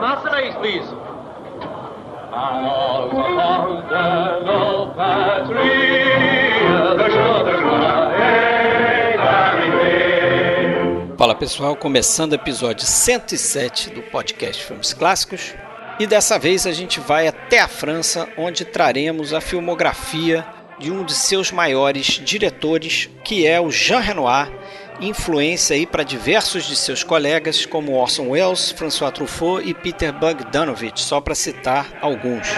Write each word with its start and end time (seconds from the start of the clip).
Marseillaise, 0.00 0.56
please. 0.58 0.88
Fala 11.18 11.34
pessoal, 11.34 11.74
começando 11.74 12.32
o 12.32 12.36
episódio 12.36 12.86
107 12.86 13.90
do 13.90 14.02
podcast 14.02 14.64
Filmes 14.64 14.94
Clássicos. 14.94 15.54
E 15.98 16.06
dessa 16.06 16.38
vez 16.38 16.64
a 16.64 16.72
gente 16.72 17.00
vai 17.00 17.26
até 17.26 17.58
a 17.58 17.66
França, 17.66 18.28
onde 18.36 18.64
traremos 18.64 19.34
a 19.34 19.40
filmografia 19.40 20.46
de 20.78 20.92
um 20.92 21.04
de 21.04 21.14
seus 21.14 21.50
maiores 21.50 22.06
diretores, 22.06 23.10
que 23.24 23.46
é 23.46 23.60
o 23.60 23.70
Jean 23.70 24.00
Renoir, 24.00 24.61
influência 25.02 25.74
aí 25.74 25.86
para 25.86 26.02
diversos 26.02 26.64
de 26.64 26.76
seus 26.76 27.02
colegas 27.02 27.66
como 27.66 27.92
Orson 27.92 28.28
Welles, 28.28 28.70
François 28.70 29.12
Truffaut 29.12 29.66
e 29.66 29.74
Peter 29.74 30.12
Bogdanovich, 30.12 31.00
só 31.00 31.20
para 31.20 31.34
citar 31.34 31.86
alguns. 32.00 32.48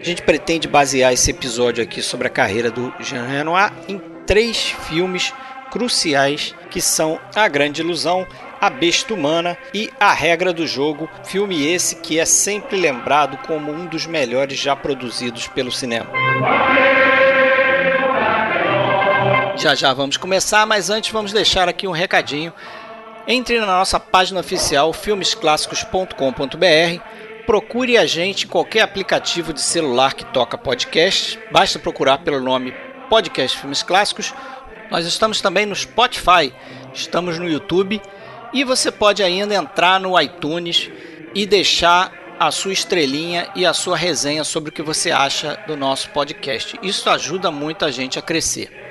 A 0.00 0.02
gente 0.02 0.22
pretende 0.22 0.66
basear 0.66 1.12
esse 1.12 1.30
episódio 1.30 1.82
aqui 1.82 2.00
sobre 2.00 2.28
a 2.28 2.30
carreira 2.30 2.70
do 2.70 2.92
Jean 3.00 3.26
Renoir 3.26 3.72
em 3.88 4.00
três 4.26 4.70
filmes 4.88 5.34
cruciais 5.70 6.54
que 6.70 6.80
são 6.80 7.18
A 7.34 7.46
Grande 7.48 7.82
Ilusão, 7.82 8.26
A 8.60 8.70
Besta 8.70 9.12
Humana 9.12 9.56
e 9.74 9.90
A 9.98 10.12
Regra 10.12 10.52
do 10.52 10.66
Jogo, 10.66 11.08
filme 11.24 11.66
esse 11.66 11.96
que 11.96 12.18
é 12.18 12.24
sempre 12.24 12.76
lembrado 12.78 13.38
como 13.46 13.70
um 13.70 13.86
dos 13.86 14.06
melhores 14.06 14.58
já 14.58 14.74
produzidos 14.74 15.46
pelo 15.48 15.72
cinema. 15.72 16.10
Já 19.58 19.74
já 19.74 19.92
vamos 19.92 20.16
começar, 20.16 20.64
mas 20.66 20.88
antes 20.88 21.10
vamos 21.10 21.32
deixar 21.32 21.68
aqui 21.68 21.86
um 21.86 21.92
recadinho. 21.92 22.52
Entre 23.26 23.60
na 23.60 23.66
nossa 23.66 24.00
página 24.00 24.40
oficial 24.40 24.92
filmesclassicos.com.br, 24.92 27.02
procure 27.44 27.98
a 27.98 28.06
gente 28.06 28.46
em 28.46 28.48
qualquer 28.48 28.82
aplicativo 28.82 29.52
de 29.52 29.60
celular 29.60 30.14
que 30.14 30.24
toca 30.24 30.56
podcast, 30.56 31.38
basta 31.50 31.78
procurar 31.78 32.18
pelo 32.18 32.40
nome 32.40 32.74
Podcast 33.10 33.58
Filmes 33.58 33.82
Clássicos 33.82 34.32
nós 34.90 35.06
estamos 35.06 35.40
também 35.40 35.66
no 35.66 35.76
Spotify, 35.76 36.52
estamos 36.94 37.38
no 37.38 37.48
YouTube 37.48 38.00
e 38.52 38.64
você 38.64 38.90
pode 38.90 39.22
ainda 39.22 39.54
entrar 39.54 40.00
no 40.00 40.18
iTunes 40.18 40.90
e 41.34 41.44
deixar 41.44 42.10
a 42.40 42.50
sua 42.50 42.72
estrelinha 42.72 43.48
e 43.54 43.66
a 43.66 43.74
sua 43.74 43.96
resenha 43.96 44.44
sobre 44.44 44.70
o 44.70 44.72
que 44.72 44.82
você 44.82 45.10
acha 45.10 45.58
do 45.66 45.76
nosso 45.76 46.08
podcast. 46.10 46.78
Isso 46.82 47.10
ajuda 47.10 47.50
muito 47.50 47.84
a 47.84 47.90
gente 47.90 48.18
a 48.18 48.22
crescer. 48.22 48.87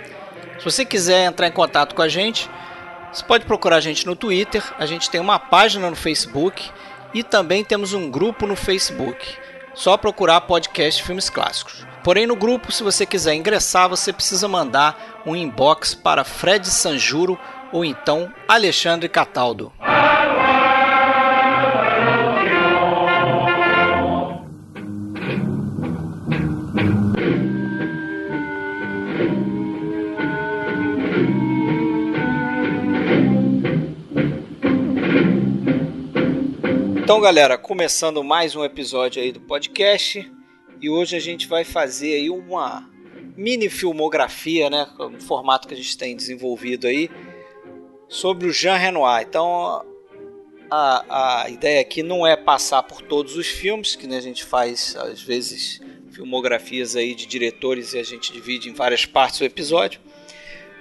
Você 0.67 0.83
quiser 0.83 1.23
entrar 1.23 1.47
em 1.47 1.51
contato 1.51 1.95
com 1.95 2.01
a 2.01 2.09
gente, 2.09 2.49
você 3.09 3.23
pode 3.23 3.45
procurar 3.45 3.77
a 3.77 3.79
gente 3.79 4.05
no 4.05 4.17
Twitter, 4.17 4.61
a 4.77 4.85
gente 4.85 5.09
tem 5.09 5.21
uma 5.21 5.39
página 5.39 5.89
no 5.89 5.95
Facebook 5.95 6.69
e 7.13 7.23
também 7.23 7.63
temos 7.63 7.93
um 7.93 8.11
grupo 8.11 8.45
no 8.45 8.53
Facebook. 8.53 9.25
Só 9.73 9.95
procurar 9.95 10.41
podcast 10.41 11.01
Filmes 11.01 11.29
Clássicos. 11.29 11.87
Porém, 12.03 12.27
no 12.27 12.35
grupo, 12.35 12.69
se 12.69 12.83
você 12.83 13.05
quiser 13.05 13.33
ingressar, 13.33 13.87
você 13.87 14.11
precisa 14.11 14.45
mandar 14.49 15.21
um 15.25 15.37
inbox 15.37 15.95
para 15.95 16.25
Fred 16.25 16.67
Sanjuro 16.67 17.39
ou 17.71 17.85
então 17.85 18.29
Alexandre 18.45 19.07
Cataldo. 19.07 19.71
Então, 37.07 37.21
galera, 37.21 37.57
começando 37.57 38.21
mais 38.21 38.53
um 38.53 38.65
episódio 38.65 39.23
aí 39.23 39.31
do 39.31 39.39
podcast 39.39 40.29
e 40.81 40.89
hoje 40.89 41.15
a 41.15 41.21
gente 41.21 41.47
vai 41.47 41.63
fazer 41.63 42.15
aí 42.15 42.29
uma 42.29 42.85
mini 43.37 43.69
filmografia, 43.69 44.69
né, 44.69 44.85
no 44.99 45.21
formato 45.21 45.69
que 45.69 45.73
a 45.73 45.77
gente 45.77 45.97
tem 45.97 46.13
desenvolvido 46.13 46.85
aí, 46.85 47.09
sobre 48.09 48.49
o 48.49 48.51
Jean 48.51 48.75
Renoir. 48.75 49.25
Então 49.25 49.85
a, 50.69 51.43
a 51.43 51.49
ideia 51.49 51.79
aqui 51.79 52.03
não 52.03 52.27
é 52.27 52.35
passar 52.35 52.83
por 52.83 53.01
todos 53.01 53.37
os 53.37 53.47
filmes, 53.47 53.95
que 53.95 54.05
né, 54.05 54.17
a 54.17 54.21
gente 54.21 54.43
faz 54.43 54.93
às 54.97 55.21
vezes 55.21 55.79
filmografias 56.11 56.93
aí 56.97 57.15
de 57.15 57.25
diretores 57.25 57.93
e 57.93 57.99
a 57.99 58.03
gente 58.03 58.33
divide 58.33 58.69
em 58.69 58.73
várias 58.73 59.05
partes 59.05 59.39
o 59.39 59.45
episódio, 59.45 60.01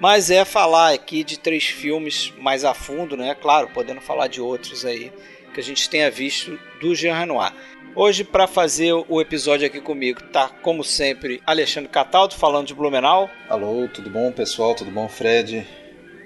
mas 0.01 0.29
é 0.29 0.45
falar 0.45 0.93
aqui 0.93 1.23
de 1.23 1.39
três 1.39 1.67
filmes 1.67 2.33
mais 2.37 2.65
a 2.65 2.75
fundo, 2.75 3.17
né? 3.17 3.33
Claro, 3.37 3.71
podendo 3.73 4.01
falar 4.01 4.27
de 4.27 4.41
outros 4.41 4.85
aí 4.85 5.13
que 5.57 5.61
a 5.61 5.65
gente 5.65 5.89
tenha 5.89 6.11
visto 6.11 6.61
do 6.83 6.95
Jean 6.95 7.19
Renoir. 7.19 7.51
Hoje, 7.95 8.23
para 8.23 8.47
fazer 8.47 8.93
o 8.93 9.23
episódio 9.23 9.67
aqui 9.67 9.81
comigo, 9.81 10.23
tá, 10.25 10.51
como 10.51 10.85
sempre, 10.85 11.43
Alexandre 11.47 11.89
Cataldo 11.89 12.35
falando 12.35 12.67
de 12.67 12.75
Blumenau. 12.75 13.31
Alô, 13.49 13.89
tudo 13.89 14.11
bom, 14.11 14.31
pessoal? 14.31 14.75
Tudo 14.75 14.91
bom, 14.91 15.09
Fred? 15.09 15.67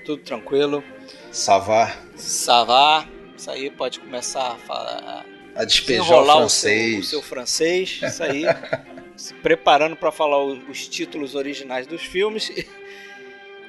Tudo 0.04 0.20
tranquilo. 0.24 0.82
Savá. 1.30 1.96
Savá. 2.16 3.06
Isso 3.36 3.48
aí 3.48 3.70
pode 3.70 4.00
começar 4.00 4.50
a 4.50 4.56
falar. 4.56 5.24
A 5.54 5.64
despejar 5.64 6.18
o 6.18 6.24
francês. 6.24 6.88
O 6.88 6.90
seu, 6.90 6.98
o 6.98 7.04
seu 7.04 7.22
francês, 7.22 8.00
isso 8.02 8.24
aí. 8.24 8.42
se 9.14 9.32
preparando 9.34 9.94
para 9.94 10.10
falar 10.10 10.42
os 10.42 10.88
títulos 10.88 11.36
originais 11.36 11.86
dos 11.86 12.02
filmes. 12.02 12.50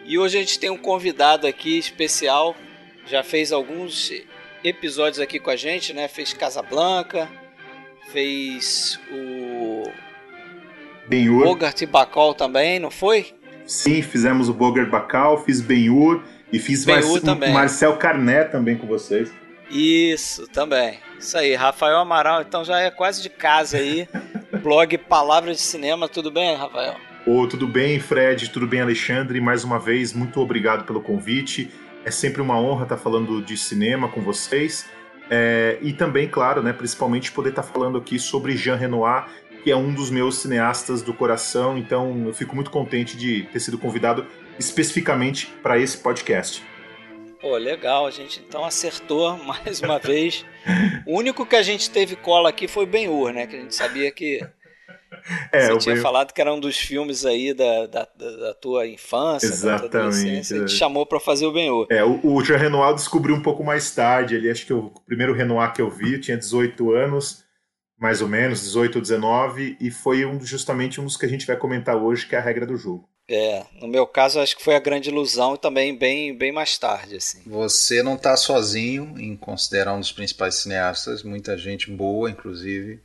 E 0.03 0.17
hoje 0.17 0.35
a 0.35 0.41
gente 0.41 0.57
tem 0.57 0.72
um 0.72 0.78
convidado 0.78 1.45
aqui 1.45 1.78
especial. 1.78 2.55
Já 3.05 3.22
fez 3.22 3.51
alguns 3.51 4.11
episódios 4.63 5.19
aqui 5.19 5.39
com 5.39 5.49
a 5.49 5.55
gente, 5.55 5.94
né? 5.94 6.07
Fez 6.07 6.33
Casablanca, 6.33 7.29
fez 8.11 8.99
o 9.11 9.83
Ben-Hur. 11.07 11.45
Bogart 11.45 11.81
e 11.81 11.85
Bacall 11.85 12.33
também, 12.33 12.79
não 12.79 12.91
foi? 12.91 13.33
Sim, 13.66 14.01
fizemos 14.01 14.49
o 14.49 14.53
Bogart 14.53 14.89
Bacall, 14.89 15.44
fiz 15.44 15.61
Ben-Hur 15.61 16.22
e 16.51 16.59
fiz 16.59 16.85
Ben 16.85 17.01
Mar. 17.39 17.49
Marcel 17.51 17.95
Carnet 17.97 18.51
também 18.51 18.77
com 18.77 18.85
vocês. 18.88 19.31
Isso, 19.69 20.47
também. 20.47 20.99
Isso 21.17 21.38
aí, 21.38 21.55
Rafael 21.55 21.97
Amaral, 21.97 22.41
então 22.41 22.63
já 22.63 22.79
é 22.79 22.91
quase 22.91 23.22
de 23.22 23.29
casa 23.29 23.78
aí. 23.78 24.07
Blog 24.61 24.97
Palavras 24.97 25.57
de 25.57 25.63
Cinema, 25.63 26.09
tudo 26.09 26.29
bem, 26.29 26.55
Rafael? 26.55 26.95
Ô, 27.25 27.47
tudo 27.47 27.67
bem, 27.67 27.99
Fred? 27.99 28.49
Tudo 28.49 28.67
bem, 28.67 28.81
Alexandre? 28.81 29.39
Mais 29.39 29.63
uma 29.63 29.79
vez, 29.79 30.11
muito 30.11 30.39
obrigado 30.39 30.85
pelo 30.85 31.01
convite. 31.01 31.72
É 32.03 32.12
sempre 32.12 32.41
uma 32.41 32.59
honra 32.59 32.84
estar 32.84 32.97
falando 32.97 33.41
de 33.41 33.57
cinema 33.57 34.07
com 34.07 34.22
vocês. 34.22 34.89
É, 35.29 35.78
e 35.81 35.94
também, 35.94 36.28
claro, 36.28 36.62
né, 36.62 36.73
principalmente 36.73 37.31
poder 37.31 37.50
estar 37.50 37.63
falando 37.63 37.97
aqui 37.97 38.19
sobre 38.19 38.57
Jean 38.57 38.75
Renoir, 38.75 39.28
que 39.63 39.72
é 39.72 39.75
um 39.75 39.94
dos 39.94 40.09
meus 40.09 40.38
cineastas 40.40 41.01
do 41.01 41.13
coração. 41.13 41.78
Então, 41.78 42.25
eu 42.28 42.34
fico 42.34 42.56
muito 42.56 42.72
contente 42.72 43.16
de 43.16 43.44
ter 43.44 43.59
sido 43.59 43.78
convidado 43.78 44.25
especificamente 44.59 45.47
para 45.61 45.78
esse 45.78 45.97
podcast. 45.97 46.63
Pô, 47.40 47.57
legal, 47.57 48.06
a 48.06 48.11
gente 48.11 48.44
então 48.47 48.63
acertou 48.63 49.35
mais 49.44 49.81
uma 49.81 49.97
vez. 49.97 50.45
O 51.06 51.17
único 51.17 51.45
que 51.45 51.56
a 51.56 51.63
gente 51.63 51.90
teve 51.90 52.16
cola 52.16 52.50
aqui 52.50 52.67
foi 52.67 52.85
Ben-Hur, 52.85 53.34
né? 53.34 53.47
Que 53.47 53.56
a 53.56 53.59
gente 53.59 53.75
sabia 53.75 54.11
que 54.11 54.45
É, 55.51 55.67
Você 55.67 55.77
tinha 55.79 55.97
falado 55.97 56.33
que 56.33 56.41
era 56.41 56.53
um 56.53 56.59
dos 56.59 56.77
filmes 56.77 57.25
aí 57.25 57.53
da, 57.53 57.87
da, 57.87 58.07
da- 58.15 58.53
tua 58.55 58.87
infância, 58.87 59.49
da 59.49 59.55
tua 59.57 59.73
Exatamente, 59.75 59.97
adolescência, 59.97 60.55
e 60.57 60.65
te 60.65 60.75
é. 60.75 60.77
chamou 60.77 61.05
pra 61.05 61.19
fazer 61.19 61.45
o 61.45 61.51
Ben-Hur. 61.51 61.87
É, 61.89 62.03
o, 62.03 62.19
o 62.23 62.43
Jean 62.43 62.57
Renoir 62.57 62.89
eu 62.89 62.95
descobri 62.95 63.31
um 63.31 63.41
pouco 63.41 63.63
mais 63.63 63.91
tarde. 63.93 64.35
Ele 64.35 64.49
acho 64.49 64.65
que 64.65 64.73
o 64.73 64.91
primeiro 65.05 65.33
Renoir 65.33 65.73
que 65.73 65.81
eu 65.81 65.89
vi 65.89 66.13
eu 66.13 66.21
tinha 66.21 66.37
18 66.37 66.91
anos, 66.93 67.43
mais 67.99 68.22
ou 68.22 68.28
menos, 68.28 68.61
18 68.61 68.96
ou 68.96 69.01
19, 69.01 69.78
e 69.79 69.91
foi 69.91 70.25
um, 70.25 70.40
justamente 70.43 70.99
um 70.99 71.05
dos 71.05 71.17
que 71.17 71.25
a 71.25 71.29
gente 71.29 71.46
vai 71.46 71.55
comentar 71.57 71.96
hoje, 71.96 72.25
que 72.28 72.35
é 72.35 72.40
a 72.40 72.41
regra 72.41 72.66
do 72.66 72.75
jogo. 72.78 73.07
É, 73.29 73.63
no 73.79 73.87
meu 73.87 74.05
caso 74.05 74.40
acho 74.41 74.57
que 74.57 74.63
foi 74.63 74.75
a 74.75 74.79
grande 74.79 75.09
ilusão 75.09 75.53
e 75.55 75.57
também 75.57 75.96
bem, 75.97 76.35
bem 76.35 76.51
mais 76.51 76.78
tarde, 76.78 77.16
assim. 77.16 77.40
Você 77.46 78.03
não 78.03 78.16
está 78.16 78.35
sozinho 78.35 79.13
em 79.17 79.37
considerar 79.37 79.93
um 79.93 79.99
dos 80.01 80.11
principais 80.11 80.55
cineastas, 80.55 81.23
muita 81.23 81.57
gente 81.57 81.90
boa, 81.90 82.29
inclusive, 82.29 82.99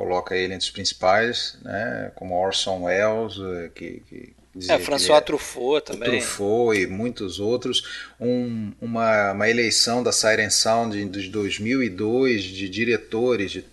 coloca 0.00 0.34
ele 0.34 0.54
entre 0.54 0.64
os 0.64 0.70
principais, 0.70 1.58
né? 1.62 2.10
como 2.14 2.34
Orson 2.34 2.84
Welles, 2.84 3.34
eh, 3.38 3.70
que, 3.74 4.02
que 4.08 4.32
É, 4.66 4.78
François 4.78 5.18
ele 5.18 5.26
Truffaut 5.26 5.84
também. 5.84 6.08
Truffaut 6.08 6.74
e 6.80 6.86
muitos 6.86 7.38
outros. 7.38 7.82
Um- 8.18 8.72
uma, 8.80 9.32
uma 9.32 9.48
eleição 9.50 10.02
da 10.02 10.10
Siren 10.10 10.48
Sound 10.48 11.04
de 11.10 11.28
2002 11.28 12.42
de 12.44 12.66
diretores, 12.70 13.50
de 13.50 13.64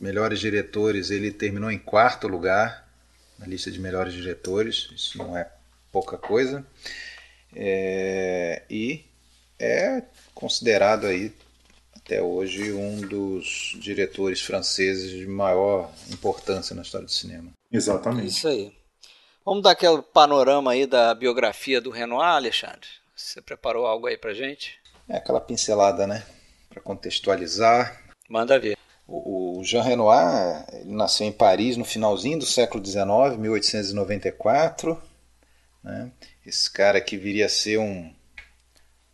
melhores 0.00 0.40
diretores, 0.40 1.10
ele 1.12 1.30
terminou 1.30 1.70
em 1.70 1.78
quarto 1.78 2.26
lugar 2.26 2.84
na 3.38 3.46
lista 3.46 3.70
de 3.70 3.78
melhores 3.78 4.12
diretores. 4.12 4.88
Isso 4.92 5.18
não 5.18 5.38
é 5.38 5.48
pouca 5.92 6.18
coisa. 6.18 6.66
É, 7.54 8.62
e 8.68 9.04
é 9.56 10.02
considerado 10.34 11.06
aí 11.06 11.32
até 12.06 12.22
hoje 12.22 12.72
um 12.72 13.00
dos 13.00 13.76
diretores 13.80 14.40
franceses 14.40 15.10
de 15.10 15.26
maior 15.26 15.90
importância 16.08 16.74
na 16.74 16.82
história 16.82 17.04
do 17.04 17.12
cinema. 17.12 17.50
Exatamente. 17.70 18.28
Isso 18.28 18.46
aí. 18.46 18.72
Vamos 19.44 19.62
dar 19.62 19.72
aquele 19.72 20.00
panorama 20.00 20.70
aí 20.70 20.86
da 20.86 21.12
biografia 21.14 21.80
do 21.80 21.90
Renoir, 21.90 22.36
Alexandre? 22.36 22.88
você 23.14 23.40
preparou 23.40 23.86
algo 23.86 24.06
aí 24.06 24.16
pra 24.16 24.34
gente? 24.34 24.78
É 25.08 25.16
aquela 25.16 25.40
pincelada, 25.40 26.06
né? 26.06 26.24
Para 26.68 26.82
contextualizar. 26.82 28.00
Manda 28.28 28.58
ver. 28.58 28.76
O, 29.08 29.62
Jean 29.64 29.82
Renoir 29.82 30.66
ele 30.72 30.92
nasceu 30.92 31.26
em 31.26 31.32
Paris 31.32 31.76
no 31.76 31.84
finalzinho 31.84 32.38
do 32.38 32.46
século 32.46 32.84
XIX, 32.84 33.38
1894. 33.38 35.00
Né? 35.82 36.10
Esse 36.44 36.70
cara 36.70 37.00
que 37.00 37.16
viria 37.16 37.46
a 37.46 37.48
ser 37.48 37.78
um, 37.78 38.12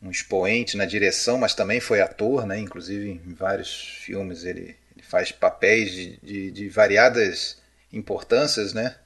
um 0.03 0.11
expoente 0.11 0.77
na 0.77 0.85
direção, 0.85 1.39
mas 1.39 1.55
também 1.55 1.79
foi 1.79 2.01
ator, 2.01 2.45
né? 2.45 2.59
inclusive 2.59 3.21
em 3.25 3.35
vários 3.35 3.73
filmes 4.01 4.45
ele, 4.45 4.77
ele 4.95 5.03
faz 5.03 5.31
papéis 5.31 5.93
de, 5.93 6.17
de, 6.17 6.51
de 6.51 6.69
variadas 6.69 7.59
importâncias. 7.93 8.75
Né? 8.75 8.97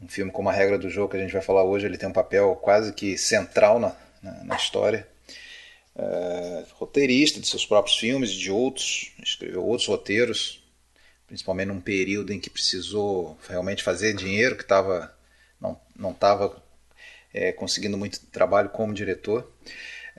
Um 0.00 0.06
filme 0.06 0.30
como 0.30 0.48
A 0.48 0.52
Regra 0.52 0.78
do 0.78 0.88
Jogo, 0.88 1.10
que 1.10 1.16
a 1.16 1.20
gente 1.20 1.32
vai 1.32 1.42
falar 1.42 1.64
hoje, 1.64 1.86
ele 1.86 1.98
tem 1.98 2.08
um 2.08 2.12
papel 2.12 2.54
quase 2.56 2.92
que 2.92 3.18
central 3.18 3.80
na, 3.80 3.96
na, 4.22 4.44
na 4.44 4.56
história. 4.56 5.08
Uh, 5.94 6.64
roteirista 6.74 7.38
de 7.38 7.46
seus 7.46 7.66
próprios 7.66 7.98
filmes 7.98 8.30
de 8.30 8.50
outros, 8.50 9.12
escreveu 9.22 9.62
outros 9.62 9.88
roteiros, 9.88 10.64
principalmente 11.26 11.68
num 11.68 11.80
período 11.80 12.32
em 12.32 12.40
que 12.40 12.48
precisou 12.48 13.36
realmente 13.48 13.82
fazer 13.82 14.14
dinheiro, 14.14 14.56
que 14.56 14.64
tava, 14.64 15.14
não 15.60 16.12
estava 16.12 16.62
é, 17.34 17.52
conseguindo 17.52 17.98
muito 17.98 18.20
trabalho 18.26 18.70
como 18.70 18.94
diretor. 18.94 19.50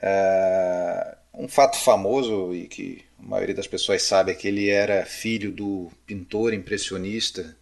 Uh, 0.04 1.16
um 1.44 1.48
fato 1.48 1.78
famoso 1.78 2.54
e 2.54 2.68
que 2.68 3.02
a 3.18 3.26
maioria 3.26 3.54
das 3.54 3.66
pessoas 3.66 4.02
sabe 4.02 4.32
é 4.32 4.34
que 4.34 4.46
ele 4.46 4.68
era 4.68 5.06
filho 5.06 5.50
do 5.50 5.90
pintor 6.06 6.52
impressionista 6.52 7.56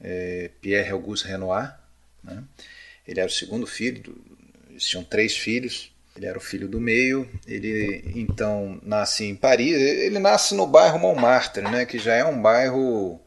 é, 0.00 0.50
Pierre 0.60 0.90
Auguste 0.90 1.26
Renoir. 1.26 1.74
Né? 2.22 2.44
Ele 3.06 3.20
era 3.20 3.28
o 3.28 3.32
segundo 3.32 3.66
filho, 3.66 4.02
do, 4.02 4.20
eles 4.70 4.84
tinham 4.84 5.02
três 5.02 5.36
filhos. 5.36 5.90
Ele 6.14 6.26
era 6.26 6.36
o 6.36 6.42
filho 6.42 6.68
do 6.68 6.80
meio. 6.80 7.28
Ele 7.46 8.04
então 8.14 8.78
nasce 8.82 9.24
em 9.24 9.34
Paris. 9.34 9.72
Ele 9.72 10.18
nasce 10.18 10.54
no 10.54 10.66
bairro 10.66 10.98
Montmartre, 10.98 11.62
né, 11.62 11.86
que 11.86 11.98
já 11.98 12.14
é 12.14 12.24
um 12.24 12.40
bairro 12.40 13.20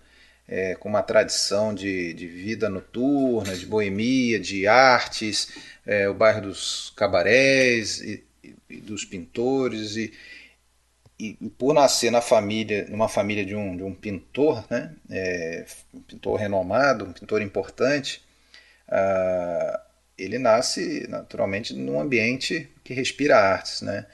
é, 0.47 0.75
com 0.75 0.89
uma 0.89 1.01
tradição 1.01 1.73
de, 1.73 2.13
de 2.13 2.27
vida 2.27 2.69
noturna, 2.69 3.55
de 3.55 3.65
boemia, 3.65 4.39
de 4.39 4.67
artes, 4.67 5.49
é, 5.85 6.09
o 6.09 6.13
bairro 6.13 6.41
dos 6.41 6.91
cabarés 6.95 8.01
e 8.01 8.23
dos 8.77 9.03
pintores 9.03 9.95
e, 9.97 10.13
e, 11.19 11.33
por 11.57 11.73
nascer 11.73 12.11
na 12.11 12.21
família, 12.21 12.87
numa 12.89 13.09
família 13.09 13.45
de 13.45 13.55
um, 13.55 13.75
de 13.75 13.83
um 13.83 13.93
pintor, 13.93 14.65
né, 14.69 14.93
é, 15.09 15.65
um 15.93 16.01
pintor 16.01 16.39
renomado, 16.39 17.05
um 17.05 17.13
pintor 17.13 17.41
importante, 17.41 18.21
ah, 18.87 19.81
ele 20.17 20.37
nasce 20.37 21.07
naturalmente 21.07 21.73
num 21.73 21.99
ambiente 21.99 22.69
que 22.83 22.93
respira 22.93 23.37
artes, 23.37 23.81
né? 23.81 24.05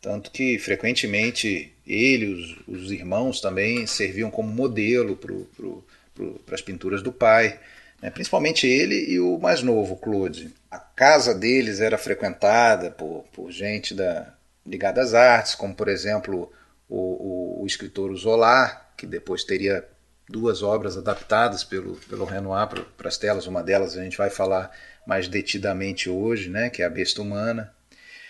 Tanto 0.00 0.30
que 0.30 0.58
frequentemente 0.58 1.72
ele, 1.86 2.26
os, 2.26 2.68
os 2.68 2.90
irmãos 2.90 3.40
também 3.40 3.86
serviam 3.86 4.30
como 4.30 4.48
modelo 4.52 5.16
para 5.16 6.54
as 6.54 6.60
pinturas 6.60 7.02
do 7.02 7.10
pai, 7.10 7.58
né? 8.04 8.10
principalmente 8.10 8.66
ele 8.66 9.10
e 9.10 9.18
o 9.18 9.38
mais 9.38 9.62
novo, 9.62 9.96
Claude. 9.96 10.54
A 10.70 10.78
casa 10.78 11.34
deles 11.34 11.80
era 11.80 11.96
frequentada 11.96 12.90
por, 12.90 13.24
por 13.32 13.50
gente 13.50 13.94
da, 13.94 14.34
ligada 14.66 15.00
às 15.00 15.14
artes, 15.14 15.54
como 15.54 15.74
por 15.74 15.88
exemplo 15.88 16.52
o, 16.86 16.98
o, 16.98 17.62
o 17.62 17.66
escritor 17.66 18.14
Zola, 18.14 18.68
que 18.94 19.06
depois 19.06 19.42
teria 19.42 19.82
duas 20.28 20.62
obras 20.62 20.98
adaptadas 20.98 21.64
pelo, 21.64 21.96
pelo 22.08 22.26
Renoir 22.26 22.68
para 22.68 23.08
as 23.08 23.16
telas. 23.16 23.46
Uma 23.46 23.62
delas 23.62 23.96
a 23.96 24.04
gente 24.04 24.18
vai 24.18 24.28
falar 24.28 24.70
mais 25.06 25.26
detidamente 25.26 26.10
hoje, 26.10 26.50
né, 26.50 26.68
que 26.68 26.82
é 26.82 26.84
a 26.84 26.90
besta 26.90 27.22
humana. 27.22 27.72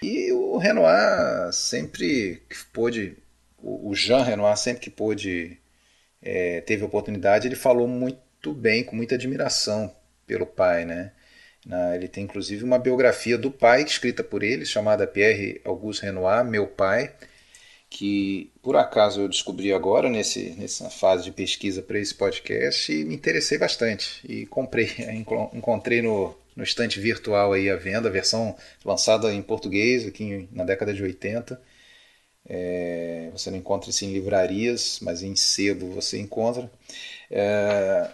E 0.00 0.30
o 0.30 0.56
Renoir 0.56 1.52
sempre 1.52 2.44
que 2.48 2.56
pôde, 2.72 3.16
o 3.58 3.92
Jean 3.92 4.22
Renoir 4.22 4.56
sempre 4.56 4.82
que 4.82 4.90
pôde, 4.90 5.58
é, 6.22 6.60
teve 6.60 6.84
oportunidade, 6.84 7.48
ele 7.48 7.56
falou 7.56 7.88
muito 7.88 8.23
bem, 8.52 8.84
com 8.84 8.96
muita 8.96 9.14
admiração 9.14 9.94
pelo 10.26 10.46
pai, 10.46 10.84
né? 10.84 11.12
ele 11.94 12.08
tem 12.08 12.24
inclusive 12.24 12.62
uma 12.62 12.78
biografia 12.78 13.38
do 13.38 13.50
pai 13.50 13.82
escrita 13.82 14.22
por 14.22 14.42
ele, 14.42 14.66
chamada 14.66 15.06
Pierre 15.06 15.60
Auguste 15.64 16.04
Renoir, 16.04 16.44
Meu 16.44 16.66
Pai, 16.66 17.14
que 17.88 18.50
por 18.62 18.76
acaso 18.76 19.22
eu 19.22 19.28
descobri 19.28 19.72
agora 19.72 20.10
nesse, 20.10 20.50
nessa 20.58 20.90
fase 20.90 21.24
de 21.24 21.32
pesquisa 21.32 21.80
para 21.80 21.98
esse 21.98 22.14
podcast 22.14 22.92
e 22.92 23.04
me 23.04 23.14
interessei 23.14 23.56
bastante. 23.56 24.20
E 24.28 24.46
comprei, 24.46 24.90
encontrei 25.54 26.02
no, 26.02 26.36
no 26.56 26.64
estante 26.64 27.00
virtual 27.00 27.52
aí 27.52 27.70
à 27.70 27.76
venda, 27.76 28.08
a 28.08 28.12
versão 28.12 28.56
lançada 28.84 29.32
em 29.32 29.40
português 29.40 30.06
aqui 30.06 30.48
na 30.52 30.64
década 30.64 30.92
de 30.92 31.02
80. 31.02 31.60
É, 32.46 33.30
você 33.32 33.50
não 33.50 33.56
encontra 33.56 33.88
isso 33.88 34.04
em 34.04 34.12
livrarias, 34.12 34.98
mas 35.00 35.22
em 35.22 35.34
sebo 35.34 35.92
você 35.92 36.18
encontra. 36.18 36.70
É, 37.30 38.10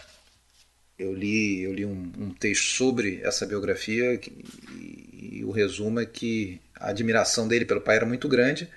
eu 1.00 1.14
li, 1.14 1.62
eu 1.62 1.72
li 1.72 1.86
um, 1.86 2.12
um, 2.18 2.30
texto 2.30 2.64
sobre 2.76 3.20
essa 3.22 3.46
biografia 3.46 4.14
e, 4.14 5.38
e 5.38 5.44
o 5.44 5.50
resumo 5.50 5.98
é 5.98 6.04
que 6.04 6.60
a 6.76 6.90
admiração 6.90 7.48
dele 7.48 7.64
pelo 7.64 7.80
pai 7.80 7.96
era 7.96 8.04
muito 8.04 8.28
grande, 8.28 8.68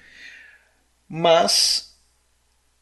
mas 1.08 1.94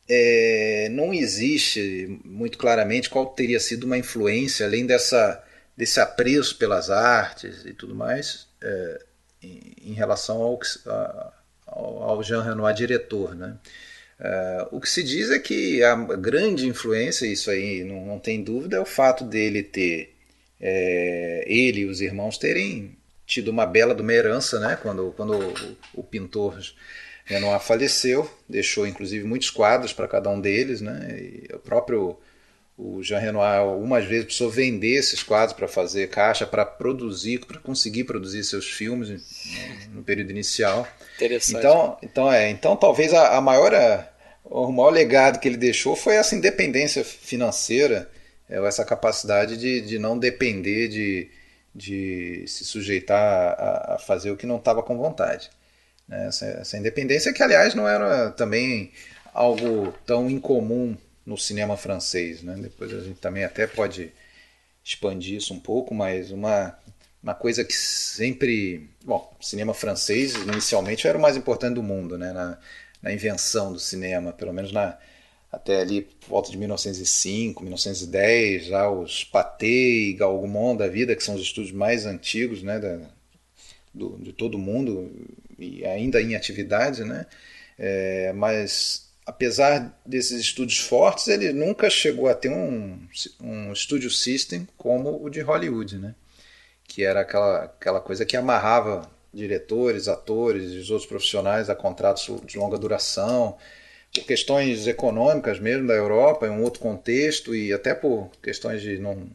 é, 0.07 0.89
não 0.91 1.11
existe 1.11 2.19
muito 2.23 2.57
claramente 2.57 3.09
qual 3.09 3.25
teria 3.25 3.59
sido 3.59 3.85
uma 3.85 3.97
influência, 3.97 4.65
além 4.65 4.85
dessa 4.85 5.43
desse 5.75 5.99
apreço 5.99 6.57
pelas 6.57 6.89
artes 6.91 7.65
e 7.65 7.73
tudo 7.73 7.95
mais 7.95 8.47
é, 8.61 9.05
em, 9.41 9.73
em, 9.85 9.93
relação 9.93 10.39
ao, 10.41 10.59
ao, 11.65 12.03
ao 12.03 12.23
Jean 12.23 12.43
Renoir 12.43 12.75
diretor, 12.75 13.33
né? 13.33 13.57
É, 14.23 14.67
o 14.71 14.79
que 14.79 14.87
se 14.87 15.01
diz 15.01 15.31
é 15.31 15.39
que 15.39 15.83
a 15.83 15.95
grande 15.95 16.67
influência, 16.67 17.25
isso 17.25 17.49
aí 17.49 17.83
não, 17.83 18.05
não 18.05 18.19
tem 18.19 18.43
dúvida, 18.43 18.77
é 18.77 18.79
o 18.79 18.85
fato 18.85 19.23
dele 19.23 19.63
ter, 19.63 20.13
é, 20.59 21.43
ele 21.47 21.81
e 21.81 21.85
os 21.85 22.01
irmãos 22.01 22.37
terem 22.37 22.95
tido 23.25 23.49
uma 23.49 23.65
bela 23.65 23.95
de 23.95 24.01
uma 24.03 24.13
herança, 24.13 24.59
né? 24.59 24.77
quando, 24.79 25.11
quando 25.17 25.33
o, 25.33 26.01
o 26.01 26.03
pintor 26.03 26.59
Renoir 27.25 27.59
faleceu, 27.59 28.29
deixou 28.47 28.85
inclusive 28.85 29.25
muitos 29.25 29.49
quadros 29.49 29.91
para 29.91 30.07
cada 30.07 30.29
um 30.29 30.39
deles, 30.39 30.81
né? 30.81 31.17
E 31.17 31.55
o 31.55 31.59
próprio 31.59 32.19
o 32.77 33.03
Jean 33.03 33.19
Renoir 33.19 33.59
algumas 33.59 34.05
vezes 34.05 34.25
precisou 34.25 34.49
vender 34.49 34.95
esses 34.95 35.21
quadros 35.21 35.53
para 35.53 35.67
fazer 35.67 36.09
caixa, 36.09 36.47
para 36.47 36.65
produzir, 36.65 37.39
para 37.45 37.59
conseguir 37.59 38.05
produzir 38.05 38.43
seus 38.43 38.67
filmes 38.67 39.09
no, 39.09 39.95
no, 39.95 40.03
período 40.03 40.31
inicial. 40.31 40.87
Interessante. 41.15 41.59
Então, 41.59 41.97
então, 42.01 42.33
é, 42.33 42.49
então 42.49 42.75
talvez 42.75 43.13
a, 43.13 43.37
a 43.37 43.41
maior, 43.41 43.71
o 44.51 44.71
maior 44.71 44.89
legado 44.89 45.39
que 45.39 45.47
ele 45.47 45.57
deixou 45.57 45.95
foi 45.95 46.15
essa 46.15 46.35
independência 46.35 47.03
financeira, 47.05 48.09
é, 48.49 48.57
essa 48.65 48.83
capacidade 48.83 49.55
de, 49.55 49.79
de 49.81 49.97
não 49.97 50.19
depender 50.19 50.89
de, 50.89 51.29
de 51.73 52.43
se 52.47 52.65
sujeitar 52.65 53.55
a, 53.57 53.95
a 53.95 53.97
fazer 53.97 54.29
o 54.29 54.35
que 54.35 54.45
não 54.45 54.57
estava 54.57 54.83
com 54.83 54.97
vontade. 54.97 55.49
Né? 56.07 56.27
Essa, 56.27 56.45
essa 56.45 56.77
independência 56.77 57.31
que, 57.31 57.41
aliás, 57.41 57.73
não 57.73 57.87
era 57.87 58.29
também 58.31 58.91
algo 59.33 59.93
tão 60.05 60.29
incomum 60.29 60.97
no 61.25 61.37
cinema 61.37 61.77
francês. 61.77 62.43
Né? 62.43 62.55
Depois 62.61 62.93
a 62.93 62.99
gente 62.99 63.21
também 63.21 63.45
até 63.45 63.65
pode 63.65 64.11
expandir 64.83 65.37
isso 65.37 65.53
um 65.53 65.59
pouco, 65.59 65.93
mas 65.93 66.29
uma, 66.29 66.77
uma 67.23 67.33
coisa 67.33 67.63
que 67.63 67.73
sempre. 67.73 68.89
Bom, 69.05 69.33
o 69.39 69.43
cinema 69.43 69.73
francês 69.73 70.35
inicialmente 70.35 71.07
era 71.07 71.17
o 71.17 71.21
mais 71.21 71.37
importante 71.37 71.75
do 71.75 71.83
mundo, 71.83 72.17
né? 72.17 72.33
na, 72.33 72.57
na 73.01 73.11
invenção 73.11 73.73
do 73.73 73.79
cinema, 73.79 74.31
pelo 74.31 74.53
menos 74.53 74.71
na, 74.71 74.97
até 75.51 75.81
ali 75.81 76.03
por 76.03 76.29
volta 76.29 76.51
de 76.51 76.57
1905, 76.57 77.63
1910, 77.63 78.65
já 78.65 78.89
os 78.89 79.23
Pathé 79.23 79.67
e 79.67 80.13
Gaumont 80.13 80.77
da 80.77 80.87
vida, 80.87 81.15
que 81.15 81.23
são 81.23 81.35
os 81.35 81.41
estúdios 81.41 81.73
mais 81.73 82.05
antigos 82.05 82.61
né, 82.63 82.79
da, 82.79 82.99
do, 83.93 84.17
de 84.17 84.33
todo 84.33 84.57
mundo 84.57 85.11
e 85.57 85.85
ainda 85.85 86.21
em 86.21 86.35
atividade, 86.35 87.03
né? 87.03 87.25
É, 87.77 88.31
mas 88.33 89.09
apesar 89.25 89.99
desses 90.05 90.39
estúdios 90.39 90.79
fortes, 90.79 91.27
ele 91.27 91.51
nunca 91.53 91.89
chegou 91.89 92.27
a 92.27 92.35
ter 92.35 92.49
um, 92.49 92.99
um 93.39 93.73
studio 93.73 94.09
system 94.09 94.67
como 94.77 95.23
o 95.23 95.29
de 95.29 95.41
Hollywood, 95.41 95.97
né? 95.97 96.15
que 96.91 97.05
era 97.05 97.21
aquela, 97.21 97.63
aquela 97.63 98.01
coisa 98.01 98.25
que 98.25 98.35
amarrava 98.35 99.09
diretores, 99.33 100.07
atores 100.07 100.71
e 100.71 100.77
os 100.77 100.89
outros 100.89 101.07
profissionais 101.07 101.69
a 101.69 101.75
contratos 101.75 102.29
de 102.45 102.57
longa 102.57 102.77
duração, 102.77 103.57
por 104.13 104.25
questões 104.25 104.87
econômicas 104.87 105.59
mesmo 105.59 105.87
da 105.87 105.93
Europa, 105.93 106.45
em 106.45 106.49
um 106.49 106.61
outro 106.63 106.81
contexto, 106.81 107.55
e 107.55 107.71
até 107.71 107.93
por 107.93 108.29
questões 108.41 108.81
de 108.81 108.97
não, 108.97 109.29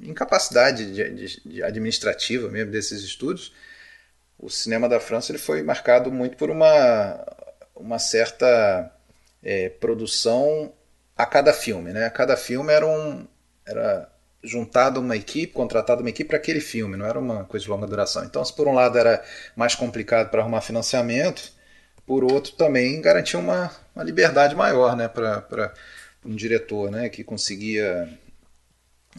incapacidade 0.00 0.92
de, 0.92 1.10
de, 1.10 1.40
de 1.44 1.62
administrativa 1.62 2.48
mesmo 2.48 2.70
desses 2.70 3.02
estúdios, 3.02 3.52
o 4.38 4.48
cinema 4.48 4.88
da 4.88 5.00
França 5.00 5.32
ele 5.32 5.38
foi 5.38 5.62
marcado 5.62 6.10
muito 6.10 6.36
por 6.36 6.50
uma, 6.50 7.26
uma 7.74 7.98
certa 7.98 8.90
é, 9.42 9.68
produção 9.68 10.72
a 11.16 11.26
cada 11.26 11.52
filme. 11.52 11.92
Né? 11.92 12.06
A 12.06 12.10
cada 12.10 12.36
filme 12.36 12.72
era 12.72 12.86
um, 12.86 13.26
era 13.66 14.10
juntado 14.42 15.00
uma 15.00 15.16
equipe, 15.16 15.52
contratado 15.52 16.00
uma 16.00 16.10
equipe 16.10 16.28
para 16.28 16.38
aquele 16.38 16.60
filme, 16.60 16.96
não 16.96 17.06
era 17.06 17.18
uma 17.18 17.44
coisa 17.44 17.64
de 17.64 17.70
longa 17.70 17.86
duração. 17.86 18.24
Então, 18.24 18.44
se 18.44 18.54
por 18.54 18.66
um 18.66 18.72
lado 18.72 18.98
era 18.98 19.22
mais 19.54 19.74
complicado 19.74 20.30
para 20.30 20.40
arrumar 20.40 20.60
financiamento, 20.62 21.52
por 22.06 22.24
outro 22.24 22.52
também 22.52 23.00
garantia 23.00 23.38
uma, 23.38 23.70
uma 23.94 24.02
liberdade 24.02 24.54
maior 24.54 24.96
né, 24.96 25.08
para 25.08 25.74
um 26.24 26.34
diretor 26.34 26.90
né, 26.90 27.08
que 27.08 27.22
conseguia 27.22 28.08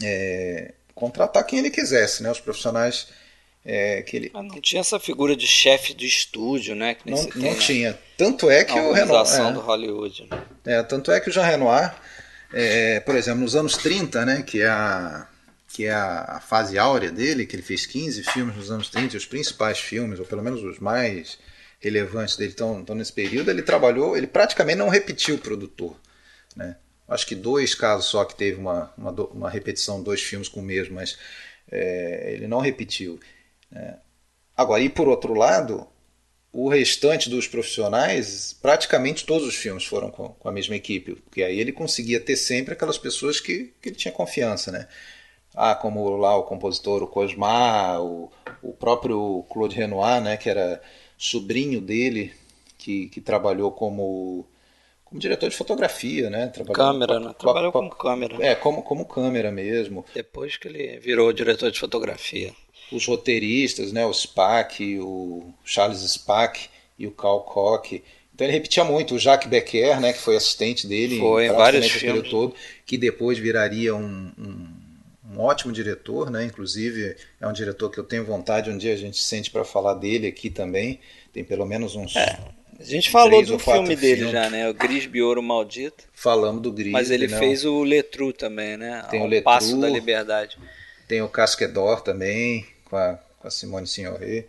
é, 0.04 0.74
contratar 0.96 1.46
quem 1.46 1.60
ele 1.60 1.70
quisesse, 1.70 2.24
né, 2.24 2.32
os 2.32 2.40
profissionais 2.40 3.08
é, 3.64 4.02
que 4.02 4.18
ele... 4.18 4.32
Mas 4.34 4.48
não 4.48 4.60
tinha 4.60 4.82
essa 4.82 5.00
figura 5.00 5.36
de 5.36 5.46
chefe 5.46 5.94
do 5.94 6.04
estúdio, 6.04 6.76
né? 6.76 6.98
não, 7.06 7.22
não 7.22 7.30
tem, 7.30 7.56
tinha. 7.56 8.00
Tanto 8.18 8.50
é 8.50 8.64
que 8.64 8.74
o 8.74 8.92
Renoir... 8.92 9.28
É, 9.32 9.52
do 9.52 9.60
Hollywood. 9.60 10.28
Né? 10.30 10.44
É, 10.66 10.84
tanto 10.84 11.12
é 11.12 11.20
que 11.20 11.30
o 11.30 11.32
Jean 11.32 11.44
Renoir 11.44 11.96
é, 12.54 13.00
por 13.00 13.16
exemplo, 13.16 13.42
nos 13.42 13.56
anos 13.56 13.78
30, 13.78 14.26
né, 14.26 14.42
que 14.42 14.62
é, 14.62 14.68
a, 14.68 15.28
que 15.68 15.86
é 15.86 15.94
a, 15.94 16.40
fase 16.40 16.78
áurea 16.78 17.12
dele, 17.12 17.46
que 17.46 17.56
ele 17.56 17.64
fez 17.64 17.86
15 17.86 18.24
filmes 18.24 18.56
nos 18.56 18.72
anos 18.72 18.90
30, 18.90 19.18
os 19.18 19.26
principais 19.26 19.80
filmes, 19.80 20.20
ou 20.20 20.26
pelo 20.26 20.44
menos 20.44 20.62
os 20.64 20.80
mais 20.80 21.40
relevantes 21.80 22.36
dele 22.38 22.52
estão 22.52 22.84
nesse 22.96 23.14
período, 23.14 23.50
ele 23.50 23.64
trabalhou, 23.64 24.16
ele 24.16 24.28
praticamente 24.28 24.78
não 24.78 24.90
repetiu 24.90 25.36
o 25.36 25.40
produtor. 25.40 26.00
Né? 26.56 26.76
Acho 27.08 27.26
que 27.26 27.36
dois 27.36 27.74
casos 27.74 28.06
só 28.06 28.24
que 28.24 28.36
teve 28.36 28.60
uma, 28.60 28.94
uma, 28.98 29.12
uma 29.12 29.50
repetição, 29.50 30.04
dois 30.04 30.22
filmes 30.22 30.48
com 30.48 30.60
o 30.60 30.64
mesmo, 30.64 30.96
mas 30.96 31.18
é, 31.72 32.34
ele 32.34 32.48
não 32.48 32.60
repetiu. 32.60 33.20
Né? 33.72 33.98
Agora, 34.56 34.82
e 34.82 34.90
por 34.90 35.08
outro 35.08 35.34
lado, 35.34 35.88
o 36.54 36.68
restante 36.68 37.30
dos 37.30 37.48
profissionais, 37.48 38.58
praticamente 38.62 39.26
todos 39.26 39.48
os 39.48 39.56
filmes 39.56 39.86
foram 39.86 40.12
com, 40.12 40.30
com, 40.30 40.50
a 40.50 40.52
mesma 40.52 40.76
equipe, 40.76 41.16
porque 41.16 41.44
aí 41.44 41.60
ele 41.60 41.72
conseguia 41.72 42.20
ter 42.20 42.36
sempre 42.36 42.74
aquelas 42.74 42.98
pessoas 42.98 43.40
que, 43.40 43.74
que 43.82 43.90
ele 43.90 43.96
tinha 43.96 44.12
confiança, 44.12 44.72
né? 44.72 44.88
Ah, 45.56 45.76
como 45.76 46.18
lá 46.18 46.36
o 46.36 46.44
compositor, 46.44 47.04
o 47.04 47.08
Cosmar, 47.08 48.02
o, 48.02 48.32
o 48.62 48.74
próprio 48.74 49.46
Claude 49.50 49.76
Renoir, 49.76 50.22
né, 50.22 50.38
que 50.38 50.50
era 50.50 50.82
sobrinho 51.18 51.82
dele, 51.82 52.34
que, 52.78 53.08
que 53.10 53.22
trabalhou 53.22 53.72
como, 53.72 54.46
como 55.06 55.20
diretor 55.22 55.50
de 55.50 55.56
fotografia, 55.56 56.30
né? 56.30 56.48
Trabalhou 56.48 56.76
câmera, 56.76 57.14
com, 57.14 57.26
né? 57.28 57.36
Trabalhou 57.38 57.72
com, 57.72 57.90
com 57.90 57.96
câmera. 57.96 58.46
É, 58.46 58.56
como, 58.56 58.82
como 58.82 59.06
câmera 59.06 59.52
mesmo. 59.52 60.06
Depois 60.14 60.58
que 60.58 60.68
ele 60.68 61.00
virou 61.00 61.32
diretor 61.34 61.70
de 61.70 61.80
fotografia 61.80 62.54
os 62.92 63.06
roteiristas, 63.06 63.92
né, 63.92 64.06
o 64.06 64.14
Spack, 64.14 65.00
o 65.00 65.54
Charles 65.64 66.02
Spack 66.02 66.70
e 66.98 67.08
o 67.08 67.12
Carl 67.12 67.42
Koch. 67.42 68.04
Então 68.34 68.48
ele 68.48 68.54
repetia 68.54 68.84
muito 68.84 69.16
o 69.16 69.20
Jacques 69.20 69.50
Becker, 69.50 70.00
né, 70.00 70.14
que 70.14 70.20
foi 70.20 70.36
assistente 70.36 70.88
dele 70.88 71.20
foi, 71.20 71.48
em 71.48 71.52
vários 71.52 71.90
filmes 71.90 72.30
todo, 72.30 72.56
que 72.86 72.98
depois 72.98 73.38
viraria 73.38 73.96
um, 73.96 74.32
um, 74.38 74.68
um, 75.32 75.40
ótimo 75.40 75.72
diretor, 75.72 76.30
né? 76.30 76.46
Inclusive 76.46 77.16
é 77.40 77.48
um 77.48 77.54
diretor 77.54 77.90
que 77.90 78.00
eu 78.00 78.04
tenho 78.04 78.26
vontade 78.26 78.70
um 78.70 78.78
dia 78.78 78.94
a 78.94 78.98
gente 78.98 79.22
sente 79.22 79.52
para 79.52 79.64
falar 79.64 79.94
dele 79.96 80.28
aqui 80.28 80.50
também. 80.50 81.00
Tem 81.32 81.44
pelo 81.44 81.66
menos 81.66 81.96
uns 81.96 82.16
é. 82.16 82.40
A 82.80 82.84
gente 82.84 83.12
falou 83.12 83.46
do 83.46 83.60
filme 83.60 83.96
dele 83.96 84.16
filmes. 84.16 84.32
já, 84.32 84.50
né? 84.50 84.68
O 84.68 84.74
Gris 84.74 85.06
Bioro 85.06 85.44
Maldito. 85.44 86.06
Falamos 86.12 86.64
do 86.64 86.72
Gris. 86.72 86.92
Mas 86.92 87.12
ele 87.12 87.28
não. 87.28 87.38
fez 87.38 87.64
o 87.64 87.84
Letru 87.84 88.34
também, 88.34 88.76
né? 88.76 89.06
Tem 89.12 89.22
o 89.22 89.28
Letru. 89.28 89.44
Passo 89.44 89.80
da 89.80 89.88
Liberdade. 89.88 90.58
Tem 91.08 91.22
o 91.22 91.30
Casquedor 91.30 92.02
também 92.02 92.66
com 92.92 92.98
a, 92.98 93.18
com 93.40 93.48
a 93.48 93.52
Simone 93.52 93.88
Signoret. 93.88 94.46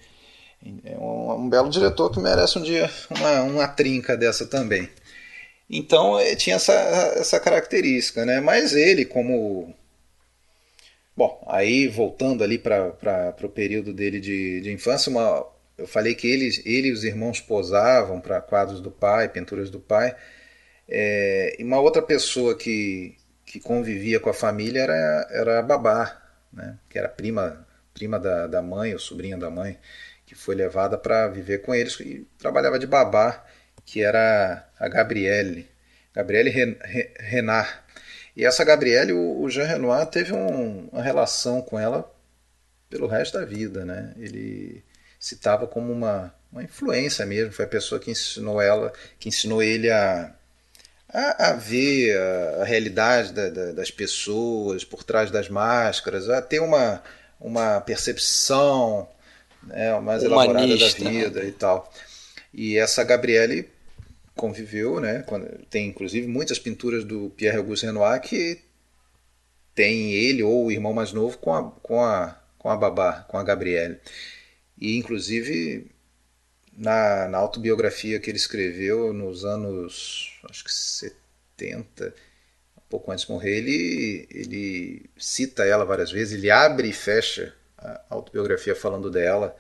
É 0.85 0.97
um, 0.99 1.45
um, 1.45 1.49
belo 1.49 1.71
diretor 1.71 2.11
que 2.11 2.21
merece 2.21 2.59
um 2.59 2.63
dia 2.63 2.91
uma, 3.11 3.43
uma 3.43 3.69
trinca 3.69 4.17
dessa 4.17 4.47
também. 4.47 4.89
Então 5.71 6.19
eh, 6.19 6.35
tinha 6.37 6.57
essa, 6.57 6.73
essa 6.73 7.41
característica, 7.41 8.27
né? 8.27 8.41
Mas 8.41 8.75
ele, 8.75 9.05
como. 9.05 9.75
Bom, 11.17 11.45
aí 11.49 11.89
voltando 11.89 12.43
ali 12.43 12.59
para 12.59 13.35
o 13.43 13.49
período 13.49 13.93
dele 13.93 14.19
de, 14.21 14.61
de 14.63 14.73
infância, 14.73 15.11
uma, 15.11 15.47
eu 15.77 15.87
falei 15.87 16.15
que 16.15 16.27
ele, 16.27 16.51
ele 16.65 16.89
e 16.89 16.93
os 16.93 17.05
irmãos 17.05 17.41
posavam 17.41 18.21
para 18.21 18.41
quadros 18.41 18.81
do 18.81 18.91
pai, 18.91 19.29
pinturas 19.29 19.71
do 19.71 19.81
pai. 19.81 20.15
É, 20.89 21.57
e 21.59 21.65
uma 21.65 21.81
outra 21.81 22.03
pessoa 22.03 22.57
que, 22.57 23.17
que 23.45 23.61
convivia 23.61 24.21
com 24.21 24.31
a 24.31 24.35
família 24.35 24.81
era, 24.83 25.29
era 25.31 25.59
a 25.61 25.63
babá, 25.63 26.21
né? 26.53 26.79
que 26.89 26.99
era 26.99 27.09
prima 27.09 27.67
prima 27.95 28.19
da, 28.19 28.47
da 28.47 28.63
mãe, 28.63 28.93
ou 28.93 28.99
sobrinha 28.99 29.37
da 29.37 29.51
mãe, 29.51 29.79
que 30.27 30.35
foi 30.35 30.55
levada 30.55 30.97
para 30.97 31.29
viver 31.29 31.59
com 31.63 31.75
eles 31.75 31.99
e 32.01 32.27
trabalhava 32.39 32.79
de 32.79 32.87
babá, 32.87 33.45
que 33.85 34.03
era 34.03 34.67
a 34.79 34.89
Gabriele, 34.89 35.69
Gabriele 36.15 36.79
Renard. 37.19 37.71
E 38.37 38.45
essa 38.45 38.65
Gabriele, 38.65 39.13
o, 39.13 39.49
Jean 39.51 39.67
Renoir 39.67 40.07
teve 40.07 40.33
um, 40.33 40.89
uma 40.91 41.03
relação 41.03 41.61
com 41.61 41.79
ela 41.79 42.11
pelo 42.89 43.07
resto 43.07 43.39
da 43.39 43.45
vida, 43.45 43.85
né? 43.85 44.15
Ele 44.17 44.83
citava 45.21 45.67
como 45.67 45.93
uma, 45.93 46.35
uma 46.51 46.63
influência 46.63 47.25
mesmo, 47.27 47.53
foi 47.53 47.65
a 47.65 47.69
pessoa 47.69 48.01
que 48.01 48.11
ensinou 48.11 48.61
ela, 48.61 48.93
que 49.19 49.29
ensinou 49.29 49.63
ele 49.63 49.91
a, 49.91 50.35
a, 51.09 51.51
a 51.51 51.53
ver 51.53 52.17
a, 52.17 52.63
a 52.63 52.65
realidade 52.65 53.33
da, 53.33 53.49
da, 53.51 53.73
das 53.73 53.91
pessoas 53.91 54.85
por 54.85 55.05
trás 55.05 55.31
das 55.31 55.49
máscaras, 55.49 56.29
a 56.29 56.41
ter 56.41 56.61
uma 56.61 57.03
uma 57.43 57.81
percepção 57.81 59.09
né, 59.65 59.99
mais 60.01 60.23
elaborada 60.23 60.67
da 60.67 60.87
né? 60.87 61.11
vida 61.11 61.45
e 61.45 61.53
tal. 61.53 61.93
E 62.55 62.79
essa 62.79 63.03
Gabriele 63.03 63.69
conviveu, 64.35 65.01
né? 65.01 65.25
Tem 65.69 65.89
inclusive 65.89 66.27
muitas 66.27 66.59
pinturas 66.59 67.05
do 67.05 67.31
Pierre 67.37 67.59
Auguste 67.59 67.87
Renoir 67.87 68.21
que 68.21 68.61
tem 69.75 70.13
ele 70.13 70.43
ou 70.43 70.67
o 70.67 70.73
irmão 70.73 70.93
mais 70.93 71.13
novo 71.13 71.39
com 71.39 71.55
a, 71.55 71.71
com 71.83 72.03
a, 72.03 72.39
com 72.59 72.71
a 72.71 72.77
babá, 72.77 73.25
com 73.29 73.39
a 73.39 73.43
Gabriele. 73.43 73.99
E 74.79 74.97
inclusive 74.97 75.91
na, 76.77 77.29
na 77.29 77.39
autobiografia 77.39 78.21
que 78.21 78.31
ele 78.31 78.39
escreveu 78.39 79.13
nos 79.13 79.45
anos 79.45 80.41
acho 80.49 80.65
que 80.65 80.73
70, 80.73 82.15
pouco 82.93 83.11
antes 83.11 83.25
de 83.25 83.33
morrer, 83.33 83.57
ele, 83.57 84.29
ele 84.31 85.03
cita 85.17 85.65
ela 85.65 85.83
várias 85.83 86.13
vezes, 86.13 86.35
ele 86.35 86.51
abre 86.51 86.91
e 86.91 86.93
fecha 86.93 87.55
a 87.79 88.03
autobiografia 88.11 88.77
falando 88.77 89.11
dela. 89.11 89.57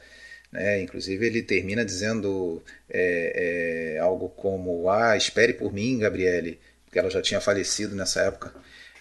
Né? 0.52 0.82
Inclusive, 0.82 1.26
ele 1.26 1.42
termina 1.42 1.82
dizendo 1.82 2.62
é, 2.90 3.94
é, 3.94 3.98
algo 4.00 4.28
como: 4.28 4.90
Ah, 4.90 5.16
espere 5.16 5.54
por 5.54 5.72
mim, 5.72 5.98
Gabriele, 6.00 6.60
porque 6.84 6.98
ela 6.98 7.08
já 7.08 7.22
tinha 7.22 7.40
falecido 7.40 7.96
nessa 7.96 8.20
época. 8.20 8.52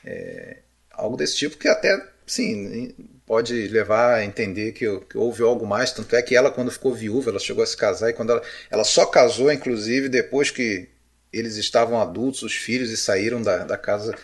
É, 0.06 0.60
algo 0.92 1.18
desse 1.18 1.36
tipo 1.36 1.58
que 1.58 1.68
até, 1.68 2.02
sim, 2.26 2.96
pode 3.26 3.68
levar 3.68 4.16
a 4.16 4.24
entender 4.24 4.72
que, 4.72 4.86
que, 5.02 5.18
houve 5.18 5.44
algo 5.44 5.68
mais. 5.68 5.92
Tanto 5.92 6.16
é 6.16 6.22
que 6.22 6.38
ela, 6.38 6.50
quando 6.50 6.72
ficou 6.72 6.94
viúva, 6.94 7.32
ela 7.32 7.40
chegou 7.40 7.64
a 7.64 7.68
se 7.68 7.76
casar 7.76 8.10
e 8.10 8.14
quando 8.14 8.32
ela, 8.32 8.42
ela 8.70 8.86
só 8.86 9.06
casou, 9.06 9.52
inclusive, 9.52 10.08
depois 10.08 10.50
que 10.50 10.88
eles 11.32 11.56
estavam 11.56 12.00
adultos, 12.00 12.44
os 12.44 12.54
filhos, 12.54 12.92
e 12.92 12.98
saíram 12.98 13.42
da, 13.42 13.60
da 13.60 13.78
casa. 13.78 14.16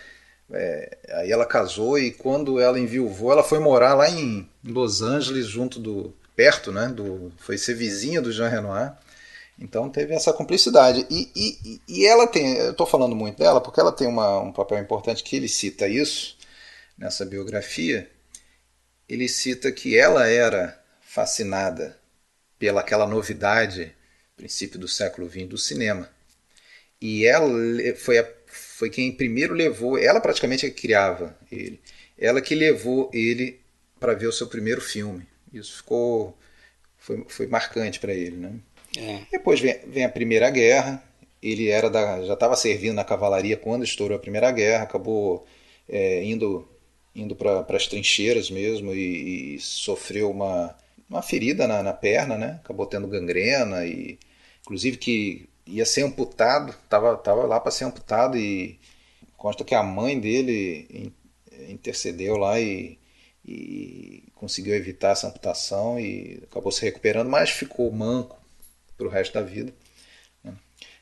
É, 0.51 0.97
aí 1.13 1.31
ela 1.31 1.45
casou 1.45 1.99
e 1.99 2.11
quando 2.11 2.59
ela 2.59 2.79
enviuvou, 2.79 3.31
ela 3.31 3.43
foi 3.43 3.59
morar 3.59 3.93
lá 3.93 4.09
em 4.09 4.49
Los 4.63 5.01
Angeles, 5.01 5.47
junto 5.47 5.79
do. 5.79 6.13
perto, 6.35 6.71
né? 6.71 6.87
Do, 6.87 7.31
foi 7.37 7.57
ser 7.57 7.73
vizinha 7.75 8.21
do 8.21 8.31
Jean 8.31 8.49
Renoir. 8.49 8.93
Então 9.59 9.89
teve 9.89 10.13
essa 10.13 10.33
cumplicidade. 10.33 11.05
E, 11.09 11.31
e, 11.35 11.81
e 11.87 12.05
ela 12.05 12.27
tem. 12.27 12.57
Eu 12.57 12.71
estou 12.71 12.85
falando 12.85 13.15
muito 13.15 13.37
dela 13.39 13.59
porque 13.61 13.79
ela 13.79 13.91
tem 13.91 14.07
uma, 14.07 14.39
um 14.39 14.51
papel 14.51 14.77
importante 14.79 15.23
que 15.23 15.35
ele 15.35 15.47
cita 15.47 15.87
isso 15.87 16.37
nessa 16.97 17.25
biografia. 17.25 18.09
Ele 19.07 19.27
cita 19.27 19.71
que 19.71 19.97
ela 19.97 20.27
era 20.27 20.79
fascinada 21.01 21.97
pela 22.59 22.81
aquela 22.81 23.07
novidade, 23.07 23.95
princípio 24.35 24.79
do 24.79 24.87
século 24.87 25.29
XX, 25.29 25.47
do 25.47 25.57
cinema. 25.57 26.09
E 27.01 27.25
ela 27.25 27.49
foi, 27.95 28.17
a, 28.17 28.27
foi 28.47 28.89
quem 28.89 29.11
primeiro 29.11 29.53
levou, 29.53 29.97
ela 29.97 30.19
praticamente 30.19 30.65
é 30.65 30.69
que 30.69 30.81
criava 30.81 31.37
ele. 31.51 31.79
Ela 32.17 32.41
que 32.41 32.55
levou 32.55 33.09
ele 33.13 33.59
para 33.99 34.13
ver 34.13 34.27
o 34.27 34.31
seu 34.31 34.47
primeiro 34.47 34.81
filme. 34.81 35.25
Isso 35.53 35.77
ficou 35.77 36.37
foi, 36.97 37.23
foi 37.29 37.47
marcante 37.47 37.99
para 37.99 38.13
ele, 38.13 38.35
né? 38.35 38.53
É. 38.97 39.21
Depois 39.31 39.59
vem, 39.59 39.79
vem 39.87 40.03
a 40.03 40.09
Primeira 40.09 40.49
Guerra. 40.49 41.03
Ele 41.41 41.69
era 41.69 41.89
da, 41.89 42.23
já 42.23 42.33
estava 42.33 42.55
servindo 42.55 42.95
na 42.95 43.05
cavalaria 43.05 43.55
quando 43.55 43.83
estourou 43.83 44.17
a 44.17 44.19
Primeira 44.19 44.51
Guerra. 44.51 44.83
Acabou 44.83 45.45
é, 45.87 46.23
indo 46.23 46.67
indo 47.15 47.35
para 47.35 47.65
as 47.69 47.87
trincheiras 47.87 48.51
mesmo 48.51 48.93
e, 48.93 49.55
e, 49.55 49.59
sofreu 49.59 50.29
uma, 50.29 50.75
uma 51.09 51.23
ferida 51.23 51.67
na, 51.67 51.81
na 51.81 51.91
perna, 51.91 52.37
né? 52.37 52.59
Acabou 52.63 52.85
tendo 52.85 53.07
gangrena 53.07 53.85
e 53.85 54.19
inclusive 54.61 54.97
que 54.97 55.49
ia 55.67 55.85
ser 55.85 56.03
amputado, 56.03 56.73
tava, 56.89 57.15
tava 57.17 57.45
lá 57.45 57.59
para 57.59 57.71
ser 57.71 57.85
amputado 57.85 58.37
e 58.37 58.79
consta 59.35 59.63
que 59.63 59.75
a 59.75 59.83
mãe 59.83 60.19
dele 60.19 61.13
intercedeu 61.69 62.37
lá 62.37 62.59
e, 62.59 62.97
e 63.45 64.23
conseguiu 64.35 64.75
evitar 64.75 65.11
essa 65.11 65.27
amputação 65.27 65.99
e 65.99 66.43
acabou 66.49 66.71
se 66.71 66.83
recuperando, 66.83 67.29
mas 67.29 67.49
ficou 67.49 67.91
manco 67.91 68.39
para 68.97 69.07
o 69.07 69.09
resto 69.09 69.33
da 69.33 69.41
vida. 69.41 69.73
Né? 70.43 70.53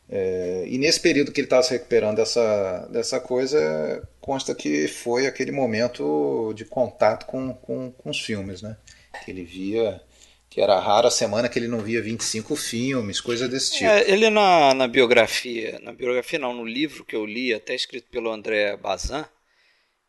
É, 0.10 0.66
e 0.68 0.78
nesse 0.78 1.00
período 1.00 1.32
que 1.32 1.40
ele 1.40 1.46
estava 1.46 1.64
se 1.64 1.72
recuperando 1.72 2.18
dessa, 2.18 2.88
dessa 2.92 3.20
coisa, 3.20 4.08
consta 4.20 4.54
que 4.54 4.88
foi 4.88 5.28
aquele 5.28 5.52
momento 5.52 6.54
de 6.54 6.66
contato 6.66 7.26
com, 7.26 7.54
com, 7.54 7.92
com 7.92 8.10
os 8.10 8.20
filmes, 8.22 8.62
né? 8.62 8.78
Que 9.24 9.32
ele 9.32 9.44
via 9.44 10.02
que 10.56 10.62
era 10.62 10.80
rara 10.80 11.10
a 11.10 11.12
semana 11.12 11.50
que 11.50 11.60
ele 11.60 11.68
não 11.68 11.82
via 11.82 12.02
25 12.02 12.56
filmes, 12.56 13.20
coisa 13.20 13.46
desse 13.46 13.74
tipo. 13.74 13.90
É, 13.90 14.10
ele 14.10 14.30
na, 14.30 14.74
na 14.74 14.88
biografia, 14.88 15.78
na 15.84 15.92
biografia 15.92 16.40
não, 16.40 16.54
no 16.54 16.64
livro 16.64 17.04
que 17.04 17.14
eu 17.14 17.26
li, 17.26 17.54
até 17.54 17.76
escrito 17.76 18.10
pelo 18.10 18.32
André 18.32 18.78
Bazin, 18.78 19.26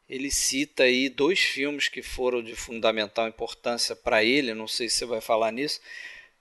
ele 0.09 0.31
cita 0.31 0.85
aí 0.85 1.09
dois 1.09 1.41
filmes 1.41 1.89
que 1.89 2.01
foram 2.01 2.45
de 2.45 2.55
fundamental 2.55 3.27
importância 3.27 3.97
para 3.97 4.23
ele, 4.23 4.55
não 4.55 4.69
sei 4.69 4.89
se 4.89 4.99
você 4.99 5.07
vai 5.07 5.21
falar 5.21 5.51
nisso, 5.51 5.81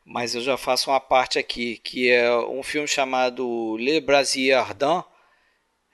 mas 0.05 0.35
eu 0.35 0.41
já 0.41 0.55
faço 0.55 0.91
uma 0.91 0.99
parte 0.99 1.39
aqui, 1.39 1.77
que 1.83 2.07
é 2.07 2.31
um 2.31 2.61
filme 2.61 2.87
chamado 2.87 3.75
Le 3.77 3.99
Brasier 3.99 4.59
Ardent, 4.59 5.03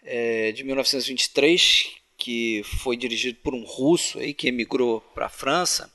é, 0.03 0.51
de 0.51 0.65
1923, 0.65 1.91
que 2.17 2.61
foi 2.83 2.97
dirigido 2.97 3.39
por 3.41 3.55
um 3.55 3.63
russo 3.63 4.19
aí, 4.19 4.33
que 4.33 4.49
emigrou 4.49 4.99
para 5.15 5.27
a 5.27 5.29
França, 5.29 5.89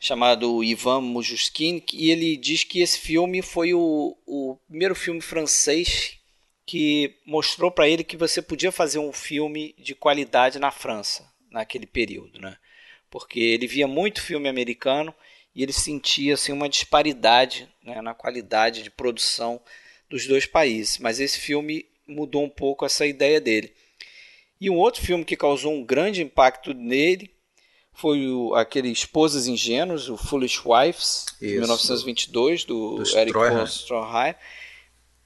chamado 0.00 0.64
Ivan 0.64 1.02
Mujuskin, 1.02 1.84
e 1.92 2.10
ele 2.10 2.34
diz 2.38 2.64
que 2.64 2.80
esse 2.80 2.98
filme 2.98 3.42
foi 3.42 3.74
o, 3.74 4.16
o 4.26 4.56
primeiro 4.66 4.94
filme 4.94 5.20
francês 5.20 6.18
que 6.66 7.16
mostrou 7.26 7.70
para 7.70 7.86
ele 7.86 8.02
que 8.02 8.16
você 8.16 8.40
podia 8.40 8.72
fazer 8.72 8.98
um 8.98 9.12
filme 9.12 9.74
de 9.76 9.94
qualidade 9.94 10.58
na 10.58 10.70
França, 10.70 11.30
naquele 11.50 11.86
período, 11.86 12.40
né? 12.40 12.56
Porque 13.10 13.40
ele 13.40 13.66
via 13.66 13.86
muito 13.86 14.22
filme 14.22 14.48
americano 14.48 15.14
e 15.54 15.62
ele 15.62 15.72
sentia 15.72 16.34
assim, 16.34 16.52
uma 16.52 16.68
disparidade 16.68 17.68
né, 17.82 18.00
na 18.00 18.14
qualidade 18.14 18.82
de 18.82 18.90
produção 18.90 19.60
dos 20.08 20.26
dois 20.26 20.46
países. 20.46 20.96
Mas 20.98 21.20
esse 21.20 21.38
filme 21.38 21.86
mudou 22.06 22.44
um 22.44 22.48
pouco 22.48 22.86
essa 22.86 23.04
ideia 23.04 23.40
dele. 23.40 23.74
E 24.60 24.70
um 24.70 24.76
outro 24.76 25.02
filme 25.02 25.24
que 25.24 25.36
causou 25.36 25.72
um 25.72 25.84
grande 25.84 26.22
impacto 26.22 26.72
nele 26.72 27.30
foi 28.00 28.28
o, 28.28 28.54
aquele 28.54 28.90
Esposas 28.90 29.46
Ingênuas, 29.46 30.08
o 30.08 30.16
Foolish 30.16 30.62
Wives, 30.64 31.26
Isso. 31.32 31.38
de 31.40 31.58
1922, 31.58 32.64
do, 32.64 32.96
do 32.96 33.18
Eric 33.18 33.38
Stroheim, 33.66 34.34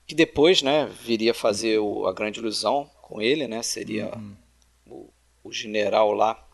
que 0.06 0.14
depois 0.14 0.60
né, 0.60 0.90
viria 1.02 1.32
fazer 1.32 1.78
o, 1.78 2.06
a 2.06 2.12
Grande 2.12 2.40
Ilusão 2.40 2.90
com 3.00 3.22
ele, 3.22 3.46
né? 3.46 3.62
Seria 3.62 4.12
uhum. 4.16 4.36
o, 4.86 5.10
o, 5.44 5.52
general 5.52 6.12
lá, 6.12 6.44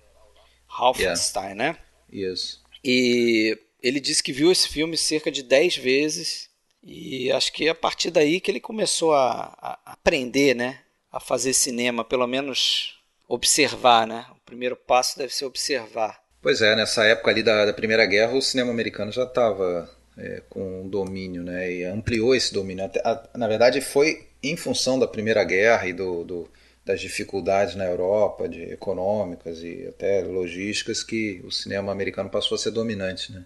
Ralfenstein, 0.66 1.54
yeah. 1.54 1.72
né? 1.72 1.78
Isso. 2.12 2.60
E 2.84 3.58
ele 3.82 3.98
disse 3.98 4.22
que 4.22 4.32
viu 4.32 4.52
esse 4.52 4.68
filme 4.68 4.96
cerca 4.96 5.30
de 5.30 5.42
10 5.42 5.76
vezes 5.76 6.50
e 6.82 7.32
acho 7.32 7.52
que 7.52 7.66
é 7.66 7.70
a 7.70 7.74
partir 7.74 8.10
daí 8.10 8.40
que 8.40 8.50
ele 8.50 8.60
começou 8.60 9.14
a, 9.14 9.56
a 9.58 9.92
aprender, 9.92 10.54
né? 10.54 10.82
A 11.10 11.18
fazer 11.18 11.54
cinema, 11.54 12.04
pelo 12.04 12.26
menos 12.26 12.98
observar, 13.26 14.06
né? 14.06 14.26
Primeiro 14.50 14.74
passo 14.74 15.16
deve 15.16 15.32
ser 15.32 15.44
observar. 15.44 16.20
Pois 16.42 16.60
é, 16.60 16.74
nessa 16.74 17.04
época 17.04 17.30
ali 17.30 17.40
da, 17.40 17.66
da 17.66 17.72
Primeira 17.72 18.04
Guerra, 18.04 18.32
o 18.32 18.42
cinema 18.42 18.72
americano 18.72 19.12
já 19.12 19.22
estava 19.22 19.88
é, 20.18 20.42
com 20.50 20.88
domínio, 20.88 21.44
né? 21.44 21.72
E 21.72 21.84
ampliou 21.84 22.34
esse 22.34 22.52
domínio. 22.52 22.84
Até, 22.84 23.00
a, 23.04 23.28
na 23.36 23.46
verdade, 23.46 23.80
foi 23.80 24.26
em 24.42 24.56
função 24.56 24.98
da 24.98 25.06
Primeira 25.06 25.44
Guerra 25.44 25.86
e 25.86 25.92
do, 25.92 26.24
do, 26.24 26.50
das 26.84 27.00
dificuldades 27.00 27.76
na 27.76 27.84
Europa, 27.84 28.48
de 28.48 28.60
econômicas 28.72 29.62
e 29.62 29.86
até 29.86 30.22
logísticas, 30.22 31.04
que 31.04 31.40
o 31.44 31.52
cinema 31.52 31.92
americano 31.92 32.28
passou 32.28 32.56
a 32.56 32.58
ser 32.58 32.72
dominante, 32.72 33.30
né? 33.30 33.44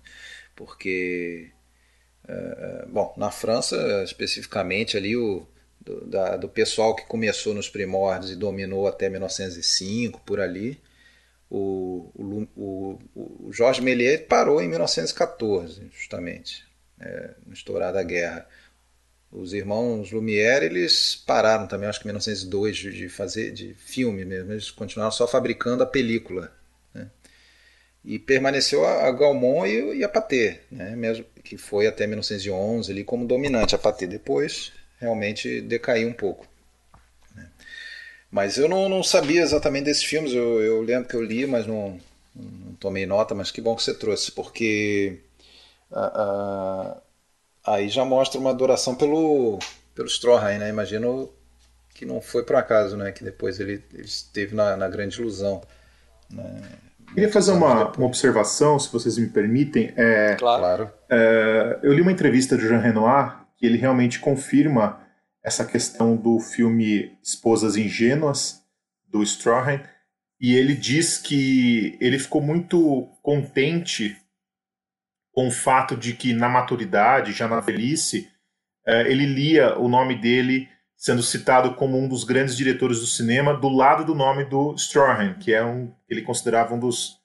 Porque, 0.57 1.51
é, 2.27 2.87
bom, 2.89 3.13
na 3.19 3.31
França 3.31 4.03
especificamente 4.03 4.97
ali 4.97 5.15
o 5.15 5.47
do, 5.85 6.07
da, 6.07 6.37
do 6.39 6.49
pessoal 6.49 6.97
que 6.97 7.05
começou 7.05 7.53
nos 7.53 7.69
primórdios 7.69 8.33
e 8.33 8.37
dominou 8.37 8.89
até 8.89 9.11
1905, 9.11 10.23
por 10.25 10.41
ali. 10.41 10.81
O, 11.57 12.11
o, 12.57 12.99
o, 13.15 13.53
Jorge 13.53 13.81
Méliès 13.81 14.23
parou 14.23 14.61
em 14.61 14.69
1914, 14.69 15.89
justamente, 15.93 16.65
é, 16.99 17.31
no 17.47 17.53
estourar 17.53 17.93
da 17.93 18.03
guerra. 18.03 18.45
Os 19.31 19.53
irmãos 19.53 20.11
Lumière, 20.11 20.65
eles 20.65 21.15
pararam 21.15 21.69
também, 21.69 21.89
acho 21.89 22.01
que 22.01 22.07
em 22.07 22.09
1902, 22.09 22.77
de 22.77 23.09
fazer 23.09 23.53
de 23.53 23.73
filme 23.75 24.25
mesmo, 24.25 24.51
eles 24.51 24.69
continuaram 24.73 25.13
só 25.13 25.29
fabricando 25.29 25.85
a 25.85 25.87
película. 25.87 26.53
Né? 26.93 27.09
E 28.05 28.19
permaneceu 28.19 28.85
a, 28.85 29.07
a 29.07 29.13
Gaumont 29.13 29.69
e, 29.69 29.99
e 29.99 30.03
a 30.03 30.09
Pathé, 30.09 30.61
né? 30.73 30.97
mesmo 30.97 31.25
que 31.45 31.57
foi 31.57 31.87
até 31.87 32.05
1911 32.05 32.91
ali 32.91 33.05
como 33.05 33.29
dominante 33.29 33.77
a 33.77 33.79
Pathé. 33.79 34.09
Depois 34.09 34.73
realmente 34.99 35.61
decaiu 35.61 36.09
um 36.09 36.13
pouco. 36.13 36.49
Mas 38.35 38.59
eu 38.59 38.69
não, 38.69 38.89
não, 38.89 39.01
sabia 39.01 39.43
exatamente 39.43 39.85
desses 39.85 40.03
filmes, 40.03 40.33
eu, 40.33 40.61
eu, 40.61 40.83
lembro 40.83 41.09
que 41.09 41.15
eu 41.15 41.23
li, 41.23 41.47
mas 41.47 41.69
não, 41.69 42.01
não, 42.35 42.75
tomei 42.81 43.07
nota, 43.07 43.33
mas 43.33 43.53
que 43.53 43.61
bom 43.61 43.77
que 43.77 43.83
você 43.85 43.95
trouxe, 43.95 44.33
porque 44.33 45.21
aí 47.65 47.89
já 47.89 48.05
mostra 48.05 48.41
uma 48.41 48.51
adoração 48.51 48.97
pelo, 48.97 49.61
pelo 49.95 50.09
Stroheim, 50.09 50.59
né? 50.59 50.69
Imagino 50.69 51.31
que 51.95 52.05
não 52.05 52.21
foi 52.21 52.43
por 52.43 52.57
acaso, 52.57 52.97
né? 52.97 53.13
Que 53.13 53.23
depois 53.23 53.61
ele, 53.61 53.81
ele 53.93 54.03
esteve 54.03 54.53
na, 54.53 54.77
na 54.77 54.89
grande 54.89 55.21
ilusão. 55.21 55.63
Né? 56.29 56.61
Queria 57.15 57.31
fazer 57.31 57.53
uma, 57.53 57.93
uma, 57.93 58.07
observação, 58.07 58.81
se 58.81 58.93
vocês 58.93 59.17
me 59.17 59.29
permitem. 59.29 59.93
É, 59.97 60.35
claro. 60.35 60.91
É, 61.09 61.79
eu 61.85 61.93
li 61.93 62.01
uma 62.01 62.11
entrevista 62.11 62.57
de 62.57 62.67
Jean 62.67 62.81
Renoir 62.81 63.37
que 63.57 63.65
ele 63.65 63.79
realmente 63.79 64.19
confirma 64.19 65.04
essa 65.45 65.65
questão 65.65 66.17
do 66.17 66.41
filme 66.41 67.17
Esposas 67.23 67.77
Ingênuas, 67.77 68.63
do 69.07 69.23
Strahan, 69.23 69.83
e 70.41 70.55
ele 70.55 70.75
diz 70.75 71.19
que 71.19 71.97
ele 72.01 72.19
ficou 72.19 72.41
muito 72.41 73.09
contente 73.23 74.17
com 75.31 75.49
o 75.49 75.53
fato 75.53 75.97
de 75.97 76.15
que 76.15 76.33
na 76.33 76.49
maturidade, 76.49 77.33
já 77.33 77.47
na 77.47 77.61
velhice, 77.61 78.31
eh, 78.87 79.11
ele 79.11 79.27
lia 79.27 79.79
o 79.79 79.89
nome 79.89 80.15
dele 80.19 80.69
sendo 80.97 81.23
citado 81.23 81.75
como 81.75 81.99
um 81.99 82.09
dos 82.09 82.25
grandes 82.25 82.57
diretores 82.57 83.01
do 83.01 83.07
cinema 83.07 83.53
do 83.53 83.69
lado 83.69 84.05
do 84.05 84.15
nome 84.15 84.45
do 84.45 84.75
Strahan, 84.75 85.35
que 85.35 85.53
é 85.53 85.63
um 85.63 85.93
ele 86.09 86.23
considerava 86.23 86.75
um 86.75 86.79
dos, 86.79 87.19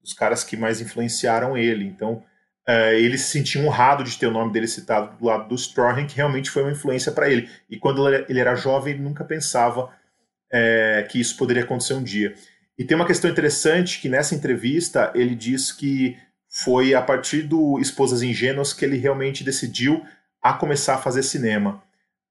dos 0.00 0.14
caras 0.14 0.42
que 0.42 0.56
mais 0.56 0.80
influenciaram 0.80 1.56
ele. 1.56 1.84
Então, 1.84 2.22
uh, 2.68 2.94
ele 2.94 3.16
se 3.16 3.30
sentia 3.30 3.62
honrado 3.62 4.04
de 4.04 4.18
ter 4.18 4.26
o 4.26 4.30
nome 4.30 4.52
dele 4.52 4.66
citado 4.66 5.16
do 5.16 5.24
lado 5.24 5.48
do 5.48 5.54
Strahan, 5.54 6.06
que 6.06 6.16
realmente 6.16 6.50
foi 6.50 6.62
uma 6.62 6.72
influência 6.72 7.12
para 7.12 7.30
ele. 7.30 7.48
E 7.70 7.76
quando 7.76 8.06
ele 8.08 8.40
era 8.40 8.54
jovem, 8.54 8.94
ele 8.94 9.02
nunca 9.02 9.24
pensava 9.24 9.84
uh, 9.84 11.08
que 11.08 11.20
isso 11.20 11.36
poderia 11.36 11.62
acontecer 11.62 11.94
um 11.94 12.02
dia. 12.02 12.34
E 12.78 12.84
tem 12.84 12.96
uma 12.96 13.06
questão 13.06 13.30
interessante 13.30 14.00
que 14.00 14.08
nessa 14.08 14.34
entrevista 14.34 15.10
ele 15.14 15.34
diz 15.34 15.72
que 15.72 16.16
foi 16.48 16.94
a 16.94 17.02
partir 17.02 17.42
do 17.42 17.78
Esposas 17.80 18.22
Ingênuas 18.22 18.72
que 18.72 18.84
ele 18.84 18.98
realmente 18.98 19.44
decidiu 19.44 20.04
a 20.42 20.52
começar 20.52 20.94
a 20.94 20.98
fazer 20.98 21.22
cinema. 21.22 21.82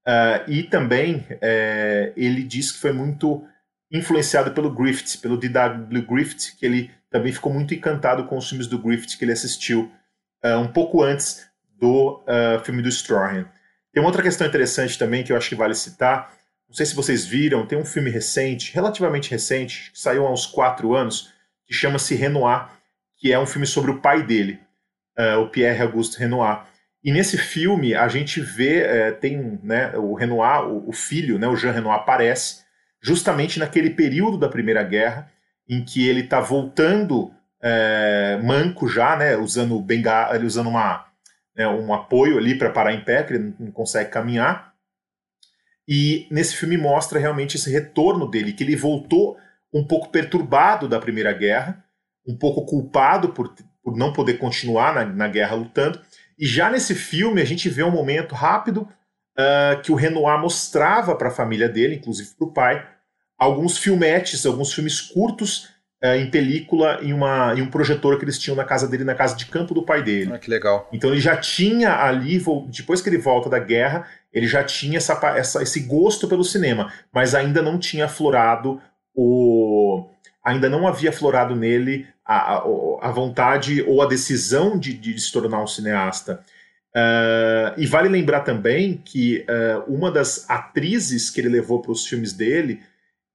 Uh, 0.06 0.48
e 0.48 0.62
também 0.62 1.26
é, 1.40 2.12
ele 2.16 2.44
diz 2.44 2.70
que 2.70 2.78
foi 2.78 2.92
muito 2.92 3.44
influenciado 3.90 4.52
pelo 4.52 4.70
Griffith, 4.70 5.20
pelo 5.20 5.36
D.W. 5.36 6.02
Griffith, 6.02 6.56
que 6.56 6.64
ele 6.64 6.90
também 7.10 7.32
ficou 7.32 7.52
muito 7.52 7.74
encantado 7.74 8.24
com 8.24 8.36
os 8.36 8.48
filmes 8.48 8.66
do 8.66 8.78
Griffith 8.78 9.18
que 9.18 9.24
ele 9.24 9.32
assistiu 9.32 9.90
uh, 10.46 10.58
um 10.60 10.68
pouco 10.68 11.02
antes 11.02 11.46
do 11.78 12.22
uh, 12.22 12.64
filme 12.64 12.82
do 12.82 12.88
Strahan. 12.88 13.46
Tem 13.92 14.02
uma 14.02 14.08
outra 14.08 14.22
questão 14.22 14.46
interessante 14.46 14.98
também 14.98 15.24
que 15.24 15.32
eu 15.32 15.36
acho 15.36 15.48
que 15.48 15.54
vale 15.54 15.74
citar. 15.74 16.32
Não 16.68 16.74
sei 16.74 16.86
se 16.86 16.94
vocês 16.94 17.24
viram, 17.24 17.66
tem 17.66 17.78
um 17.78 17.84
filme 17.84 18.10
recente, 18.10 18.72
relativamente 18.74 19.30
recente, 19.30 19.90
que 19.92 19.98
saiu 19.98 20.26
há 20.26 20.32
uns 20.32 20.46
quatro 20.46 20.94
anos, 20.94 21.32
que 21.66 21.74
chama-se 21.74 22.14
Renoir, 22.14 22.68
que 23.18 23.32
é 23.32 23.38
um 23.38 23.46
filme 23.46 23.66
sobre 23.66 23.90
o 23.90 24.00
pai 24.00 24.22
dele, 24.22 24.60
uh, 25.18 25.40
o 25.40 25.48
Pierre 25.48 25.82
Auguste 25.82 26.18
Renoir. 26.18 26.64
E 27.02 27.12
nesse 27.12 27.38
filme 27.38 27.94
a 27.94 28.08
gente 28.08 28.40
vê, 28.40 29.12
tem 29.20 29.60
né, 29.62 29.96
o 29.96 30.14
Renoir, 30.14 30.66
o, 30.66 30.88
o, 30.88 30.92
filho, 30.92 31.38
né, 31.38 31.46
o 31.46 31.54
Jean 31.54 31.70
Renoir, 31.70 31.94
aparece 31.94 32.64
justamente 33.00 33.60
naquele 33.60 33.90
período 33.90 34.36
da 34.36 34.48
Primeira 34.48 34.82
Guerra, 34.82 35.30
em 35.68 35.84
que 35.84 36.08
ele 36.08 36.22
está 36.22 36.40
voltando 36.40 37.32
é, 37.62 38.38
manco 38.42 38.88
já, 38.88 39.16
né, 39.16 39.36
usando 39.36 39.80
bengala, 39.80 40.38
usando 40.44 40.68
uma, 40.68 41.06
né, 41.56 41.66
um 41.68 41.92
apoio 41.92 42.38
ali 42.38 42.56
para 42.56 42.70
parar 42.70 42.92
em 42.92 43.04
pé, 43.04 43.22
que 43.22 43.34
ele 43.34 43.54
não 43.58 43.70
consegue 43.70 44.10
caminhar. 44.10 44.74
E 45.88 46.26
nesse 46.30 46.56
filme 46.56 46.76
mostra 46.76 47.18
realmente 47.18 47.56
esse 47.56 47.70
retorno 47.70 48.28
dele, 48.28 48.52
que 48.52 48.64
ele 48.64 48.76
voltou 48.76 49.36
um 49.72 49.84
pouco 49.84 50.08
perturbado 50.08 50.88
da 50.88 50.98
Primeira 50.98 51.32
Guerra, 51.32 51.84
um 52.26 52.36
pouco 52.36 52.64
culpado 52.64 53.30
por, 53.30 53.54
por 53.82 53.96
não 53.96 54.12
poder 54.12 54.38
continuar 54.38 54.94
na, 54.94 55.04
na 55.04 55.28
guerra 55.28 55.54
lutando. 55.54 56.00
E 56.38 56.46
já 56.46 56.68
nesse 56.68 56.94
filme 56.94 57.40
a 57.40 57.44
gente 57.44 57.68
vê 57.68 57.82
um 57.82 57.90
momento 57.90 58.34
rápido 58.34 58.88
uh, 59.38 59.80
que 59.82 59.92
o 59.92 59.94
Renoir 59.94 60.40
mostrava 60.40 61.14
para 61.14 61.28
a 61.28 61.32
família 61.32 61.68
dele, 61.68 61.96
inclusive 61.96 62.30
para 62.36 62.46
o 62.46 62.52
pai, 62.52 62.88
alguns 63.38 63.78
filmetes, 63.78 64.44
alguns 64.44 64.72
filmes 64.72 65.00
curtos 65.00 65.68
é, 66.06 66.16
em 66.18 66.30
película 66.30 67.00
em, 67.02 67.12
uma, 67.12 67.52
em 67.56 67.62
um 67.62 67.66
projetor 67.66 68.16
que 68.16 68.24
eles 68.24 68.38
tinham 68.38 68.56
na 68.56 68.62
casa 68.62 68.86
dele, 68.86 69.02
na 69.02 69.14
casa 69.14 69.34
de 69.34 69.46
campo 69.46 69.74
do 69.74 69.82
pai 69.82 70.04
dele. 70.04 70.30
Ah, 70.32 70.38
que 70.38 70.48
legal. 70.48 70.88
Então 70.92 71.10
ele 71.10 71.20
já 71.20 71.36
tinha 71.36 71.96
ali, 72.00 72.40
depois 72.68 73.00
que 73.00 73.08
ele 73.08 73.18
volta 73.18 73.50
da 73.50 73.58
guerra, 73.58 74.06
ele 74.32 74.46
já 74.46 74.62
tinha 74.62 74.98
essa, 74.98 75.18
essa, 75.36 75.62
esse 75.62 75.80
gosto 75.80 76.28
pelo 76.28 76.44
cinema, 76.44 76.92
mas 77.12 77.34
ainda 77.34 77.60
não 77.60 77.76
tinha 77.76 78.04
aflorado 78.04 78.80
o. 79.14 80.08
Ainda 80.44 80.68
não 80.68 80.86
havia 80.86 81.10
aflorado 81.10 81.56
nele 81.56 82.06
a, 82.24 82.58
a, 82.58 82.62
a 83.02 83.10
vontade 83.10 83.82
ou 83.82 84.00
a 84.00 84.06
decisão 84.06 84.78
de, 84.78 84.92
de 84.92 85.18
se 85.20 85.32
tornar 85.32 85.60
um 85.60 85.66
cineasta. 85.66 86.40
Uh, 86.94 87.74
e 87.76 87.86
vale 87.86 88.08
lembrar 88.08 88.40
também 88.40 89.02
que 89.04 89.44
uh, 89.50 89.92
uma 89.92 90.10
das 90.10 90.48
atrizes 90.48 91.28
que 91.30 91.40
ele 91.40 91.48
levou 91.48 91.82
para 91.82 91.92
os 91.92 92.06
filmes 92.06 92.32
dele 92.32 92.80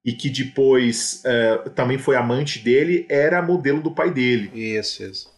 e 0.03 0.13
que 0.13 0.29
depois 0.29 1.23
uh, 1.25 1.69
também 1.71 1.97
foi 1.97 2.15
amante 2.15 2.59
dele 2.59 3.05
era 3.09 3.41
modelo 3.41 3.81
do 3.81 3.91
pai 3.91 4.11
dele. 4.11 4.51
Isso, 4.53 5.03
isso. 5.03 5.29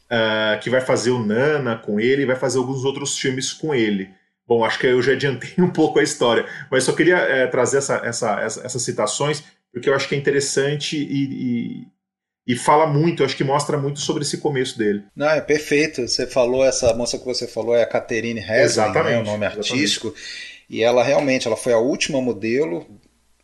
que 0.61 0.69
vai 0.69 0.79
fazer 0.79 1.11
o 1.11 1.25
Nana 1.25 1.75
com 1.75 1.99
ele 1.99 2.25
vai 2.25 2.35
fazer 2.35 2.59
alguns 2.59 2.85
outros 2.85 3.17
filmes 3.17 3.51
com 3.51 3.73
ele. 3.73 4.09
Bom, 4.47 4.63
acho 4.63 4.77
que 4.77 4.87
eu 4.87 5.01
já 5.01 5.13
adiantei 5.13 5.53
um 5.63 5.69
pouco 5.69 5.99
a 5.99 6.03
história, 6.03 6.45
mas 6.69 6.83
só 6.83 6.93
queria 6.93 7.17
é, 7.17 7.47
trazer 7.47 7.77
essa, 7.77 7.95
essa, 8.03 8.41
essa, 8.41 8.65
essas 8.65 8.81
citações, 8.81 9.43
porque 9.71 9.89
eu 9.89 9.95
acho 9.95 10.07
que 10.07 10.15
é 10.15 10.17
interessante 10.17 10.97
e, 10.97 11.87
e, 12.47 12.53
e, 12.53 12.55
fala 12.55 12.85
muito, 12.85 13.23
acho 13.23 13.37
que 13.37 13.43
mostra 13.43 13.77
muito 13.77 13.99
sobre 13.99 14.23
esse 14.23 14.37
começo 14.37 14.77
dele. 14.77 15.03
Não, 15.15 15.29
é 15.29 15.41
perfeito. 15.41 16.07
Você 16.07 16.27
falou, 16.27 16.63
essa 16.63 16.93
moça 16.93 17.17
que 17.17 17.25
você 17.25 17.47
falou 17.47 17.75
é 17.75 17.81
a 17.81 17.87
Catherine 17.87 18.39
Hesling, 18.39 18.91
né, 18.91 19.19
o 19.19 19.23
nome 19.23 19.45
artístico, 19.45 20.07
exatamente. 20.07 20.65
e 20.69 20.83
ela 20.83 21.03
realmente 21.03 21.47
ela 21.47 21.57
foi 21.57 21.73
a 21.73 21.79
última 21.79 22.21
modelo 22.21 22.85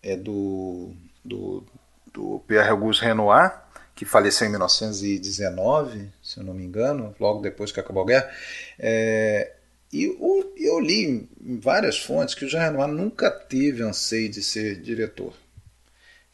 é, 0.04 0.18
do, 0.18 0.94
do, 1.30 1.64
do 2.12 2.40
Pierre 2.48 2.70
Auguste 2.70 3.06
Renoir, 3.06 3.62
que 3.96 4.06
faleceu 4.06 4.48
em 4.48 4.52
1919, 4.52 6.10
se 6.24 6.40
eu 6.40 6.44
não 6.44 6.54
me 6.54 6.64
engano, 6.64 7.16
logo 7.20 7.42
depois 7.42 7.72
que 7.72 7.80
acabou 7.80 8.04
a 8.04 8.06
guerra. 8.06 8.32
É, 8.78 9.54
e 9.92 10.06
eu, 10.06 10.54
eu 10.58 10.80
li 10.80 11.28
em 11.42 11.60
várias 11.60 11.98
fontes 12.00 12.36
que 12.36 12.46
o 12.46 12.50
Jean 12.50 12.62
Renoir 12.62 12.88
nunca 12.88 13.30
teve 13.30 13.84
anseio 13.84 14.30
de 14.30 14.42
ser 14.42 14.82
diretor. 14.82 15.34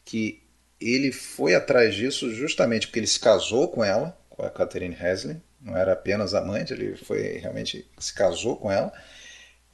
Que 0.03 0.41
ele 0.79 1.11
foi 1.11 1.55
atrás 1.55 1.95
disso 1.95 2.33
justamente 2.33 2.87
porque 2.87 2.99
ele 2.99 3.07
se 3.07 3.19
casou 3.19 3.67
com 3.67 3.83
ela, 3.83 4.17
com 4.29 4.43
a 4.43 4.49
Catherine 4.49 4.95
Hesley, 4.95 5.41
não 5.61 5.75
era 5.75 5.93
apenas 5.93 6.33
amante, 6.33 6.73
ele 6.73 6.95
foi 6.95 7.39
realmente 7.39 7.87
se 7.97 8.13
casou 8.13 8.57
com 8.57 8.71
ela, 8.71 8.93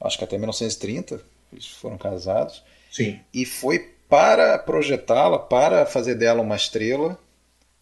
acho 0.00 0.16
que 0.16 0.24
até 0.24 0.38
1930 0.38 1.20
eles 1.52 1.66
foram 1.66 1.98
casados. 1.98 2.62
Sim. 2.90 3.20
E 3.34 3.44
foi 3.44 3.92
para 4.12 4.58
projetá-la, 4.58 5.38
para 5.38 5.86
fazer 5.86 6.16
dela 6.16 6.42
uma 6.42 6.54
estrela, 6.54 7.18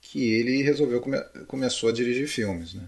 que 0.00 0.32
ele 0.32 0.62
resolveu 0.62 1.00
come 1.00 1.18
começou 1.48 1.88
a 1.88 1.92
dirigir 1.92 2.28
filmes, 2.28 2.72
né? 2.72 2.84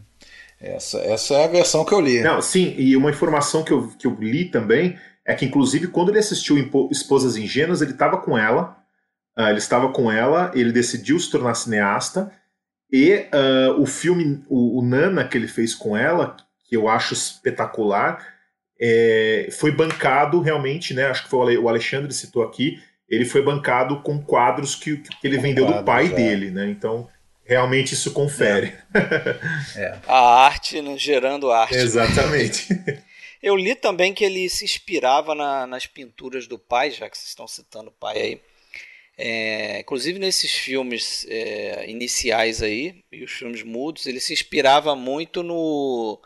Essa, 0.61 0.99
essa 1.01 1.35
é 1.35 1.45
a 1.47 1.49
versão 1.49 1.85
que 1.85 1.93
eu 1.93 2.01
li. 2.01 2.21
Não, 2.21 2.41
sim, 2.41 2.73
e 2.79 2.97
uma 2.97 3.11
informação 3.11 3.65
que 3.65 3.73
eu, 3.73 3.89
que 3.99 4.07
eu 4.07 4.15
li 4.21 4.45
também 4.45 4.97
é 5.27 5.35
que, 5.35 5.45
inclusive, 5.45 5.89
quando 5.89 6.11
ele 6.11 6.21
assistiu 6.21 6.57
Esposas 6.93 7.37
Ingênuas, 7.37 7.83
ele 7.83 7.91
estava 7.91 8.19
com 8.19 8.39
ela, 8.39 8.77
uh, 9.37 9.49
ele 9.49 9.59
estava 9.59 9.93
com 9.93 10.09
ela, 10.09 10.53
ele 10.55 10.71
decidiu 10.71 11.19
se 11.19 11.29
tornar 11.29 11.55
cineasta, 11.55 12.31
e 12.93 13.27
uh, 13.35 13.83
o 13.83 13.87
filme, 13.87 14.45
o, 14.49 14.79
o, 14.79 14.83
Nana 14.85 15.27
que 15.27 15.37
ele 15.37 15.49
fez 15.49 15.75
com 15.75 15.97
ela, 15.97 16.37
que 16.69 16.77
eu 16.77 16.89
acho 16.89 17.13
espetacular, 17.13 18.25
é, 18.81 19.49
foi 19.51 19.73
bancado 19.73 20.41
realmente, 20.41 20.95
né? 20.95 21.07
Acho 21.07 21.25
que 21.25 21.29
foi 21.29 21.57
o 21.57 21.69
Alexandre 21.69 22.13
citou 22.13 22.45
aqui, 22.45 22.79
ele 23.13 23.27
foi 23.27 23.43
bancado 23.43 24.01
com 24.01 24.23
quadros 24.23 24.75
que, 24.75 24.97
que 24.97 25.27
ele 25.27 25.37
com 25.37 25.43
vendeu 25.43 25.67
quadros, 25.67 25.83
do 25.83 25.87
pai 25.87 26.07
é. 26.07 26.09
dele, 26.09 26.51
né? 26.51 26.71
Então 26.71 27.07
realmente 27.45 27.93
isso 27.93 28.11
confere. 28.13 28.75
É. 29.77 29.77
é. 29.85 29.99
A 30.07 30.47
arte 30.47 30.81
né, 30.81 30.97
gerando 30.97 31.51
arte. 31.51 31.75
Exatamente. 31.75 32.69
Eu 33.43 33.55
li 33.57 33.75
também 33.75 34.15
que 34.15 34.25
ele 34.25 34.49
se 34.49 34.65
inspirava 34.65 35.35
na, 35.35 35.67
nas 35.67 35.85
pinturas 35.85 36.47
do 36.47 36.59
pai, 36.59 36.93
já 36.93 37.11
que 37.11 37.19
vocês 37.19 37.29
estão 37.29 37.47
citando 37.47 37.91
o 37.91 37.93
pai 37.93 38.17
aí. 38.17 38.41
É, 39.19 39.81
inclusive 39.81 40.19
nesses 40.19 40.53
filmes 40.53 41.27
é, 41.29 41.91
iniciais 41.91 42.63
aí, 42.63 43.05
e 43.11 43.23
os 43.23 43.33
filmes 43.33 43.63
mudos, 43.63 44.07
ele 44.07 44.21
se 44.21 44.33
inspirava 44.33 44.97
muito 44.97 45.43
no 45.43 46.21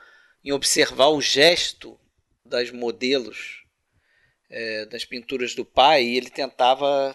em 0.45 0.53
observar 0.53 1.09
o 1.09 1.21
gesto 1.21 1.99
das 2.45 2.71
modelos 2.71 3.66
é, 4.51 4.87
das 4.87 5.05
pinturas 5.05 5.55
do 5.55 5.65
pai 5.65 6.05
e 6.05 6.17
ele 6.17 6.31
tentava 6.31 7.15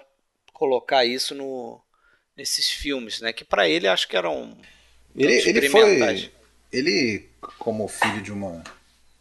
colocar 0.53 1.05
isso 1.05 1.33
no, 1.33 1.81
nesses 2.35 2.69
filmes, 2.69 3.21
né? 3.21 3.33
Que 3.33 3.43
para 3.43 3.67
ele 3.67 3.87
acho 3.87 4.07
que 4.07 4.17
eram 4.17 4.57
ele, 5.15 5.33
ele 5.33 5.69
foi 5.69 6.31
ele 6.71 7.29
como 7.57 7.87
filho 7.87 8.21
de 8.21 8.31
uma 8.31 8.63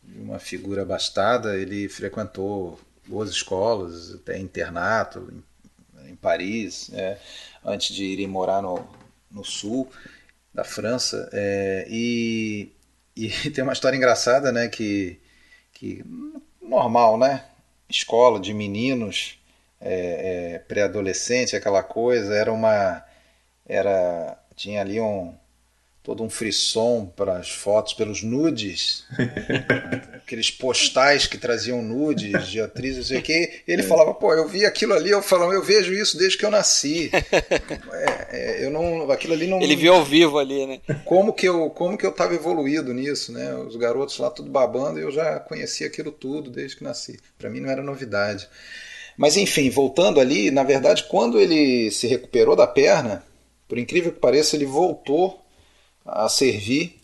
de 0.03 0.21
uma 0.21 0.39
figura 0.39 0.83
abastada, 0.83 1.57
ele 1.57 1.89
frequentou 1.89 2.81
boas 3.07 3.31
escolas, 3.31 4.15
até 4.15 4.39
internato 4.39 5.33
em, 5.99 6.11
em 6.11 6.17
Paris, 6.17 6.91
é, 6.93 7.19
antes 7.65 7.95
de 7.95 8.05
ir 8.05 8.27
morar 8.27 8.63
no, 8.63 8.87
no 9.31 9.45
sul 9.45 9.91
da 10.53 10.65
França. 10.65 11.29
É, 11.33 11.87
e, 11.89 12.73
e 13.17 13.29
tem 13.51 13.63
uma 13.63 13.73
história 13.73 13.97
engraçada, 13.97 14.53
né? 14.53 14.69
Que, 14.69 15.19
que 15.73 16.05
normal, 16.61 17.19
né? 17.19 17.45
Escola 17.91 18.39
de 18.41 18.55
meninos 18.55 19.39
é, 19.81 20.55
é, 20.55 20.59
pré-adolescente, 20.61 21.57
aquela 21.57 21.83
coisa, 21.83 22.35
era 22.35 22.53
uma 22.53 23.05
era 23.67 24.39
tinha 24.57 24.81
ali 24.81 25.01
um 25.01 25.35
todo 26.03 26.23
um 26.23 26.31
frisson 26.31 27.13
para 27.15 27.37
as 27.37 27.51
fotos, 27.51 27.93
pelos 27.93 28.23
nudes, 28.23 29.05
aqueles 30.17 30.51
postais 30.51 31.27
que 31.27 31.37
traziam 31.37 31.83
nudes 31.83 32.49
de 32.49 32.61
atrizes, 32.61 32.97
não 32.97 33.05
sei 33.05 33.19
o 33.19 33.23
quê. 33.23 33.61
Ele 33.69 33.83
falava, 33.83 34.15
pô, 34.15 34.33
eu 34.33 34.49
vi 34.49 34.65
aquilo 34.65 34.95
ali, 34.95 35.11
eu 35.11 35.23
falava, 35.23 35.53
eu 35.53 35.63
vejo 35.63 35.93
isso 35.93 36.17
desde 36.17 36.39
que 36.39 36.45
eu 36.45 36.51
nasci. 36.51 37.11
É, 37.93 38.61
é, 38.61 38.65
eu 38.65 38.71
não, 38.71 39.11
aquilo 39.11 39.35
ali 39.35 39.47
não. 39.47 39.61
Ele 39.61 39.77
viu 39.77 39.93
ao 39.93 40.05
vivo 40.05 40.39
ali, 40.39 40.67
né? 40.67 40.81
Como 41.05 41.33
que 41.33 41.47
eu, 41.47 41.69
como 41.71 41.99
que 41.99 42.07
eu 42.07 42.11
estava 42.11 42.35
evoluído 42.35 42.95
nisso, 42.95 43.33
né? 43.33 43.55
Os 43.55 43.77
garotos 43.77 44.19
lá 44.19 44.31
tudo 44.31 44.51
babando, 44.51 44.99
eu 44.99 45.11
já 45.11 45.39
conhecia 45.41 45.87
aquilo 45.87 46.13
tudo 46.13 46.51
desde 46.51 46.77
que 46.77 46.85
nasci. 46.85 47.19
Para 47.37 47.51
mim 47.51 47.61
não 47.61 47.71
era 47.71 47.83
novidade. 47.83 48.49
Mas 49.17 49.37
enfim, 49.37 49.69
voltando 49.69 50.21
ali, 50.21 50.51
na 50.51 50.63
verdade, 50.63 51.05
quando 51.09 51.39
ele 51.39 51.91
se 51.91 52.07
recuperou 52.07 52.57
da 52.57 52.67
perna, 52.67 53.25
por 53.69 53.79
incrível 53.79 54.13
que 54.13 54.19
pareça, 54.19 54.57
ele 54.57 54.67
voltou 54.67 55.41
a 56.11 56.29
servir, 56.29 57.01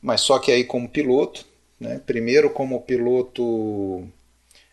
mas 0.00 0.20
só 0.20 0.38
que 0.38 0.52
aí 0.52 0.64
como 0.64 0.88
piloto, 0.88 1.44
né? 1.80 2.00
primeiro 2.06 2.50
como 2.50 2.80
piloto 2.80 4.08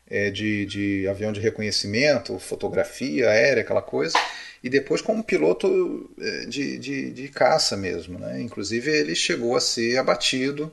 é, 0.08 0.30
de, 0.30 0.66
de 0.66 1.08
avião 1.08 1.32
de 1.32 1.40
reconhecimento, 1.40 2.38
fotografia 2.40 3.30
aérea, 3.30 3.64
aquela 3.64 3.82
coisa, 3.82 4.18
e 4.64 4.70
depois 4.70 5.02
como 5.02 5.24
piloto 5.24 6.10
é, 6.20 6.46
de, 6.46 6.78
de, 6.78 7.12
de 7.12 7.28
caça 7.30 7.76
mesmo. 7.76 8.20
Né? 8.20 8.42
Inclusive 8.42 8.92
ele 8.92 9.16
chegou 9.16 9.56
a 9.56 9.60
ser 9.60 9.98
abatido 9.98 10.72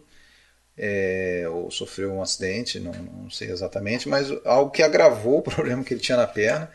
é, 0.77 1.45
ou 1.51 1.71
sofreu 1.71 2.13
um 2.13 2.23
acidente, 2.23 2.81
não, 2.81 2.93
não, 2.93 3.31
sei 3.31 3.51
exatamente, 3.51 4.09
mas 4.09 4.31
algo 4.45 4.71
que 4.71 4.83
agravou 4.83 5.39
o 5.39 5.43
problema 5.51 5.85
que 5.85 5.93
ele 5.93 6.01
tinha 6.01 6.17
na 6.17 6.27
perna. 6.27 6.71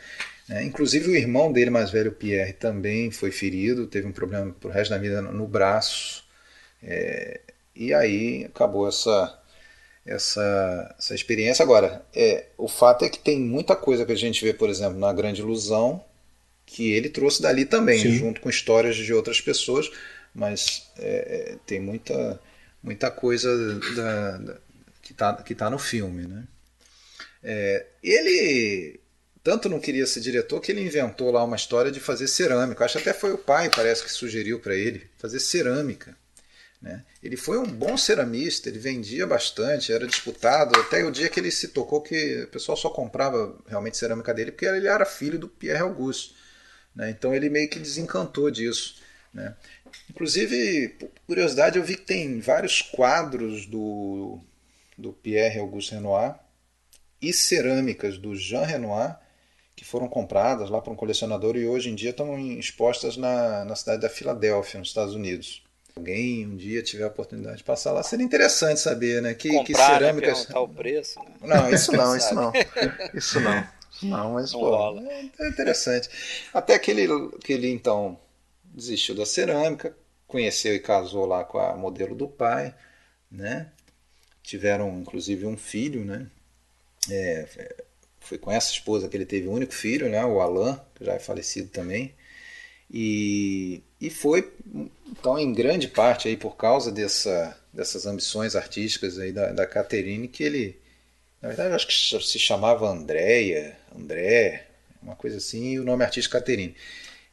É, 0.49 0.63
inclusive 0.63 1.09
o 1.09 1.15
irmão 1.15 1.51
dele 1.51 1.71
mais 1.71 1.89
velho, 1.89 2.11
Pierre, 2.11 2.53
também 2.53 3.09
foi 3.09 3.31
ferido, 3.31 3.87
teve 3.87 4.07
um 4.07 4.11
problema 4.11 4.53
pro 4.59 4.69
resto 4.69 4.91
da 4.91 4.97
vida 4.97 5.21
no 5.21 5.47
braço. 5.47 6.23
É, 6.83 7.41
e 7.75 7.93
aí 7.93 8.45
acabou 8.45 8.87
essa, 8.87 9.39
essa, 10.05 10.95
essa 10.99 11.15
experiência. 11.15 11.63
Agora, 11.63 12.05
é, 12.13 12.45
o 12.57 12.67
fato 12.67 13.03
é 13.05 13.09
que 13.09 13.17
tem 13.17 13.39
muita 13.39 13.75
coisa 13.75 14.05
que 14.05 14.11
a 14.11 14.17
gente 14.17 14.43
vê, 14.43 14.53
por 14.53 14.69
exemplo, 14.69 14.99
na 14.99 15.11
Grande 15.11 15.41
Ilusão, 15.41 16.03
que 16.65 16.91
ele 16.91 17.09
trouxe 17.09 17.41
dali 17.41 17.65
também, 17.65 17.99
Sim. 17.99 18.11
junto 18.11 18.39
com 18.39 18.49
histórias 18.49 18.95
de 18.95 19.13
outras 19.13 19.41
pessoas, 19.41 19.89
mas 20.33 20.91
é, 20.97 21.53
é 21.53 21.57
tem 21.65 21.79
muita, 21.79 22.39
muita 22.83 23.09
coisa 23.09 23.79
da, 23.95 24.37
da, 24.37 24.57
que 25.01 25.11
está 25.11 25.33
que 25.41 25.55
tá 25.55 25.69
no 25.69 25.79
filme. 25.79 26.27
Né? 26.27 26.43
É, 27.43 27.85
ele 28.03 28.99
tanto 29.45 29.69
não 29.69 29.79
queria 29.79 30.07
ser 30.07 30.21
diretor 30.21 30.59
que 30.59 30.71
ele 30.71 30.81
inventou 30.81 31.29
lá 31.29 31.43
uma 31.43 31.55
história 31.55 31.91
de 31.91 31.99
fazer 31.99 32.27
cerâmica. 32.27 32.83
Acho 32.83 32.97
até 32.97 33.13
foi 33.13 33.31
o 33.31 33.37
pai, 33.37 33.69
parece 33.69 34.03
que 34.03 34.11
sugeriu 34.11 34.59
para 34.59 34.73
ele 34.73 35.07
fazer 35.19 35.39
cerâmica. 35.39 36.17
Né? 36.81 37.03
Ele 37.21 37.37
foi 37.37 37.59
um 37.59 37.65
bom 37.67 37.95
ceramista, 37.95 38.69
ele 38.69 38.79
vendia 38.79 39.27
bastante, 39.27 39.93
era 39.93 40.07
disputado, 40.07 40.75
até 40.79 41.05
o 41.05 41.11
dia 41.11 41.29
que 41.29 41.39
ele 41.39 41.51
se 41.51 41.67
tocou 41.67 42.01
que 42.01 42.41
o 42.41 42.47
pessoal 42.47 42.75
só 42.75 42.89
comprava 42.89 43.55
realmente 43.67 43.97
cerâmica 43.97 44.33
dele 44.33 44.51
porque 44.51 44.65
ele 44.65 44.87
era 44.87 45.05
filho 45.05 45.37
do 45.37 45.47
Pierre 45.47 45.83
Auguste. 45.83 46.35
Né? 46.95 47.11
Então 47.11 47.35
ele 47.35 47.47
meio 47.47 47.69
que 47.69 47.77
desencantou 47.77 48.49
disso. 48.49 48.95
Né? 49.31 49.55
Inclusive, 50.09 50.89
por 50.99 51.09
curiosidade, 51.27 51.77
eu 51.77 51.83
vi 51.83 51.97
que 51.97 52.05
tem 52.05 52.39
vários 52.39 52.81
quadros 52.81 53.67
do, 53.67 54.39
do 54.97 55.13
Pierre 55.13 55.59
Auguste 55.59 55.93
Renoir 55.93 56.33
e 57.21 57.31
cerâmicas 57.31 58.17
do 58.17 58.35
Jean 58.35 58.65
Renoir 58.65 59.23
que 59.85 59.91
foram 59.91 60.07
compradas 60.07 60.67
lá 60.67 60.81
por 60.81 60.91
um 60.91 60.95
colecionador 60.95 61.55
e 61.55 61.67
hoje 61.67 61.91
em 61.91 61.95
dia 61.95 62.09
estão 62.09 62.39
expostas 62.57 63.17
na, 63.17 63.63
na 63.63 63.75
cidade 63.75 64.01
da 64.01 64.09
Filadélfia, 64.09 64.79
nos 64.79 64.87
Estados 64.87 65.13
Unidos. 65.13 65.63
alguém 65.95 66.43
um 66.43 66.57
dia 66.57 66.81
tiver 66.81 67.03
a 67.03 67.07
oportunidade 67.07 67.57
de 67.57 67.63
passar 67.63 67.91
lá, 67.91 68.01
seria 68.01 68.25
interessante 68.25 68.79
saber, 68.79 69.21
né? 69.21 69.35
Que, 69.35 69.49
Comprar, 69.49 69.63
que 69.63 69.75
cerâmicas. 69.75 70.47
Né, 70.47 70.57
o 70.57 70.67
preço. 70.67 71.19
Né? 71.19 71.35
Não, 71.41 71.69
isso 71.69 71.91
não, 71.91 72.17
isso 72.17 72.33
não. 72.33 72.51
Isso 73.13 73.39
não. 73.39 73.75
Não, 74.03 74.33
mas 74.33 74.51
não 74.51 74.59
pô, 74.59 74.99
é 74.99 75.47
interessante. 75.47 76.09
Até 76.53 76.77
que 76.77 76.91
ele, 76.91 77.07
que 77.41 77.53
ele 77.53 77.71
então 77.71 78.19
desistiu 78.65 79.15
da 79.15 79.25
cerâmica, 79.25 79.95
conheceu 80.27 80.75
e 80.75 80.81
casou 80.81 81.25
lá 81.25 81.45
com 81.45 81.57
a 81.57 81.77
modelo 81.77 82.13
do 82.13 82.27
pai, 82.27 82.75
né? 83.31 83.71
Tiveram 84.43 84.99
inclusive 84.99 85.45
um 85.45 85.55
filho, 85.55 86.03
né? 86.03 86.29
É, 87.09 87.84
foi 88.27 88.37
com 88.37 88.51
essa 88.51 88.71
esposa 88.71 89.07
que 89.07 89.15
ele 89.15 89.25
teve 89.25 89.47
o 89.47 89.51
único 89.51 89.73
filho, 89.73 90.09
né? 90.09 90.23
O 90.25 90.41
Alain, 90.41 90.79
que 90.95 91.05
já 91.05 91.13
é 91.13 91.19
falecido 91.19 91.69
também. 91.69 92.13
E, 92.91 93.81
e 93.99 94.09
foi, 94.09 94.51
então, 95.07 95.37
em 95.39 95.53
grande 95.53 95.87
parte 95.87 96.27
aí 96.27 96.37
por 96.37 96.55
causa 96.55 96.91
dessa, 96.91 97.57
dessas 97.73 98.05
ambições 98.05 98.55
artísticas 98.55 99.17
aí 99.17 99.31
da, 99.31 99.51
da 99.51 99.65
Caterine 99.65 100.27
que 100.27 100.43
ele, 100.43 100.79
na 101.41 101.49
verdade, 101.49 101.73
acho 101.73 101.87
que 101.87 102.23
se 102.23 102.39
chamava 102.39 102.89
Andréia, 102.89 103.77
André, 103.95 104.67
uma 105.01 105.15
coisa 105.15 105.37
assim, 105.37 105.73
e 105.73 105.79
o 105.79 105.83
nome 105.83 106.03
artístico 106.03 106.33
Caterine, 106.33 106.75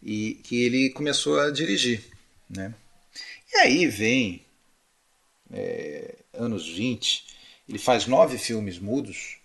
e 0.02 0.40
que 0.42 0.64
ele 0.64 0.90
começou 0.90 1.38
a 1.38 1.50
dirigir, 1.50 2.02
né? 2.48 2.74
E 3.52 3.56
aí 3.58 3.86
vem 3.86 4.44
é, 5.52 6.14
anos 6.32 6.68
20, 6.68 7.26
ele 7.68 7.78
faz 7.78 8.06
nove 8.06 8.38
filmes 8.38 8.78
mudos, 8.78 9.38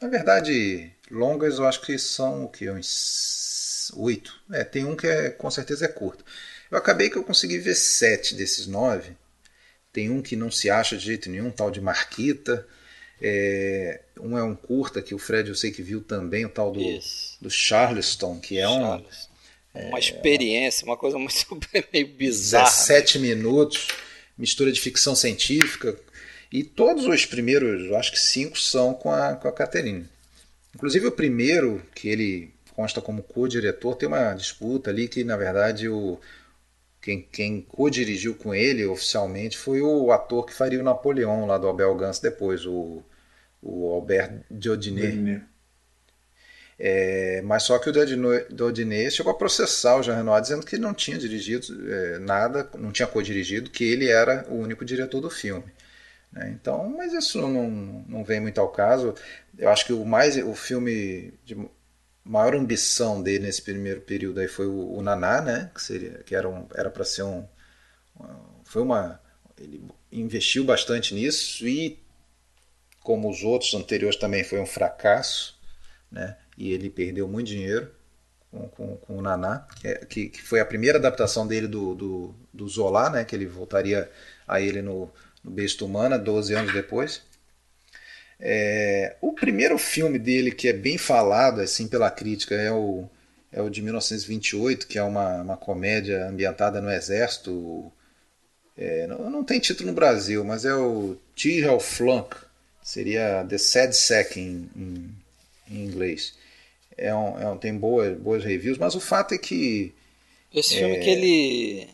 na 0.00 0.08
verdade, 0.08 0.93
longas 1.10 1.58
eu 1.58 1.66
acho 1.66 1.80
que 1.82 1.98
são 1.98 2.44
o 2.44 2.48
que 2.48 2.70
uns 2.70 3.92
oito. 3.96 4.40
É, 4.52 4.64
tem 4.64 4.84
um 4.84 4.96
que 4.96 5.06
é, 5.06 5.30
com 5.30 5.50
certeza 5.50 5.84
é 5.84 5.88
curto. 5.88 6.24
Eu 6.70 6.78
acabei 6.78 7.10
que 7.10 7.16
eu 7.16 7.24
consegui 7.24 7.58
ver 7.58 7.74
sete 7.74 8.34
desses 8.34 8.66
nove. 8.66 9.12
Tem 9.92 10.10
um 10.10 10.20
que 10.20 10.34
não 10.34 10.50
se 10.50 10.70
acha 10.70 10.96
de 10.96 11.04
jeito 11.04 11.30
nenhum, 11.30 11.50
tal 11.50 11.70
de 11.70 11.80
Marquita. 11.80 12.66
É, 13.20 14.00
um 14.20 14.36
é 14.36 14.42
um 14.42 14.56
curta 14.56 15.00
que 15.00 15.14
o 15.14 15.18
Fred 15.18 15.48
eu 15.48 15.54
sei 15.54 15.70
que 15.70 15.82
viu 15.82 16.02
também, 16.02 16.44
o 16.44 16.48
tal 16.48 16.72
do, 16.72 16.80
do 17.40 17.50
Charleston, 17.50 18.40
que 18.40 18.58
é. 18.58 18.64
É, 19.74 19.88
uma 19.88 19.98
experiência, 19.98 20.84
uma 20.84 20.96
coisa 20.96 21.18
muito 21.18 21.34
meio 21.92 22.08
bizarra. 22.08 22.64
17 22.64 23.18
minutos, 23.18 23.88
mistura 24.36 24.70
de 24.70 24.80
ficção 24.80 25.14
científica. 25.14 25.98
E 26.50 26.62
todos 26.62 27.04
os 27.06 27.26
primeiros, 27.26 27.84
eu 27.84 27.96
acho 27.96 28.12
que 28.12 28.20
cinco, 28.20 28.58
são 28.58 28.94
com 28.94 29.10
a, 29.10 29.34
com 29.34 29.48
a 29.48 29.52
Catherine. 29.52 30.08
Inclusive 30.74 31.06
o 31.06 31.12
primeiro, 31.12 31.82
que 31.94 32.08
ele 32.08 32.52
consta 32.74 33.00
como 33.00 33.22
co-diretor, 33.22 33.94
tem 33.94 34.08
uma 34.08 34.34
disputa 34.34 34.90
ali 34.90 35.06
que, 35.06 35.22
na 35.22 35.36
verdade, 35.36 35.88
o, 35.88 36.18
quem, 37.00 37.22
quem 37.22 37.60
co-dirigiu 37.60 38.34
com 38.34 38.54
ele 38.54 38.84
oficialmente 38.84 39.56
foi 39.56 39.80
o 39.80 40.10
ator 40.10 40.44
que 40.46 40.54
faria 40.54 40.80
o 40.80 40.84
Napoleão 40.84 41.46
lá 41.46 41.58
do 41.58 41.68
Abel 41.68 41.94
Gance 41.94 42.20
depois, 42.20 42.66
o, 42.66 43.02
o 43.62 43.92
Albert 43.92 44.40
Diodinet. 44.50 45.42
É, 46.76 47.40
mas 47.42 47.62
só 47.62 47.78
que 47.78 47.88
o 47.88 47.92
Diodinet 47.92 49.12
chegou 49.12 49.30
a 49.30 49.36
processar 49.36 49.96
o 49.96 50.02
Jean 50.02 50.16
Renoir 50.16 50.42
dizendo 50.42 50.66
que 50.66 50.76
não 50.76 50.92
tinha 50.92 51.16
dirigido 51.16 51.66
é, 51.88 52.18
nada, 52.18 52.68
não 52.76 52.90
tinha 52.90 53.06
co-dirigido, 53.06 53.70
que 53.70 53.84
ele 53.84 54.08
era 54.08 54.44
o 54.48 54.56
único 54.56 54.84
diretor 54.84 55.20
do 55.20 55.30
filme. 55.30 55.64
Né? 56.34 56.50
Então, 56.50 56.90
mas 56.90 57.12
isso 57.12 57.40
não, 57.40 57.70
não 58.08 58.24
vem 58.24 58.40
muito 58.40 58.60
ao 58.60 58.68
caso. 58.68 59.14
Eu 59.56 59.70
acho 59.70 59.86
que 59.86 59.92
o 59.92 60.04
mais 60.04 60.36
o 60.36 60.54
filme 60.54 61.32
de 61.44 61.56
maior 62.24 62.56
ambição 62.56 63.22
dele 63.22 63.44
nesse 63.44 63.62
primeiro 63.62 64.00
período 64.00 64.40
aí 64.40 64.48
foi 64.48 64.66
o, 64.66 64.96
o 64.96 65.02
Naná, 65.02 65.40
né? 65.40 65.70
Que 65.72 65.80
seria, 65.80 66.22
que 66.24 66.34
era 66.34 66.48
um, 66.48 66.66
era 66.74 66.90
para 66.90 67.04
ser 67.04 67.22
um, 67.22 67.46
foi 68.64 68.82
uma, 68.82 69.20
ele 69.58 69.84
investiu 70.10 70.64
bastante 70.64 71.14
nisso 71.14 71.66
e 71.66 72.02
como 73.00 73.30
os 73.30 73.44
outros 73.44 73.72
anteriores 73.74 74.16
também 74.16 74.42
foi 74.42 74.58
um 74.58 74.66
fracasso, 74.66 75.56
né? 76.10 76.36
E 76.56 76.72
ele 76.72 76.90
perdeu 76.90 77.28
muito 77.28 77.48
dinheiro 77.48 77.90
com, 78.50 78.68
com, 78.68 78.96
com 78.96 79.18
o 79.18 79.22
Naná, 79.22 79.66
que, 79.80 79.88
é, 79.88 79.94
que, 80.04 80.28
que, 80.30 80.42
foi 80.42 80.60
a 80.60 80.64
primeira 80.64 80.98
adaptação 80.98 81.46
dele 81.46 81.68
do, 81.68 81.94
do, 81.94 82.34
do 82.52 82.68
Zola, 82.68 83.10
né? 83.10 83.24
Que 83.24 83.36
ele 83.36 83.46
voltaria 83.46 84.10
a 84.48 84.60
ele 84.60 84.80
no, 84.80 85.06
no 85.06 85.12
Besta 85.44 85.84
Humana 85.84 86.18
12 86.18 86.54
anos 86.54 86.72
depois. 86.72 87.22
É, 88.40 89.16
o 89.20 89.32
primeiro 89.32 89.78
filme 89.78 90.18
dele 90.18 90.50
que 90.50 90.68
é 90.68 90.72
bem 90.72 90.98
falado 90.98 91.60
assim 91.60 91.86
pela 91.86 92.10
crítica 92.10 92.54
é 92.54 92.72
o, 92.72 93.08
é 93.52 93.62
o 93.62 93.68
de 93.68 93.80
1928, 93.82 94.86
que 94.86 94.98
é 94.98 95.02
uma, 95.02 95.42
uma 95.42 95.56
comédia 95.56 96.26
ambientada 96.26 96.80
no 96.80 96.90
Exército. 96.90 97.92
É, 98.76 99.06
não, 99.06 99.30
não, 99.30 99.44
tem 99.44 99.60
título 99.60 99.90
no 99.90 99.94
Brasil, 99.94 100.44
mas 100.44 100.64
é 100.64 100.74
o 100.74 101.16
Tyrrell 101.36 101.78
Flunk, 101.78 102.36
seria 102.82 103.46
The 103.48 103.58
Sad 103.58 103.96
Sack 103.96 104.40
em, 104.40 104.68
em, 104.74 105.14
em 105.70 105.84
inglês. 105.84 106.34
É 106.96 107.14
um, 107.14 107.38
é 107.38 107.48
um, 107.48 107.56
tem 107.56 107.76
boas, 107.76 108.16
boas 108.18 108.44
reviews, 108.44 108.78
mas 108.78 108.94
o 108.94 109.00
fato 109.00 109.34
é 109.34 109.38
que. 109.38 109.94
Esse 110.52 110.76
filme 110.76 110.96
é 110.96 111.00
que 111.00 111.10
ele. 111.10 111.88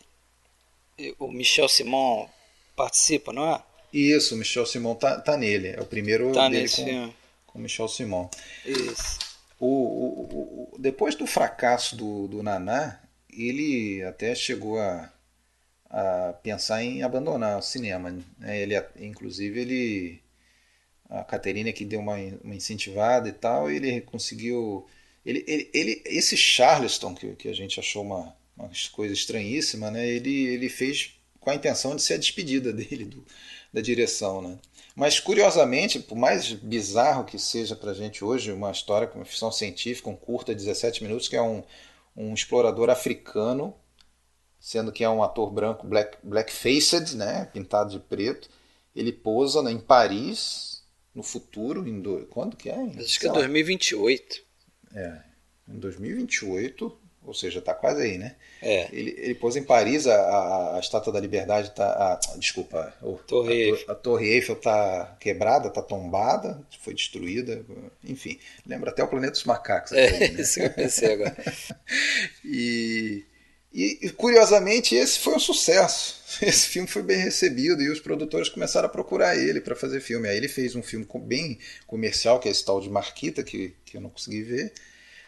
O 1.17 1.31
Michel 1.31 1.67
Simon 1.67 2.27
participa, 2.75 3.31
não 3.33 3.53
é? 3.53 3.61
Isso, 3.93 4.35
o 4.35 4.37
Michel 4.37 4.65
Simon 4.65 4.95
tá, 4.95 5.19
tá 5.19 5.35
nele. 5.35 5.69
É 5.69 5.81
o 5.81 5.85
primeiro 5.85 6.31
tá 6.31 6.47
dele 6.47 6.69
com, 6.69 7.13
com 7.47 7.59
o 7.59 7.61
Michel 7.61 7.87
Simon. 7.87 8.29
Isso. 8.65 9.19
O, 9.59 9.67
o, 9.67 10.71
o, 10.73 10.79
depois 10.79 11.15
do 11.15 11.27
fracasso 11.27 11.95
do, 11.95 12.27
do 12.27 12.41
Naná, 12.41 12.99
ele 13.31 14.01
até 14.03 14.33
chegou 14.33 14.79
a, 14.79 15.11
a 15.89 16.33
pensar 16.41 16.83
em 16.83 17.03
abandonar 17.03 17.59
o 17.59 17.61
cinema. 17.61 18.11
Né? 18.39 18.61
Ele, 18.61 18.81
inclusive, 18.99 19.59
ele 19.59 20.21
a 21.11 21.25
Caterina 21.25 21.73
que 21.73 21.83
deu 21.83 21.99
uma, 21.99 22.15
uma 22.41 22.55
incentivada 22.55 23.27
e 23.27 23.33
tal, 23.33 23.69
e 23.69 23.75
ele 23.75 24.01
conseguiu. 24.01 24.87
Ele, 25.25 25.43
ele, 25.45 25.69
ele, 25.73 26.01
esse 26.05 26.37
Charleston, 26.37 27.13
que, 27.13 27.35
que 27.35 27.49
a 27.49 27.53
gente 27.53 27.79
achou 27.79 28.03
uma, 28.03 28.35
uma 28.57 28.71
coisa 28.93 29.13
estranhíssima, 29.13 29.91
né? 29.91 30.07
ele, 30.07 30.45
ele 30.47 30.69
fez 30.69 31.20
com 31.41 31.49
a 31.49 31.55
intenção 31.55 31.95
de 31.95 32.01
ser 32.01 32.13
a 32.13 32.17
despedida 32.17 32.71
dele 32.71 33.03
do, 33.03 33.25
da 33.73 33.81
direção. 33.81 34.41
Né? 34.41 34.57
Mas, 34.95 35.19
curiosamente, 35.19 35.99
por 35.99 36.15
mais 36.15 36.53
bizarro 36.53 37.25
que 37.25 37.37
seja 37.37 37.75
para 37.75 37.91
a 37.91 37.93
gente 37.93 38.23
hoje, 38.23 38.51
uma 38.53 38.71
história 38.71 39.07
com 39.07 39.19
uma 39.19 39.25
ficção 39.25 39.51
científica, 39.51 40.09
um 40.09 40.15
curta 40.15 40.55
de 40.55 40.63
17 40.63 41.03
minutos, 41.03 41.27
que 41.27 41.35
é 41.35 41.41
um, 41.41 41.63
um 42.15 42.33
explorador 42.33 42.89
africano, 42.89 43.75
sendo 44.59 44.91
que 44.91 45.03
é 45.03 45.09
um 45.09 45.23
ator 45.23 45.51
branco 45.51 45.87
black, 45.87 46.17
black-faced, 46.23 47.15
né? 47.15 47.45
pintado 47.51 47.89
de 47.91 47.99
preto. 47.99 48.49
Ele 48.95 49.11
pousa 49.11 49.59
em 49.71 49.79
Paris, 49.79 50.83
no 51.15 51.23
futuro, 51.23 51.87
em 51.87 51.99
do... 51.99 52.27
quando 52.27 52.55
que 52.55 52.69
é? 52.69 52.75
Acho 52.99 53.19
que 53.19 53.27
é 53.27 53.31
2028. 53.31 54.43
É, 54.93 55.21
em 55.67 55.79
2028, 55.79 57.00
ou 57.23 57.33
seja, 57.33 57.59
está 57.59 57.73
quase 57.73 58.01
aí, 58.01 58.17
né? 58.17 58.35
É. 58.61 58.87
Ele, 58.91 59.15
ele 59.17 59.35
pôs 59.35 59.55
em 59.55 59.63
Paris 59.63 60.07
a, 60.07 60.15
a, 60.15 60.77
a 60.77 60.79
Estátua 60.79 61.13
da 61.13 61.19
Liberdade, 61.19 61.71
tá, 61.71 61.85
a, 61.85 62.37
desculpa, 62.37 62.93
o, 63.01 63.13
Torre 63.13 63.85
a, 63.87 63.91
a, 63.91 63.95
Torre 63.95 64.27
Eiffel 64.27 64.55
está 64.55 65.15
quebrada, 65.19 65.67
está 65.67 65.81
tombada, 65.81 66.61
foi 66.79 66.93
destruída, 66.93 67.63
enfim, 68.03 68.39
lembra 68.65 68.89
até 68.89 69.03
o 69.03 69.07
Planeta 69.07 69.33
dos 69.33 69.43
Macacos. 69.43 69.91
É, 69.91 70.07
ali, 70.07 70.19
né? 70.33 70.41
isso 70.41 70.59
que 70.59 70.65
eu 70.65 70.73
pensei 70.73 71.13
agora. 71.13 71.37
e, 72.43 73.23
e, 73.71 74.09
curiosamente, 74.09 74.95
esse 74.95 75.19
foi 75.19 75.35
um 75.35 75.39
sucesso. 75.39 76.19
Esse 76.41 76.69
filme 76.69 76.87
foi 76.87 77.03
bem 77.03 77.17
recebido 77.17 77.81
e 77.81 77.89
os 77.89 77.99
produtores 77.99 78.47
começaram 78.47 78.85
a 78.85 78.89
procurar 78.89 79.35
ele 79.35 79.59
para 79.59 79.75
fazer 79.75 79.99
filme. 79.99 80.29
Aí 80.29 80.37
ele 80.37 80.47
fez 80.47 80.75
um 80.77 80.81
filme 80.81 81.05
bem 81.23 81.59
comercial, 81.85 82.39
que 82.39 82.47
é 82.47 82.51
esse 82.51 82.63
tal 82.63 82.79
de 82.79 82.89
Marquita, 82.89 83.43
que, 83.43 83.75
que 83.83 83.97
eu 83.97 84.01
não 84.01 84.09
consegui 84.09 84.41
ver 84.41 84.73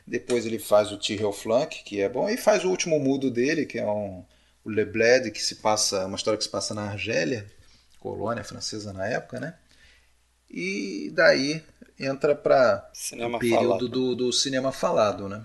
depois 0.06 0.46
ele 0.46 0.60
faz 0.60 0.92
o 0.92 0.98
Tyrrell 0.98 1.32
Flunk, 1.32 1.84
que 1.84 2.02
é 2.02 2.10
bom, 2.10 2.30
e 2.30 2.38
faz 2.38 2.64
o 2.64 2.70
último 2.70 3.00
mudo 3.00 3.32
dele, 3.32 3.66
que 3.66 3.80
é 3.80 3.86
um, 3.86 4.24
o 4.64 4.70
Le 4.70 4.86
Bled, 4.86 5.32
que 5.32 5.42
se 5.42 5.56
passa, 5.56 6.06
uma 6.06 6.16
história 6.16 6.38
que 6.38 6.44
se 6.44 6.50
passa 6.50 6.74
na 6.74 6.90
Argélia, 6.90 7.46
colônia 8.00 8.44
francesa 8.44 8.92
na 8.92 9.08
época, 9.08 9.40
né? 9.40 9.56
E 10.50 11.10
daí 11.14 11.64
entra 12.00 12.36
para 12.36 12.92
o 13.14 13.40
período 13.40 13.88
do, 13.88 14.16
do, 14.16 14.34
cinema 14.34 14.72
falado, 14.72 15.30
né? 15.30 15.44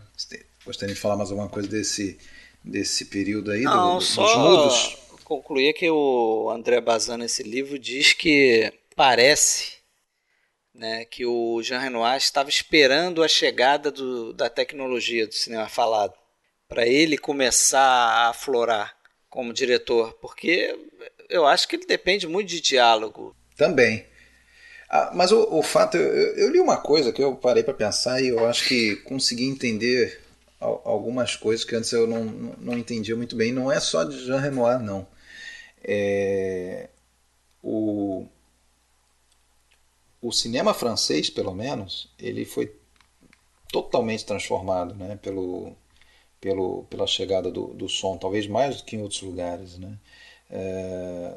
Gostaria 0.65 0.95
de 0.95 1.01
falar 1.01 1.17
mais 1.17 1.31
alguma 1.31 1.49
coisa 1.49 1.69
desse, 1.69 2.19
desse 2.63 3.07
período 3.07 3.51
aí, 3.51 3.63
Não, 3.63 3.95
do, 3.95 4.01
só 4.01 4.23
dos 4.25 4.37
mudos? 4.37 4.99
concluir 5.25 5.75
que 5.75 5.89
o 5.91 6.51
André 6.51 6.81
Bazin, 6.81 7.19
nesse 7.19 7.43
livro, 7.43 7.79
diz 7.79 8.13
que 8.15 8.73
parece 8.97 9.78
né, 10.79 11.05
que 11.05 11.27
o 11.27 11.61
Jean 11.61 11.81
Renoir 11.81 12.17
estava 12.17 12.49
esperando 12.49 13.23
a 13.25 13.29
chegada 13.29 13.91
do, 13.91 14.33
da 14.33 14.49
tecnologia 14.49 15.27
do 15.27 15.35
cinema 15.35 15.69
falado 15.69 16.15
para 16.69 16.87
ele 16.87 17.19
começar 17.19 17.81
a 17.81 18.29
aflorar 18.29 18.97
como 19.29 19.53
diretor, 19.53 20.13
porque 20.21 20.79
eu 21.29 21.47
acho 21.47 21.67
que 21.67 21.77
ele 21.77 21.87
depende 21.87 22.29
muito 22.29 22.49
de 22.49 22.61
diálogo. 22.61 23.35
Também. 23.57 24.07
Ah, 24.89 25.11
mas 25.13 25.33
o, 25.33 25.49
o 25.51 25.63
fato, 25.63 25.97
eu, 25.97 26.37
eu, 26.37 26.51
li 26.51 26.61
uma 26.61 26.77
coisa 26.77 27.13
que 27.13 27.23
eu 27.23 27.35
parei 27.35 27.63
para 27.63 27.75
pensar 27.75 28.23
e 28.23 28.29
eu 28.29 28.47
acho 28.47 28.69
que 28.69 28.97
consegui 28.97 29.45
entender 29.45 30.21
algumas 30.61 31.37
coisas 31.37 31.65
que 31.65 31.75
antes 31.75 31.93
eu 31.93 32.07
não, 32.07 32.25
não 32.25 32.79
entendia 32.79 33.17
muito 33.17 33.35
bem. 33.35 33.53
Não 33.53 33.71
é 33.71 33.81
só 33.81 34.05
de 34.05 34.25
Jean 34.25 34.41
Renoir, 34.41 34.81
não. 34.81 35.07
É, 35.83 36.89
o, 37.63 38.27
o 40.29 40.33
cinema 40.33 40.75
francês, 40.75 41.31
pelo 41.31 41.55
menos, 41.55 42.13
ele 42.19 42.45
foi 42.45 42.77
totalmente 43.73 44.27
transformado 44.27 44.95
né, 44.95 45.19
pelo, 45.23 45.75
pelo, 46.39 46.85
pela 46.85 47.07
chegada 47.07 47.51
do, 47.51 47.69
do 47.69 47.89
som, 47.89 48.19
talvez 48.19 48.47
mais 48.47 48.77
do 48.77 48.85
que 48.85 48.97
em 48.97 49.03
outros 49.03 49.23
lugares. 49.23 49.79
Né? 49.79 49.99
É, 50.51 51.35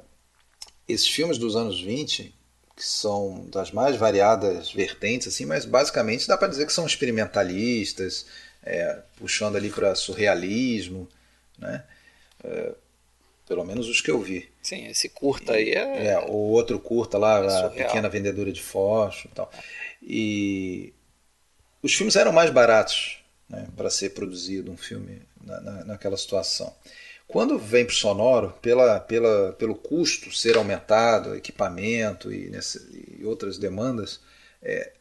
esses 0.88 1.08
filmes 1.08 1.38
dos 1.38 1.56
anos 1.56 1.82
20, 1.82 2.36
que 2.76 2.86
são 2.86 3.46
das 3.50 3.72
mais 3.72 3.96
variadas 3.96 4.74
vertentes, 4.74 5.30
assim, 5.30 5.46
mas 5.46 5.64
basicamente 5.64 6.28
dá 6.28 6.38
para 6.38 6.50
dizer 6.50 6.66
que 6.66 6.74
são 6.74 6.86
experimentalistas, 6.86 8.26
é, 8.62 9.02
puxando 9.16 9.56
ali 9.56 9.70
para 9.70 9.96
surrealismo, 9.96 11.08
né? 11.58 11.84
É, 12.44 12.74
pelo 13.52 13.66
menos 13.66 13.90
os 13.90 14.00
que 14.00 14.10
eu 14.10 14.18
vi. 14.18 14.48
Sim, 14.64 14.88
esse 14.88 15.10
curta 15.10 15.52
aí 15.52 15.72
é. 15.72 16.08
É, 16.08 16.20
o 16.20 16.32
outro 16.32 16.80
curta 16.80 17.18
lá, 17.18 17.44
é 17.44 17.66
a 17.66 17.70
Pequena 17.70 18.08
Vendedora 18.08 18.50
de 18.50 18.62
Fósforo 18.62 19.28
e 19.30 19.36
tal. 19.36 19.52
E 20.02 20.94
os 21.84 21.94
filmes 21.94 22.16
eram 22.16 22.32
mais 22.32 22.50
baratos 22.50 23.18
né, 23.50 23.68
para 23.76 23.90
ser 23.90 24.12
produzido 24.12 24.72
um 24.72 24.78
filme 24.78 25.22
na, 25.44 25.60
na, 25.60 25.84
naquela 25.84 26.16
situação. 26.16 26.74
Quando 27.28 27.60
vem 27.60 27.84
para 27.84 27.92
o 27.92 27.96
sonoro, 27.96 28.54
pela, 28.62 29.02
pela, 29.02 29.52
pelo 29.60 29.76
custo 29.76 30.32
ser 30.32 30.56
aumentado, 30.56 31.36
equipamento 31.36 32.32
e, 32.32 32.50
nessa, 32.50 32.82
e 32.94 33.26
outras 33.26 33.58
demandas, 33.58 34.22
é, 34.64 34.94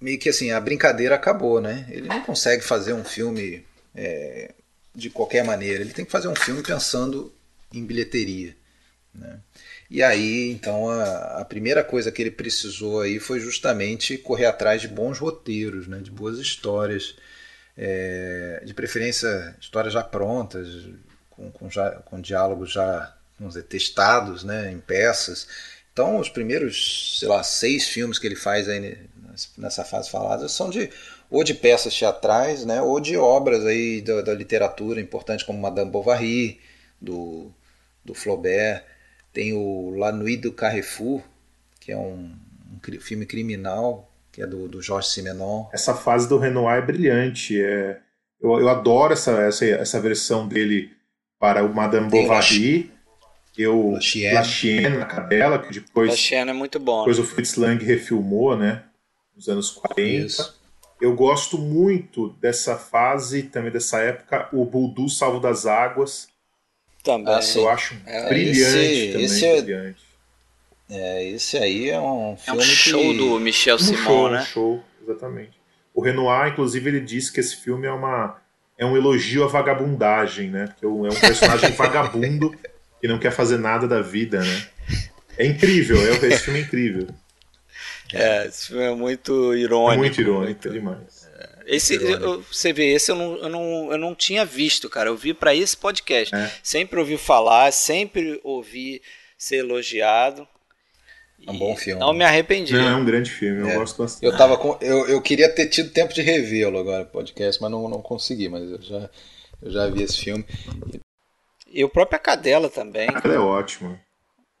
meio 0.00 0.20
que 0.20 0.28
assim, 0.28 0.52
a 0.52 0.60
brincadeira 0.60 1.16
acabou, 1.16 1.60
né? 1.60 1.84
Ele 1.90 2.06
não 2.06 2.22
consegue 2.22 2.62
fazer 2.62 2.92
um 2.92 3.02
filme 3.02 3.66
é, 3.92 4.52
de 4.94 5.10
qualquer 5.10 5.42
maneira, 5.42 5.82
ele 5.82 5.92
tem 5.92 6.04
que 6.04 6.12
fazer 6.12 6.28
um 6.28 6.36
filme 6.36 6.62
pensando 6.62 7.32
em 7.72 7.84
bilheteria. 7.84 8.56
Né? 9.14 9.40
E 9.90 10.02
aí, 10.02 10.50
então, 10.50 10.88
a, 10.88 11.40
a, 11.40 11.44
primeira 11.44 11.82
coisa 11.82 12.12
que 12.12 12.22
ele 12.22 12.30
precisou 12.30 13.00
aí 13.00 13.18
foi 13.18 13.40
justamente 13.40 14.18
correr 14.18 14.46
atrás 14.46 14.80
de 14.80 14.88
bons 14.88 15.18
roteiros, 15.18 15.88
né? 15.88 15.98
de 15.98 16.10
boas 16.10 16.38
histórias, 16.38 17.16
é, 17.76 18.62
de 18.64 18.74
preferência 18.74 19.56
histórias 19.60 19.92
já 19.92 20.02
prontas, 20.02 20.68
com, 21.30 21.50
com, 21.50 21.70
já, 21.70 21.90
com 21.90 22.20
diálogos 22.20 22.72
já, 22.72 23.16
vamos 23.38 23.54
dizer, 23.54 23.66
testados 23.66 24.44
né, 24.44 24.70
em 24.70 24.80
peças. 24.80 25.46
Então, 25.92 26.18
os 26.18 26.28
primeiros, 26.28 27.18
sei 27.18 27.28
lá, 27.28 27.42
seis 27.42 27.88
filmes 27.88 28.18
que 28.18 28.26
ele 28.26 28.36
faz 28.36 28.68
aí 28.68 28.98
nessa 29.56 29.84
fase 29.84 30.10
falada 30.10 30.48
são 30.48 30.68
de 30.68 30.90
ou 31.30 31.44
de 31.44 31.54
peças 31.54 31.94
teatrais, 31.94 32.64
né, 32.64 32.80
ou 32.80 32.98
de 32.98 33.16
obras 33.16 33.64
aí 33.66 34.00
da, 34.00 34.22
da 34.22 34.34
literatura 34.34 35.00
importantes 35.00 35.44
como 35.44 35.58
Madame 35.60 35.90
Bovary, 35.90 36.58
do, 37.00 37.52
do 38.08 38.14
Flaubert. 38.14 38.84
Tem 39.32 39.52
o 39.52 39.94
La 39.96 40.10
Nuit 40.10 40.42
du 40.42 40.52
Carrefour, 40.52 41.22
que 41.80 41.92
é 41.92 41.96
um, 41.96 42.34
um 42.72 43.00
filme 43.00 43.26
criminal, 43.26 44.10
que 44.32 44.42
é 44.42 44.46
do, 44.46 44.68
do 44.68 44.82
Georges 44.82 45.12
Simenon. 45.12 45.66
Essa 45.72 45.94
fase 45.94 46.28
do 46.28 46.38
Renoir 46.38 46.78
é 46.78 46.86
brilhante. 46.86 47.62
É, 47.62 48.00
eu, 48.40 48.58
eu 48.58 48.68
adoro 48.68 49.12
essa, 49.12 49.32
essa, 49.42 49.64
essa 49.64 50.00
versão 50.00 50.48
dele 50.48 50.90
para 51.38 51.64
o 51.64 51.74
Madame 51.74 52.10
Tem 52.10 52.22
Bovary. 52.22 52.90
Eu, 53.56 53.90
La 53.90 54.00
Chienne. 54.00 54.34
La 54.34 54.44
Chienne, 54.44 55.02
a 55.02 55.04
cadela, 55.04 55.58
que 55.58 55.72
depois. 55.80 56.10
La 56.10 56.16
Chienne 56.16 56.50
é 56.50 56.54
muito 56.54 56.78
bom. 56.78 57.00
Depois 57.00 57.18
né? 57.18 57.24
o 57.24 57.26
Fritz 57.26 57.56
Lang 57.56 57.84
refilmou, 57.84 58.56
né? 58.56 58.84
Nos 59.34 59.48
anos 59.48 59.70
40. 59.70 60.00
Isso. 60.02 60.58
Eu 61.00 61.14
gosto 61.14 61.58
muito 61.58 62.30
dessa 62.40 62.76
fase, 62.76 63.44
também 63.44 63.70
dessa 63.70 64.00
época, 64.00 64.48
o 64.52 64.64
Buldu 64.64 65.08
Salvo 65.08 65.40
das 65.40 65.66
Águas. 65.66 66.28
Também. 67.08 67.34
Ah, 67.34 67.40
eu 67.54 67.68
acho 67.70 67.96
é, 68.04 68.28
brilhante 68.28 68.58
esse, 68.58 69.12
também, 69.12 69.24
esse 69.24 69.46
é, 69.46 69.62
brilhante. 69.62 70.02
É, 70.90 71.24
esse 71.30 71.56
aí 71.56 71.88
é 71.88 71.98
um 71.98 72.36
filme 72.36 72.60
É 72.60 72.62
um 72.62 72.66
show 72.66 73.00
que... 73.00 73.16
do 73.16 73.40
Michel 73.40 73.76
um 73.76 73.78
Simon, 73.78 73.96
show, 73.96 74.30
né? 74.30 74.40
Um 74.40 74.44
show, 74.44 74.84
exatamente. 75.02 75.52
O 75.94 76.02
Renoir, 76.02 76.52
inclusive, 76.52 76.86
ele 76.90 77.00
disse 77.00 77.32
que 77.32 77.40
esse 77.40 77.56
filme 77.56 77.86
é 77.86 77.90
uma 77.90 78.36
é 78.76 78.84
um 78.84 78.94
elogio 78.94 79.42
à 79.42 79.46
vagabundagem, 79.46 80.50
né? 80.50 80.66
Porque 80.66 80.84
é 80.84 80.88
um 80.88 81.08
personagem 81.08 81.70
vagabundo 81.72 82.54
que 83.00 83.08
não 83.08 83.18
quer 83.18 83.32
fazer 83.32 83.56
nada 83.56 83.88
da 83.88 84.02
vida, 84.02 84.42
né? 84.42 84.66
É 85.38 85.46
incrível, 85.46 85.96
é, 85.96 86.26
esse 86.26 86.42
filme 86.42 86.60
é 86.60 86.62
incrível. 86.62 87.06
É, 88.12 88.46
esse 88.48 88.66
filme 88.66 88.82
é 88.82 88.94
muito 88.94 89.54
irônico. 89.54 89.94
É 89.94 89.96
muito 89.96 90.20
irônico, 90.20 90.44
muito... 90.44 90.70
demais. 90.70 91.17
Esse, 91.68 91.96
eu, 91.96 92.42
você 92.42 92.72
vê, 92.72 92.94
esse 92.94 93.10
eu 93.10 93.14
não, 93.14 93.36
eu, 93.36 93.48
não, 93.50 93.92
eu 93.92 93.98
não 93.98 94.14
tinha 94.14 94.42
visto, 94.42 94.88
cara. 94.88 95.10
Eu 95.10 95.16
vi 95.16 95.34
para 95.34 95.54
esse 95.54 95.76
podcast. 95.76 96.34
É. 96.34 96.50
Sempre 96.62 96.98
ouvi 96.98 97.18
falar, 97.18 97.70
sempre 97.72 98.40
ouvi 98.42 99.02
ser 99.36 99.58
elogiado. 99.58 100.48
É 101.46 101.50
um 101.50 101.58
bom 101.58 101.76
filme. 101.76 102.00
Não 102.00 102.14
me 102.14 102.24
arrependi. 102.24 102.72
Não, 102.72 102.88
é 102.88 102.96
um 102.96 103.04
grande 103.04 103.30
filme, 103.30 103.60
eu 103.60 103.68
é. 103.68 103.74
gosto 103.76 104.02
bastante. 104.02 104.24
Eu, 104.24 104.36
tava 104.36 104.56
com, 104.56 104.78
eu, 104.80 105.06
eu 105.08 105.20
queria 105.20 105.48
ter 105.48 105.66
tido 105.66 105.90
tempo 105.90 106.12
de 106.14 106.22
revê-lo 106.22 106.78
agora, 106.78 107.04
podcast, 107.04 107.60
mas 107.60 107.70
não, 107.70 107.86
não 107.86 108.00
consegui, 108.00 108.48
mas 108.48 108.62
eu 108.62 108.80
já, 108.80 109.10
eu 109.62 109.70
já 109.70 109.86
vi 109.88 110.02
esse 110.02 110.18
filme. 110.18 110.44
E 111.70 111.84
o 111.84 111.88
próprio 111.88 112.18
Cadela 112.18 112.70
também. 112.70 113.08
Ela 113.08 113.34
é 113.34 113.38
ótimo. 113.38 113.98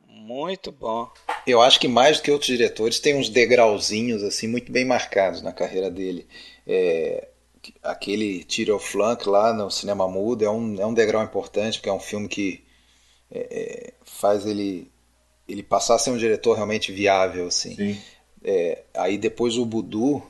Muito 0.06 0.70
bom. 0.70 1.10
Eu 1.46 1.62
acho 1.62 1.80
que 1.80 1.88
mais 1.88 2.18
do 2.18 2.22
que 2.22 2.30
outros 2.30 2.48
diretores 2.48 3.00
tem 3.00 3.16
uns 3.16 3.30
degrauzinhos 3.30 4.22
assim 4.22 4.46
muito 4.46 4.70
bem 4.70 4.84
marcados 4.84 5.40
na 5.40 5.52
carreira 5.52 5.90
dele. 5.90 6.28
É, 6.68 7.28
aquele 7.82 8.44
Tiro 8.44 8.76
of 8.76 8.86
Flank 8.86 9.28
lá 9.28 9.52
no 9.52 9.70
cinema 9.70 10.06
mudo 10.06 10.44
é 10.44 10.50
um, 10.50 10.80
é 10.80 10.86
um 10.86 10.94
degrau 10.94 11.24
importante 11.24 11.78
porque 11.78 11.88
é 11.88 11.92
um 11.92 11.98
filme 12.00 12.28
que 12.28 12.62
é, 13.30 13.38
é 13.38 13.92
faz 14.04 14.46
ele 14.46 14.90
ele 15.48 15.62
passar 15.62 15.94
a 15.94 15.98
ser 15.98 16.10
um 16.10 16.18
diretor 16.18 16.54
realmente 16.54 16.92
viável 16.92 17.46
assim. 17.46 17.74
É, 18.44 18.82
aí 18.94 19.16
depois 19.16 19.56
o 19.56 19.64
Budu, 19.64 20.22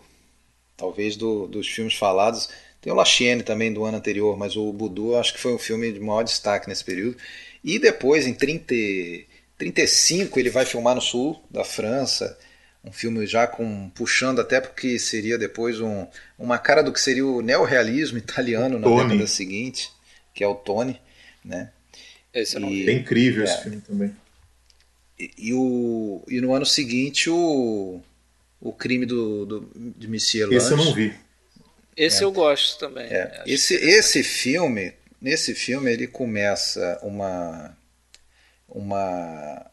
talvez 0.76 1.16
do, 1.16 1.48
dos 1.48 1.66
filmes 1.66 1.94
falados, 1.94 2.48
tem 2.80 2.92
o 2.92 2.96
La 2.96 3.04
Chienne 3.04 3.42
também 3.42 3.72
do 3.72 3.84
ano 3.84 3.98
anterior, 3.98 4.36
mas 4.36 4.56
o 4.56 4.72
Budu 4.72 5.16
acho 5.16 5.34
que 5.34 5.40
foi 5.40 5.52
um 5.52 5.58
filme 5.58 5.90
de 5.90 5.98
maior 5.98 6.22
destaque 6.22 6.68
nesse 6.68 6.84
período. 6.84 7.16
E 7.64 7.78
depois 7.78 8.26
em 8.26 8.32
30 8.32 8.74
35 9.58 10.38
ele 10.38 10.50
vai 10.50 10.64
filmar 10.64 10.94
no 10.94 11.00
sul 11.00 11.42
da 11.50 11.64
França, 11.64 12.38
um 12.88 12.92
filme 12.92 13.26
já 13.26 13.46
com 13.46 13.90
puxando 13.90 14.40
até 14.40 14.60
porque 14.60 14.98
seria 14.98 15.38
depois 15.38 15.80
um, 15.80 16.06
uma 16.38 16.58
cara 16.58 16.82
do 16.82 16.92
que 16.92 17.00
seria 17.00 17.26
o 17.26 17.42
neorrealismo 17.42 18.18
italiano 18.18 18.78
na 18.78 18.88
década 18.88 19.26
seguinte, 19.26 19.90
que 20.34 20.42
é 20.42 20.48
o 20.48 20.54
Tony, 20.54 21.00
né? 21.44 21.70
Esse 22.32 22.58
não 22.58 22.70
e, 22.70 22.88
é 22.88 22.92
incrível 22.92 23.42
é, 23.42 23.44
esse 23.44 23.62
filme 23.62 23.80
também. 23.80 24.14
E, 25.18 25.30
e, 25.38 25.54
o, 25.54 26.22
e 26.28 26.40
no 26.40 26.52
ano 26.52 26.66
seguinte 26.66 27.28
o, 27.28 28.00
o 28.60 28.72
crime 28.72 29.06
do, 29.06 29.46
do, 29.46 29.70
de 29.74 30.08
Monsieur 30.08 30.46
Lange. 30.46 30.56
Esse 30.56 30.72
eu 30.72 30.76
não 30.76 30.94
vi. 30.94 31.14
Esse 31.96 32.22
é. 32.22 32.24
eu 32.24 32.32
gosto 32.32 32.78
também. 32.78 33.06
É. 33.06 33.42
Esse, 33.46 33.74
esse 33.74 34.22
filme, 34.22 34.92
nesse 35.20 35.54
filme 35.54 35.92
ele 35.92 36.06
começa 36.06 36.98
uma 37.02 37.76
uma, 38.68 39.70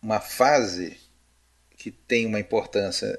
uma 0.00 0.20
fase 0.20 0.96
que 1.78 1.90
tem 1.90 2.26
uma 2.26 2.40
importância 2.40 3.16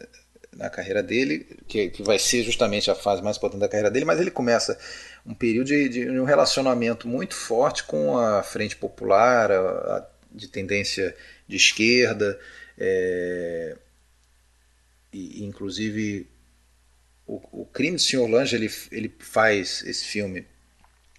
na 0.55 0.69
carreira 0.69 1.01
dele, 1.01 1.47
que, 1.67 1.89
que 1.89 2.03
vai 2.03 2.19
ser 2.19 2.43
justamente 2.43 2.91
a 2.91 2.95
fase 2.95 3.21
mais 3.23 3.37
importante 3.37 3.61
da 3.61 3.69
carreira 3.69 3.89
dele, 3.89 4.05
mas 4.05 4.19
ele 4.19 4.29
começa 4.29 4.77
um 5.25 5.33
período 5.33 5.67
de, 5.67 5.89
de 5.89 6.09
um 6.09 6.25
relacionamento 6.25 7.07
muito 7.07 7.33
forte 7.33 7.83
com 7.85 8.17
a 8.17 8.43
Frente 8.43 8.75
Popular, 8.75 9.51
a, 9.51 9.57
a, 9.57 10.07
de 10.31 10.47
tendência 10.47 11.15
de 11.47 11.55
esquerda, 11.55 12.37
é, 12.77 13.77
e 15.13 15.43
inclusive 15.45 16.27
o, 17.25 17.61
o 17.61 17.65
crime 17.65 17.95
do 17.95 18.01
Sr. 18.01 18.27
Lange 18.29 18.55
ele, 18.55 18.71
ele 18.91 19.15
faz 19.19 19.83
esse 19.85 20.05
filme 20.05 20.45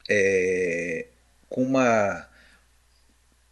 é, 0.09 1.07
com 1.49 1.63
uma 1.63 2.29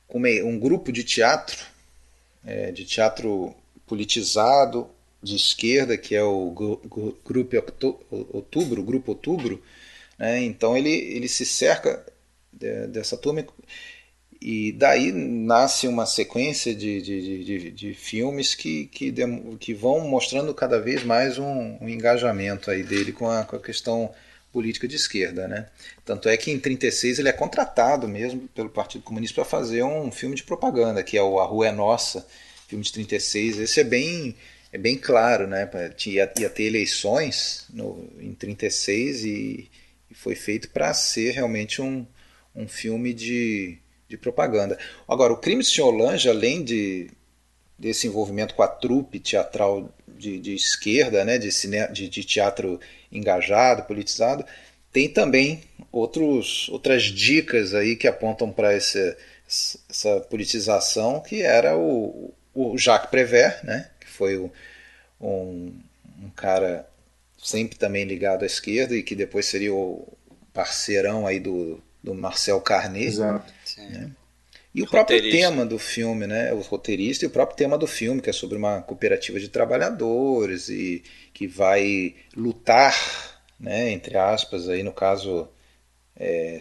com 0.07 0.19
um 0.19 0.59
grupo 0.59 0.91
de 0.91 1.05
teatro, 1.05 1.67
é, 2.45 2.73
de 2.73 2.85
teatro 2.85 3.55
politizado 3.89 4.89
de 5.23 5.37
esquerda, 5.37 5.97
que 5.97 6.15
é 6.15 6.23
o 6.23 6.51
Grupo 7.25 7.57
Outubro, 8.33 8.83
Grupo 8.83 9.13
Outubro. 9.13 9.63
Né? 10.19 10.45
Então 10.45 10.77
ele, 10.77 10.91
ele 10.91 11.29
se 11.29 11.45
cerca 11.45 12.05
dessa 12.53 13.17
turma 13.17 13.45
e 14.41 14.73
daí 14.73 15.11
nasce 15.13 15.89
uma 15.89 16.07
sequência 16.07 16.75
de, 16.75 17.03
de, 17.03 17.45
de, 17.45 17.71
de 17.71 17.95
filmes 17.95 18.55
que, 18.55 18.87
que, 18.87 19.13
que, 19.59 19.75
vão 19.75 20.01
mostrando 20.09 20.55
cada 20.55 20.81
vez 20.81 21.03
mais 21.03 21.39
um, 21.39 21.77
um 21.81 21.89
engajamento 21.89 22.71
aí 22.71 22.85
dele 22.85 23.13
com 23.13 23.29
a, 23.29 23.45
com 23.45 23.57
a 23.57 23.61
questão 23.61 24.13
política 24.53 24.87
de 24.87 24.95
esquerda. 24.95 25.49
Né? 25.49 25.67
Tanto 26.05 26.29
é 26.29 26.37
que 26.37 26.53
em 26.53 26.59
36 26.59 27.19
ele 27.19 27.29
é 27.29 27.33
contratado 27.33 28.07
mesmo 28.07 28.49
pelo 28.55 28.71
Partido 28.71 29.03
Comunista 29.03 29.35
para 29.35 29.45
fazer 29.45 29.83
um 29.83 30.11
filme 30.13 30.37
de 30.37 30.45
propaganda, 30.45 31.03
que 31.03 31.19
é 31.19 31.23
o 31.23 31.41
A 31.41 31.45
Rua 31.45 31.69
é 31.69 31.73
Nossa, 31.73 32.25
filme 32.69 32.85
de 32.85 32.93
36. 32.93 33.59
Esse 33.59 33.81
é 33.81 33.85
bem, 33.85 34.37
é 34.73 34.79
bem 34.79 34.97
claro, 34.97 35.47
né? 35.49 35.69
Ia, 36.07 36.33
ia 36.39 36.51
ter 36.51 36.65
eleições 36.65 37.67
no, 37.71 38.09
em 38.21 38.35
36 38.35 39.25
e, 39.25 39.71
e 40.11 40.15
foi 40.15 40.35
feito 40.35 40.69
para 40.71 40.93
ser 40.95 41.33
realmente 41.33 41.81
um, 41.83 42.07
um 42.55 42.69
filme 42.69 43.13
de, 43.15 43.79
de 44.07 44.17
propaganda. 44.17 44.79
Agora, 45.09 45.33
o 45.33 45.39
Crime 45.39 45.63
de 45.63 45.71
Senhor 45.71 45.91
Lange, 45.91 46.29
além 46.29 46.63
de, 46.63 47.11
desse 47.79 48.07
envolvimento 48.07 48.55
com 48.55 48.63
a 48.63 48.69
trupe 48.69 49.19
teatral 49.19 49.93
de, 50.07 50.39
de 50.39 50.55
esquerda, 50.55 51.25
né, 51.25 51.39
de, 51.39 51.51
cine, 51.51 51.89
de, 51.89 52.09
de 52.09 52.23
teatro 52.23 52.79
engajado, 53.11 53.85
politizado, 53.85 54.45
tem 54.93 55.09
também 55.09 55.63
outros, 55.91 56.69
outras 56.69 57.05
dicas 57.05 57.75
aí 57.75 57.97
que 57.97 58.07
apontam 58.07 58.53
para 58.53 58.73
essa, 58.73 59.17
essa 59.89 60.21
politização, 60.29 61.21
que 61.21 61.41
era 61.41 61.77
o, 61.77 62.35
o 62.59 62.77
Jacques 62.77 63.11
Prévert, 63.11 63.65
né, 63.65 63.89
que 64.01 64.09
foi 64.09 64.37
o, 64.37 64.51
um, 65.21 65.73
um 66.23 66.31
cara 66.31 66.89
sempre 67.37 67.79
também 67.79 68.05
ligado 68.05 68.43
à 68.43 68.47
esquerda 68.47 68.97
e 68.97 69.03
que 69.03 69.15
depois 69.15 69.47
seria 69.47 69.73
o 69.73 70.07
parceirão 70.53 71.27
aí 71.27 71.39
do, 71.39 71.81
do 72.03 72.15
Marcel 72.15 72.61
Carnet. 72.61 73.07
Exato. 73.07 73.53
Né? 73.79 74.11
E 74.75 74.83
o 74.83 74.87
próprio 74.87 75.21
tema 75.31 75.65
do 75.65 75.79
filme, 75.79 76.27
né? 76.27 76.53
O 76.53 76.61
roteirista 76.61 77.25
e 77.25 77.29
o 77.29 77.31
próprio 77.31 77.57
tema 77.57 77.79
do 77.79 77.87
filme, 77.87 78.21
que 78.21 78.31
é 78.31 78.33
sobre 78.33 78.57
uma 78.57 78.83
cooperativa 78.83 79.41
de 79.41 79.49
trabalhadores 79.49 80.69
e 80.69 81.03
que 81.33 81.47
vai 81.47 82.15
lutar, 82.37 82.95
né, 83.59 83.91
entre 83.91 84.17
aspas, 84.17 84.69
aí 84.69 84.83
no 84.83 84.93
caso, 84.93 85.49
é, 86.17 86.59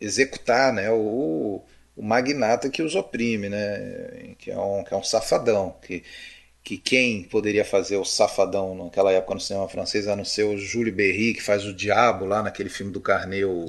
executar 0.00 0.72
né, 0.72 0.90
o, 0.90 1.62
o 1.96 2.02
magnata 2.02 2.68
que 2.68 2.82
os 2.82 2.94
oprime, 2.94 3.48
né? 3.48 4.34
Que 4.38 4.50
é 4.50 4.58
um, 4.58 4.82
que 4.82 4.92
é 4.92 4.96
um 4.96 5.02
safadão. 5.02 5.76
Que, 5.82 6.02
que 6.62 6.78
quem 6.78 7.22
poderia 7.24 7.64
fazer 7.64 7.96
o 7.96 8.04
safadão 8.04 8.74
naquela 8.74 9.12
época 9.12 9.34
no 9.34 9.40
cinema 9.40 9.68
francês 9.68 10.08
a 10.08 10.16
não 10.16 10.24
ser 10.24 10.44
o 10.44 10.58
Júlio 10.58 10.92
Berry, 10.92 11.34
que 11.34 11.42
faz 11.42 11.64
o 11.64 11.74
diabo 11.74 12.24
lá 12.24 12.42
naquele 12.42 12.68
filme 12.68 12.90
do 12.90 13.00
Carnet. 13.00 13.44
O, 13.44 13.66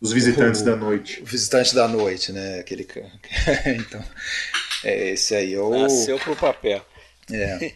Os 0.00 0.12
Visitantes 0.12 0.62
o, 0.62 0.64
da 0.64 0.76
Noite. 0.76 1.20
O 1.20 1.26
Visitante 1.26 1.74
da 1.74 1.86
Noite, 1.86 2.32
né? 2.32 2.60
Aquele 2.60 2.86
então, 3.76 4.02
é 4.84 5.10
esse 5.10 5.34
aí. 5.34 5.54
É 5.54 5.60
o... 5.60 5.70
Nasceu 5.70 6.18
pro 6.18 6.36
papel. 6.36 6.80
É. 7.30 7.72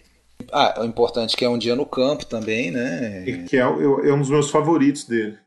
Ah, 0.50 0.80
o 0.80 0.84
importante 0.84 1.34
é 1.34 1.38
que 1.38 1.44
é 1.44 1.48
um 1.48 1.58
dia 1.58 1.76
no 1.76 1.84
campo 1.84 2.24
também, 2.24 2.70
né? 2.70 3.22
E 3.26 3.44
que 3.44 3.56
é, 3.56 3.60
é 3.60 3.64
um 4.12 4.18
dos 4.18 4.30
meus 4.30 4.50
favoritos 4.50 5.04
dele. 5.04 5.38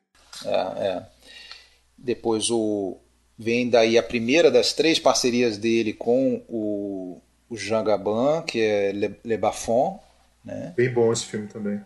É, 0.46 0.50
é. 0.88 1.06
Depois 1.98 2.50
o 2.52 3.00
vem 3.38 3.70
daí 3.70 3.98
a 3.98 4.04
primeira 4.04 4.50
das 4.50 4.74
três 4.74 5.00
parcerias 5.00 5.58
dele 5.58 5.94
com 5.94 6.44
o, 6.48 7.22
o 7.50 7.58
Jean 7.58 7.84
Gabin, 7.84 8.44
que 8.48 8.62
é 8.62 8.92
Le, 8.92 9.16
Le 9.24 9.38
Bafon, 9.38 10.00
né? 10.44 10.74
Bem 10.76 10.92
bom 10.92 11.12
esse 11.12 11.26
filme 11.26 11.48
também. 11.48 11.82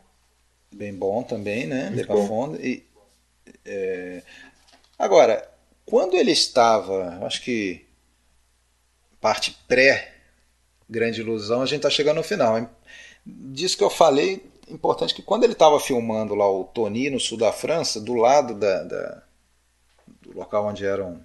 Bem 0.74 0.94
bom 0.94 1.24
também, 1.24 1.66
né? 1.66 1.90
Muito 1.90 1.98
Le 1.98 2.06
Bafon. 2.06 2.56
E, 2.56 2.84
é, 3.66 4.22
Agora, 5.00 5.50
quando 5.86 6.16
ele 6.16 6.32
estava, 6.32 7.26
acho 7.26 7.42
que 7.42 7.86
parte 9.22 9.58
pré 9.66 10.14
Grande 10.90 11.22
Ilusão, 11.22 11.62
a 11.62 11.66
gente 11.66 11.78
está 11.78 11.90
chegando 11.90 12.18
no 12.18 12.24
final. 12.24 12.70
Disso 13.26 13.78
que 13.78 13.84
eu 13.84 13.90
falei, 13.90 14.46
importante 14.68 15.14
que 15.14 15.22
quando 15.22 15.46
ele 15.46 15.54
estava 15.54 15.80
filmando 15.80 16.36
lá 16.36 16.52
o 16.52 16.66
Tony 16.66 17.10
no 17.10 17.20
sul 17.20 17.38
da 17.38 17.54
França, 17.54 18.02
do 18.02 18.14
lado 18.16 18.56
da, 18.56 18.84
da, 18.84 19.24
do 20.22 20.38
local 20.38 20.66
onde 20.66 20.86
eram 20.86 21.24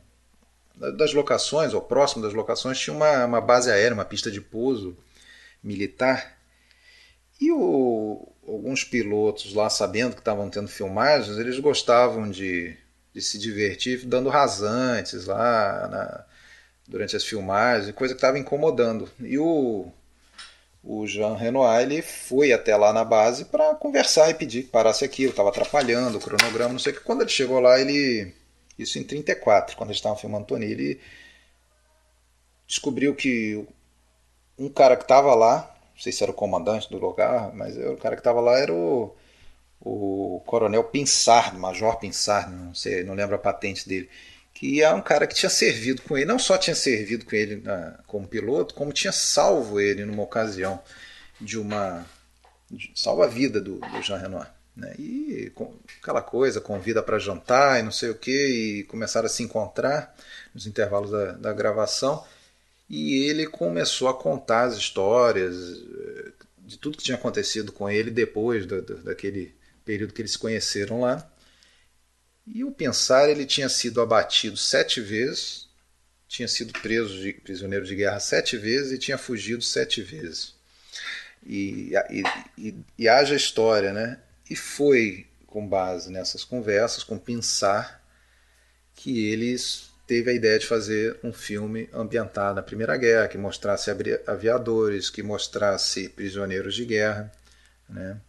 das 0.75 1.12
locações, 1.12 1.72
ou 1.72 1.81
próximo 1.81 2.22
das 2.22 2.35
locações, 2.35 2.79
tinha 2.79 2.95
uma, 2.95 3.25
uma 3.25 3.41
base 3.41 3.70
aérea, 3.70 3.95
uma 3.95 4.05
pista 4.05 4.31
de 4.31 4.41
pouso 4.41 4.97
militar. 5.62 6.37
E 7.41 7.51
o, 7.53 8.29
alguns 8.47 8.85
pilotos 8.85 9.55
lá, 9.55 9.70
sabendo 9.70 10.14
que 10.14 10.20
estavam 10.20 10.51
tendo 10.51 10.68
filmagens, 10.68 11.39
eles 11.39 11.59
gostavam 11.59 12.31
de 12.31 12.77
de 13.14 13.22
se 13.22 13.39
divertir 13.39 14.05
dando 14.05 14.29
rasantes 14.29 15.27
lá 15.27 15.89
na, 15.89 16.25
durante 16.89 17.14
as 17.14 17.25
filmagens, 17.25 17.95
coisa 17.95 18.12
que 18.12 18.18
estava 18.18 18.39
incomodando. 18.39 19.09
E 19.20 19.39
o, 19.39 19.87
o 20.83 21.07
Jean 21.07 21.37
Renoir 21.37 21.83
ele 21.83 22.03
foi 22.03 22.53
até 22.53 22.77
lá 22.77 22.93
na 22.93 23.05
base 23.05 23.45
para 23.45 23.75
conversar 23.77 24.31
e 24.31 24.35
pedir 24.35 24.64
que 24.64 24.70
parasse 24.70 25.05
aquilo, 25.05 25.31
estava 25.31 25.51
atrapalhando 25.51 26.18
o 26.18 26.20
cronograma, 26.20 26.72
não 26.72 26.79
sei 26.81 26.93
o 26.93 26.97
que. 26.97 27.03
Quando 27.03 27.20
ele 27.20 27.31
chegou 27.31 27.61
lá, 27.61 27.81
ele. 27.81 28.35
Isso 28.79 28.99
em 28.99 29.05
34, 29.05 29.77
quando 29.77 29.91
eles 29.91 29.99
estavam 29.99 30.18
filmando 30.18 30.47
Tony, 30.47 30.66
ele 30.66 31.01
descobriu 32.66 33.14
que 33.14 33.66
um 34.59 34.68
cara 34.68 34.97
que 34.97 35.05
estava 35.05 35.35
lá, 35.35 35.75
não 35.95 36.03
sei 36.03 36.12
se 36.12 36.22
era 36.22 36.33
o 36.33 36.35
comandante 36.35 36.91
do 36.91 36.99
lugar, 36.99 37.55
mas 37.55 37.77
o 37.77 37.97
cara 37.97 38.16
que 38.16 38.20
estava 38.20 38.41
lá 38.41 38.59
era 38.59 38.72
o 38.72 39.14
o 39.85 40.41
coronel 40.47 40.85
Pinsard, 40.85 41.57
Major 41.59 41.99
Pinsard, 41.99 42.51
não 42.51 42.75
sei, 42.75 43.05
não 43.05 43.14
lembro 43.14 43.35
a 43.35 43.39
patente 43.39 43.87
dele, 43.87 44.09
que 44.55 44.83
é 44.83 44.93
um 44.93 45.03
cara 45.03 45.27
que 45.27 45.35
tinha 45.35 45.51
servido 45.51 46.01
com 46.03 46.16
ele, 46.16 46.27
não 46.27 46.39
só 46.39 46.57
tinha 46.57 46.75
servido 46.75 47.27
com 47.27 47.37
ele 47.37 47.57
na, 47.57 47.99
como 48.07 48.27
piloto, 48.27 48.75
como 48.75 48.93
tinha 48.93 49.12
salvo 49.12 49.79
ele 49.79 50.05
numa 50.05 50.22
ocasião 50.22 50.81
de 51.41 51.59
uma 51.59 52.07
salva 52.95 53.25
a 53.25 53.29
vida 53.29 53.61
do, 53.61 53.79
do 53.79 54.03
Jean 54.03 54.16
Renoir. 54.16 54.51
Né? 54.75 54.95
E 54.99 55.53
aquela 56.05 56.21
coisa, 56.21 56.61
convida 56.61 57.03
para 57.03 57.19
jantar 57.19 57.81
e 57.81 57.83
não 57.83 57.91
sei 57.91 58.11
o 58.11 58.15
que, 58.15 58.31
e 58.31 58.85
começaram 58.85 59.25
a 59.25 59.31
se 59.31 59.43
encontrar 59.43 60.15
nos 60.55 60.67
intervalos 60.67 61.11
da, 61.11 61.33
da 61.33 61.53
gravação. 61.53 62.23
E 62.89 63.25
ele 63.25 63.47
começou 63.47 64.09
a 64.09 64.15
contar 64.15 64.65
as 64.65 64.77
histórias 64.77 65.57
eh, 65.57 66.33
de 66.59 66.77
tudo 66.77 66.99
que 66.99 67.05
tinha 67.05 67.17
acontecido 67.17 67.73
com 67.73 67.89
ele 67.89 68.11
depois 68.11 68.67
do, 68.67 68.83
daquele 68.83 69.55
período 69.83 70.13
que 70.13 70.21
eles 70.21 70.33
se 70.33 70.39
conheceram 70.39 71.01
lá. 71.01 71.27
E 72.47 72.63
o 72.63 72.71
Pensar 72.71 73.31
ele 73.31 73.47
tinha 73.47 73.71
sido 73.71 74.03
abatido 74.03 74.59
sete 74.59 75.01
vezes, 75.01 75.67
tinha 76.29 76.47
sido 76.47 76.79
preso 76.81 77.19
de, 77.19 77.33
prisioneiro 77.33 77.87
de 77.87 77.95
guerra 77.95 78.21
sete 78.21 78.59
vezes 78.59 78.93
e 78.93 78.99
tinha 78.99 79.17
fugido 79.17 79.63
sete 79.63 80.03
vezes. 80.03 80.55
E, 81.47 81.93
e, 82.11 82.23
e, 82.59 82.75
e 82.99 83.09
haja 83.09 83.35
história, 83.35 83.91
né? 83.95 84.19
E 84.51 84.55
foi 84.55 85.27
com 85.55 85.65
base 85.65 86.11
nessas 86.11 86.43
conversas 86.43 87.05
com 87.05 87.17
Pensar 87.17 88.05
que 88.93 89.29
eles 89.29 89.89
teve 90.05 90.33
a 90.33 90.35
ideia 90.35 90.59
de 90.59 90.67
fazer 90.67 91.17
um 91.23 91.33
filme 91.33 91.89
ambientado 91.93 92.57
na 92.57 92.63
Primeira 92.63 92.97
Guerra, 92.97 93.29
que 93.29 93.39
mostrasse 93.39 93.89
aviadores, 94.27 95.11
que 95.11 95.23
mostrasse 95.23 96.09
prisioneiros 96.09 96.75
de 96.75 96.85
guerra, 96.85 97.33
né? 97.89 98.21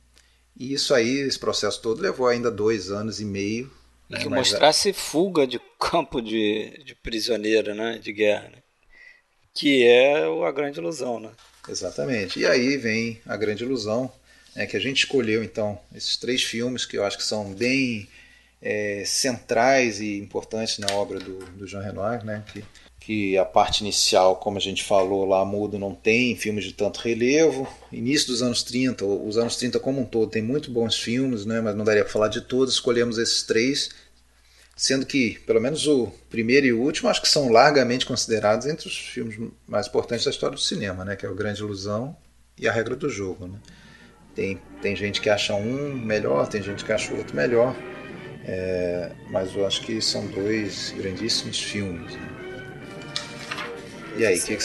E 0.56 0.72
isso 0.72 0.94
aí, 0.94 1.18
esse 1.18 1.40
processo 1.40 1.82
todo, 1.82 2.00
levou 2.00 2.28
ainda 2.28 2.52
dois 2.52 2.92
anos 2.92 3.20
e 3.20 3.26
meio. 3.26 3.70
E 4.08 4.14
né? 4.14 4.20
que 4.20 4.30
Mas, 4.30 4.52
mostrasse 4.52 4.94
fuga 4.94 5.48
de 5.48 5.60
campo 5.80 6.22
de, 6.22 6.82
de 6.86 6.94
prisioneiro, 6.94 7.74
né? 7.74 7.98
De 7.98 8.14
guerra. 8.14 8.50
Né? 8.50 8.58
Que 9.52 9.84
é 9.84 10.26
a 10.26 10.52
grande 10.52 10.80
ilusão, 10.80 11.20
né? 11.20 11.32
Exatamente. 11.68 12.40
E 12.40 12.46
aí 12.46 12.78
vem 12.78 13.20
a 13.26 13.36
grande 13.36 13.64
ilusão, 13.64 14.12
né, 14.56 14.66
que 14.66 14.78
a 14.78 14.80
gente 14.80 15.00
escolheu 15.00 15.44
então 15.44 15.80
esses 15.94 16.18
três 16.18 16.44
filmes 16.44 16.86
que 16.86 16.98
eu 16.98 17.04
acho 17.04 17.18
que 17.18 17.24
são 17.24 17.54
bem 17.54 18.08
é, 18.62 19.04
centrais 19.06 20.00
e 20.00 20.18
importantes 20.18 20.78
na 20.80 20.94
obra 20.94 21.20
do, 21.20 21.40
do 21.52 21.68
Jean 21.68 21.82
Renoir, 21.82 22.24
né, 22.24 22.44
que 22.52 22.64
que 23.06 23.38
a 23.38 23.46
parte 23.46 23.82
inicial, 23.82 24.38
como 24.38 24.58
a 24.58 24.60
gente 24.60 24.84
falou 24.84 25.26
lá, 25.26 25.46
mudo 25.46 25.78
não 25.78 25.94
tem 25.94 26.36
filmes 26.36 26.64
de 26.64 26.74
tanto 26.74 27.00
relevo. 27.02 27.72
Início 27.92 28.30
dos 28.30 28.42
anos 28.42 28.64
30, 28.64 29.06
os 29.06 29.38
anos 29.38 29.58
30 29.58 29.80
como 29.80 30.02
um 30.02 30.06
todo, 30.06 30.32
tem 30.32 30.42
muito 30.42 30.72
bons 30.72 30.98
filmes, 30.98 31.46
né, 31.46 31.62
mas 31.62 31.76
não 31.76 31.86
daria 31.86 32.04
para 32.04 32.12
falar 32.12 32.30
de 32.30 32.42
todos, 32.42 32.74
escolhemos 32.74 33.20
esses 33.20 33.44
três, 33.44 33.92
sendo 34.76 35.06
que, 35.06 35.38
pelo 35.46 35.62
menos 35.62 35.86
o 35.86 36.12
primeiro 36.32 36.66
e 36.66 36.74
o 36.74 36.82
último, 36.82 37.08
acho 37.08 37.22
que 37.22 37.30
são 37.30 37.52
largamente 37.52 38.08
considerados 38.08 38.66
entre 38.66 38.88
os 38.88 38.98
filmes 38.98 39.38
mais 39.68 39.86
importantes 39.86 40.26
da 40.26 40.32
história 40.32 40.56
do 40.56 40.62
cinema, 40.62 41.06
né, 41.06 41.16
que 41.16 41.28
é 41.28 41.30
o 41.30 41.36
Grande 41.36 41.62
Ilusão 41.62 42.18
e 42.58 42.68
A 42.68 42.72
Regra 42.72 42.96
do 42.96 43.08
Jogo. 43.08 43.46
Né. 43.46 43.60
Tem, 44.36 44.60
tem 44.82 44.96
gente 44.96 45.22
que 45.22 45.30
acha 45.30 45.56
um 45.56 45.94
melhor, 45.96 46.48
tem 46.48 46.62
gente 46.62 46.84
que 46.84 46.92
acha 46.92 47.14
o 47.14 47.18
outro 47.18 47.36
melhor, 47.36 47.74
é, 48.46 49.12
mas 49.30 49.56
eu 49.56 49.66
acho 49.66 49.82
que 49.82 50.02
são 50.02 50.28
dois 50.28 50.94
grandíssimos 50.98 51.62
filmes. 51.62 52.14
Né. 52.14 52.36
E 54.18 54.26
aí, 54.26 54.38
o 54.38 54.44
que 54.44 54.56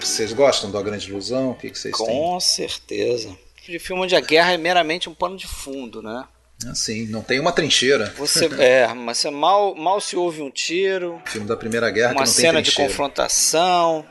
vocês 0.00 0.32
gostam 0.32 0.70
da 0.70 0.82
Grande 0.82 1.08
Ilusão? 1.08 1.50
O 1.50 1.54
que 1.54 1.68
vocês 1.68 1.96
têm? 1.96 2.06
Com 2.06 2.40
certeza. 2.40 3.36
De 3.66 3.78
filme 3.78 4.02
onde 4.02 4.16
a 4.16 4.20
guerra 4.20 4.52
é 4.52 4.58
meramente 4.58 5.08
um 5.08 5.14
pano 5.14 5.36
de 5.36 5.46
fundo, 5.46 6.02
né? 6.02 6.24
Assim, 6.68 7.06
não 7.06 7.22
tem 7.22 7.40
uma 7.40 7.52
trincheira. 7.52 8.12
Você 8.18 8.46
é, 8.60 8.92
mas 8.92 9.18
você 9.18 9.30
mal, 9.30 9.74
mal 9.74 10.00
se 10.00 10.16
ouve 10.16 10.42
um 10.42 10.50
tiro. 10.50 11.20
Filme 11.26 11.46
da 11.46 11.56
Primeira 11.56 11.90
Guerra 11.90 12.12
uma 12.12 12.22
que 12.22 12.28
não 12.28 12.34
cena 12.34 12.54
tem 12.54 12.62
de 12.62 12.72
confrontação. 12.72 14.04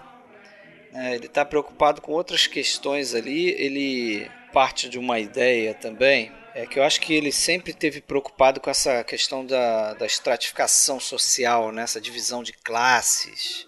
É, 0.93 1.15
ele 1.15 1.27
está 1.27 1.45
preocupado 1.45 2.01
com 2.01 2.11
outras 2.11 2.47
questões 2.47 3.13
ali. 3.13 3.49
Ele 3.51 4.27
parte 4.51 4.89
de 4.89 4.97
uma 4.97 5.19
ideia 5.19 5.73
também. 5.73 6.31
É 6.53 6.65
que 6.65 6.79
eu 6.79 6.83
acho 6.83 6.99
que 6.99 7.13
ele 7.13 7.31
sempre 7.31 7.73
teve 7.73 8.01
preocupado 8.01 8.59
com 8.59 8.69
essa 8.69 9.03
questão 9.03 9.45
da, 9.45 9.93
da 9.93 10.05
estratificação 10.05 10.99
social, 10.99 11.71
né? 11.71 11.83
essa 11.83 12.01
divisão 12.01 12.43
de 12.43 12.53
classes. 12.53 13.67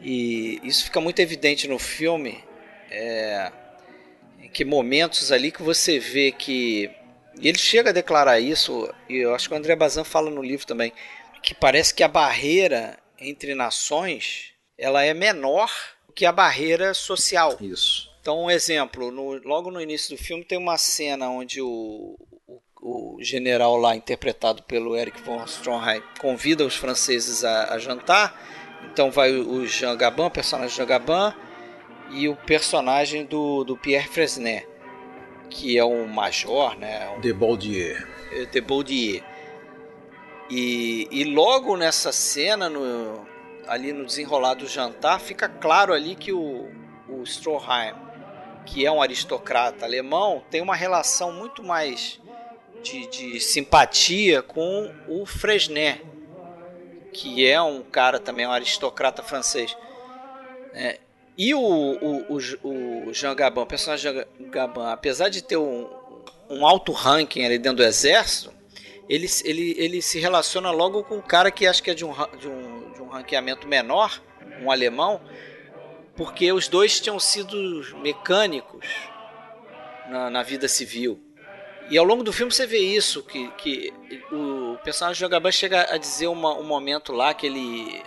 E 0.00 0.60
isso 0.62 0.84
fica 0.84 1.00
muito 1.00 1.20
evidente 1.20 1.68
no 1.68 1.78
filme, 1.78 2.42
é, 2.90 3.52
em 4.38 4.48
que 4.48 4.64
momentos 4.64 5.30
ali 5.30 5.50
que 5.52 5.62
você 5.62 5.98
vê 5.98 6.32
que. 6.32 6.90
E 7.38 7.48
ele 7.48 7.58
chega 7.58 7.90
a 7.90 7.92
declarar 7.92 8.40
isso, 8.40 8.92
e 9.08 9.16
eu 9.16 9.34
acho 9.34 9.48
que 9.48 9.54
o 9.54 9.58
André 9.58 9.76
Bazin 9.76 10.04
fala 10.04 10.30
no 10.30 10.42
livro 10.42 10.66
também, 10.66 10.92
que 11.42 11.54
parece 11.54 11.94
que 11.94 12.02
a 12.02 12.08
barreira 12.08 12.98
entre 13.18 13.54
nações 13.54 14.54
ela 14.78 15.04
é 15.04 15.12
menor 15.12 15.70
que 16.14 16.24
a 16.24 16.32
barreira 16.32 16.94
social. 16.94 17.56
Isso. 17.60 18.09
Então, 18.20 18.44
um 18.44 18.50
exemplo, 18.50 19.10
no, 19.10 19.40
logo 19.46 19.70
no 19.70 19.80
início 19.80 20.14
do 20.14 20.22
filme 20.22 20.44
tem 20.44 20.58
uma 20.58 20.76
cena 20.76 21.30
onde 21.30 21.62
o, 21.62 22.18
o, 22.46 22.60
o 23.16 23.18
general 23.22 23.76
lá, 23.76 23.96
interpretado 23.96 24.62
pelo 24.64 24.94
Eric 24.94 25.22
von 25.22 25.44
Stroheim, 25.46 26.02
convida 26.20 26.64
os 26.64 26.76
franceses 26.76 27.44
a, 27.44 27.74
a 27.74 27.78
jantar. 27.78 28.38
Então 28.92 29.10
vai 29.10 29.32
o 29.32 29.66
Jean 29.66 29.96
Gabin, 29.96 30.22
o 30.22 30.30
personagem 30.30 30.76
Jean 30.76 30.86
Gabin, 30.86 31.34
e 32.10 32.28
o 32.28 32.36
personagem 32.36 33.24
do, 33.24 33.64
do 33.64 33.76
Pierre 33.76 34.08
Fresnay, 34.08 34.66
que 35.48 35.78
é 35.78 35.84
um 35.84 36.06
major, 36.06 36.76
né? 36.76 37.08
Um, 37.16 37.20
de 37.20 37.32
Baldier. 37.32 38.06
De 38.50 38.60
Baldier. 38.60 39.24
E, 40.50 41.06
e 41.10 41.24
logo 41.24 41.76
nessa 41.76 42.10
cena, 42.10 42.68
no, 42.68 43.26
ali 43.66 43.92
no 43.92 44.04
desenrolar 44.04 44.54
do 44.54 44.66
jantar, 44.66 45.20
fica 45.20 45.48
claro 45.48 45.92
ali 45.92 46.16
que 46.16 46.32
o, 46.32 46.68
o 47.08 47.22
Stroheim, 47.22 47.94
que 48.66 48.84
é 48.86 48.90
um 48.90 49.02
aristocrata 49.02 49.84
alemão, 49.84 50.42
tem 50.50 50.60
uma 50.60 50.74
relação 50.74 51.32
muito 51.32 51.62
mais 51.62 52.20
de, 52.82 53.06
de 53.06 53.40
simpatia 53.40 54.42
com 54.42 54.92
o 55.08 55.26
Fresnay, 55.26 56.02
que 57.12 57.46
é 57.46 57.60
um 57.60 57.82
cara 57.82 58.18
também, 58.18 58.46
um 58.46 58.52
aristocrata 58.52 59.22
francês. 59.22 59.76
É, 60.72 60.98
e 61.36 61.54
o, 61.54 61.60
o, 61.60 62.38
o, 62.62 63.08
o 63.08 63.14
Jean 63.14 63.34
Gabin, 63.34 63.60
o 63.60 63.66
personagem 63.66 64.12
Jean 64.12 64.24
Gabin, 64.50 64.80
apesar 64.92 65.28
de 65.28 65.42
ter 65.42 65.56
um, 65.56 65.88
um 66.48 66.66
alto 66.66 66.92
ranking 66.92 67.44
ali 67.44 67.58
dentro 67.58 67.78
do 67.78 67.84
exército, 67.84 68.52
ele, 69.08 69.26
ele, 69.44 69.74
ele 69.76 70.02
se 70.02 70.20
relaciona 70.20 70.70
logo 70.70 71.02
com 71.02 71.16
um 71.16 71.20
cara 71.20 71.50
que 71.50 71.66
acho 71.66 71.82
que 71.82 71.90
é 71.90 71.94
de 71.94 72.04
um, 72.04 72.12
de 72.38 72.48
um, 72.48 72.92
de 72.92 73.02
um 73.02 73.08
ranqueamento 73.08 73.66
menor, 73.66 74.22
um 74.62 74.70
alemão, 74.70 75.20
porque 76.20 76.52
os 76.52 76.68
dois 76.68 77.00
tinham 77.00 77.18
sido 77.18 77.56
mecânicos 78.02 78.86
na, 80.10 80.28
na 80.28 80.42
vida 80.42 80.68
civil. 80.68 81.18
E 81.88 81.96
ao 81.96 82.04
longo 82.04 82.22
do 82.22 82.30
filme 82.30 82.52
você 82.52 82.66
vê 82.66 82.76
isso, 82.76 83.22
que, 83.22 83.50
que 83.52 83.90
o 84.30 84.76
personagem 84.84 85.14
de 85.14 85.20
Jogabã 85.20 85.50
chega 85.50 85.90
a 85.90 85.96
dizer 85.96 86.26
uma, 86.26 86.54
um 86.58 86.66
momento 86.66 87.10
lá 87.10 87.32
que 87.32 87.46
ele 87.46 88.02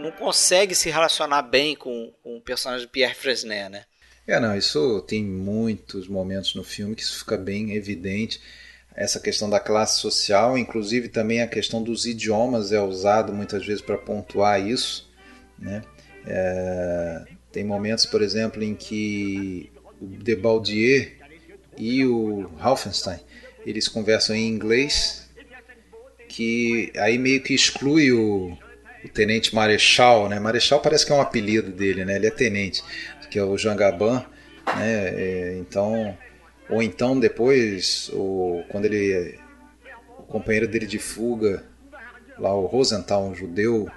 não 0.00 0.10
consegue 0.10 0.74
se 0.74 0.90
relacionar 0.90 1.42
bem 1.42 1.76
com, 1.76 2.12
com 2.20 2.36
o 2.36 2.40
personagem 2.40 2.84
de 2.84 2.90
Pierre 2.90 3.14
Fresnay, 3.14 3.68
né? 3.68 3.84
É, 4.26 4.40
não, 4.40 4.56
isso 4.56 5.00
tem 5.02 5.22
muitos 5.22 6.08
momentos 6.08 6.56
no 6.56 6.64
filme 6.64 6.96
que 6.96 7.02
isso 7.02 7.20
fica 7.20 7.36
bem 7.36 7.76
evidente 7.76 8.40
essa 8.96 9.20
questão 9.20 9.48
da 9.48 9.60
classe 9.60 10.00
social, 10.00 10.58
inclusive 10.58 11.08
também 11.08 11.42
a 11.42 11.46
questão 11.46 11.80
dos 11.80 12.06
idiomas 12.06 12.72
é 12.72 12.80
usado 12.80 13.32
muitas 13.32 13.64
vezes 13.64 13.82
para 13.82 13.98
pontuar 13.98 14.60
isso. 14.60 15.08
Né? 15.56 15.80
É, 16.26 17.22
tem 17.52 17.64
momentos, 17.64 18.06
por 18.06 18.22
exemplo, 18.22 18.62
em 18.62 18.74
que 18.74 19.70
o 20.00 20.06
Debaldier 20.06 21.14
e 21.76 22.04
o 22.04 22.48
Rauffenstein 22.56 23.20
eles 23.66 23.88
conversam 23.88 24.36
em 24.36 24.46
inglês, 24.46 25.28
que 26.28 26.92
aí 26.96 27.16
meio 27.16 27.42
que 27.42 27.54
exclui 27.54 28.12
o, 28.12 28.56
o 29.04 29.08
tenente 29.08 29.54
marechal, 29.54 30.28
né? 30.28 30.38
Marechal 30.38 30.80
parece 30.80 31.06
que 31.06 31.12
é 31.12 31.14
um 31.14 31.20
apelido 31.20 31.70
dele, 31.70 32.04
né? 32.04 32.16
Ele 32.16 32.26
é 32.26 32.30
tenente, 32.30 32.82
que 33.30 33.38
é 33.38 33.42
o 33.42 33.56
Jean 33.56 33.76
Gabin, 33.76 34.22
né? 34.76 35.08
É, 35.08 35.56
então 35.58 36.16
ou 36.68 36.82
então 36.82 37.18
depois, 37.18 38.10
o, 38.12 38.62
quando 38.68 38.86
ele. 38.86 39.38
O 40.18 40.22
companheiro 40.22 40.66
dele 40.66 40.86
de 40.86 40.98
fuga, 40.98 41.62
lá 42.38 42.54
o 42.54 42.66
Rosenthal, 42.66 43.26
um 43.26 43.34
judeu, 43.34 43.88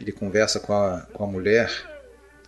ele 0.00 0.12
conversa 0.12 0.60
com 0.60 0.72
a, 0.72 1.06
com 1.12 1.24
a 1.24 1.26
mulher, 1.26 1.70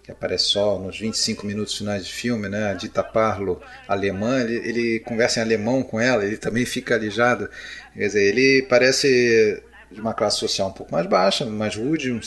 que 0.03 0.13
aparece 0.13 0.45
só 0.45 0.79
nos 0.79 0.99
25 0.99 1.47
minutos 1.47 1.77
finais 1.77 2.07
de 2.07 2.13
filme, 2.13 2.49
né? 2.49 2.71
A 2.71 2.75
Dita 2.75 3.03
Parlo, 3.03 3.61
alemã, 3.87 4.41
ele, 4.41 4.57
ele 4.67 5.01
conversa 5.01 5.41
em 5.41 5.43
alemão 5.43 5.83
com 5.83 6.01
ela, 6.01 6.25
ele 6.25 6.39
também 6.39 6.65
fica 6.65 6.95
alijado. 6.95 7.49
Quer 7.95 8.07
dizer, 8.07 8.23
ele 8.23 8.63
parece 8.63 9.63
de 9.91 10.01
uma 10.01 10.15
classe 10.15 10.39
social 10.39 10.69
um 10.69 10.73
pouco 10.73 10.93
mais 10.93 11.07
baixa, 11.07 11.45
mais 11.47 11.77
rude, 11.77 12.19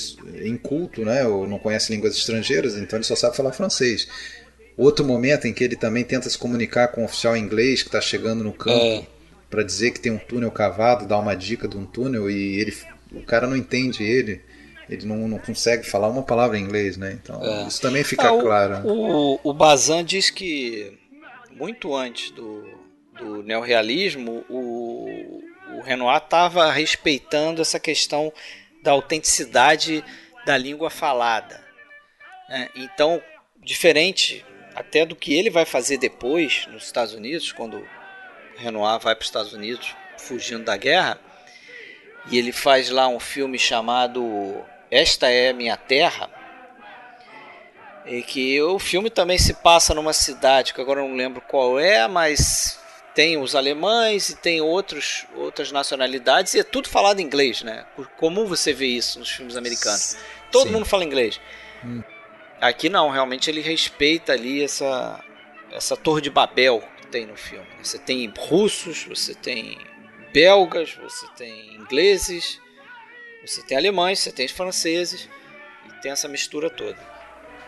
inculto, 0.44 1.04
né? 1.06 1.26
Ou 1.26 1.48
não 1.48 1.60
conhece 1.60 1.92
línguas 1.92 2.16
estrangeiras, 2.16 2.76
então 2.76 2.98
ele 2.98 3.06
só 3.06 3.16
sabe 3.16 3.36
falar 3.36 3.52
francês. 3.52 4.08
Outro 4.78 5.06
momento 5.06 5.48
em 5.48 5.54
que 5.54 5.64
ele 5.64 5.76
também 5.76 6.04
tenta 6.04 6.30
se 6.30 6.38
comunicar 6.38 6.90
com 6.90 7.02
um 7.02 7.06
oficial 7.06 7.36
inglês 7.36 7.82
que 7.82 7.90
está 7.90 8.02
chegando 8.02 8.44
no 8.44 8.54
campo 8.54 8.80
é. 8.80 9.08
para 9.50 9.64
dizer 9.64 9.92
que 9.92 10.00
tem 10.00 10.12
um 10.12 10.18
túnel 10.18 10.52
cavado, 10.52 11.06
dar 11.06 11.20
uma 11.20 11.36
dica 11.36 11.68
de 11.68 11.78
um 11.78 11.86
túnel 11.86 12.30
e 12.30 12.60
ele, 12.60 12.74
o 13.12 13.22
cara 13.22 13.48
não 13.48 13.56
entende 13.56 14.04
ele. 14.04 14.42
Ele 14.92 15.06
não, 15.06 15.28
não 15.28 15.40
consegue 15.40 15.90
falar 15.90 16.10
uma 16.10 16.22
palavra 16.22 16.58
em 16.58 16.62
inglês, 16.62 16.98
né? 16.98 17.14
Então 17.14 17.42
é. 17.42 17.68
isso 17.68 17.82
também 17.82 18.04
fica 18.04 18.28
ah, 18.28 18.42
claro. 18.42 18.86
O, 18.86 19.36
o, 19.36 19.40
o 19.46 19.54
Bazan 19.54 20.04
diz 20.04 20.30
que 20.30 21.00
muito 21.52 21.96
antes 21.96 22.32
do, 22.32 22.64
do 23.18 23.42
neorrealismo, 23.42 24.44
o, 24.50 25.42
o 25.78 25.82
Renoir 25.82 26.18
estava 26.18 26.70
respeitando 26.72 27.62
essa 27.62 27.80
questão 27.80 28.34
da 28.84 28.92
autenticidade 28.92 30.04
da 30.46 30.58
língua 30.58 30.90
falada. 30.90 31.64
Né? 32.50 32.70
Então, 32.76 33.22
diferente 33.64 34.46
até 34.76 35.06
do 35.06 35.16
que 35.16 35.34
ele 35.34 35.50
vai 35.50 35.66
fazer 35.66 35.98
depois 35.98 36.66
nos 36.68 36.84
Estados 36.84 37.14
Unidos, 37.14 37.52
quando 37.52 37.86
Renoir 38.58 39.00
vai 39.00 39.16
para 39.16 39.22
os 39.22 39.28
Estados 39.28 39.54
Unidos 39.54 39.96
fugindo 40.18 40.66
da 40.66 40.76
guerra, 40.76 41.20
e 42.30 42.38
ele 42.38 42.52
faz 42.52 42.90
lá 42.90 43.08
um 43.08 43.20
filme 43.20 43.58
chamado 43.58 44.64
Esta 44.92 45.30
é 45.30 45.54
Minha 45.54 45.78
Terra, 45.78 46.30
e 48.06 48.22
que 48.24 48.62
o 48.62 48.80
filme 48.80 49.10
também 49.10 49.38
se 49.38 49.54
passa 49.54 49.94
numa 49.94 50.14
cidade 50.14 50.74
que 50.74 50.82
agora 50.82 51.02
não 51.02 51.16
lembro 51.16 51.42
qual 51.42 51.80
é, 51.80 52.08
mas 52.08 52.80
tem 53.14 53.38
os 53.38 53.56
alemães 53.56 54.30
e 54.30 54.36
tem 54.36 54.62
outros, 54.62 55.26
outras 55.36 55.72
nacionalidades 55.72 56.54
e 56.54 56.60
é 56.60 56.64
tudo 56.64 56.90
falado 56.90 57.20
em 57.20 57.24
inglês, 57.24 57.62
né? 57.62 57.86
Comum 58.18 58.46
você 58.46 58.74
ver 58.74 58.88
isso 58.88 59.20
nos 59.20 59.30
filmes 59.30 59.58
americanos. 59.58 60.18
Todo 60.52 60.68
Sim. 60.68 60.74
mundo 60.74 60.86
fala 60.86 61.04
inglês. 61.04 61.40
Hum. 61.84 62.02
Aqui 62.60 62.90
não, 62.90 63.10
realmente 63.10 63.50
ele 63.50 63.62
respeita 63.62 64.34
ali 64.34 64.64
essa, 64.64 65.24
essa 65.72 65.98
torre 65.98 66.22
de 66.22 66.30
Babel 66.30 66.82
que 67.02 67.08
tem 67.08 67.26
no 67.26 67.36
filme. 67.36 67.68
Você 67.82 68.00
tem 68.00 68.32
russos, 68.38 69.04
você 69.04 69.34
tem 69.34 69.78
belgas, 70.32 70.94
você 71.02 71.28
tem 71.36 71.76
ingleses, 71.76 72.61
você 73.46 73.62
tem 73.62 73.78
alemães, 73.78 74.20
você 74.20 74.32
tem 74.32 74.48
franceses 74.48 75.30
e 75.88 76.02
tem 76.02 76.12
essa 76.12 76.28
mistura 76.28 76.70
toda. 76.70 76.98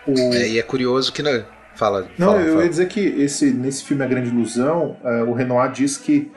O... 0.06 0.34
É, 0.34 0.48
e 0.48 0.60
é 0.60 0.64
curioso 0.64 1.12
que 1.12 1.24
né, 1.24 1.46
fala. 1.76 2.10
Não, 2.18 2.34
fala, 2.34 2.42
eu 2.42 2.54
fala. 2.54 2.64
ia 2.64 2.70
dizer 2.70 2.88
que 2.88 3.00
esse 3.00 3.52
nesse 3.52 3.84
filme 3.84 4.04
A 4.04 4.08
Grande 4.08 4.30
Ilusão, 4.30 4.98
uh, 5.04 5.30
o 5.30 5.34
Renoir 5.34 5.72
diz 5.72 5.98
que 5.98 6.32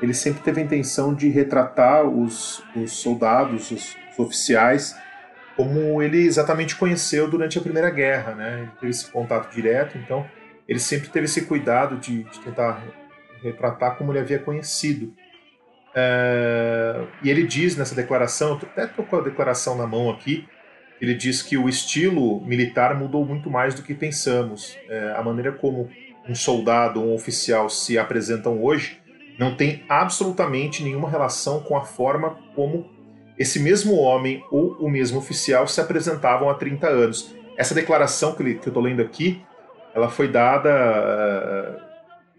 ele 0.00 0.14
sempre 0.14 0.42
teve 0.42 0.60
a 0.60 0.64
intenção 0.64 1.14
de 1.14 1.28
retratar 1.28 2.06
os, 2.06 2.62
os 2.74 2.92
soldados, 2.92 3.70
os, 3.70 3.96
os 4.12 4.18
oficiais 4.18 4.94
como 5.56 6.00
ele 6.00 6.24
exatamente 6.24 6.74
conheceu 6.74 7.28
durante 7.28 7.58
a 7.58 7.60
Primeira 7.60 7.90
Guerra, 7.90 8.34
né? 8.34 8.60
Ele 8.60 8.70
teve 8.80 8.90
esse 8.90 9.10
contato 9.10 9.52
direto, 9.54 9.98
então 9.98 10.26
ele 10.66 10.78
sempre 10.78 11.10
teve 11.10 11.26
esse 11.26 11.42
cuidado 11.42 11.96
de, 11.96 12.22
de 12.24 12.40
tentar 12.40 12.82
retratar 13.42 13.96
como 13.96 14.10
ele 14.12 14.20
havia 14.20 14.38
conhecido. 14.38 15.12
É, 15.94 17.04
e 17.22 17.30
ele 17.30 17.46
diz 17.46 17.76
nessa 17.76 17.94
declaração, 17.94 18.50
eu 18.50 18.56
até 18.56 18.84
estou 18.84 19.04
com 19.04 19.16
a 19.16 19.20
declaração 19.20 19.76
na 19.76 19.86
mão 19.86 20.10
aqui, 20.10 20.46
ele 21.00 21.14
diz 21.14 21.42
que 21.42 21.56
o 21.56 21.68
estilo 21.68 22.40
militar 22.44 22.94
mudou 22.98 23.24
muito 23.24 23.50
mais 23.50 23.74
do 23.74 23.82
que 23.82 23.94
pensamos. 23.94 24.76
É, 24.88 25.14
a 25.16 25.22
maneira 25.22 25.52
como 25.52 25.88
um 26.28 26.34
soldado, 26.34 27.02
um 27.02 27.14
oficial 27.14 27.70
se 27.70 27.98
apresentam 27.98 28.62
hoje 28.62 29.00
não 29.38 29.56
tem 29.56 29.82
absolutamente 29.88 30.82
nenhuma 30.82 31.08
relação 31.08 31.60
com 31.60 31.74
a 31.74 31.82
forma 31.82 32.36
como 32.54 32.90
esse 33.38 33.58
mesmo 33.58 33.96
homem 33.96 34.44
ou 34.50 34.72
o 34.72 34.90
mesmo 34.90 35.18
oficial 35.18 35.66
se 35.66 35.80
apresentavam 35.80 36.50
há 36.50 36.54
30 36.54 36.86
anos. 36.86 37.34
Essa 37.56 37.74
declaração 37.74 38.34
que, 38.34 38.42
eu 38.42 38.52
estou 38.52 38.82
lendo 38.82 39.00
aqui, 39.00 39.42
ela 39.94 40.10
foi 40.10 40.28
dada 40.28 40.68
uh, 40.68 41.80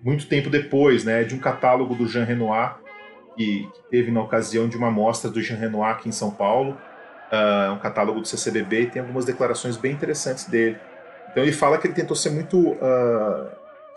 muito 0.03 0.27
tempo 0.27 0.47
depois, 0.47 1.03
né, 1.03 1.23
de 1.23 1.33
um 1.33 1.39
catálogo 1.39 1.95
do 1.95 2.07
Jean 2.07 2.23
Renoir, 2.23 2.75
que, 3.41 3.69
que 3.73 3.89
teve 3.89 4.11
na 4.11 4.21
ocasião 4.21 4.67
de 4.67 4.77
uma 4.77 4.91
mostra 4.91 5.29
do 5.29 5.41
Jean 5.41 5.57
Renoir 5.57 5.91
aqui 5.91 6.09
em 6.09 6.11
São 6.11 6.31
Paulo, 6.31 6.77
uh, 7.31 7.73
um 7.73 7.79
catálogo 7.79 8.21
do 8.21 8.27
CCBB, 8.27 8.81
e 8.81 8.85
tem 8.87 9.01
algumas 9.01 9.25
declarações 9.25 9.77
bem 9.77 9.93
interessantes 9.93 10.45
dele. 10.45 10.77
Então 11.31 11.41
ele 11.41 11.51
fala 11.51 11.77
que 11.77 11.87
ele 11.87 11.93
tentou 11.93 12.15
ser 12.15 12.29
muito 12.29 12.57
uh, 12.57 13.49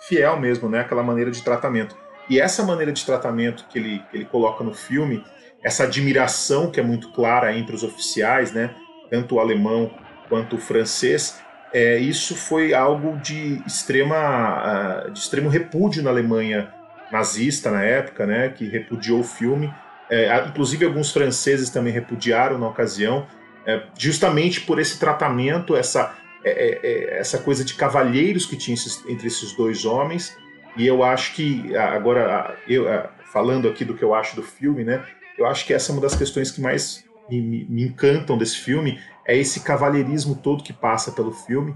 fiel 0.09 0.39
mesmo, 0.39 0.69
né, 0.69 0.81
aquela 0.81 1.03
maneira 1.03 1.31
de 1.31 1.43
tratamento. 1.43 1.97
E 2.29 2.41
essa 2.41 2.63
maneira 2.63 2.93
de 2.93 3.05
tratamento 3.05 3.67
que 3.69 3.79
ele, 3.79 4.03
que 4.11 4.17
ele 4.17 4.25
coloca 4.25 4.65
no 4.65 4.73
filme, 4.73 5.23
essa 5.63 5.85
admiração 5.85 6.71
que 6.71 6.81
é 6.81 6.83
muito 6.83 7.13
clara 7.13 7.55
entre 7.55 7.75
os 7.75 7.83
oficiais, 7.83 8.53
né, 8.53 8.75
tanto 9.11 9.35
o 9.35 9.41
alemão 9.41 9.91
quanto 10.29 10.57
o 10.57 10.59
francês, 10.59 11.39
é, 11.73 11.99
isso 11.99 12.37
foi 12.37 12.73
algo 12.73 13.17
de 13.19 13.61
extrema 13.67 15.07
de 15.13 15.19
extremo 15.19 15.49
repúdio 15.49 16.05
na 16.05 16.11
Alemanha 16.11 16.73
nazista 17.15 17.71
na 17.71 17.83
época, 17.83 18.27
né, 18.27 18.49
que 18.49 18.65
repudiou 18.69 19.21
o 19.21 19.25
filme 19.25 19.69
É, 20.11 20.47
inclusive, 20.49 20.85
alguns 20.85 21.11
franceses 21.11 21.71
também 21.71 21.93
repudiaram 21.93 22.59
na 22.59 22.69
ocasião, 22.69 23.27
é, 23.67 23.83
justamente 23.99 24.61
por 24.61 24.79
esse 24.79 24.99
tratamento, 24.99 25.75
essa, 25.75 26.15
é, 26.45 26.51
é, 26.51 26.81
é, 26.83 27.19
essa 27.19 27.39
coisa 27.39 27.65
de 27.65 27.75
cavalheiros 27.75 28.45
que 28.47 28.57
tinha 28.57 28.75
esses, 28.75 29.03
entre 29.09 29.27
esses 29.27 29.57
dois 29.57 29.85
homens. 29.85 30.37
E 30.77 30.87
eu 30.87 31.03
acho 31.03 31.35
que, 31.35 31.75
agora, 31.77 32.55
eu, 32.69 32.85
falando 33.33 33.67
aqui 33.69 33.85
do 33.85 33.95
que 33.95 34.05
eu 34.05 34.13
acho 34.13 34.37
do 34.37 34.43
filme, 34.43 34.85
né? 34.85 35.03
Eu 35.39 35.47
acho 35.47 35.65
que 35.67 35.73
essa 35.73 35.91
é 35.91 35.93
uma 35.95 36.03
das 36.03 36.15
questões 36.15 36.51
que 36.51 36.61
mais 36.61 37.05
me, 37.31 37.41
me, 37.41 37.65
me 37.65 37.83
encantam 37.85 38.37
desse 38.37 38.59
filme, 38.59 38.99
é 39.27 39.35
esse 39.37 39.61
cavalheirismo 39.61 40.35
todo 40.35 40.63
que 40.63 40.73
passa 40.73 41.13
pelo 41.13 41.33
filme, 41.33 41.75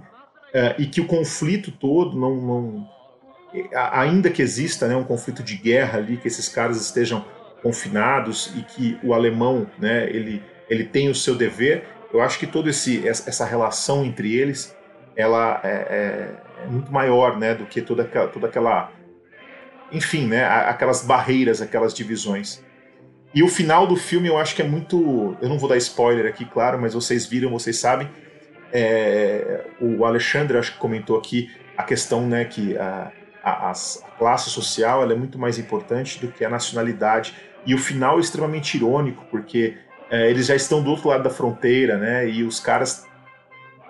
e 0.78 0.86
que 0.86 1.00
o 1.00 1.06
conflito 1.06 1.70
todo 1.70 2.18
não, 2.18 2.34
não 2.50 2.88
ainda 3.92 4.30
que 4.30 4.42
exista 4.42 4.86
né, 4.86 4.96
um 4.96 5.04
conflito 5.04 5.42
de 5.42 5.56
guerra 5.56 5.98
ali, 5.98 6.16
que 6.16 6.28
esses 6.28 6.48
caras 6.48 6.80
estejam 6.80 7.24
confinados 7.62 8.52
e 8.56 8.62
que 8.62 8.98
o 9.02 9.14
alemão, 9.14 9.66
né, 9.78 10.08
ele, 10.10 10.42
ele 10.68 10.84
tem 10.84 11.08
o 11.08 11.14
seu 11.14 11.34
dever, 11.34 11.84
eu 12.12 12.20
acho 12.20 12.38
que 12.38 12.46
toda 12.46 12.70
essa 12.70 13.44
relação 13.44 14.04
entre 14.04 14.34
eles, 14.34 14.76
ela 15.16 15.60
é, 15.64 15.68
é, 15.68 16.64
é, 16.64 16.66
muito 16.66 16.92
maior, 16.92 17.38
né, 17.38 17.54
do 17.54 17.66
que 17.66 17.82
toda 17.82 18.04
toda 18.04 18.46
aquela, 18.46 18.90
enfim, 19.90 20.26
né, 20.26 20.44
aquelas 20.44 21.04
barreiras, 21.04 21.60
aquelas 21.60 21.92
divisões. 21.92 22.62
E 23.34 23.42
o 23.42 23.48
final 23.48 23.86
do 23.86 23.96
filme 23.96 24.28
eu 24.28 24.38
acho 24.38 24.54
que 24.54 24.62
é 24.62 24.66
muito, 24.66 25.36
eu 25.40 25.48
não 25.48 25.58
vou 25.58 25.68
dar 25.68 25.76
spoiler 25.76 26.26
aqui, 26.26 26.44
claro, 26.44 26.80
mas 26.80 26.94
vocês 26.94 27.26
viram, 27.26 27.50
vocês 27.50 27.76
sabem. 27.76 28.08
É, 28.72 29.64
o 29.80 30.04
Alexandre 30.04 30.56
acho 30.56 30.72
que 30.72 30.78
comentou 30.78 31.18
aqui 31.18 31.50
a 31.76 31.82
questão, 31.82 32.26
né, 32.26 32.44
que 32.44 32.76
a, 32.78 33.12
a, 33.42 33.70
a 33.70 33.72
classe 34.18 34.50
social 34.50 35.02
ela 35.02 35.12
é 35.12 35.16
muito 35.16 35.38
mais 35.38 35.58
importante 35.58 36.18
do 36.18 36.28
que 36.28 36.44
a 36.44 36.48
nacionalidade. 36.48 37.34
E 37.66 37.74
o 37.74 37.78
final 37.78 38.18
é 38.18 38.20
extremamente 38.20 38.76
irônico, 38.76 39.24
porque 39.30 39.76
é, 40.10 40.30
eles 40.30 40.46
já 40.46 40.54
estão 40.54 40.82
do 40.82 40.90
outro 40.90 41.08
lado 41.08 41.22
da 41.22 41.30
fronteira, 41.30 41.96
né? 41.96 42.28
E 42.28 42.42
os 42.42 42.60
caras 42.60 43.06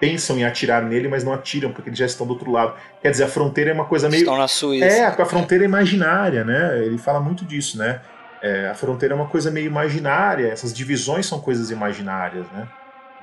pensam 0.01 0.38
em 0.38 0.44
atirar 0.44 0.82
nele, 0.82 1.09
mas 1.09 1.24
não 1.24 1.32
atiram, 1.32 1.72
porque 1.72 1.88
eles 1.88 1.99
já 1.99 2.07
estão 2.07 2.26
do 2.26 2.32
outro 2.32 2.51
lado. 2.51 2.74
Quer 3.03 3.11
dizer, 3.11 3.24
a 3.24 3.28
fronteira 3.28 3.70
é 3.70 3.74
uma 3.74 3.84
coisa 3.84 4.09
meio. 4.09 4.20
Estão 4.20 4.36
na 4.36 4.49
Suíça. 4.49 4.86
É, 4.86 5.05
a 5.05 5.24
fronteira 5.24 5.64
é 5.64 5.66
imaginária, 5.66 6.44
né? 6.44 6.78
Ele 6.84 6.99
fala 6.99 7.20
muito 7.20 7.44
disso, 7.44 7.78
né? 7.78 8.01
É, 8.40 8.68
a 8.68 8.74
fronteira 8.74 9.14
é 9.14 9.16
uma 9.16 9.26
coisa 9.26 9.51
meio 9.51 9.66
imaginária, 9.66 10.46
essas 10.46 10.72
divisões 10.72 11.26
são 11.26 11.40
coisas 11.40 11.70
imaginárias, 11.70 12.46
né? 12.53 12.68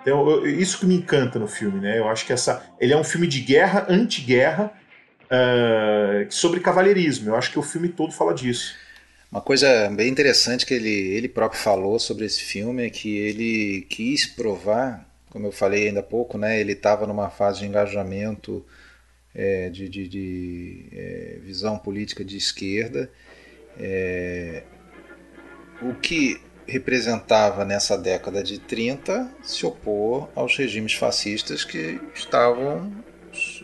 Então, 0.02 0.30
eu, 0.30 0.46
isso 0.46 0.80
que 0.80 0.86
me 0.86 0.96
encanta 0.96 1.40
no 1.40 1.48
filme, 1.48 1.80
né? 1.80 1.98
Eu 1.98 2.08
acho 2.10 2.26
que 2.26 2.34
essa. 2.34 2.64
Ele 2.80 2.94
é 2.94 2.98
um 2.98 3.04
filme 3.04 3.26
de 3.26 3.40
guerra, 3.40 3.86
anti-guerra, 3.90 4.72
uh, 5.26 6.32
sobre 6.32 6.60
cavalheirismo. 6.60 7.30
Eu 7.30 7.36
acho 7.36 7.52
que 7.52 7.60
o 7.60 7.64
filme 7.64 7.90
todo 7.90 8.12
fala 8.12 8.34
disso. 8.34 8.76
Uma 9.32 9.42
coisa 9.42 9.90
bem 9.90 10.08
interessante 10.08 10.66
que 10.66 10.74
ele, 10.74 10.90
ele 10.90 11.28
próprio 11.28 11.60
falou 11.60 12.00
sobre 12.00 12.26
esse 12.26 12.42
filme 12.42 12.86
é 12.86 12.90
que 12.90 13.18
ele 13.18 13.82
quis 13.90 14.26
provar, 14.26 15.06
como 15.30 15.48
eu 15.48 15.52
falei 15.52 15.88
ainda 15.88 16.00
há 16.00 16.04
pouco, 16.04 16.38
né, 16.38 16.60
ele 16.60 16.72
estava 16.72 17.06
numa 17.06 17.30
fase 17.30 17.60
de 17.60 17.66
engajamento 17.66 18.66
é, 19.34 19.70
de, 19.70 19.90
de, 19.90 20.08
de 20.08 20.86
é, 20.94 21.40
visão 21.44 21.78
política 21.78 22.24
de 22.24 22.38
esquerda, 22.38 23.12
é, 23.78 24.64
o 25.82 25.94
que 25.96 26.40
representava 26.66 27.66
nessa 27.66 27.98
década 27.98 28.42
de 28.42 28.58
30 28.58 29.30
se 29.44 29.66
opor 29.66 30.30
aos 30.34 30.56
regimes 30.58 30.94
fascistas 30.94 31.64
que 31.64 32.00
estavam 32.14 32.92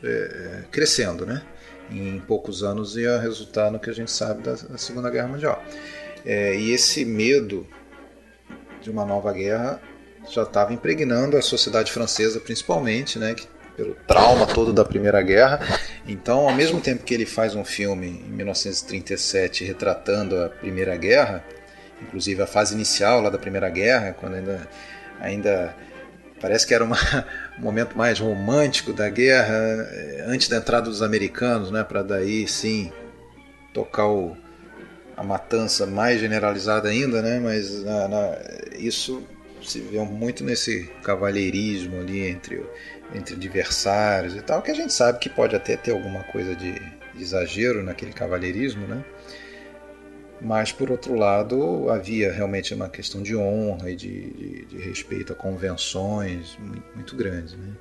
é, 0.04 0.64
crescendo, 0.72 1.26
né? 1.26 1.42
em 1.92 2.20
poucos 2.20 2.64
anos 2.64 2.96
ia 2.96 3.20
resultar 3.20 3.70
no 3.70 3.80
que 3.80 3.90
a 3.90 3.94
gente 3.94 4.12
sabe 4.12 4.42
da, 4.42 4.54
da 4.54 4.78
Segunda 4.78 5.10
Guerra 5.10 5.28
Mundial. 5.28 5.64
É, 6.26 6.56
e 6.56 6.72
esse 6.72 7.04
medo 7.04 7.68
de 8.82 8.90
uma 8.90 9.06
nova 9.06 9.32
guerra 9.34 9.82
já 10.30 10.44
estava 10.44 10.74
impregnando 10.74 11.36
a 11.36 11.42
sociedade 11.42 11.92
francesa, 11.92 12.40
principalmente, 12.40 13.20
né, 13.20 13.34
que, 13.34 13.48
pelo 13.76 13.96
trauma 14.08 14.46
todo 14.46 14.72
da 14.72 14.86
Primeira 14.86 15.22
Guerra. 15.22 15.60
Então, 16.08 16.48
ao 16.48 16.54
mesmo 16.54 16.80
tempo 16.80 17.04
que 17.04 17.14
ele 17.14 17.26
faz 17.26 17.56
um 17.56 17.66
filme 17.66 18.08
em 18.08 18.32
1937 18.32 19.66
retratando 19.66 20.42
a 20.42 20.50
Primeira 20.50 20.96
Guerra, 20.96 21.44
inclusive 22.02 22.42
a 22.42 22.48
fase 22.48 22.74
inicial 22.74 23.22
lá 23.22 23.30
da 23.30 23.38
Primeira 23.38 23.70
Guerra, 23.70 24.14
quando 24.14 24.36
ainda, 24.36 24.68
ainda 25.20 25.76
Parece 26.42 26.66
que 26.66 26.74
era 26.74 26.84
uma, 26.84 26.98
um 27.58 27.62
momento 27.62 27.98
mais 27.98 28.20
romântico 28.20 28.92
da 28.92 29.10
guerra, 29.10 29.54
eh, 29.92 30.26
antes 30.28 30.48
da 30.48 30.58
entrada 30.58 30.90
dos 30.90 31.02
americanos, 31.02 31.72
né, 31.72 31.84
para 31.84 32.02
daí 32.02 32.48
sim 32.48 32.92
tocar 33.74 34.08
o, 34.08 34.36
a 35.16 35.24
matança 35.24 35.86
mais 35.86 36.20
generalizada 36.20 36.90
ainda, 36.90 37.22
né, 37.22 37.40
mas 37.40 37.84
na, 37.84 38.08
na, 38.08 38.38
isso 38.78 39.24
se 39.62 39.80
vê 39.80 40.00
muito 40.00 40.44
nesse 40.44 40.90
cavalheirismo 41.04 42.00
ali 42.00 42.28
entre, 42.28 42.66
entre 43.14 43.36
adversários 43.36 44.36
e 44.36 44.42
tal, 44.42 44.62
que 44.62 44.72
a 44.72 44.74
gente 44.74 44.92
sabe 44.92 45.20
que 45.20 45.30
pode 45.30 45.56
até 45.56 45.78
ter 45.78 45.92
alguma 45.92 46.24
coisa 46.24 46.56
de, 46.56 46.82
exagero 47.20 47.84
naquele 47.84 48.14
cavalheirismo, 48.14 48.88
né? 48.88 49.04
Mas, 50.42 50.72
por 50.72 50.90
outro 50.90 51.14
lado, 51.14 51.90
havia 51.90 52.32
realmente 52.32 52.74
uma 52.74 52.90
questão 52.90 53.22
de 53.22 53.36
honra 53.36 53.92
e 53.92 53.96
de, 53.96 54.32
de, 54.32 54.66
de 54.66 54.78
respeito 54.78 55.34
a 55.34 55.36
convenções 55.36 56.58
muito, 56.60 56.84
muito 56.96 57.16
grandes. 57.16 57.54
Né? 57.54 57.74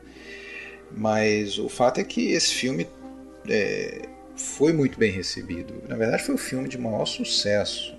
Mas 0.95 1.59
o 1.59 1.69
fato 1.69 2.01
é 2.01 2.05
que 2.05 2.33
esse 2.33 2.53
filme 2.53 2.87
é, 3.49 4.03
foi 4.37 4.75
muito 4.75 4.99
bem 4.99 5.11
recebido. 5.11 5.75
Na 5.89 5.97
verdade, 5.97 6.23
foi 6.23 6.35
o 6.35 6.39
filme 6.39 6.69
de 6.69 6.77
maior 6.77 7.07
sucesso 7.07 7.97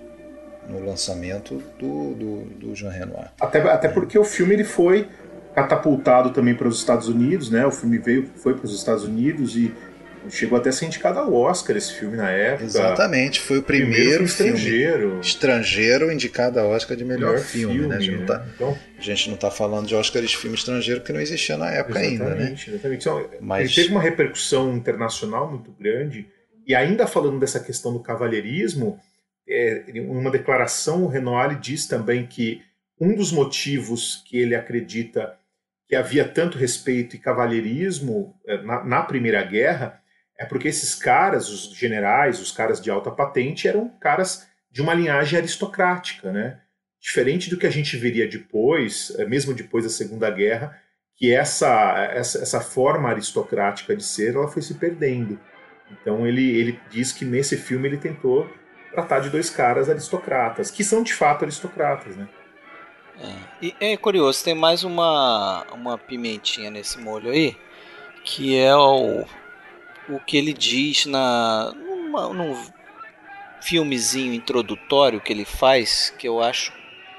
no 0.70 0.80
lançamento 0.86 1.62
do, 1.80 2.14
do, 2.14 2.41
do 2.59 2.76
Jean 2.76 2.91
Renoir. 2.91 3.32
Até, 3.41 3.59
até 3.62 3.88
porque 3.88 4.18
o 4.18 4.24
filme 4.24 4.53
ele 4.53 4.64
foi 4.64 5.07
catapultado 5.55 6.32
também 6.32 6.55
para 6.55 6.68
os 6.68 6.78
Estados 6.78 7.07
Unidos, 7.07 7.49
né? 7.49 7.66
O 7.66 7.72
filme 7.72 7.97
veio, 7.97 8.30
foi 8.36 8.53
para 8.53 8.66
os 8.66 8.76
Estados 8.76 9.03
Unidos 9.03 9.55
e 9.55 9.74
Chegou 10.30 10.57
até 10.57 10.69
a 10.69 10.72
ser 10.72 10.86
indicado 10.86 11.19
ao 11.19 11.34
Oscar 11.34 11.76
esse 11.76 11.93
filme 11.93 12.15
na 12.15 12.30
época. 12.30 12.65
Exatamente, 12.65 13.39
foi 13.39 13.57
o 13.59 13.63
primeiro, 13.63 13.95
primeiro 13.95 14.24
estrangeiro. 14.24 15.07
Filme 15.07 15.22
estrangeiro 15.22 16.11
indicado 16.11 16.59
ao 16.59 16.69
Oscar 16.69 16.95
de 16.95 17.03
melhor, 17.03 17.32
melhor 17.32 17.43
filme, 17.43 17.74
filme, 17.74 17.89
né? 17.89 17.95
A 17.95 17.99
gente, 17.99 18.17
não 18.17 18.26
tá, 18.26 18.45
então, 18.55 18.78
a 18.97 19.01
gente 19.01 19.28
não 19.28 19.36
está 19.36 19.51
falando 19.51 19.88
de 19.88 19.95
Oscar 19.95 20.22
de 20.22 20.38
filme 20.38 20.55
estrangeiro 20.55 21.01
que 21.01 21.11
não 21.11 21.19
existia 21.19 21.57
na 21.57 21.72
época 21.72 21.99
ainda, 21.99 22.36
né? 22.36 22.55
Exatamente. 22.55 23.01
Então, 23.01 23.30
Mas... 23.41 23.65
Ele 23.65 23.76
teve 23.76 23.91
uma 23.91 24.01
repercussão 24.01 24.76
internacional 24.76 25.49
muito 25.49 25.72
grande. 25.72 26.28
E 26.65 26.76
ainda 26.76 27.07
falando 27.07 27.39
dessa 27.39 27.59
questão 27.59 27.91
do 27.93 27.99
cavalheirismo, 27.99 28.99
é, 29.49 29.84
uma 30.07 30.32
declaração, 30.32 31.03
o 31.03 31.07
Renoir 31.07 31.59
diz 31.59 31.88
também 31.88 32.26
que 32.26 32.61
um 32.99 33.15
dos 33.15 33.32
motivos 33.32 34.24
que 34.28 34.38
ele 34.38 34.55
acredita 34.55 35.36
que 35.89 35.95
havia 35.95 36.24
tanto 36.24 36.57
respeito 36.57 37.15
e 37.17 37.19
cavalheirismo 37.19 38.34
é, 38.47 38.61
na, 38.61 38.84
na 38.86 39.01
Primeira 39.01 39.43
Guerra 39.43 40.01
é 40.42 40.46
porque 40.46 40.68
esses 40.68 40.96
caras, 40.96 41.50
os 41.50 41.72
generais, 41.78 42.39
os 42.39 42.52
caras 42.52 42.82
de 42.82 42.89
alta 42.89 43.12
patente, 43.12 43.68
eram 43.68 43.88
caras 44.00 44.48
de 44.72 44.82
uma 44.82 44.92
linhagem 44.96 45.38
aristocrática, 45.38 46.32
né? 46.32 46.60
Diferente 47.00 47.48
do 47.48 47.58
que 47.58 47.68
a 47.68 47.70
gente 47.70 47.96
veria 47.96 48.28
depois, 48.28 49.14
eh, 49.20 49.26
mesmo 49.26 49.54
depois 49.54 49.84
da 49.84 49.89
Segunda 49.92 50.32
Guerra, 50.32 50.76
que 51.16 51.32
essa, 51.32 52.10
essa, 52.12 52.39
essa 52.39 52.60
forma 52.60 53.10
aristocrática 53.10 53.96
de 53.96 54.04
ser 54.04 54.34
ela 54.34 54.48
foi 54.48 54.64
se 54.64 54.74
perdendo. 54.74 55.39
Então 55.92 56.26
ele, 56.26 56.58
ele 56.58 56.80
diz 56.89 57.12
que 57.12 57.24
nesse 57.24 57.56
filme 57.56 57.88
ele 57.88 57.98
tentou 57.98 58.50
tratar 58.92 59.20
de 59.20 59.30
dois 59.30 59.48
caras 59.48 59.89
aristocratas, 59.89 60.72
que 60.72 60.84
são 60.84 61.04
de 61.04 61.14
fato 61.14 61.44
aristocratas, 61.44 62.16
né? 62.16 62.28
É. 63.20 63.36
E 63.62 63.76
é 63.80 63.96
curioso, 63.96 64.44
tem 64.44 64.56
mais 64.56 64.84
uma, 64.84 65.68
uma 65.72 66.00
pimentinha 66.00 66.72
nesse 66.72 67.00
molho 67.00 67.30
aí, 67.30 67.56
que 68.24 68.58
é 68.58 68.76
o 68.76 69.24
o 70.12 70.20
que 70.20 70.38
ele 70.38 70.53
diz 70.53 71.05
na 71.05 71.74
numa, 71.76 72.34
num 72.34 72.55
filmezinho 73.62 74.34
introdutório 74.34 75.22
que 75.22 75.32
ele 75.32 75.45
faz, 75.45 76.14
que 76.18 76.28
eu 76.28 76.41
acho 76.41 76.74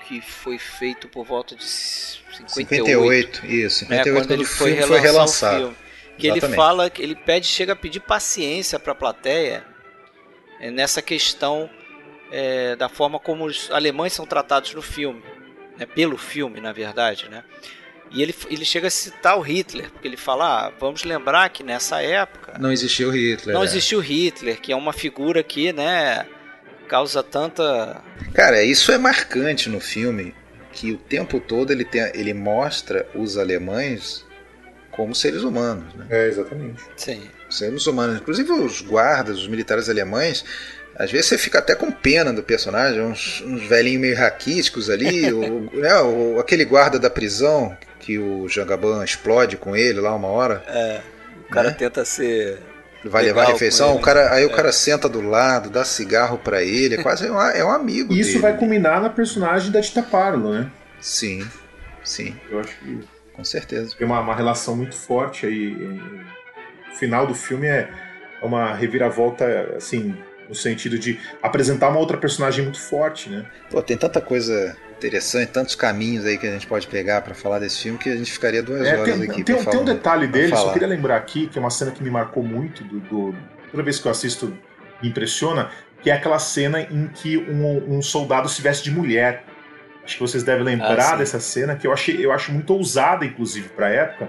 que 0.07 0.21
foi 0.21 0.59
feito 0.59 1.09
por 1.09 1.25
volta 1.25 1.55
de 1.55 1.65
58. 1.65 2.57
58 2.57 3.47
isso, 3.47 3.79
58 3.81 4.09
é, 4.09 4.21
quando 4.21 4.31
ele 4.33 4.45
foi, 4.45 4.77
foi 4.83 5.01
relançado. 5.01 5.59
Filme, 5.59 5.77
que 6.19 6.27
Exatamente. 6.27 6.45
ele 6.45 6.57
fala 6.57 6.91
que 6.91 7.03
ele 7.03 7.15
pede, 7.15 7.47
chega 7.47 7.73
a 7.73 7.77
pedir 7.77 8.01
paciência 8.01 8.79
para 8.79 8.93
a 8.93 8.95
plateia 8.95 9.65
é, 10.61 10.71
nessa 10.71 11.01
questão 11.01 11.71
é, 12.31 12.77
da 12.77 12.89
forma 12.89 13.19
como 13.19 13.45
os 13.45 13.71
alemães 13.71 14.13
são 14.13 14.27
tratados 14.27 14.75
no 14.75 14.83
filme, 14.83 15.23
né, 15.79 15.87
pelo 15.87 16.17
filme, 16.17 16.61
na 16.61 16.73
verdade, 16.73 17.29
né? 17.29 17.45
E 18.13 18.23
ele, 18.23 18.35
ele 18.51 18.65
chega 18.65 18.89
a 18.89 18.91
citar 18.91 19.39
o 19.39 19.41
Hitler, 19.41 19.91
porque 19.91 20.07
ele 20.07 20.17
fala: 20.17 20.67
ah, 20.67 20.73
vamos 20.79 21.03
lembrar 21.05 21.49
que 21.49 21.63
nessa 21.63 22.03
época. 22.03 22.59
Não 22.59 22.71
existiu 22.71 23.11
Hitler. 23.11 23.55
Não 23.55 23.63
é. 23.63 23.65
existiu 23.65 24.01
Hitler, 24.01 24.61
que 24.61 24.73
é 24.73 24.77
uma 24.77 24.93
figura 24.93 25.43
que, 25.43 25.73
né, 25.73 26.27
causa 26.89 27.23
tanta. 27.23 28.03
Cara, 28.35 28.63
isso 28.63 28.93
é 28.93 28.99
marcante 28.99 29.71
no 29.71 29.81
filme, 29.81 30.35
que 30.73 30.93
o 30.93 30.99
tempo 30.99 31.41
todo 31.41 31.73
ele, 31.73 31.85
tem, 31.85 32.03
ele 32.15 32.35
mostra 32.35 33.09
os 33.15 33.39
alemães 33.39 34.27
como 34.91 35.15
seres 35.15 35.43
humanos. 35.43 35.95
Né? 35.95 36.07
É, 36.11 36.29
exatamente. 36.29 36.83
Sim. 36.97 37.23
Seres 37.49 37.87
humanos. 37.87 38.21
Inclusive 38.21 38.53
os 38.53 38.83
guardas, 38.83 39.39
os 39.39 39.49
militares 39.49 39.89
alemães, 39.89 40.45
Às 40.97 41.11
vezes 41.11 41.27
você 41.27 41.39
fica 41.39 41.59
até 41.59 41.75
com 41.75 41.91
pena 41.91 42.33
do 42.33 42.43
personagem, 42.43 43.01
uns, 43.01 43.43
uns 43.47 43.63
velhinhos 43.65 44.01
meio 44.01 44.17
raquíticos 44.17 44.91
ali, 44.91 45.31
o, 45.33 45.71
né, 45.73 45.95
o, 46.01 46.39
aquele 46.39 46.65
guarda 46.65 46.99
da 46.99 47.09
prisão 47.09 47.77
que 47.99 48.19
o 48.19 48.49
Jangaban 48.49 49.03
explode 49.05 49.57
com 49.57 49.75
ele 49.75 50.01
lá 50.01 50.15
uma 50.15 50.29
hora. 50.29 50.63
É, 50.67 51.01
o 51.49 51.51
cara 51.51 51.71
né? 51.71 51.77
tenta 51.79 52.05
ser. 52.05 52.59
Vai 53.05 53.25
levar 53.25 53.45
a 53.45 53.47
refeição, 53.47 53.97
o 53.97 54.01
cara, 54.01 54.33
aí 54.33 54.45
é. 54.45 54.47
o 54.47 54.51
cara 54.51 54.71
senta 54.71 55.09
do 55.09 55.21
lado, 55.21 55.69
dá 55.69 55.85
cigarro 55.85 56.39
para 56.39 56.63
ele, 56.63 56.95
é 56.95 57.03
quase 57.03 57.29
um, 57.29 57.41
é 57.41 57.65
um 57.65 57.71
amigo. 57.71 58.13
Isso 58.13 58.31
dele. 58.31 58.43
vai 58.43 58.57
culminar 58.57 59.03
na 59.03 59.11
personagem 59.11 59.73
da 59.73 59.83
Tita 59.83 60.05
Parlo, 60.05 60.53
né? 60.53 60.71
Sim, 61.01 61.45
sim. 62.05 62.37
Eu 62.49 62.61
acho 62.61 62.77
que. 62.79 63.01
Com 63.33 63.43
certeza. 63.43 63.97
Tem 63.99 64.07
uma, 64.07 64.21
uma 64.21 64.37
relação 64.37 64.77
muito 64.77 64.95
forte 64.95 65.47
aí. 65.47 65.75
O 66.93 66.97
final 66.97 67.27
do 67.27 67.35
filme 67.35 67.67
é 67.67 67.91
uma 68.41 68.75
reviravolta, 68.75 69.75
assim, 69.77 70.15
no 70.53 70.55
sentido 70.55 70.99
de 70.99 71.19
apresentar 71.43 71.89
uma 71.89 71.99
outra 71.99 72.19
personagem 72.19 72.63
muito 72.63 72.79
forte, 72.79 73.31
né? 73.31 73.47
Pô, 73.71 73.83
tem 73.83 73.97
tanta 73.97 74.21
coisa 74.21 74.77
interessante, 74.99 75.49
tantos 75.49 75.75
caminhos 75.75 76.27
aí 76.27 76.37
que 76.37 76.47
a 76.47 76.51
gente 76.51 76.67
pode 76.67 76.87
pegar 76.87 77.23
para 77.23 77.35
falar 77.35 77.59
desse 77.59 77.83
filme 77.83 77.99
que 77.99 78.11
a 78.11 78.17
gente 78.17 78.31
ficaria 78.31 78.63
duas 78.63 78.87
é, 78.87 78.99
horas 78.99 79.19
tem, 79.19 79.31
aqui. 79.31 79.43
Tem, 79.43 79.65
tem 79.65 79.81
um 79.81 79.85
detalhe 79.85 80.27
dele, 80.27 80.55
só 80.55 80.71
queria 80.71 80.87
lembrar 80.87 81.17
aqui, 81.17 81.47
que 81.47 81.59
é 81.59 81.61
uma 81.61 81.71
cena 81.71 81.91
que 81.91 82.03
me 82.03 82.11
marcou 82.11 82.43
muito, 82.43 82.85
do, 82.85 83.01
do, 83.01 83.35
toda 83.71 83.83
vez 83.83 83.99
que 83.99 84.07
eu 84.07 84.13
assisto 84.13 84.55
me 85.03 85.09
impressiona, 85.09 85.71
que 86.03 86.11
é 86.11 86.13
aquela 86.13 86.39
cena 86.39 86.83
em 86.83 87.09
que 87.09 87.39
um, 87.39 87.97
um 87.97 88.03
soldado 88.03 88.47
se 88.47 88.61
veste 88.61 88.85
de 88.85 88.91
mulher. 88.91 89.45
Acho 90.05 90.17
que 90.17 90.21
vocês 90.21 90.43
devem 90.43 90.65
lembrar 90.65 91.15
ah, 91.15 91.17
dessa 91.17 91.41
cena, 91.41 91.77
que 91.77 91.87
eu, 91.87 91.93
achei, 91.93 92.25
eu 92.25 92.31
acho 92.31 92.53
muito 92.53 92.75
ousada, 92.75 93.25
inclusive, 93.25 93.71
para 93.71 93.87
a 93.87 93.91
época, 93.91 94.29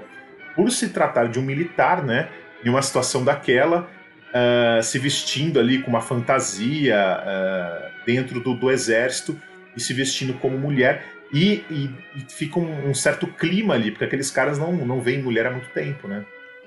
por 0.55 0.71
se 0.71 0.87
tratar 0.87 1.27
de 1.27 1.37
um 1.37 1.41
militar, 1.41 2.01
né? 2.01 2.29
Em 2.63 2.69
uma 2.69 2.81
situação 2.81 3.25
daquela, 3.25 3.89
uh, 4.33 4.81
se 4.81 4.97
vestindo 4.99 5.59
ali 5.59 5.81
com 5.81 5.89
uma 5.89 6.01
fantasia 6.01 6.97
uh, 6.97 8.05
dentro 8.05 8.39
do, 8.39 8.53
do, 8.53 8.71
exército 8.71 9.39
e 9.75 9.81
se 9.81 9.93
vestindo 9.93 10.33
como 10.35 10.57
mulher. 10.57 11.05
E, 11.31 11.63
e, 11.69 11.89
e 12.15 12.25
fica 12.29 12.59
um, 12.59 12.89
um, 12.89 12.93
certo 12.93 13.25
clima 13.25 13.73
ali, 13.73 13.89
porque 13.89 14.05
aqueles 14.05 14.29
caras 14.29 14.59
não, 14.59 14.71
não 14.73 15.01
veem 15.01 15.21
mulher 15.21 15.47
há 15.47 15.51
muito 15.51 15.69
tempo, 15.69 16.07
né? 16.07 16.23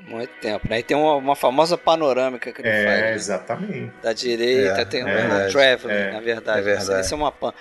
Muito 0.08 0.32
tempo, 0.40 0.68
né? 0.68 0.80
E 0.80 0.82
tem 0.82 0.96
uma, 0.96 1.14
uma 1.14 1.36
famosa 1.36 1.76
panorâmica 1.78 2.52
que 2.52 2.60
ele 2.60 2.68
é, 2.68 2.84
faz. 2.84 3.02
É, 3.02 3.14
exatamente. 3.14 3.92
Da 4.02 4.12
direita 4.12 4.80
é, 4.80 4.84
tem 4.84 5.04
um 5.04 5.08
é, 5.08 5.48
traveling, 5.48 5.94
é, 5.94 6.12
na 6.12 6.20
verdade. 6.20 6.60
É 6.60 6.62
verdade. 6.62 7.00
Isso 7.04 7.14
é 7.14 7.16
uma 7.16 7.30
pan. 7.30 7.52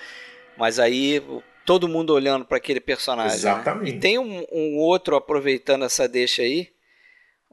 Mas 0.56 0.78
aí 0.78 1.22
todo 1.66 1.88
mundo 1.88 2.14
olhando 2.14 2.44
para 2.44 2.56
aquele 2.56 2.80
personagem. 2.80 3.32
Né? 3.32 3.36
Exatamente. 3.36 3.90
Né? 3.90 3.96
E 3.96 4.00
tem 4.00 4.18
um, 4.18 4.44
um, 4.50 4.78
outro 4.78 5.16
aproveitando 5.16 5.84
essa 5.84 6.08
deixa 6.08 6.42
aí, 6.42 6.68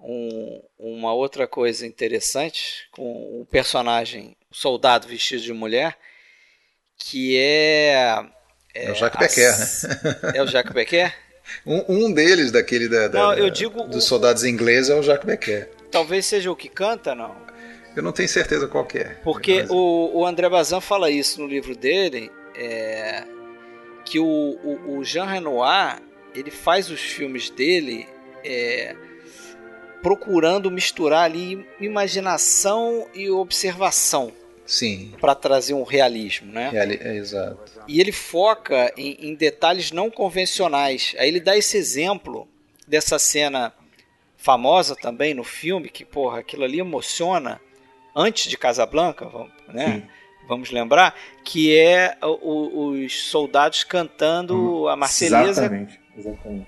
um, 0.04 0.62
uma 0.78 1.14
outra 1.14 1.48
coisa 1.48 1.88
interessante 1.88 2.88
com 2.92 3.42
o 3.42 3.48
personagem 3.50 4.36
o 4.52 4.56
soldado 4.56 5.08
vestido 5.08 5.42
de 5.42 5.54
mulher, 5.54 5.98
que 6.98 7.38
é. 7.38 8.24
É, 8.76 8.86
é 8.86 8.92
o 8.92 8.96
Jacques 8.96 9.20
Becker, 9.20 9.52
né? 9.52 10.32
É 10.36 10.44
o 10.44 10.48
Jacques 10.48 10.74
Becker? 10.74 11.16
um, 11.66 12.06
um 12.06 12.14
deles, 12.14 12.52
daquele 12.52 12.88
da, 12.88 13.08
da 13.08 13.20
não, 13.20 13.34
eu 13.34 13.50
digo 13.50 13.84
dos 13.84 14.04
soldados 14.04 14.44
ingleses, 14.44 14.90
é 14.90 14.96
o 14.96 15.04
Jacques 15.04 15.26
Becker. 15.26 15.70
Talvez 15.90 16.26
seja 16.26 16.52
o 16.52 16.56
que 16.56 16.70
canta, 16.70 17.16
não? 17.16 17.36
Eu 17.96 18.02
não 18.02 18.12
tenho 18.12 18.28
certeza 18.28 18.68
qual 18.68 18.88
é. 18.96 19.16
Porque 19.24 19.62
mas... 19.62 19.70
o, 19.70 20.12
o 20.14 20.26
André 20.26 20.50
Bazin 20.50 20.82
fala 20.82 21.10
isso 21.10 21.40
no 21.40 21.48
livro 21.48 21.76
dele, 21.76 22.32
é, 22.56 23.24
que 24.04 24.20
o, 24.20 24.26
o, 24.26 24.98
o 24.98 25.04
Jean 25.04 25.26
Renoir 25.26 26.02
ele 26.34 26.50
faz 26.50 26.90
os 26.90 27.00
filmes 27.00 27.52
dele 27.52 28.08
é, 28.44 28.96
procurando 30.04 30.70
misturar 30.70 31.24
ali 31.24 31.66
imaginação 31.80 33.08
e 33.16 33.30
observação. 33.30 34.34
Sim. 34.66 35.14
Para 35.20 35.34
trazer 35.34 35.74
um 35.74 35.84
realismo, 35.84 36.52
né? 36.52 36.70
Reali 36.70 37.00
é, 37.02 37.16
exato. 37.16 37.82
E 37.88 38.00
ele 38.00 38.12
foca 38.12 38.94
em, 38.98 39.30
em, 39.30 39.36
detalhes 39.36 39.92
não 39.92 40.12
convencionais. 40.12 41.16
Aí 41.18 41.28
ele 41.28 41.40
dá 41.40 41.58
esse 41.58 41.78
exemplo 41.78 42.48
dessa 42.88 43.18
cena 43.18 43.74
famosa 44.38 44.96
também 44.96 45.34
no 45.34 45.44
filme, 45.44 45.90
que, 45.90 46.06
porra, 46.06 46.40
aquilo 46.40 46.64
ali 46.64 46.80
emociona 46.80 47.60
antes 48.16 48.50
de 48.50 48.58
Casablanca, 48.58 49.30
né? 49.68 50.04
Vamos 50.48 50.72
lembrar 50.72 51.16
que 51.44 51.78
é 51.78 52.18
o, 52.22 52.90
os 52.90 53.30
soldados 53.30 53.86
cantando 53.86 54.84
hum, 54.84 54.88
a 54.88 54.96
Marselhesa 54.96 55.88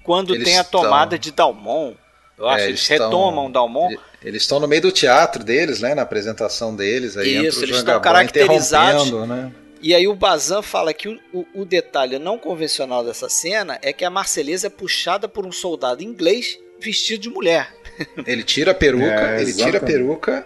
quando 0.04 0.34
eles 0.34 0.48
tem 0.48 0.58
a 0.58 0.64
tomada 0.64 1.16
estão... 1.16 1.32
de 1.32 1.32
Dalmont. 1.36 1.98
Eu 2.38 2.48
acho, 2.48 2.66
é, 2.66 2.68
eles, 2.70 2.90
eles 2.90 3.02
retomam 3.02 3.50
Dalmont. 3.50 3.98
Eles 4.24 4.42
estão 4.42 4.60
no 4.60 4.68
meio 4.68 4.82
do 4.82 4.92
teatro 4.92 5.44
deles, 5.44 5.80
né? 5.80 5.96
Na 5.96 6.02
apresentação 6.02 6.76
deles. 6.76 7.16
Aí 7.16 7.46
Isso, 7.46 7.64
eles 7.64 7.78
estão 7.78 8.00
caracterizados. 8.02 9.12
Né? 9.28 9.52
E 9.82 9.94
aí 9.94 10.08
o 10.08 10.16
Bazan 10.16 10.62
fala 10.62 10.94
que 10.94 11.08
o, 11.08 11.20
o, 11.32 11.46
o, 11.62 11.66
detalhe 11.66 12.18
não 12.18 12.38
convencional 12.38 13.04
dessa 13.06 13.30
cena 13.30 13.78
é 13.82 13.94
que 13.94 14.04
a 14.04 14.10
Marselhesa 14.10 14.68
é 14.68 14.70
puxada 14.70 15.28
por 15.28 15.46
um 15.46 15.52
soldado 15.52 16.04
inglês 16.04 16.58
vestido 16.80 17.22
de 17.22 17.30
mulher. 17.30 17.74
Ele 18.26 18.44
tira 18.44 18.72
a 18.72 18.76
peruca, 18.76 19.06
é, 19.06 19.42
ele 19.42 19.54
tira 19.54 19.78
a 19.78 19.82
peruca 19.82 20.46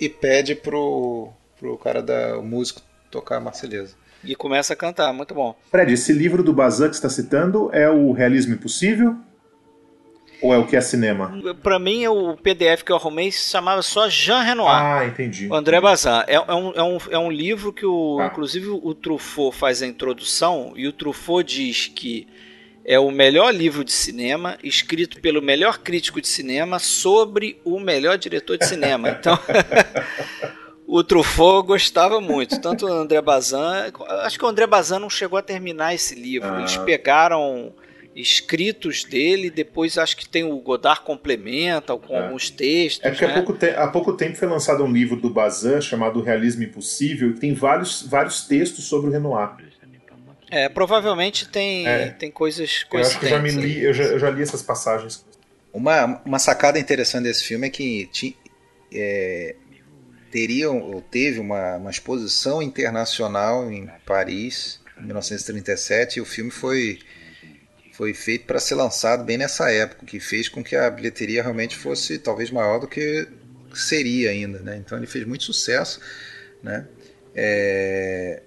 e 0.00 0.08
pede 0.08 0.54
pro, 0.54 1.32
pro 1.58 1.76
cara 1.76 2.00
da 2.00 2.38
o 2.38 2.42
músico 2.42 2.80
tocar 3.10 3.38
a 3.38 3.40
Marselhesa. 3.40 3.94
E 4.22 4.36
começa 4.36 4.74
a 4.74 4.76
cantar, 4.76 5.12
muito 5.12 5.34
bom. 5.34 5.56
Fred, 5.70 5.92
esse 5.92 6.12
livro 6.12 6.42
do 6.42 6.52
Bazan 6.52 6.88
que 6.88 6.94
está 6.94 7.08
citando 7.08 7.68
é 7.72 7.90
o 7.90 8.12
Realismo 8.12 8.54
Impossível? 8.54 9.16
Ou 10.42 10.52
é 10.52 10.58
o 10.58 10.66
que 10.66 10.76
é 10.76 10.80
cinema? 10.80 11.32
Para 11.62 11.78
mim, 11.78 12.06
o 12.06 12.36
PDF 12.36 12.82
que 12.82 12.92
eu 12.92 12.96
arrumei 12.96 13.32
se 13.32 13.50
chamava 13.50 13.82
só 13.82 14.08
Jean 14.08 14.42
Renoir. 14.42 14.82
Ah, 14.82 15.06
entendi. 15.06 15.48
O 15.48 15.54
André 15.54 15.80
Bazin. 15.80 16.08
É, 16.26 16.34
é, 16.34 16.54
um, 16.54 16.72
é, 16.72 16.82
um, 16.82 16.98
é 17.10 17.18
um 17.18 17.30
livro 17.30 17.72
que, 17.72 17.86
o, 17.86 18.18
tá. 18.18 18.26
inclusive, 18.26 18.68
o 18.68 18.94
Truffaut 18.94 19.56
faz 19.56 19.82
a 19.82 19.86
introdução 19.86 20.72
e 20.76 20.86
o 20.86 20.92
Truffaut 20.92 21.44
diz 21.44 21.86
que 21.88 22.26
é 22.84 22.98
o 22.98 23.10
melhor 23.10 23.54
livro 23.54 23.82
de 23.82 23.92
cinema 23.92 24.58
escrito 24.62 25.20
pelo 25.20 25.40
melhor 25.40 25.78
crítico 25.78 26.20
de 26.20 26.28
cinema 26.28 26.78
sobre 26.78 27.58
o 27.64 27.80
melhor 27.80 28.18
diretor 28.18 28.58
de 28.58 28.66
cinema. 28.66 29.08
Então, 29.08 29.38
o 30.86 31.02
Truffaut 31.02 31.66
gostava 31.66 32.20
muito, 32.20 32.60
tanto 32.60 32.86
o 32.86 32.92
André 32.92 33.22
Bazin. 33.22 33.56
Acho 34.22 34.38
que 34.38 34.44
o 34.44 34.48
André 34.48 34.66
Bazin 34.66 34.98
não 34.98 35.08
chegou 35.08 35.38
a 35.38 35.42
terminar 35.42 35.94
esse 35.94 36.14
livro. 36.14 36.48
Ah. 36.48 36.58
Eles 36.60 36.76
pegaram 36.76 37.72
escritos 38.14 39.04
dele, 39.04 39.50
depois 39.50 39.98
acho 39.98 40.16
que 40.16 40.28
tem 40.28 40.44
o 40.44 40.56
Godard 40.58 41.00
complementa 41.02 41.96
com 41.96 42.14
é. 42.14 42.24
alguns 42.24 42.48
textos. 42.50 43.04
É 43.04 43.10
que 43.10 43.26
né? 43.26 43.32
há, 43.32 43.42
pouco 43.42 43.58
há 43.76 43.88
pouco 43.88 44.12
tempo 44.12 44.36
foi 44.36 44.48
lançado 44.48 44.84
um 44.84 44.92
livro 44.92 45.16
do 45.16 45.30
Bazin 45.30 45.80
chamado 45.80 46.22
Realismo 46.22 46.62
Impossível, 46.62 47.30
e 47.30 47.34
tem 47.34 47.52
vários, 47.54 48.02
vários 48.02 48.42
textos 48.42 48.84
sobre 48.84 49.10
o 49.10 49.12
Renoir. 49.12 49.50
É, 50.50 50.68
provavelmente 50.68 51.48
tem, 51.48 51.86
é. 51.86 52.10
tem 52.10 52.30
coisas 52.30 52.86
Eu 52.92 53.00
acho 53.00 53.18
que 53.18 53.24
eu 53.24 53.30
já, 53.30 53.38
me 53.40 53.50
li, 53.50 53.82
eu 53.82 53.92
já, 53.92 54.04
eu 54.04 54.18
já 54.18 54.30
li 54.30 54.42
essas 54.42 54.62
passagens. 54.62 55.24
Uma, 55.72 56.22
uma 56.24 56.38
sacada 56.38 56.78
interessante 56.78 57.24
desse 57.24 57.42
filme 57.42 57.66
é 57.66 57.70
que 57.70 58.06
ti, 58.12 58.36
é, 58.92 59.56
teria 60.30 60.70
ou 60.70 61.00
teve 61.00 61.40
uma, 61.40 61.76
uma 61.76 61.90
exposição 61.90 62.62
internacional 62.62 63.70
em 63.70 63.90
Paris 64.06 64.80
em 64.96 65.06
1937 65.06 66.18
e 66.18 66.22
o 66.22 66.24
filme 66.24 66.52
foi 66.52 67.00
foi 67.94 68.12
feito 68.12 68.44
para 68.44 68.58
ser 68.58 68.74
lançado 68.74 69.22
bem 69.22 69.38
nessa 69.38 69.70
época, 69.70 70.04
que 70.04 70.18
fez 70.18 70.48
com 70.48 70.64
que 70.64 70.74
a 70.74 70.90
bilheteria 70.90 71.42
realmente 71.42 71.76
fosse 71.76 72.18
talvez 72.18 72.50
maior 72.50 72.80
do 72.80 72.88
que 72.88 73.28
seria 73.72 74.30
ainda, 74.30 74.58
né? 74.58 74.76
Então 74.76 74.98
ele 74.98 75.06
fez 75.06 75.24
muito 75.24 75.44
sucesso, 75.44 76.00
né? 76.60 76.88
É... 77.34 78.42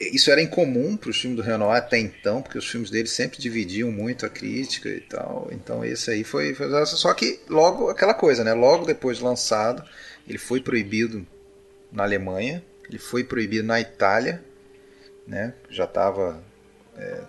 Isso 0.00 0.30
era 0.30 0.40
incomum 0.40 0.96
para 0.96 1.10
os 1.10 1.20
filmes 1.20 1.36
do 1.36 1.42
Renoir 1.42 1.78
até 1.78 1.98
então, 1.98 2.40
porque 2.40 2.56
os 2.56 2.70
filmes 2.70 2.88
dele 2.88 3.08
sempre 3.08 3.36
dividiam 3.40 3.90
muito 3.90 4.24
a 4.24 4.28
crítica 4.28 4.88
e 4.88 5.00
tal. 5.00 5.48
Então 5.50 5.84
esse 5.84 6.08
aí 6.08 6.22
foi, 6.22 6.56
só 6.86 7.12
que 7.14 7.40
logo 7.48 7.88
aquela 7.88 8.14
coisa, 8.14 8.44
né? 8.44 8.54
Logo 8.54 8.86
depois 8.86 9.18
de 9.18 9.24
lançado, 9.24 9.82
ele 10.28 10.38
foi 10.38 10.60
proibido 10.60 11.26
na 11.90 12.04
Alemanha, 12.04 12.64
ele 12.88 12.98
foi 13.00 13.24
proibido 13.24 13.66
na 13.66 13.80
Itália, 13.80 14.40
né? 15.26 15.52
Já 15.68 15.82
estava 15.82 16.40
é, 16.96 17.22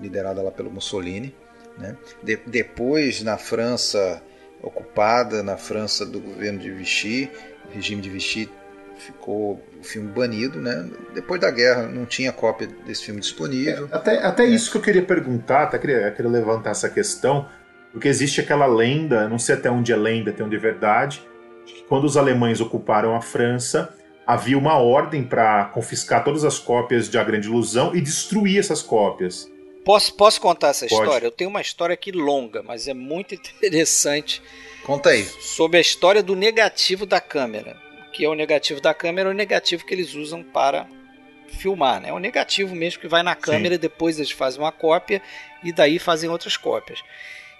liderada 0.00 0.42
lá 0.42 0.50
pelo 0.50 0.70
Mussolini. 0.70 1.34
Né? 1.78 1.96
De, 2.22 2.36
depois, 2.46 3.22
na 3.22 3.36
França 3.36 4.22
ocupada, 4.62 5.42
na 5.42 5.56
França 5.56 6.06
do 6.06 6.20
governo 6.20 6.58
de 6.58 6.70
Vichy, 6.70 7.30
regime 7.72 8.00
de 8.00 8.08
Vichy, 8.08 8.48
ficou 8.96 9.60
o 9.78 9.84
filme 9.84 10.10
banido. 10.10 10.60
Né? 10.60 10.88
Depois 11.14 11.40
da 11.40 11.50
guerra, 11.50 11.82
não 11.82 12.06
tinha 12.06 12.32
cópia 12.32 12.68
desse 12.86 13.04
filme 13.04 13.20
disponível. 13.20 13.88
É, 13.90 13.96
até 13.96 14.24
até 14.24 14.44
é. 14.44 14.46
isso 14.46 14.70
que 14.70 14.78
eu 14.78 14.82
queria 14.82 15.02
perguntar, 15.02 15.64
até 15.64 15.78
queria, 15.78 16.10
queria 16.10 16.30
levantar 16.30 16.70
essa 16.70 16.88
questão, 16.88 17.48
porque 17.92 18.08
existe 18.08 18.40
aquela 18.40 18.66
lenda, 18.66 19.28
não 19.28 19.38
sei 19.38 19.54
até 19.54 19.70
onde 19.70 19.92
é 19.92 19.96
lenda, 19.96 20.30
até 20.30 20.42
onde 20.42 20.56
é 20.56 20.58
verdade, 20.58 21.22
de 21.66 21.72
que 21.72 21.82
quando 21.84 22.04
os 22.04 22.16
alemães 22.16 22.60
ocuparam 22.60 23.14
a 23.14 23.20
França, 23.20 23.94
havia 24.26 24.56
uma 24.56 24.78
ordem 24.78 25.22
para 25.22 25.66
confiscar 25.66 26.24
todas 26.24 26.44
as 26.44 26.58
cópias 26.58 27.08
de 27.08 27.18
A 27.18 27.24
Grande 27.24 27.48
Ilusão 27.48 27.94
e 27.94 28.00
destruir 28.00 28.58
essas 28.58 28.82
cópias. 28.82 29.50
Posso, 29.84 30.14
posso 30.14 30.40
contar 30.40 30.68
essa 30.68 30.86
Pode. 30.86 31.02
história? 31.02 31.26
Eu 31.26 31.30
tenho 31.30 31.50
uma 31.50 31.60
história 31.60 31.94
aqui 31.94 32.10
longa, 32.10 32.62
mas 32.62 32.88
é 32.88 32.94
muito 32.94 33.34
interessante. 33.36 34.42
Conta 34.84 35.10
aí. 35.10 35.24
Sobre 35.24 35.78
a 35.78 35.80
história 35.80 36.22
do 36.22 36.34
negativo 36.34 37.06
da 37.06 37.20
câmera. 37.20 37.76
que 38.12 38.24
é 38.24 38.28
o 38.28 38.34
negativo 38.34 38.80
da 38.80 38.94
câmera, 38.94 39.28
é 39.28 39.32
o 39.32 39.34
negativo 39.34 39.84
que 39.84 39.92
eles 39.92 40.14
usam 40.14 40.42
para 40.42 40.86
filmar, 41.48 42.00
né? 42.00 42.10
É 42.10 42.12
o 42.12 42.18
negativo 42.18 42.74
mesmo 42.74 43.00
que 43.00 43.08
vai 43.08 43.22
na 43.22 43.34
câmera 43.34 43.70
Sim. 43.70 43.74
e 43.74 43.78
depois 43.78 44.18
eles 44.18 44.30
fazem 44.30 44.60
uma 44.60 44.72
cópia 44.72 45.20
e 45.62 45.72
daí 45.72 45.98
fazem 45.98 46.30
outras 46.30 46.56
cópias. 46.56 47.00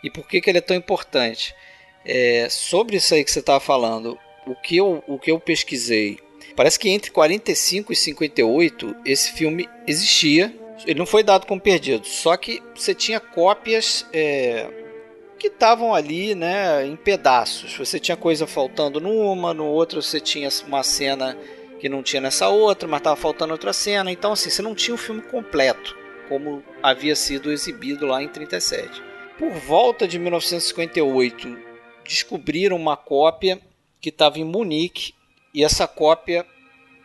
E 0.02 0.10
por 0.10 0.28
que, 0.28 0.40
que 0.40 0.50
ele 0.50 0.58
é 0.58 0.62
tão 0.62 0.76
importante? 0.76 1.54
É, 2.04 2.48
sobre 2.50 2.96
isso 2.96 3.14
aí 3.14 3.24
que 3.24 3.30
você 3.30 3.40
estava 3.40 3.60
falando, 3.60 4.18
o 4.46 4.54
que, 4.54 4.76
eu, 4.76 5.02
o 5.06 5.18
que 5.18 5.30
eu 5.30 5.40
pesquisei, 5.40 6.18
parece 6.54 6.78
que 6.78 6.90
entre 6.90 7.10
45 7.10 7.92
e 7.92 7.96
58 7.96 8.96
esse 9.06 9.32
filme 9.32 9.68
existia, 9.86 10.54
ele 10.86 10.98
não 10.98 11.06
foi 11.06 11.22
dado 11.22 11.46
como 11.46 11.60
perdido, 11.60 12.06
só 12.06 12.36
que 12.36 12.62
você 12.74 12.94
tinha 12.94 13.20
cópias 13.20 14.06
é, 14.12 14.68
que 15.38 15.48
estavam 15.48 15.94
ali 15.94 16.34
né, 16.34 16.86
em 16.86 16.96
pedaços. 16.96 17.76
Você 17.76 18.00
tinha 18.00 18.16
coisa 18.16 18.46
faltando 18.46 19.00
numa, 19.00 19.54
no 19.54 19.66
outro 19.66 20.02
você 20.02 20.20
tinha 20.20 20.48
uma 20.66 20.82
cena 20.82 21.36
que 21.78 21.88
não 21.88 22.02
tinha 22.02 22.20
nessa 22.20 22.48
outra, 22.48 22.88
mas 22.88 23.00
estava 23.00 23.16
faltando 23.16 23.52
outra 23.52 23.72
cena. 23.72 24.10
Então, 24.10 24.32
assim, 24.32 24.50
você 24.50 24.62
não 24.62 24.74
tinha 24.74 24.94
o 24.94 24.98
filme 24.98 25.22
completo, 25.22 25.96
como 26.28 26.62
havia 26.82 27.14
sido 27.14 27.52
exibido 27.52 28.06
lá 28.06 28.22
em 28.22 28.28
37. 28.28 29.02
Por 29.38 29.50
volta 29.52 30.08
de 30.08 30.18
1958, 30.18 31.58
descobriram 32.04 32.76
uma 32.76 32.96
cópia 32.96 33.60
que 34.00 34.08
estava 34.08 34.38
em 34.38 34.44
Munique, 34.44 35.12
e 35.52 35.62
essa 35.62 35.86
cópia, 35.86 36.46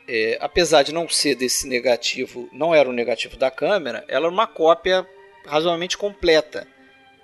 é, 0.09 0.37
apesar 0.41 0.83
de 0.83 0.93
não 0.93 1.07
ser 1.07 1.35
desse 1.35 1.67
negativo, 1.67 2.49
não 2.51 2.73
era 2.73 2.89
o 2.89 2.93
negativo 2.93 3.37
da 3.37 3.51
câmera, 3.51 4.03
ela 4.07 4.25
era 4.25 4.33
uma 4.33 4.47
cópia 4.47 5.07
razoavelmente 5.45 5.97
completa 5.97 6.67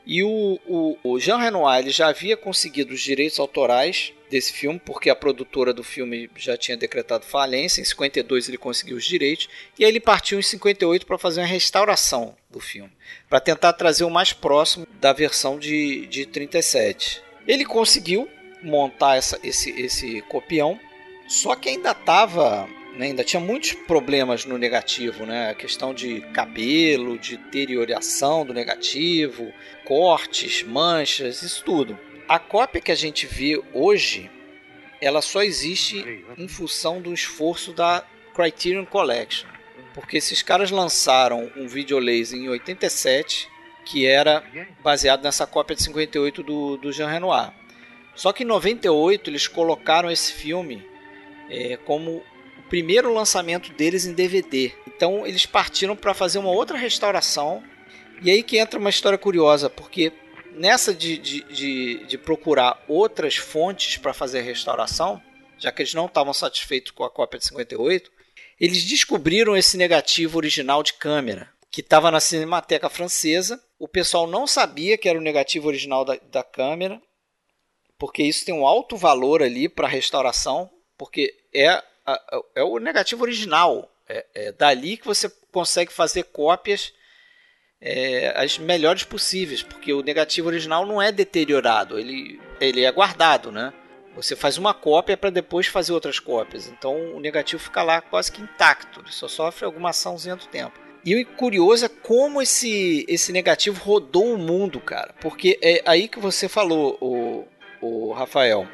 e 0.05 0.23
o, 0.23 0.59
o, 0.67 0.97
o 1.03 1.19
Jean 1.19 1.37
Renoir 1.37 1.89
já 1.89 2.07
havia 2.07 2.37
conseguido 2.37 2.93
os 2.93 3.01
direitos 3.01 3.39
autorais 3.39 4.13
desse 4.29 4.53
filme, 4.53 4.79
porque 4.83 5.09
a 5.09 5.15
produtora 5.15 5.73
do 5.73 5.83
filme 5.83 6.29
já 6.35 6.55
tinha 6.55 6.77
decretado 6.77 7.25
falência. 7.25 7.81
Em 7.81 7.85
52 7.85 8.47
ele 8.47 8.57
conseguiu 8.57 8.97
os 8.97 9.05
direitos. 9.05 9.49
E 9.79 9.83
aí 9.83 9.89
ele 9.89 9.99
partiu 9.99 10.37
em 10.37 10.43
58 10.43 11.05
para 11.07 11.17
fazer 11.17 11.41
uma 11.41 11.47
restauração 11.47 12.35
do 12.51 12.59
filme, 12.59 12.91
para 13.27 13.39
tentar 13.39 13.73
trazer 13.73 14.03
o 14.03 14.09
mais 14.09 14.31
próximo 14.31 14.85
da 14.99 15.11
versão 15.11 15.57
de, 15.57 16.05
de 16.05 16.25
37. 16.27 17.23
Ele 17.47 17.65
conseguiu 17.65 18.29
montar 18.61 19.15
essa, 19.15 19.39
esse, 19.43 19.71
esse 19.71 20.21
copião, 20.23 20.79
só 21.27 21.55
que 21.55 21.69
ainda 21.69 21.91
estava 21.91 22.67
né, 22.95 23.07
ainda 23.07 23.23
tinha 23.23 23.39
muitos 23.39 23.73
problemas 23.73 24.45
no 24.45 24.57
negativo, 24.57 25.25
né? 25.25 25.49
A 25.49 25.53
questão 25.53 25.93
de 25.93 26.21
cabelo, 26.33 27.19
de 27.19 27.37
deterioração 27.37 28.45
do 28.45 28.53
negativo, 28.53 29.53
cortes, 29.83 30.63
manchas, 30.63 31.43
isso 31.43 31.63
tudo. 31.63 31.99
A 32.27 32.39
cópia 32.39 32.81
que 32.81 32.91
a 32.91 32.95
gente 32.95 33.27
vê 33.27 33.61
hoje, 33.73 34.31
ela 35.01 35.21
só 35.21 35.43
existe 35.43 36.23
em 36.37 36.47
função 36.47 37.01
do 37.01 37.13
esforço 37.13 37.73
da 37.73 38.03
Criterion 38.33 38.85
Collection. 38.85 39.47
Porque 39.93 40.17
esses 40.17 40.41
caras 40.41 40.71
lançaram 40.71 41.51
um 41.55 41.67
videolaser 41.67 42.39
em 42.39 42.49
87 42.49 43.49
que 43.85 44.05
era 44.05 44.43
baseado 44.81 45.23
nessa 45.23 45.45
cópia 45.45 45.75
de 45.75 45.83
58 45.83 46.41
do, 46.41 46.77
do 46.77 46.91
Jean 46.91 47.07
Renoir. 47.07 47.53
Só 48.15 48.33
que 48.33 48.43
em 48.43 48.47
98 48.47 49.29
eles 49.29 49.47
colocaram 49.47 50.09
esse 50.09 50.33
filme 50.33 50.83
é, 51.49 51.77
como 51.77 52.23
primeiro 52.69 53.13
lançamento 53.13 53.71
deles 53.73 54.05
em 54.05 54.13
DVD. 54.13 54.71
Então 54.87 55.25
eles 55.25 55.45
partiram 55.45 55.95
para 55.95 56.13
fazer 56.13 56.39
uma 56.39 56.51
outra 56.51 56.77
restauração. 56.77 57.63
E 58.21 58.31
aí 58.31 58.43
que 58.43 58.57
entra 58.57 58.79
uma 58.79 58.89
história 58.89 59.17
curiosa, 59.17 59.69
porque 59.69 60.11
nessa 60.53 60.93
de, 60.93 61.17
de, 61.17 61.41
de, 61.43 62.05
de 62.05 62.17
procurar 62.17 62.83
outras 62.87 63.35
fontes 63.35 63.97
para 63.97 64.13
fazer 64.13 64.39
a 64.39 64.43
restauração, 64.43 65.21
já 65.57 65.71
que 65.71 65.81
eles 65.81 65.93
não 65.93 66.05
estavam 66.05 66.33
satisfeitos 66.33 66.91
com 66.91 67.03
a 67.03 67.09
cópia 67.09 67.39
de 67.39 67.45
58, 67.45 68.11
eles 68.59 68.83
descobriram 68.85 69.55
esse 69.55 69.77
negativo 69.77 70.37
original 70.37 70.81
de 70.81 70.93
câmera, 70.93 71.49
que 71.69 71.81
estava 71.81 72.09
na 72.09 72.21
Cinemateca 72.21 72.89
Francesa. 72.89 73.61
O 73.77 73.87
pessoal 73.87 74.27
não 74.27 74.47
sabia 74.47 74.97
que 74.97 75.09
era 75.09 75.19
o 75.19 75.21
negativo 75.21 75.67
original 75.67 76.05
da, 76.05 76.15
da 76.31 76.43
câmera, 76.43 77.01
porque 77.97 78.23
isso 78.23 78.45
tem 78.45 78.55
um 78.55 78.65
alto 78.65 78.95
valor 78.95 79.43
ali 79.43 79.67
para 79.67 79.87
restauração, 79.87 80.69
porque 80.97 81.35
é 81.53 81.81
é 82.55 82.63
o 82.63 82.77
negativo 82.77 83.23
original. 83.23 83.91
É, 84.07 84.25
é, 84.35 84.51
dali 84.51 84.97
que 84.97 85.05
você 85.07 85.27
consegue 85.51 85.91
fazer 85.91 86.25
cópias 86.25 86.93
é, 87.81 88.31
as 88.35 88.59
melhores 88.59 89.03
possíveis, 89.03 89.63
porque 89.63 89.91
o 89.91 90.03
negativo 90.03 90.47
original 90.47 90.85
não 90.85 91.01
é 91.01 91.11
deteriorado, 91.11 91.97
ele, 91.97 92.39
ele 92.61 92.83
é 92.83 92.91
guardado, 92.91 93.51
né? 93.51 93.73
Você 94.15 94.35
faz 94.35 94.57
uma 94.57 94.75
cópia 94.75 95.17
para 95.17 95.31
depois 95.31 95.65
fazer 95.67 95.91
outras 95.91 96.19
cópias. 96.19 96.67
Então 96.67 97.15
o 97.15 97.19
negativo 97.19 97.61
fica 97.61 97.81
lá 97.81 97.99
quase 97.99 98.31
que 98.31 98.41
intacto, 98.41 99.01
ele 99.01 99.11
só 99.11 99.27
sofre 99.27 99.65
alguma 99.65 99.89
açãozinha 99.89 100.35
do 100.35 100.45
tempo. 100.47 100.79
E 101.03 101.15
o 101.15 101.25
curioso 101.25 101.85
é 101.85 101.89
como 101.89 102.41
esse, 102.41 103.05
esse 103.07 103.31
negativo 103.31 103.83
rodou 103.83 104.33
o 104.33 104.37
mundo, 104.37 104.79
cara. 104.79 105.13
Porque 105.19 105.59
é 105.61 105.81
aí 105.85 106.07
que 106.07 106.19
você 106.19 106.47
falou, 106.47 106.97
o, 107.01 107.47
o 107.81 108.13
Rafael. 108.13 108.67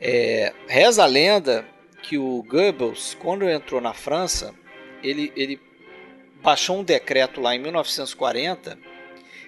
É, 0.00 0.52
reza 0.66 1.04
a 1.04 1.06
lenda 1.06 1.66
que 2.02 2.18
o 2.18 2.42
Goebbels, 2.42 3.14
quando 3.14 3.48
entrou 3.48 3.80
na 3.80 3.94
França, 3.94 4.54
ele, 5.02 5.32
ele 5.34 5.60
baixou 6.42 6.78
um 6.78 6.84
decreto 6.84 7.40
lá 7.40 7.54
em 7.54 7.58
1940 7.58 8.78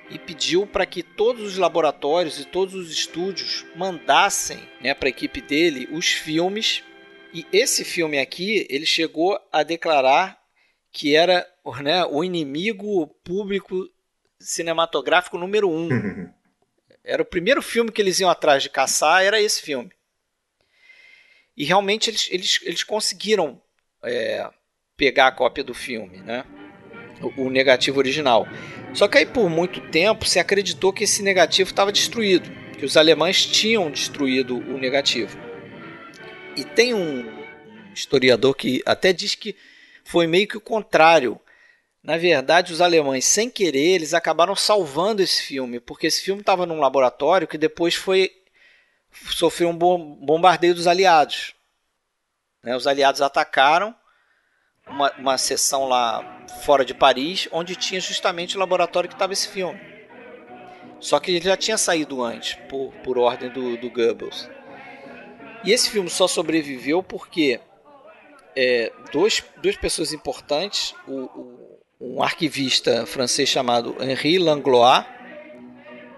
e 0.09 0.18
pediu 0.18 0.66
para 0.66 0.86
que 0.86 1.03
todos 1.03 1.42
os 1.42 1.59
laboratórios 1.59 2.40
e 2.40 2.44
todos 2.44 2.74
os 2.74 2.90
estúdios 2.90 3.66
mandassem 3.74 4.59
né, 4.80 4.94
para 4.94 5.09
a 5.09 5.11
equipe 5.11 5.40
dele 5.40 5.88
os 5.90 6.07
filmes. 6.12 6.82
E 7.34 7.44
esse 7.53 7.84
filme 7.84 8.18
aqui, 8.18 8.66
ele 8.70 8.86
chegou 8.86 9.38
a 9.53 9.62
declarar 9.62 10.38
que 10.92 11.14
era 11.14 11.47
né, 11.82 12.05
o 12.07 12.24
inimigo 12.24 13.07
público 13.22 13.86
cinematográfico 14.38 15.36
número 15.36 15.68
um. 15.68 15.88
Era 17.05 17.22
o 17.22 17.26
primeiro 17.26 17.62
filme 17.62 17.92
que 17.92 18.03
eles 18.03 18.18
iam 18.18 18.28
atrás 18.28 18.64
de 18.64 18.68
caçar, 18.68 19.22
era 19.22 19.40
esse 19.40 19.62
filme. 19.62 19.92
E 21.57 21.64
realmente 21.64 22.11
eles, 22.11 22.28
eles, 22.30 22.61
eles 22.62 22.82
conseguiram 22.84 23.61
é, 24.04 24.48
pegar 24.96 25.28
a 25.28 25.32
cópia 25.32 25.64
do 25.64 25.72
filme, 25.72 26.18
né? 26.18 26.44
O, 27.22 27.44
o, 27.44 27.50
negativo 27.50 27.98
original. 27.98 28.46
Só 28.92 29.09
que 29.09 29.16
aí 29.18 29.26
por 29.26 29.48
muito 29.48 29.80
tempo 29.90 30.26
se 30.26 30.38
acreditou 30.38 30.92
que 30.92 31.04
esse 31.04 31.22
negativo 31.22 31.70
estava 31.70 31.90
destruído, 31.90 32.50
que 32.78 32.84
os 32.84 32.96
alemães 32.96 33.46
tinham 33.46 33.90
destruído 33.90 34.59
o 34.59 34.78
negativo. 34.78 35.38
E 36.54 36.62
tem 36.62 36.92
um 36.92 37.24
historiador 37.94 38.54
que 38.54 38.82
até 38.84 39.12
diz 39.12 39.34
que 39.34 39.57
foi 40.04 40.26
meio 40.26 40.46
que 40.46 40.59
o 40.59 40.61
contrário. 40.61 41.40
Na 42.02 42.16
verdade, 42.18 42.72
os 42.72 42.80
alemães, 42.80 43.24
sem 43.24 43.50
querer, 43.50 43.94
eles 43.94 44.14
acabaram 44.14 44.54
salvando 44.54 45.22
esse 45.22 45.42
filme, 45.42 45.80
porque 45.80 46.07
esse 46.07 46.22
filme 46.22 46.40
estava 46.40 46.64
num 46.64 46.78
laboratório 46.78 47.48
que 47.48 47.59
depois 47.59 47.94
foi 47.94 48.30
sofreu 49.30 49.68
um 49.68 49.76
bombardeio 49.76 50.74
dos 50.74 50.86
aliados. 50.86 51.54
Né? 52.62 52.76
Os 52.76 52.86
aliados 52.86 53.20
atacaram 53.22 53.94
uma, 54.86 55.12
uma 55.12 55.38
seção 55.38 55.86
lá 55.86 56.44
fora 56.62 56.84
de 56.84 56.94
Paris, 56.94 57.48
onde 57.50 57.76
tinha 57.76 58.00
justamente 58.00 58.56
o 58.56 58.60
laboratório 58.60 59.08
que 59.08 59.14
estava 59.14 59.32
esse 59.32 59.48
filme. 59.48 59.80
Só 61.00 61.20
que 61.20 61.30
ele 61.32 61.44
já 61.44 61.56
tinha 61.56 61.76
saído 61.76 62.22
antes, 62.22 62.54
por, 62.68 62.92
por 63.04 63.18
ordem 63.18 63.50
do, 63.50 63.76
do 63.76 63.90
Goebbels. 63.90 64.48
E 65.64 65.72
esse 65.72 65.90
filme 65.90 66.08
só 66.08 66.26
sobreviveu 66.26 67.02
porque 67.02 67.60
é, 68.54 68.92
dois, 69.12 69.44
duas 69.58 69.76
pessoas 69.76 70.12
importantes, 70.12 70.94
o, 71.06 71.12
o, 71.12 71.80
um 72.00 72.22
arquivista 72.22 73.04
francês 73.06 73.48
chamado 73.48 73.96
Henri 74.00 74.38
Langlois, 74.38 75.04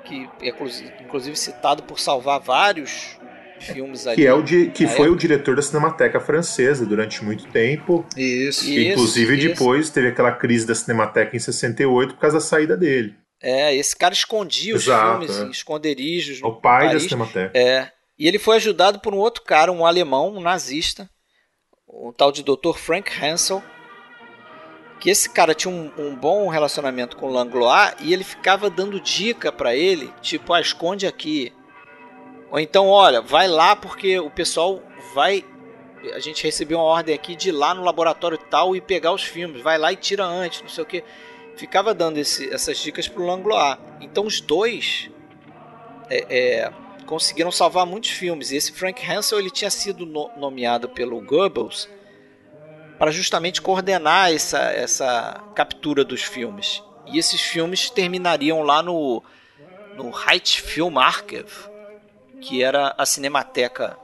que 0.09 0.29
é 0.41 0.55
inclusive 1.03 1.37
citado 1.37 1.83
por 1.83 2.01
salvar 2.01 2.41
vários 2.41 3.19
filmes 3.61 4.07
ali. 4.07 4.17
Que, 4.17 4.27
é 4.27 4.33
o 4.33 4.43
que 4.43 4.87
foi 4.87 5.07
época. 5.07 5.11
o 5.11 5.17
diretor 5.17 5.57
da 5.57 5.63
Cinemateca 5.63 6.21
Francesa 6.21 6.87
durante 6.87 7.25
muito 7.25 7.47
tempo. 7.49 8.07
Isso. 8.17 8.69
E, 8.69 8.89
inclusive 8.89 9.37
isso, 9.37 9.49
depois 9.49 9.87
isso. 9.87 9.95
teve 9.95 10.09
aquela 10.09 10.33
crise 10.33 10.67
da 10.67 10.75
Cinemateca 10.75 11.37
em 11.37 11.39
68 11.39 12.15
por 12.15 12.21
causa 12.21 12.39
da 12.39 12.41
saída 12.41 12.77
dele. 12.77 13.15
É, 13.41 13.75
esse 13.75 13.95
cara 13.95 14.15
escondia 14.15 14.75
os 14.75 14.83
Exato, 14.83 15.27
filmes 15.27 15.41
é. 15.41 15.45
em 15.45 15.51
esconderijos. 15.51 16.43
O 16.43 16.53
pai 16.53 16.87
Paris. 16.87 17.03
da 17.03 17.09
Cinemateca. 17.09 17.59
É. 17.59 17.93
E 18.19 18.27
ele 18.27 18.39
foi 18.39 18.57
ajudado 18.57 18.99
por 18.99 19.15
um 19.15 19.19
outro 19.19 19.43
cara, 19.45 19.71
um 19.71 19.87
alemão, 19.87 20.35
um 20.35 20.41
nazista, 20.41 21.09
o 21.87 22.13
tal 22.13 22.33
de 22.33 22.43
Dr. 22.43 22.75
Frank 22.77 23.11
Hansel, 23.25 23.63
que 24.99 25.11
esse 25.11 25.31
cara 25.31 25.55
tinha 25.55 25.73
um, 25.73 25.91
um, 25.97 26.15
bom 26.15 26.49
relacionamento 26.49 27.17
com 27.17 27.27
o 27.27 27.33
Langlois 27.33 27.95
e 28.01 28.13
ele 28.13 28.25
ficava 28.25 28.69
dando 28.69 29.01
dica 29.01 29.53
para 29.53 29.75
ele, 29.75 30.13
tipo, 30.21 30.53
ah, 30.53 30.61
esconde 30.61 31.07
aqui. 31.07 31.53
Ou 32.51 32.59
então, 32.59 32.89
olha, 32.89 33.21
vai 33.21 33.47
lá 33.47 33.77
porque 33.77 34.19
o 34.19 34.31
pessoal 34.31 34.83
vai. 35.15 35.45
A 36.15 36.19
gente 36.19 36.43
recebeu 36.43 36.79
uma 36.79 36.85
ordem 36.85 37.15
aqui 37.15 37.37
de 37.37 37.51
ir 37.51 37.53
lá 37.53 37.75
no 37.75 37.85
laboratório 37.85 38.39
tal 38.39 38.75
e 38.75 38.81
pegar 38.81 39.13
os 39.13 39.23
filmes. 39.23 39.63
Vai 39.63 39.79
lá 39.79 39.93
e 39.93 39.97
tira 39.97 40.25
antes, 40.25 40.63
não 40.63 40.69
sei 40.69 40.83
o 40.83 40.87
que. 40.87 41.05
Ficava 41.57 41.93
dando 41.93 42.19
esse, 42.19 42.53
essas 42.53 42.79
dicas 42.79 43.09
pro 43.09 43.27
Langlois. 43.27 43.79
Então 44.01 44.25
os 44.25 44.41
dois, 44.41 45.11
é, 46.09 46.27
é, 46.29 46.73
conseguiram 47.07 47.53
salvar 47.53 47.85
muitos 47.85 48.11
filmes. 48.11 48.51
E 48.51 48.57
esse 48.57 48.73
Frank 48.73 49.05
Hansel 49.05 49.39
ele 49.39 49.51
tinha 49.51 49.71
sido 49.71 50.07
no 50.07 50.31
nomeado 50.37 50.89
pelo 50.89 51.21
Goebbels 51.21 51.89
para 52.99 53.11
justamente 53.11 53.63
coordenar 53.63 54.33
essa, 54.33 54.59
essa 54.59 55.45
captura 55.55 56.05
dos 56.05 56.23
filmes. 56.23 56.83
E 57.07 57.19
esses 57.19 57.41
filmes 57.41 57.89
terminariam 57.89 58.63
lá 58.63 58.83
no, 58.83 59.23
no 59.97 60.11
Reichsfilmarchiv, 60.11 61.69
que 62.41 62.63
era 62.63 62.95
a 62.99 63.07
cinemateca 63.07 63.97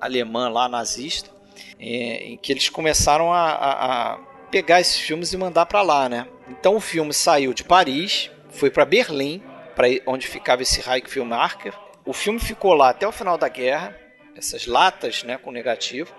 alemã 0.00 0.48
lá 0.48 0.68
nazista, 0.68 1.30
é, 1.78 2.24
em 2.24 2.36
que 2.36 2.52
eles 2.52 2.68
começaram 2.68 3.32
a, 3.32 3.50
a, 3.50 4.12
a 4.12 4.16
pegar 4.50 4.80
esses 4.80 4.98
filmes 4.98 5.32
e 5.32 5.36
mandar 5.36 5.66
para 5.66 5.82
lá, 5.82 6.08
né? 6.08 6.26
Então 6.48 6.76
o 6.76 6.80
filme 6.80 7.12
saiu 7.12 7.52
de 7.52 7.64
Paris, 7.64 8.30
foi 8.50 8.70
para 8.70 8.84
Berlim, 8.84 9.42
para 9.74 9.88
onde 10.06 10.26
ficava 10.26 10.62
esse 10.62 10.80
Reichsfilmarchiv. 10.80 11.74
O 12.04 12.12
filme 12.12 12.38
ficou 12.38 12.74
lá 12.74 12.90
até 12.90 13.06
o 13.06 13.12
final 13.12 13.36
da 13.36 13.48
guerra, 13.48 13.94
essas 14.34 14.66
latas, 14.66 15.24
né, 15.24 15.36
com 15.36 15.50
negativo. 15.50 16.14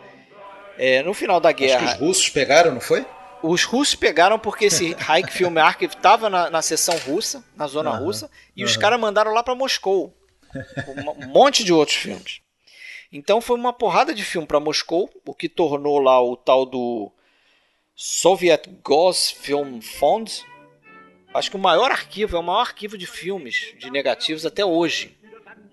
É, 0.80 1.04
no 1.04 1.14
final 1.14 1.42
da 1.42 1.52
guerra. 1.52 1.90
Acho 1.90 1.98
que 1.98 2.04
os 2.04 2.08
russos 2.08 2.30
pegaram, 2.30 2.74
não 2.74 2.80
foi? 2.80 3.06
Os 3.44 3.66
russos 3.66 3.96
pegaram 3.96 4.40
porque 4.40 4.66
esse 4.66 4.96
Reichsfilmarchiv 4.98 5.94
estava 5.94 6.30
na, 6.30 6.50
na 6.50 6.62
seção 6.62 6.98
russa, 7.00 7.44
na 7.56 7.68
zona 7.68 7.92
uhum, 7.92 8.06
russa, 8.06 8.32
e 8.56 8.64
uhum. 8.64 8.70
os 8.70 8.78
caras 8.78 8.98
mandaram 8.98 9.34
lá 9.34 9.44
para 9.44 9.54
Moscou. 9.56 10.16
Um 11.22 11.28
monte 11.28 11.64
de 11.64 11.74
outros 11.74 11.98
filmes. 11.98 12.42
Então 13.12 13.42
foi 13.42 13.58
uma 13.58 13.74
porrada 13.74 14.14
de 14.14 14.24
filme 14.24 14.48
para 14.48 14.60
Moscou, 14.60 15.10
o 15.26 15.34
que 15.34 15.50
tornou 15.50 16.00
lá 16.00 16.22
o 16.24 16.38
tal 16.38 16.66
do 16.66 17.12
Soviet 17.94 18.70
Ghost 18.82 19.36
Film 19.36 19.82
Fund. 19.82 20.30
Acho 21.34 21.52
que 21.52 21.58
o 21.58 21.60
maior 21.60 21.92
arquivo, 21.92 22.38
é 22.38 22.40
o 22.40 22.44
maior 22.44 22.62
arquivo 22.62 22.98
de 22.98 23.06
filmes 23.06 23.74
de 23.78 23.92
negativos 23.92 24.46
até 24.46 24.64
hoje. 24.64 25.18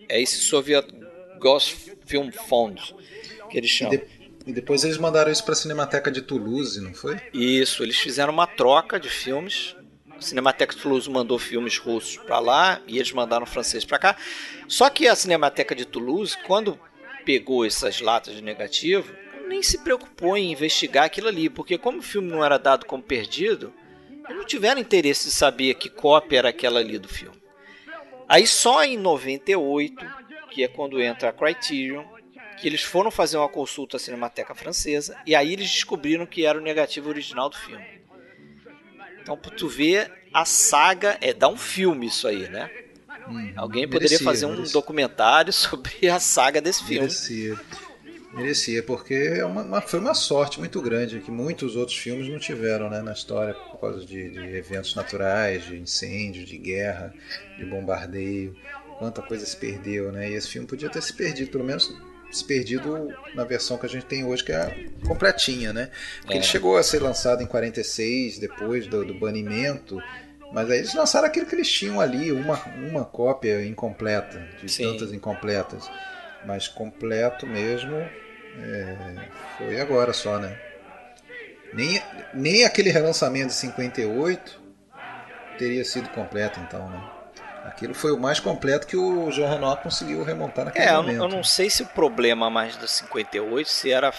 É 0.08 0.20
esse 0.20 0.36
Soviet 0.36 0.86
Ghost 1.38 1.94
Film 2.04 2.30
Fund 2.30 2.80
que 3.48 3.58
eles 3.58 3.70
chamam. 3.70 4.00
E, 4.46 4.52
de, 4.52 4.52
depois 4.52 4.84
eles 4.84 4.96
mandaram 4.96 5.30
isso 5.30 5.44
para 5.44 5.52
a 5.52 5.56
Cinemateca 5.56 6.10
de 6.10 6.22
Toulouse, 6.22 6.80
não 6.80 6.94
foi? 6.94 7.20
Isso, 7.34 7.82
eles 7.82 7.96
fizeram 7.96 8.32
uma 8.32 8.46
troca 8.46 8.98
de 9.00 9.08
filmes. 9.08 9.74
A 10.16 10.20
Cinemateca 10.20 10.74
de 10.74 10.80
Toulouse 10.80 11.10
mandou 11.10 11.38
filmes 11.38 11.76
russos 11.78 12.16
para 12.16 12.38
lá 12.38 12.80
e 12.86 12.96
eles 12.96 13.12
mandaram 13.12 13.44
francês 13.44 13.84
para 13.84 13.98
cá. 13.98 14.16
Só 14.68 14.88
que 14.88 15.08
a 15.08 15.16
Cinemateca 15.16 15.74
de 15.74 15.84
Toulouse, 15.84 16.36
quando 16.46 16.78
pegou 17.24 17.66
essas 17.66 18.00
latas 18.00 18.34
de 18.34 18.40
negativo, 18.40 19.12
nem 19.48 19.62
se 19.62 19.78
preocupou 19.78 20.36
em 20.36 20.52
investigar 20.52 21.04
aquilo 21.04 21.28
ali, 21.28 21.50
porque 21.50 21.76
como 21.76 21.98
o 21.98 22.02
filme 22.02 22.28
não 22.28 22.44
era 22.44 22.56
dado 22.58 22.86
como 22.86 23.02
perdido, 23.02 23.72
eles 24.28 24.38
não 24.38 24.44
tiveram 24.44 24.80
interesse 24.80 25.28
de 25.28 25.34
saber 25.34 25.74
que 25.74 25.90
cópia 25.90 26.38
era 26.38 26.48
aquela 26.48 26.80
ali 26.80 26.98
do 26.98 27.08
filme. 27.08 27.36
Aí 28.28 28.46
só 28.46 28.82
em 28.84 28.96
98, 28.96 29.94
que 30.50 30.64
é 30.64 30.68
quando 30.68 31.00
entra 31.00 31.28
a 31.28 31.32
Criterion, 31.32 32.04
que 32.58 32.66
eles 32.66 32.82
foram 32.82 33.10
fazer 33.10 33.36
uma 33.36 33.48
consulta 33.48 33.96
à 33.96 34.00
Cinemateca 34.00 34.54
Francesa 34.54 35.16
e 35.26 35.34
aí 35.34 35.52
eles 35.52 35.70
descobriram 35.70 36.26
que 36.26 36.44
era 36.46 36.58
o 36.58 36.62
negativo 36.62 37.08
original 37.08 37.48
do 37.50 37.56
filme. 37.56 37.84
Então, 39.20 39.36
para 39.36 39.50
tu 39.50 39.68
ver, 39.68 40.12
a 40.32 40.44
saga 40.44 41.18
é 41.20 41.32
dar 41.32 41.48
um 41.48 41.56
filme 41.56 42.06
isso 42.06 42.28
aí, 42.28 42.48
né? 42.48 42.70
Hum, 43.28 43.52
Alguém 43.56 43.84
poderia 43.86 44.08
merecia, 44.10 44.24
fazer 44.24 44.46
um 44.46 44.50
merecia. 44.52 44.72
documentário 44.72 45.52
sobre 45.52 46.08
a 46.08 46.20
saga 46.20 46.60
desse 46.60 46.84
filme. 46.84 47.00
Merecia. 47.00 47.58
Merecia, 48.32 48.82
porque 48.82 49.14
é 49.14 49.44
uma, 49.44 49.62
uma, 49.62 49.80
foi 49.80 49.98
uma 49.98 50.12
sorte 50.14 50.58
muito 50.58 50.80
grande 50.82 51.20
que 51.20 51.30
muitos 51.30 51.74
outros 51.74 51.96
filmes 51.96 52.28
não 52.28 52.38
tiveram 52.38 52.90
né, 52.90 53.00
na 53.00 53.12
história 53.12 53.54
por 53.54 53.80
causa 53.80 54.04
de, 54.04 54.30
de 54.30 54.56
eventos 54.56 54.94
naturais, 54.94 55.64
de 55.64 55.76
incêndios, 55.76 56.46
de 56.46 56.58
guerra, 56.58 57.14
de 57.58 57.64
bombardeio. 57.64 58.54
Quanta 58.98 59.22
coisa 59.22 59.44
se 59.44 59.56
perdeu, 59.56 60.12
né? 60.12 60.30
E 60.30 60.34
esse 60.34 60.48
filme 60.48 60.68
podia 60.68 60.88
ter 60.90 61.02
se 61.02 61.12
perdido, 61.14 61.50
pelo 61.50 61.64
menos 61.64 61.94
se 62.30 62.44
perdido 62.44 63.08
na 63.34 63.44
versão 63.44 63.78
que 63.78 63.86
a 63.86 63.88
gente 63.88 64.06
tem 64.06 64.24
hoje, 64.24 64.44
que 64.44 64.52
é 64.52 64.56
a 64.56 65.06
completinha, 65.06 65.72
né? 65.72 65.90
Porque 66.20 66.34
é. 66.34 66.36
ele 66.36 66.44
chegou 66.44 66.76
a 66.76 66.82
ser 66.82 67.00
lançado 67.00 67.42
em 67.42 67.46
46, 67.46 68.38
depois 68.38 68.86
do, 68.86 69.04
do 69.04 69.14
banimento. 69.14 69.98
Mas 70.52 70.70
aí 70.70 70.78
eles 70.78 70.94
lançaram 70.94 71.26
aquilo 71.26 71.46
que 71.46 71.54
eles 71.54 71.70
tinham 71.70 72.00
ali, 72.00 72.30
uma, 72.30 72.62
uma 72.76 73.04
cópia 73.04 73.64
incompleta, 73.64 74.38
de 74.62 74.70
Sim. 74.70 74.92
tantas 74.92 75.12
incompletas. 75.12 75.90
Mas 76.46 76.68
completo 76.68 77.46
mesmo 77.46 77.96
é, 77.96 79.28
foi 79.58 79.80
agora 79.80 80.12
só, 80.12 80.38
né? 80.38 80.56
Nem, 81.72 82.00
nem 82.32 82.64
aquele 82.64 82.90
relançamento 82.90 83.48
de 83.48 83.54
58 83.54 84.60
teria 85.58 85.84
sido 85.84 86.08
completo, 86.10 86.60
então, 86.60 86.88
né? 86.88 87.15
Aquilo 87.66 87.94
foi 87.94 88.12
o 88.12 88.18
mais 88.18 88.38
completo 88.38 88.86
que 88.86 88.96
o 88.96 89.30
João 89.30 89.50
Renault 89.50 89.82
conseguiu 89.82 90.22
remontar 90.22 90.66
naquele 90.66 90.84
é, 90.84 90.92
momento. 90.92 91.22
Eu 91.22 91.28
não 91.28 91.42
sei 91.42 91.68
se 91.68 91.82
o 91.82 91.86
problema 91.86 92.48
mais 92.48 92.76
do 92.76 92.86
58 92.86 93.68
se 93.68 93.90
era 93.90 94.12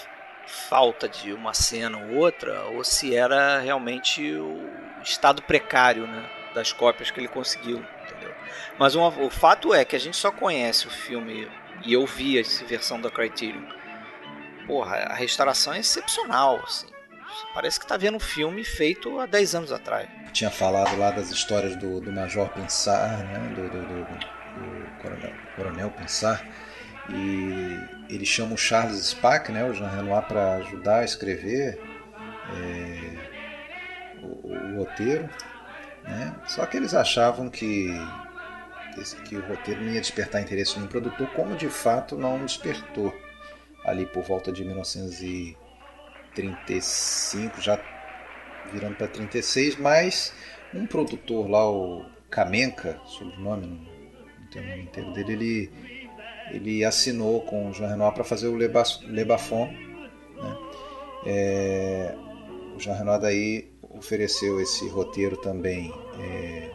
falta 0.46 1.08
de 1.08 1.32
uma 1.32 1.54
cena 1.54 1.98
ou 1.98 2.16
outra, 2.16 2.64
ou 2.66 2.84
se 2.84 3.14
era 3.14 3.58
realmente 3.58 4.34
o 4.34 4.70
estado 5.02 5.42
precário 5.42 6.06
né, 6.06 6.28
das 6.54 6.72
cópias 6.72 7.10
que 7.10 7.20
ele 7.20 7.28
conseguiu. 7.28 7.84
Entendeu? 8.04 8.34
Mas 8.78 8.94
uma, 8.94 9.08
o 9.08 9.30
fato 9.30 9.72
é 9.72 9.84
que 9.84 9.96
a 9.96 10.00
gente 10.00 10.16
só 10.16 10.30
conhece 10.30 10.86
o 10.86 10.90
filme, 10.90 11.50
e 11.84 11.92
eu 11.92 12.06
vi 12.06 12.38
essa 12.38 12.64
versão 12.64 13.00
da 13.00 13.10
Criterion. 13.10 13.62
Porra, 14.66 14.96
a 14.96 15.14
restauração 15.14 15.72
é 15.72 15.78
excepcional. 15.78 16.60
Assim. 16.64 16.86
Parece 17.54 17.78
que 17.78 17.84
está 17.84 17.96
vendo 17.96 18.16
um 18.16 18.20
filme 18.20 18.64
feito 18.64 19.18
há 19.18 19.26
10 19.26 19.54
anos 19.54 19.72
atrás. 19.72 20.08
Tinha 20.32 20.50
falado 20.50 20.96
lá 20.96 21.10
das 21.10 21.30
histórias 21.30 21.76
do, 21.76 22.00
do 22.00 22.12
Major 22.12 22.48
Pensar, 22.50 23.18
né? 23.18 23.54
do, 23.54 23.68
do, 23.68 23.80
do, 23.80 24.04
do 24.04 25.02
coronel, 25.02 25.32
coronel 25.56 25.90
Pensar. 25.90 26.44
E 27.10 27.78
ele 28.08 28.26
chama 28.26 28.54
o 28.54 28.58
Charles 28.58 29.00
Spack, 29.06 29.50
né, 29.50 29.64
o 29.64 29.72
Jean 29.72 29.88
Renoir, 29.88 30.22
para 30.26 30.56
ajudar 30.56 30.98
a 30.98 31.04
escrever. 31.04 31.80
É, 32.50 33.38
o, 34.22 34.52
o 34.52 34.76
roteiro, 34.78 35.28
né? 36.04 36.34
Só 36.46 36.64
que 36.66 36.76
eles 36.76 36.94
achavam 36.94 37.48
que, 37.48 37.88
que 39.24 39.36
o 39.36 39.46
roteiro 39.46 39.82
não 39.82 39.92
ia 39.92 40.00
despertar 40.00 40.42
interesse 40.42 40.78
no 40.78 40.88
produtor, 40.88 41.28
como 41.30 41.56
de 41.56 41.68
fato 41.68 42.16
não 42.16 42.44
despertou. 42.44 43.14
Ali 43.84 44.06
por 44.06 44.22
volta 44.22 44.52
de 44.52 44.64
1935, 46.36 47.60
já 47.60 47.80
virando 48.72 48.96
para 48.96 49.08
36, 49.08 49.76
mas 49.76 50.32
um 50.74 50.86
produtor 50.86 51.48
lá, 51.48 51.70
o 51.70 52.04
Kamenka, 52.30 53.00
sobrenome, 53.06 53.66
não, 53.66 53.76
não 54.40 54.46
tem 54.50 54.62
o 54.62 54.68
nome 54.68 54.82
inteiro 54.82 55.12
dele, 55.12 55.32
ele, 55.32 55.72
ele 56.50 56.84
assinou 56.84 57.42
com 57.42 57.70
o 57.70 57.72
Jean 57.72 57.88
Renoir 57.88 58.12
para 58.12 58.24
fazer 58.24 58.48
o 58.48 58.56
Le 58.56 59.24
Bafon. 59.24 59.66
Né? 59.66 60.58
É, 61.26 62.14
o 62.76 62.80
Jean 62.80 62.94
Renoir 62.94 63.20
daí 63.20 63.72
ofereceu 63.90 64.60
esse 64.60 64.88
roteiro 64.88 65.36
também 65.38 65.92
é, 66.20 66.70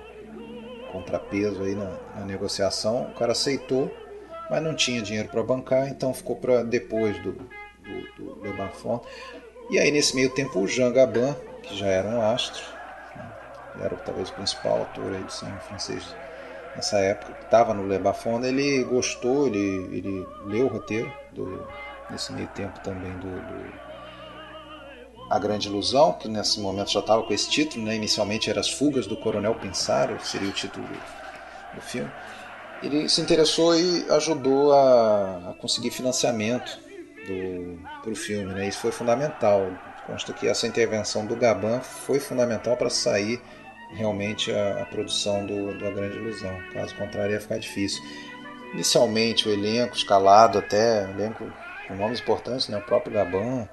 contrapeso 0.91 1.63
aí 1.63 1.75
na, 1.75 1.97
na, 2.15 2.25
negociação. 2.25 3.03
O 3.03 3.13
cara 3.13 3.31
aceitou, 3.31 3.91
mas 4.49 4.61
não 4.61 4.75
tinha 4.75 5.01
dinheiro 5.01 5.29
para 5.29 5.43
bancar, 5.43 5.87
então 5.87 6.13
ficou 6.13 6.35
para 6.35 6.63
depois 6.63 7.17
do, 7.21 7.33
do, 7.33 8.35
do 8.35 8.43
Le 8.43 8.53
Bafon. 8.53 9.03
E 9.73 9.79
aí 9.79 9.89
nesse 9.89 10.15
meio 10.15 10.29
tempo 10.29 10.59
o 10.59 10.67
Jean 10.67 10.91
Gabin, 10.91 11.35
que 11.63 11.75
já 11.75 11.87
era 11.87 12.07
um 12.07 12.21
astro, 12.21 12.61
né, 13.15 13.31
era 13.81 13.95
talvez 13.95 14.29
o 14.29 14.33
principal 14.33 14.81
autor 14.81 15.15
aí 15.15 15.23
do 15.23 15.31
cinema 15.31 15.59
francês 15.61 16.15
nessa 16.75 16.99
época, 16.99 17.33
que 17.33 17.45
estava 17.45 17.73
no 17.73 17.87
Le 17.87 17.97
Bafon, 17.97 18.39
ele 18.43 18.83
gostou, 18.83 19.47
ele, 19.47 19.57
ele 19.57 20.27
leu 20.45 20.67
o 20.67 20.69
roteiro 20.69 21.11
do, 21.31 21.67
nesse 22.11 22.31
meio 22.33 22.47
tempo 22.49 22.79
também 22.81 23.13
do, 23.13 23.27
do 23.27 23.73
a 25.27 25.39
Grande 25.39 25.67
Ilusão, 25.67 26.13
que 26.13 26.27
nesse 26.27 26.59
momento 26.59 26.91
já 26.91 26.99
estava 26.99 27.23
com 27.23 27.33
esse 27.33 27.49
título, 27.49 27.83
né? 27.83 27.95
inicialmente 27.95 28.51
era 28.51 28.59
As 28.59 28.69
Fugas 28.69 29.07
do 29.07 29.17
Coronel 29.17 29.55
Pensaro, 29.55 30.19
seria 30.23 30.49
o 30.49 30.53
título 30.53 30.85
do, 30.85 31.75
do 31.77 31.81
filme. 31.81 32.11
Ele 32.83 33.09
se 33.09 33.21
interessou 33.21 33.75
e 33.75 34.05
ajudou 34.11 34.71
a, 34.71 35.49
a 35.49 35.53
conseguir 35.55 35.89
financiamento 35.89 36.92
para 38.01 38.11
o 38.11 38.15
filme. 38.15 38.53
Né? 38.53 38.67
Isso 38.67 38.79
foi 38.79 38.91
fundamental. 38.91 39.71
Consta 40.05 40.33
que 40.33 40.47
essa 40.47 40.67
intervenção 40.67 41.25
do 41.25 41.35
Gaban 41.35 41.79
foi 41.79 42.19
fundamental 42.19 42.75
para 42.75 42.89
sair 42.89 43.41
realmente 43.91 44.51
a, 44.51 44.81
a 44.81 44.85
produção 44.85 45.45
do, 45.45 45.77
do 45.77 45.87
A 45.87 45.91
Grande 45.91 46.17
Ilusão. 46.17 46.57
Caso 46.73 46.95
contrário, 46.95 47.33
ia 47.33 47.39
ficar 47.39 47.57
difícil. 47.57 48.03
Inicialmente, 48.73 49.47
o 49.47 49.51
elenco 49.51 49.95
escalado 49.95 50.57
até, 50.57 51.09
elenco 51.09 51.45
com 51.87 51.95
nomes 51.95 52.19
importantes, 52.19 52.67
né? 52.69 52.77
o 52.77 52.81
próprio 52.81 53.13
Gaban, 53.13 53.67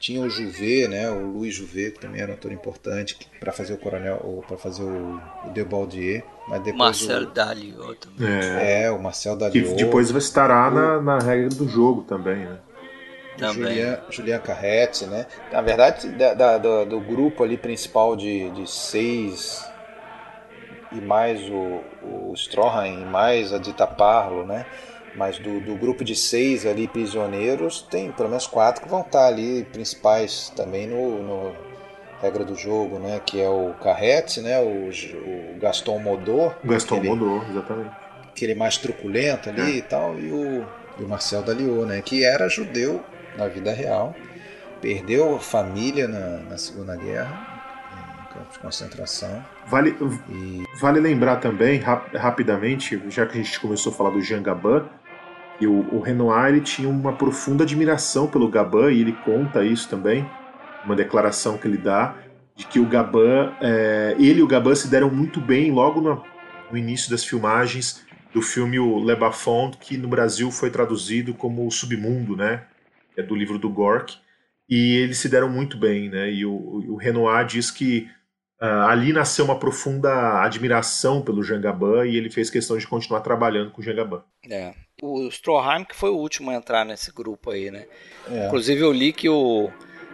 tinha 0.00 0.22
o 0.22 0.30
Juvet, 0.30 0.88
né, 0.88 1.10
o 1.10 1.26
Louis 1.26 1.54
Juvet, 1.54 1.92
que 1.92 2.00
também 2.00 2.22
era 2.22 2.32
um 2.32 2.34
ator 2.34 2.50
importante 2.50 3.18
para 3.38 3.52
fazer 3.52 3.74
o 3.74 3.76
Coronel, 3.76 4.42
para 4.48 4.56
fazer 4.56 4.82
o, 4.82 5.20
o 5.44 5.50
Debaldier, 5.50 6.24
mas 6.48 6.62
depois 6.62 6.78
Marcel 6.78 7.22
o, 7.22 7.26
Daliot 7.26 7.96
também. 7.96 8.34
É, 8.34 8.84
é, 8.84 8.90
o 8.90 8.98
Marcel 8.98 9.36
Daliot. 9.36 9.68
Que 9.68 9.74
depois 9.74 10.10
vai 10.10 10.18
estará 10.18 10.68
o, 10.68 10.70
na, 10.70 11.02
na 11.02 11.18
regra 11.18 11.50
do 11.50 11.68
jogo 11.68 12.02
também, 12.02 12.46
né? 12.46 12.58
Também. 13.36 13.96
Julian, 14.10 14.38
Carrete, 14.38 15.06
né? 15.06 15.26
Na 15.52 15.60
verdade, 15.62 16.08
da, 16.10 16.34
da, 16.34 16.58
do, 16.58 16.84
do, 16.84 17.00
grupo 17.00 17.42
ali 17.42 17.56
principal 17.56 18.16
de, 18.16 18.50
de 18.50 18.70
seis 18.70 19.64
e 20.92 21.00
mais 21.00 21.40
o, 21.48 21.80
o 22.02 22.34
Stroheim 22.34 23.02
e 23.02 23.04
mais 23.04 23.52
a 23.52 23.58
Dita 23.58 23.86
Parlo, 23.86 24.44
né? 24.44 24.66
Mas 25.14 25.38
do, 25.38 25.60
do, 25.60 25.74
grupo 25.74 26.04
de 26.04 26.14
seis 26.14 26.66
ali 26.66 26.86
prisioneiros, 26.86 27.82
tem 27.82 28.12
pelo 28.12 28.28
menos 28.28 28.46
quatro 28.46 28.82
que 28.82 28.88
vão 28.88 29.00
estar 29.00 29.26
ali 29.26 29.64
principais 29.64 30.52
também 30.54 30.86
no, 30.86 31.22
no 31.22 31.52
regra 32.20 32.44
do 32.44 32.54
jogo, 32.54 32.98
né? 32.98 33.20
Que 33.24 33.40
é 33.40 33.48
o 33.48 33.74
Carrete, 33.82 34.40
né? 34.40 34.60
O, 34.60 34.90
o 34.90 35.58
Gaston 35.58 35.98
Modot. 35.98 36.54
Gaston 36.64 36.96
aquele, 36.96 37.08
Modot, 37.08 37.50
exatamente. 37.50 37.90
Aquele 38.28 38.54
mais 38.54 38.76
truculento 38.76 39.48
ali 39.48 39.72
é. 39.72 39.76
e 39.76 39.82
tal, 39.82 40.18
e 40.18 40.30
o, 40.30 40.66
e 40.98 41.04
o 41.04 41.08
Marcel 41.08 41.42
Daliot, 41.42 41.86
né? 41.86 42.02
Que 42.02 42.24
era 42.24 42.48
judeu 42.48 43.02
na 43.36 43.48
vida 43.48 43.72
real, 43.72 44.14
perdeu 44.80 45.38
família 45.38 46.08
na, 46.08 46.38
na 46.48 46.58
Segunda 46.58 46.96
Guerra 46.96 47.60
em 48.22 48.34
campos 48.34 48.54
de 48.54 48.58
concentração. 48.60 49.44
Vale, 49.66 49.96
e... 50.28 50.64
vale 50.78 51.00
lembrar 51.00 51.36
também, 51.36 51.78
rap, 51.78 52.16
rapidamente, 52.16 53.00
já 53.08 53.26
que 53.26 53.38
a 53.38 53.42
gente 53.42 53.58
começou 53.60 53.92
a 53.92 53.94
falar 53.94 54.10
do 54.10 54.20
Jean 54.20 54.42
Gabin, 54.42 54.82
e 55.60 55.66
o, 55.66 55.94
o 55.94 56.00
Renoir 56.00 56.48
ele 56.48 56.60
tinha 56.60 56.88
uma 56.88 57.12
profunda 57.12 57.64
admiração 57.64 58.26
pelo 58.26 58.48
Gabin, 58.48 58.90
e 58.90 59.00
ele 59.00 59.12
conta 59.24 59.64
isso 59.64 59.88
também, 59.88 60.28
uma 60.84 60.96
declaração 60.96 61.58
que 61.58 61.68
ele 61.68 61.76
dá, 61.76 62.14
de 62.56 62.66
que 62.66 62.78
o 62.78 62.86
Gabin, 62.86 63.52
é, 63.60 64.14
ele 64.18 64.40
e 64.40 64.42
o 64.42 64.46
Gabin 64.46 64.74
se 64.74 64.88
deram 64.88 65.10
muito 65.10 65.40
bem 65.40 65.70
logo 65.70 66.00
no, 66.00 66.22
no 66.70 66.78
início 66.78 67.10
das 67.10 67.24
filmagens 67.24 68.04
do 68.32 68.40
filme 68.40 68.78
O 68.78 69.04
Le 69.04 69.16
Bafond, 69.16 69.76
que 69.78 69.96
no 69.96 70.08
Brasil 70.08 70.50
foi 70.50 70.70
traduzido 70.70 71.34
como 71.34 71.66
O 71.66 71.70
Submundo, 71.70 72.36
né? 72.36 72.62
É 73.20 73.22
do 73.22 73.34
livro 73.34 73.58
do 73.58 73.70
Gork. 73.70 74.16
E 74.68 74.96
eles 74.96 75.18
se 75.18 75.28
deram 75.28 75.48
muito 75.48 75.76
bem, 75.76 76.08
né? 76.08 76.30
E 76.30 76.46
o, 76.46 76.52
o 76.52 76.96
Renoir 76.96 77.44
diz 77.44 77.70
que 77.70 78.08
uh, 78.60 78.86
ali 78.88 79.12
nasceu 79.12 79.44
uma 79.44 79.58
profunda 79.58 80.42
admiração 80.42 81.22
pelo 81.22 81.42
Jean 81.42 81.60
Gabin 81.60 82.04
e 82.06 82.16
ele 82.16 82.30
fez 82.30 82.50
questão 82.50 82.78
de 82.78 82.86
continuar 82.86 83.20
trabalhando 83.20 83.70
com 83.72 83.80
o 83.80 83.84
Jean 83.84 83.96
Gabin. 83.96 84.20
É. 84.48 84.74
O 85.02 85.28
Stroheim 85.28 85.84
que 85.84 85.96
foi 85.96 86.10
o 86.10 86.16
último 86.16 86.50
a 86.50 86.54
entrar 86.54 86.84
nesse 86.84 87.12
grupo 87.12 87.50
aí, 87.50 87.70
né? 87.70 87.86
É. 88.30 88.46
Inclusive 88.46 88.80
eu 88.80 88.92
li 88.92 89.12
que 89.12 89.28
o, 89.28 89.70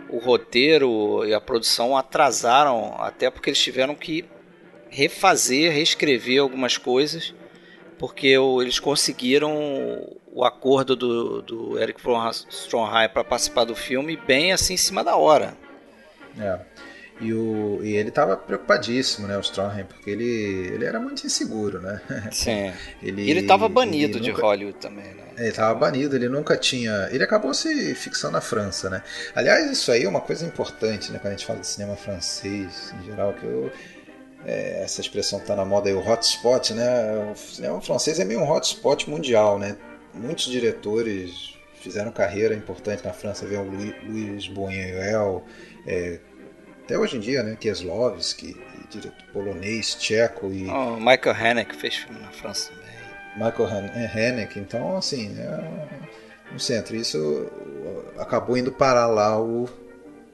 o 0.08 0.18
roteiro 0.18 1.24
e 1.26 1.34
a 1.34 1.40
produção 1.40 1.96
atrasaram, 1.96 2.94
até 2.98 3.30
porque 3.30 3.50
eles 3.50 3.60
tiveram 3.60 3.94
que 3.94 4.24
refazer, 4.88 5.72
reescrever 5.72 6.40
algumas 6.40 6.78
coisas 6.78 7.34
porque 7.98 8.28
eles 8.28 8.78
conseguiram 8.78 9.50
o 10.36 10.44
acordo 10.44 10.94
do, 10.94 11.40
do 11.40 11.78
Eric 11.78 12.02
von 12.02 12.30
Stroheim 12.30 13.08
para 13.08 13.24
participar 13.24 13.64
do 13.64 13.74
filme 13.74 14.18
bem 14.18 14.52
assim 14.52 14.74
em 14.74 14.76
cima 14.76 15.02
da 15.02 15.16
hora. 15.16 15.56
É. 16.38 16.60
E, 17.18 17.32
o, 17.32 17.80
e 17.82 17.96
ele 17.96 18.10
estava 18.10 18.36
preocupadíssimo, 18.36 19.26
né, 19.26 19.38
o 19.38 19.40
Stroheim, 19.40 19.86
porque 19.86 20.10
ele, 20.10 20.26
ele 20.74 20.84
era 20.84 21.00
muito 21.00 21.26
inseguro, 21.26 21.80
né? 21.80 22.02
Sim. 22.30 22.70
ele 23.02 23.40
estava 23.40 23.66
banido 23.66 24.18
ele 24.18 24.24
de 24.24 24.30
nunca, 24.30 24.42
Hollywood 24.42 24.78
também, 24.78 25.14
né? 25.14 25.24
Ele 25.38 25.48
estava 25.48 25.74
banido, 25.74 26.14
ele 26.14 26.28
nunca 26.28 26.54
tinha. 26.54 27.08
Ele 27.10 27.24
acabou 27.24 27.54
se 27.54 27.94
fixando 27.94 28.34
na 28.34 28.42
França, 28.42 28.90
né? 28.90 29.02
Aliás, 29.34 29.70
isso 29.70 29.90
aí 29.90 30.04
é 30.04 30.08
uma 30.08 30.20
coisa 30.20 30.44
importante, 30.44 31.10
né, 31.10 31.18
quando 31.18 31.32
a 31.32 31.36
gente 31.36 31.46
fala 31.46 31.60
de 31.60 31.66
cinema 31.66 31.96
francês 31.96 32.92
em 33.00 33.06
geral, 33.06 33.32
que 33.32 33.46
eu 33.46 33.72
é, 34.44 34.82
essa 34.82 35.00
expressão 35.00 35.38
está 35.38 35.56
na 35.56 35.64
moda 35.64 35.88
aí, 35.88 35.94
o 35.94 36.06
hotspot, 36.06 36.74
né? 36.74 37.32
O 37.32 37.36
cinema 37.36 37.80
francês 37.80 38.20
é 38.20 38.24
meio 38.24 38.40
um 38.40 38.50
hotspot 38.50 39.08
mundial, 39.08 39.58
né? 39.58 39.76
Muitos 40.16 40.46
diretores 40.46 41.54
fizeram 41.74 42.10
carreira 42.10 42.54
importante 42.54 43.04
na 43.04 43.12
França, 43.12 43.46
vê 43.46 43.56
o 43.56 43.62
Luiz 43.62 44.48
Buñuel, 44.48 45.44
é, 45.86 46.18
até 46.82 46.98
hoje 46.98 47.16
em 47.16 47.20
dia, 47.20 47.42
né? 47.42 47.56
Kieslowski, 47.56 48.56
diretor 48.90 49.12
polonês, 49.32 49.94
tcheco 49.94 50.50
e... 50.52 50.66
Oh, 50.68 50.96
Michael 50.96 51.36
Haneke 51.38 51.76
fez 51.76 51.96
filme 51.96 52.18
na 52.20 52.30
França 52.30 52.70
também. 52.70 52.86
Michael 53.36 53.68
Haneke, 54.14 54.58
então 54.58 54.96
assim, 54.96 55.28
né? 55.28 55.88
no 56.50 56.58
centro, 56.58 56.96
isso 56.96 57.50
acabou 58.18 58.56
indo 58.56 58.72
parar 58.72 59.06
lá 59.06 59.40
o 59.40 59.68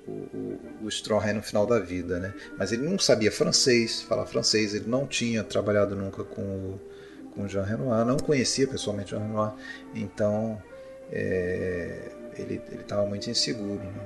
o, 0.07 0.11
o, 0.11 0.61
o 0.85 0.89
Stroheim 0.89 1.35
no 1.35 1.43
final 1.43 1.67
da 1.67 1.79
vida, 1.79 2.19
né? 2.19 2.35
Mas 2.59 2.73
ele 2.73 2.83
não 2.83 2.99
sabia 2.99 3.31
francês, 3.31 4.03
falar 4.03 4.27
francês, 4.27 4.75
ele 4.75 4.89
não 4.89 5.07
tinha 5.07 5.45
trabalhado 5.45 5.95
nunca 5.95 6.25
com 6.25 6.43
o, 6.43 6.81
com 7.35 7.49
Jean 7.49 7.65
Renoir, 7.65 8.05
não 8.05 8.17
conhecia 8.17 8.67
pessoalmente 8.67 9.11
Jean 9.11 9.21
Renoir, 9.21 9.53
então 9.95 10.61
é, 11.11 12.11
ele 12.39 12.61
estava 12.81 13.07
muito 13.07 13.29
inseguro. 13.29 13.83
Né? 13.83 14.05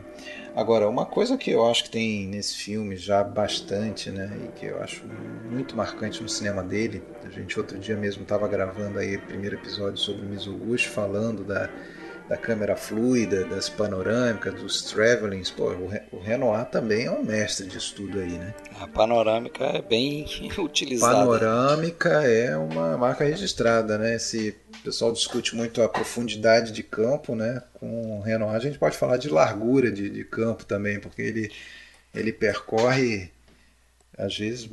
Agora, 0.54 0.88
uma 0.88 1.06
coisa 1.06 1.36
que 1.36 1.50
eu 1.50 1.66
acho 1.66 1.84
que 1.84 1.90
tem 1.90 2.26
nesse 2.26 2.56
filme 2.56 2.96
já 2.96 3.22
bastante, 3.22 4.10
né, 4.10 4.30
e 4.44 4.58
que 4.58 4.66
eu 4.66 4.82
acho 4.82 5.04
muito 5.50 5.76
marcante 5.76 6.22
no 6.22 6.28
cinema 6.28 6.62
dele, 6.62 7.02
a 7.24 7.28
gente 7.28 7.58
outro 7.58 7.78
dia 7.78 7.96
mesmo 7.96 8.22
estava 8.22 8.48
gravando 8.48 8.98
aí 8.98 9.16
o 9.16 9.22
primeiro 9.22 9.56
episódio 9.56 9.98
sobre 9.98 10.24
o 10.24 10.28
Mizoguchi, 10.28 10.88
falando 10.88 11.44
da 11.44 11.70
da 12.28 12.36
câmera 12.36 12.74
fluida, 12.74 13.44
das 13.44 13.68
panorâmicas, 13.68 14.54
dos 14.54 14.82
travelings. 14.82 15.50
Pô, 15.50 15.70
o 16.12 16.18
Renoir 16.18 16.66
também 16.66 17.06
é 17.06 17.10
um 17.10 17.22
mestre 17.22 17.66
de 17.66 17.78
estudo 17.78 18.18
aí, 18.18 18.32
né? 18.32 18.54
A 18.80 18.88
panorâmica 18.88 19.64
é 19.64 19.80
bem 19.82 20.26
utilizada. 20.58 21.14
Panorâmica 21.14 22.10
é 22.24 22.56
uma 22.56 22.96
marca 22.96 23.24
registrada, 23.24 23.96
né? 23.96 24.18
Se 24.18 24.56
o 24.80 24.82
pessoal 24.82 25.12
discute 25.12 25.54
muito 25.54 25.80
a 25.82 25.88
profundidade 25.88 26.72
de 26.72 26.82
campo, 26.82 27.34
né? 27.34 27.62
Com 27.74 28.18
o 28.18 28.20
Renoir 28.22 28.56
a 28.56 28.60
gente 28.60 28.78
pode 28.78 28.96
falar 28.96 29.18
de 29.18 29.28
largura 29.28 29.90
de, 29.90 30.10
de 30.10 30.24
campo 30.24 30.64
também, 30.64 30.98
porque 30.98 31.22
ele, 31.22 31.52
ele 32.12 32.32
percorre, 32.32 33.30
às 34.18 34.36
vezes, 34.36 34.68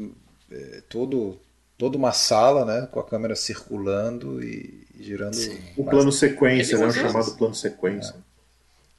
é, 0.52 0.82
todo, 0.90 1.40
toda 1.84 1.98
uma 1.98 2.14
sala, 2.14 2.64
né? 2.64 2.88
Com 2.90 3.02
a 3.02 3.04
câmera 3.04 3.36
circulando 3.36 4.42
e 4.42 4.88
girando. 4.98 5.34
Sim. 5.34 5.60
O 5.76 5.84
plano 5.84 6.14
sequência, 6.14 6.78
né? 6.78 6.86
O 6.86 6.92
chamado 6.94 7.32
plano 7.36 7.54
sequência. 7.54 8.16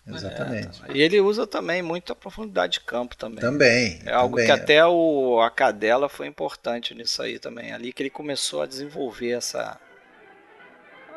É. 0.06 0.14
Exatamente. 0.14 0.82
É. 0.86 0.92
E 0.92 1.00
ele 1.00 1.18
usa 1.18 1.46
também 1.46 1.80
muito 1.80 2.12
a 2.12 2.16
profundidade 2.16 2.74
de 2.74 2.80
campo 2.80 3.16
também. 3.16 3.40
Também. 3.40 4.00
É 4.04 4.12
algo 4.12 4.36
também. 4.36 4.44
que 4.44 4.52
até 4.52 4.84
o, 4.84 5.40
a 5.40 5.50
cadela 5.50 6.10
foi 6.10 6.26
importante 6.26 6.94
nisso 6.94 7.22
aí 7.22 7.38
também. 7.38 7.72
Ali 7.72 7.90
que 7.90 8.02
ele 8.02 8.10
começou 8.10 8.60
a 8.60 8.66
desenvolver 8.66 9.30
essa. 9.30 9.80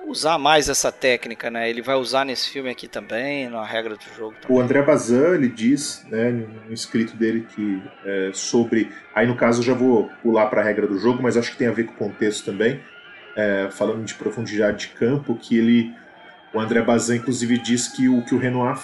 Usar 0.08 0.38
mais 0.38 0.70
essa 0.70 0.92
técnica, 0.92 1.52
né? 1.52 1.70
Ele 1.70 1.82
vai 1.82 1.96
usar 1.96 2.26
nesse 2.26 2.50
filme 2.50 2.70
aqui 2.70 2.88
também, 2.88 3.50
na 3.50 3.64
regra 3.64 3.96
do 3.96 4.04
jogo. 4.18 4.36
Também. 4.42 4.58
O 4.58 4.62
André 4.62 4.82
Bazin, 4.82 5.34
ele 5.34 5.50
diz, 5.50 6.06
né, 6.10 6.32
no 6.66 6.74
escrito 6.74 7.16
dele 7.16 7.46
que 7.54 7.82
é, 8.06 8.32
sobre. 8.34 8.92
Aí 9.14 9.28
no 9.28 9.36
caso 9.36 9.60
eu 9.60 9.66
já 9.66 9.74
vou 9.74 10.10
pular 10.24 10.48
para 10.48 10.62
a 10.62 10.64
regra 10.64 10.88
do 10.88 10.98
jogo, 10.98 11.22
mas 11.22 11.36
acho 11.38 11.52
que 11.52 11.58
tem 11.58 11.68
a 11.68 11.72
ver 11.72 11.86
com 11.86 11.94
o 11.94 12.10
contexto 12.10 12.46
também 12.46 12.80
é, 13.38 13.70
falando 13.70 14.04
de 14.04 14.16
profundidade 14.16 14.88
de 14.88 14.94
campo, 14.96 15.36
que 15.36 15.56
ele, 15.56 15.94
o 16.52 16.60
André 16.60 16.82
Bazin, 16.82 17.18
inclusive, 17.18 17.60
diz 17.60 17.88
que 17.88 18.10
o 18.10 18.26
que 18.26 18.34
o 18.34 18.40
Renoir 18.40 18.78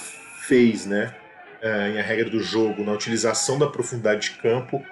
fez, 0.47 0.86
né, 0.86 1.11
é, 1.59 1.89
em 1.89 1.99
a 1.99 2.03
regra 2.03 2.30
do 2.30 2.39
jogo, 2.39 2.84
na 2.84 2.91
utilização 2.91 3.57
da 3.57 3.65
profundidade 3.65 4.30
de 4.30 4.38
campo, 4.38 4.86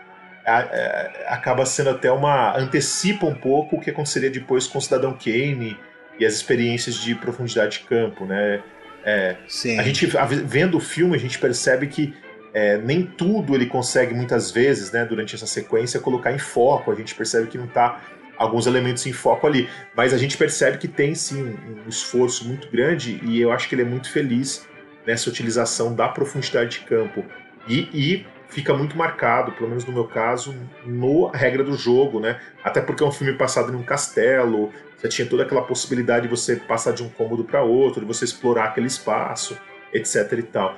é, 0.44 1.26
acaba 1.28 1.64
sendo 1.68 1.92
até 1.92 2.12
uma 2.12 2.58
antecipa 2.58 3.28
um 3.28 3.36
pouco 3.36 3.76
o 3.76 3.80
que 3.80 3.92
aconteceria 3.92 4.32
depois 4.32 4.66
com 4.66 4.80
o 4.80 4.82
Cidadão 4.82 5.14
Kane 5.14 5.78
e 6.20 6.25
as 6.25 6.33
experiências 6.33 6.96
de 6.96 7.16
profundidade 7.16 7.79
de 7.79 7.86
campo, 7.86 8.25
né? 8.25 8.62
É, 9.04 9.36
a 9.79 9.83
gente 9.83 10.05
vendo 10.46 10.78
o 10.78 10.79
filme 10.79 11.16
a 11.16 11.20
gente 11.20 11.39
percebe 11.39 11.88
que 11.88 12.13
é, 12.54 12.78
nem 12.78 13.04
tudo 13.04 13.55
ele 13.55 13.66
consegue 13.66 14.13
muitas 14.13 14.51
vezes, 14.51 14.92
né, 14.92 15.05
durante 15.05 15.33
essa 15.33 15.47
sequência 15.47 16.00
colocar 16.00 16.32
em 16.32 16.38
foco. 16.38 16.92
A 16.92 16.96
gente 16.96 17.16
percebe 17.16 17.47
que 17.47 17.58
não 17.58 17.66
está 17.66 18.01
alguns 18.38 18.66
elementos 18.66 19.05
em 19.05 19.13
foco 19.13 19.47
ali. 19.47 19.70
Mas 19.96 20.13
a 20.13 20.17
gente 20.17 20.38
percebe 20.38 20.78
que 20.78 20.88
tem 20.88 21.16
sim 21.16 21.43
um 21.43 21.88
esforço 21.88 22.47
muito 22.47 22.70
grande 22.70 23.20
e 23.24 23.39
eu 23.39 23.51
acho 23.51 23.70
que 23.70 23.75
ele 23.75 23.83
é 23.83 23.86
muito 23.86 24.09
feliz 24.12 24.67
nessa 25.05 25.29
utilização 25.29 25.96
da 25.96 26.08
profundidade 26.08 26.79
de 26.79 26.86
campo. 26.86 27.24
E, 27.67 27.88
e 27.93 28.25
fica 28.52 28.74
muito 28.74 28.98
marcado, 28.98 29.54
pelo 29.54 29.70
menos 29.70 29.86
no 29.86 29.94
meu 29.94 30.04
caso, 30.04 30.54
no 30.86 31.28
regra 31.28 31.64
do 31.64 31.74
jogo, 31.74 32.20
né? 32.20 32.40
Até 32.64 32.82
porque 32.82 33.02
é 33.02 33.06
um 33.06 33.12
filme 33.12 33.34
passado 33.34 33.72
em 33.72 33.76
um 33.76 33.84
castelo, 33.84 34.72
você 34.98 35.08
tinha 35.08 35.28
toda 35.28 35.44
aquela 35.44 35.64
possibilidade 35.64 36.28
de 36.28 36.28
você 36.28 36.58
passar 36.58 36.92
de 36.92 37.02
um 37.02 37.10
cômodo 37.10 37.44
para 37.44 37.64
outro, 37.64 38.02
de 38.02 38.06
você 38.06 38.26
explorar 38.26 38.66
aquele 38.66 38.88
espaço, 38.88 39.58
etc 39.94 40.32
e 40.34 40.44
tal. 40.44 40.76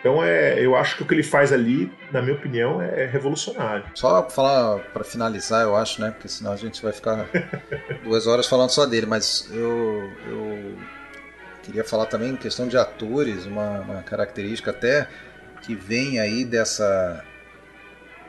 Então 0.00 0.22
é, 0.22 0.60
eu 0.62 0.76
acho 0.76 0.96
que 0.96 1.02
o 1.02 1.06
que 1.06 1.14
ele 1.14 1.22
faz 1.22 1.50
ali, 1.50 1.90
na 2.12 2.20
minha 2.20 2.34
opinião, 2.34 2.82
é 2.82 3.06
revolucionário. 3.06 3.86
Só 3.94 4.20
para 4.20 4.30
falar 4.30 4.80
para 4.92 5.02
finalizar, 5.02 5.62
eu 5.62 5.74
acho, 5.74 6.02
né? 6.02 6.10
Porque 6.10 6.28
senão 6.28 6.52
a 6.52 6.56
gente 6.56 6.82
vai 6.82 6.92
ficar 6.92 7.26
duas 8.04 8.26
horas 8.26 8.46
falando 8.46 8.68
só 8.68 8.84
dele, 8.84 9.06
mas 9.06 9.48
eu, 9.50 10.10
eu 10.28 10.76
queria 11.62 11.84
falar 11.84 12.04
também 12.04 12.32
em 12.32 12.36
questão 12.36 12.68
de 12.68 12.76
atores, 12.76 13.46
uma, 13.46 13.80
uma 13.80 14.02
característica 14.02 14.72
até 14.72 15.08
que 15.64 15.74
vem 15.74 16.20
aí 16.20 16.44
dessa 16.44 17.24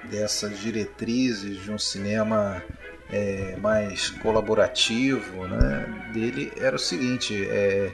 dessas 0.10 0.60
diretrizes 0.60 1.64
de 1.64 1.72
um 1.72 1.78
cinema 1.78 2.64
é, 3.12 3.56
mais 3.57 4.10
colaborativo, 4.10 5.48
né? 5.48 6.12
Dele 6.14 6.52
era 6.57 6.76
o 6.76 6.80
seguinte, 6.80 7.45
é, 7.49 7.91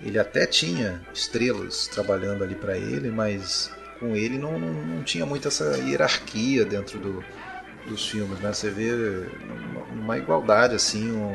ele 0.00 0.18
até 0.18 0.46
tinha 0.46 1.00
estrelas 1.12 1.86
trabalhando 1.86 2.42
ali 2.42 2.54
para 2.54 2.76
ele, 2.76 3.10
mas 3.10 3.70
com 3.98 4.16
ele 4.16 4.38
não, 4.38 4.58
não, 4.58 4.72
não, 4.72 5.02
tinha 5.02 5.24
muito 5.24 5.48
essa 5.48 5.78
hierarquia 5.78 6.64
dentro 6.64 6.98
do, 6.98 7.24
dos 7.86 8.08
filmes, 8.08 8.38
né? 8.40 8.52
Você 8.52 8.70
vê 8.70 8.90
uma, 9.72 9.84
uma 9.84 10.18
igualdade 10.18 10.74
assim, 10.74 11.12
um, 11.12 11.34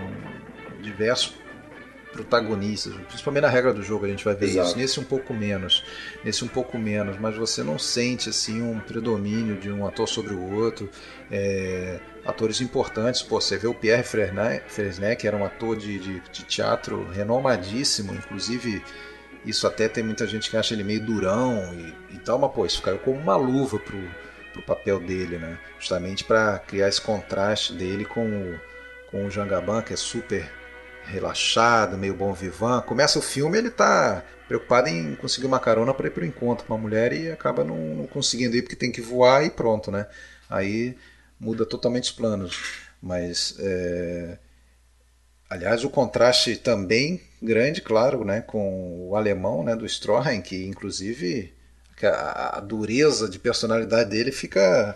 diversos 0.81 1.33
protagonistas, 2.11 2.93
principalmente 3.07 3.43
na 3.43 3.49
regra 3.49 3.73
do 3.73 3.81
jogo 3.81 4.05
a 4.05 4.07
gente 4.07 4.25
vai 4.25 4.35
ver 4.35 4.47
Exato. 4.47 4.69
isso. 4.69 4.77
Nesse 4.77 4.99
um 4.99 5.03
pouco 5.03 5.33
menos, 5.33 5.83
nesse 6.23 6.43
um 6.43 6.47
pouco 6.47 6.77
menos, 6.77 7.17
mas 7.19 7.35
você 7.35 7.63
não 7.63 7.77
sente 7.77 8.29
assim 8.29 8.61
um 8.61 8.79
predomínio 8.79 9.57
de 9.57 9.71
um 9.71 9.85
ator 9.85 10.07
sobre 10.07 10.33
o 10.33 10.53
outro. 10.55 10.89
É, 11.31 11.99
atores 12.25 12.61
importantes, 12.61 13.21
pô, 13.21 13.39
você 13.39 13.57
vê 13.57 13.67
o 13.67 13.73
Pierre 13.73 14.03
Fresnay, 14.03 15.15
que 15.15 15.27
era 15.27 15.37
um 15.37 15.45
ator 15.45 15.77
de, 15.77 15.99
de, 15.99 16.19
de 16.19 16.43
teatro 16.43 17.07
renomadíssimo, 17.09 18.13
inclusive 18.13 18.83
isso 19.45 19.65
até 19.65 19.87
tem 19.87 20.03
muita 20.03 20.27
gente 20.27 20.49
que 20.49 20.57
acha 20.57 20.73
ele 20.73 20.83
meio 20.83 20.99
durão 20.99 21.73
e, 21.73 22.15
e 22.15 22.19
tal, 22.19 22.37
mas 22.37 22.51
pô, 22.51 22.65
isso 22.65 22.81
caiu 22.81 22.99
como 22.99 23.17
uma 23.17 23.35
luva 23.35 23.79
pro, 23.79 23.99
pro 24.51 24.61
papel 24.63 24.99
dele, 24.99 25.37
né? 25.37 25.57
Justamente 25.79 26.23
para 26.23 26.59
criar 26.59 26.89
esse 26.89 27.01
contraste 27.01 27.73
dele 27.73 28.03
com 28.03 28.25
o, 28.27 28.59
com 29.09 29.25
o 29.25 29.31
Jean 29.31 29.47
Gabin, 29.47 29.81
que 29.81 29.93
é 29.93 29.97
super 29.97 30.58
relaxado, 31.09 31.97
meio 31.97 32.13
bom 32.13 32.33
vivant. 32.33 32.83
Começa 32.85 33.19
o 33.19 33.21
filme, 33.21 33.57
ele 33.57 33.69
tá 33.69 34.23
preocupado 34.47 34.89
em 34.89 35.15
conseguir 35.15 35.47
uma 35.47 35.59
carona 35.59 35.93
para 35.93 36.07
ir 36.07 36.11
pro 36.11 36.25
encontro 36.25 36.65
com 36.65 36.73
uma 36.73 36.81
mulher 36.81 37.13
e 37.13 37.31
acaba 37.31 37.63
não, 37.63 37.77
não 37.77 38.07
conseguindo 38.07 38.55
ir 38.55 38.61
porque 38.61 38.75
tem 38.75 38.91
que 38.91 39.01
voar 39.01 39.45
e 39.45 39.49
pronto, 39.49 39.91
né? 39.91 40.07
Aí 40.49 40.97
muda 41.39 41.65
totalmente 41.65 42.05
os 42.05 42.11
planos. 42.11 42.57
Mas 43.01 43.55
é, 43.59 44.37
Aliás, 45.49 45.83
o 45.83 45.89
contraste 45.89 46.57
também 46.57 47.19
grande, 47.41 47.81
claro, 47.81 48.23
né, 48.23 48.39
com 48.41 49.09
o 49.09 49.15
alemão 49.15 49.63
né, 49.63 49.75
do 49.75 49.85
Stroheim, 49.85 50.41
que 50.41 50.67
inclusive 50.67 51.51
a, 52.03 52.59
dureza 52.59 53.27
de 53.27 53.39
personalidade 53.39 54.11
dele 54.11 54.31
fica 54.31 54.95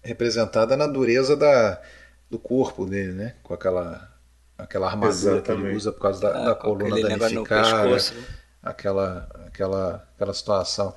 representada 0.00 0.76
na 0.76 0.86
dureza 0.86 1.36
da, 1.36 1.82
do 2.30 2.38
corpo 2.38 2.86
dele, 2.86 3.12
né, 3.12 3.34
com 3.42 3.52
aquela, 3.52 4.16
aquela 4.58 4.88
armadura 4.88 5.36
Exatamente. 5.36 5.44
que 5.44 5.68
ele 5.68 5.76
usa 5.76 5.92
por 5.92 6.00
causa 6.00 6.20
da, 6.20 6.28
ah, 6.30 6.44
da 6.46 6.54
coluna 6.54 7.00
danificada, 7.00 7.88
né? 7.88 8.26
aquela, 8.62 9.28
aquela, 9.46 10.08
aquela 10.14 10.34
situação. 10.34 10.94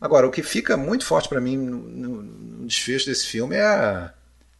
Agora, 0.00 0.26
o 0.26 0.30
que 0.30 0.42
fica 0.42 0.76
muito 0.76 1.06
forte 1.06 1.28
para 1.28 1.40
mim 1.40 1.56
no, 1.56 1.76
no, 1.76 2.22
no, 2.22 2.66
desfecho 2.66 3.06
desse 3.06 3.26
filme 3.26 3.56
é 3.56 3.64
a, 3.64 4.12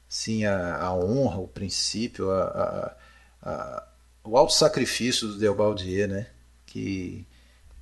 assim, 0.08 0.44
a, 0.44 0.76
a 0.76 0.94
honra, 0.94 1.38
o 1.38 1.48
princípio, 1.48 2.30
a, 2.30 2.44
a 2.44 2.96
a, 3.42 3.86
o 4.24 4.36
alto 4.36 4.52
sacrifício 4.52 5.28
do 5.28 5.38
Deobaldier, 5.38 6.08
né? 6.08 6.26
Que, 6.66 7.26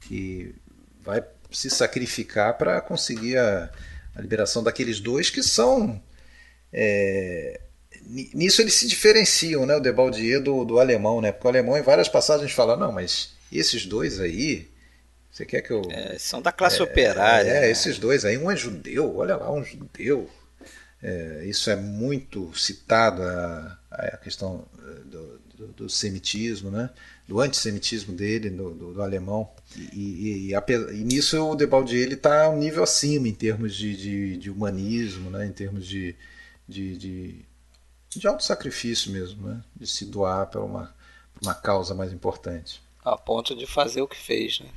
que 0.01 0.55
vai 1.03 1.23
se 1.51 1.69
sacrificar 1.69 2.57
para 2.57 2.81
conseguir 2.81 3.37
a, 3.37 3.71
a, 4.15 4.21
liberação 4.21 4.63
daqueles 4.63 5.01
dois 5.01 5.31
que 5.31 5.43
são. 5.43 6.01
É, 6.73 7.61
nisso 8.09 8.63
eles 8.63 8.75
se 8.75 8.87
diferenciam, 8.87 9.67
né? 9.67 9.77
O 9.77 9.81
Debaldier 9.81 10.43
do, 10.43 10.65
do 10.65 10.79
alemão, 10.79 11.21
né? 11.21 11.31
Porque 11.33 11.47
o 11.47 11.51
alemão, 11.51 11.77
em 11.77 11.83
várias 11.83 12.09
passagens, 12.09 12.53
fala: 12.53 12.77
não, 12.77 12.93
mas 12.93 13.35
esses 13.53 13.87
dois 13.87 14.21
aí. 14.21 14.69
Você 15.31 15.45
quer 15.45 15.61
que 15.61 15.71
eu. 15.71 15.83
É, 15.91 16.19
são 16.19 16.41
da 16.41 16.51
classe 16.51 16.81
é, 16.81 16.83
operária. 16.83 17.51
É, 17.51 17.61
né? 17.61 17.71
esses 17.71 17.99
dois 17.99 18.25
aí. 18.25 18.39
Um 18.39 18.51
é 18.51 18.57
judeu, 18.57 19.17
olha 19.17 19.37
lá, 19.37 19.53
um 19.53 19.63
judeu. 19.63 20.29
É, 21.03 21.45
isso 21.45 21.71
é 21.71 21.77
muito 21.77 22.53
citado, 22.59 23.23
a, 23.23 23.79
a 23.91 24.17
questão 24.17 24.67
do, 25.05 25.41
do, 25.55 25.67
do 25.69 25.89
semitismo, 25.89 26.71
né? 26.71 26.91
do 27.29 27.41
antissemitismo 27.41 28.15
dele, 28.15 28.49
do, 28.49 28.71
do, 28.73 28.95
do 28.95 29.03
alemão. 29.03 29.49
E, 29.77 30.51
e, 30.51 30.53
e, 30.53 30.55
e, 30.55 31.05
nisso 31.05 31.41
o 31.45 31.55
Debaldi 31.55 31.97
ele 31.97 32.15
está 32.15 32.49
um 32.49 32.57
nível 32.57 32.83
acima 32.83 33.29
em 33.29 33.35
termos 33.35 33.77
de, 33.77 33.95
de, 33.95 34.37
de 34.39 34.51
humanismo, 34.51 35.31
né? 35.31 35.47
em 35.47 35.53
termos 35.53 35.87
de, 35.87 36.17
de, 36.67 36.97
de, 36.97 37.35
de 38.11 38.27
auto-sacrifício 38.27 39.13
mesmo, 39.13 39.49
né? 39.49 39.61
de 39.77 39.87
se 39.87 40.05
doar 40.07 40.47
para 40.47 40.61
uma, 40.61 40.95
uma 41.43 41.55
causa 41.55 41.95
mais 41.95 42.13
importante. 42.13 42.83
A 43.05 43.17
ponto 43.17 43.55
de 43.55 43.67
fazer 43.67 44.03
o 44.03 44.09
que 44.09 44.17
fez. 44.17 44.61
Né? 44.61 44.69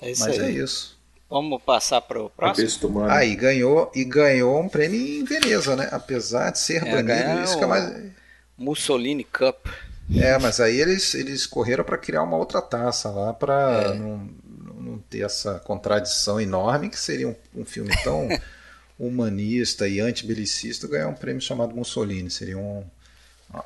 É. 0.00 0.08
É 0.08 0.10
isso 0.10 0.24
Mas 0.24 0.38
aí. 0.38 0.44
é 0.44 0.50
isso. 0.50 0.96
Vamos 1.28 1.60
passar 1.62 2.00
para 2.02 2.22
o 2.22 2.30
próximo? 2.30 3.02
Aí 3.04 3.32
ah, 3.32 3.36
ganhou 3.36 3.90
e 3.94 4.04
ganhou 4.04 4.60
um 4.60 4.68
prêmio 4.68 5.00
em 5.00 5.24
Veneza, 5.24 5.74
né? 5.74 5.88
Apesar 5.90 6.50
de 6.50 6.60
ser 6.60 6.86
é, 6.86 6.90
banido, 7.02 7.42
isso 7.42 7.58
que 7.58 7.64
é 7.64 7.66
mais 7.66 8.12
Mussolini 8.56 9.24
Cup. 9.24 9.66
É, 10.14 10.38
mas 10.38 10.60
aí 10.60 10.80
eles, 10.80 11.14
eles 11.14 11.44
correram 11.44 11.82
para 11.82 11.98
criar 11.98 12.22
uma 12.22 12.36
outra 12.36 12.62
taça 12.62 13.10
lá 13.10 13.32
para 13.32 13.92
é. 13.92 13.94
não, 13.94 14.30
não 14.78 14.98
ter 14.98 15.24
essa 15.24 15.58
contradição 15.58 16.40
enorme 16.40 16.88
que 16.88 16.98
seria 16.98 17.28
um, 17.28 17.34
um 17.56 17.64
filme 17.64 17.90
tão 18.04 18.28
humanista 18.98 19.88
e 19.88 20.00
antibelicista 20.00 20.88
ganhar 20.88 21.08
um 21.08 21.14
prêmio 21.14 21.40
chamado 21.40 21.74
Mussolini. 21.74 22.30
Seria 22.30 22.58
um, 22.58 22.84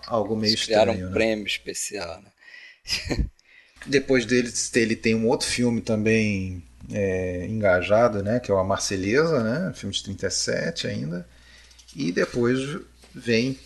algo 0.07 0.36
meio 0.36 0.51
eles 0.51 0.61
estranho. 0.61 0.82
Criaram 0.85 1.01
um 1.01 1.07
né? 1.07 1.12
prêmio 1.12 1.47
especial. 1.47 2.23
Né? 2.23 3.27
Depois 3.86 4.27
dele, 4.27 4.52
ele 4.74 4.97
tem 4.97 5.15
um 5.15 5.27
outro 5.27 5.47
filme 5.47 5.81
também 5.81 6.62
é, 6.93 7.47
engajado, 7.47 8.23
né, 8.23 8.40
que 8.40 8.51
é 8.51 8.55
o 8.55 8.59
A 8.59 8.65
Marselhesa, 8.65 9.43
né, 9.43 9.73
filme 9.74 9.94
de 9.94 10.02
37 10.02 10.86
ainda. 10.86 11.27
E 11.94 12.12
depois 12.12 12.78
vem 13.15 13.59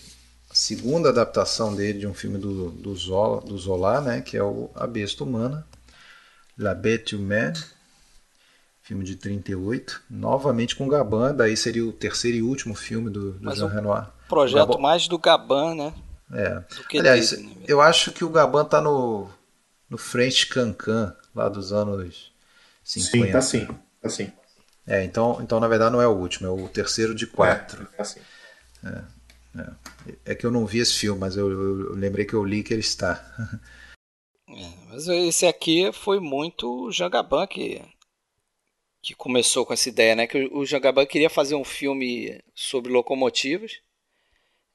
segunda 0.53 1.09
adaptação 1.09 1.75
dele 1.75 1.99
de 1.99 2.07
um 2.07 2.15
filme 2.15 2.39
do, 2.39 2.71
do, 2.71 2.95
Zola, 2.95 3.41
do 3.41 3.59
Zola, 3.59 4.01
né, 4.01 4.21
que 4.21 4.37
é 4.37 4.43
o 4.43 4.71
A 4.75 4.87
Besta 4.87 5.25
Humana, 5.25 5.67
La 6.57 6.75
Bête 6.75 7.17
Humaine, 7.17 7.59
filme 8.85 9.03
de 9.03 9.17
38, 9.17 10.03
novamente 10.11 10.77
com 10.77 10.87
Gabin, 10.87 11.35
daí 11.35 11.57
seria 11.57 11.85
o 11.85 11.93
terceiro 11.93 12.37
e 12.37 12.43
último 12.43 12.75
filme 12.75 13.09
do, 13.11 13.33
do 13.33 13.55
Jean 13.55 13.69
Renoir. 13.69 14.11
Projeto 14.29 14.69
Gabon. 14.69 14.79
mais 14.79 15.09
do 15.09 15.19
Gabin, 15.19 15.75
né? 15.75 15.95
É. 16.31 16.63
Aliás, 16.99 17.31
dele, 17.31 17.43
né? 17.45 17.55
eu 17.67 17.81
acho 17.81 18.13
que 18.13 18.25
o 18.25 18.29
Gabin 18.29 18.65
tá 18.69 18.83
no, 18.83 19.27
no 19.89 19.97
French 19.97 20.47
Cancan, 20.49 21.17
lá 21.35 21.49
dos 21.49 21.73
anos 21.73 22.31
50. 22.85 23.27
Sim, 23.27 23.33
tá 23.33 23.41
sim, 23.41 23.79
tá 24.03 24.09
sim. 24.11 24.31
É, 24.87 25.03
então, 25.03 25.39
então 25.41 25.59
na 25.59 25.67
verdade 25.67 25.91
não 25.91 26.03
é 26.03 26.07
o 26.07 26.13
último, 26.13 26.47
é 26.47 26.51
o 26.51 26.69
terceiro 26.69 27.15
de 27.15 27.27
quatro. 27.27 27.83
É, 27.95 27.97
tá 27.97 28.03
assim. 28.03 28.21
É. 28.85 29.01
É. 29.57 30.33
é 30.33 30.35
que 30.35 30.45
eu 30.45 30.51
não 30.51 30.67
vi 30.67 30.81
esse 30.81 30.93
filme, 30.95 31.19
mas 31.19 31.37
eu, 31.39 31.51
eu 31.51 31.95
lembrei 31.95 32.27
que 32.27 32.35
eu 32.35 32.45
li 32.45 32.63
que 32.63 32.75
ele 32.75 32.81
está. 32.81 33.25
é, 34.51 34.73
mas 34.91 35.09
esse 35.09 35.47
aqui 35.47 35.91
foi 35.91 36.21
muito 36.21 36.87
o 36.87 36.93
Jangaban 36.93 37.47
que, 37.47 37.81
que 39.05 39.15
começou 39.15 39.67
com 39.67 39.73
essa 39.73 39.89
ideia, 39.89 40.15
né? 40.15 40.27
Que 40.27 40.49
o 40.53 40.65
Jangaban 40.65 41.07
queria 41.07 41.31
fazer 41.31 41.55
um 41.55 41.65
filme 41.65 42.41
sobre 42.55 42.91
locomotivas. 42.93 43.79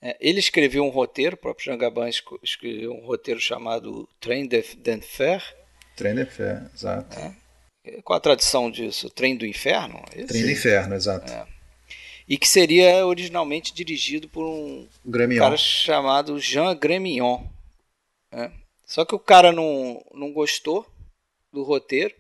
É, 0.02 0.16
ele 0.20 0.40
escreveu 0.40 0.84
um 0.84 0.90
roteiro, 0.90 1.36
o 1.36 1.40
próprio 1.40 1.66
Jangaban 1.66 2.10
escreveu 2.42 2.94
um 2.94 3.06
roteiro 3.06 3.40
chamado 3.40 4.08
Train 4.20 4.48
d'Enfer. 4.48 5.44
Train 5.96 6.16
d'Enfer, 6.16 6.70
exato. 6.74 7.18
É. 7.20 8.02
Qual 8.04 8.16
a 8.16 8.22
tradução 8.22 8.70
disso? 8.70 9.10
Trem 9.10 9.36
do 9.36 9.46
Inferno? 9.46 10.04
Esse? 10.16 10.28
Trem 10.28 10.44
do 10.44 10.52
Inferno, 10.52 10.96
exato. 10.96 11.32
É 11.32 11.60
e 12.30 12.38
que 12.38 12.48
seria 12.48 13.08
originalmente 13.08 13.74
dirigido 13.74 14.30
por 14.30 14.46
um 14.46 14.88
Gremion. 15.04 15.40
cara 15.40 15.58
chamado 15.58 16.40
Jean 16.40 16.76
Gremillon. 16.76 17.44
Né? 18.32 18.52
Só 18.86 19.04
que 19.04 19.16
o 19.16 19.20
cara 19.20 19.52
não, 19.52 20.00
não 20.14 20.32
gostou 20.32 20.86
do 21.52 21.64
roteiro 21.64 22.14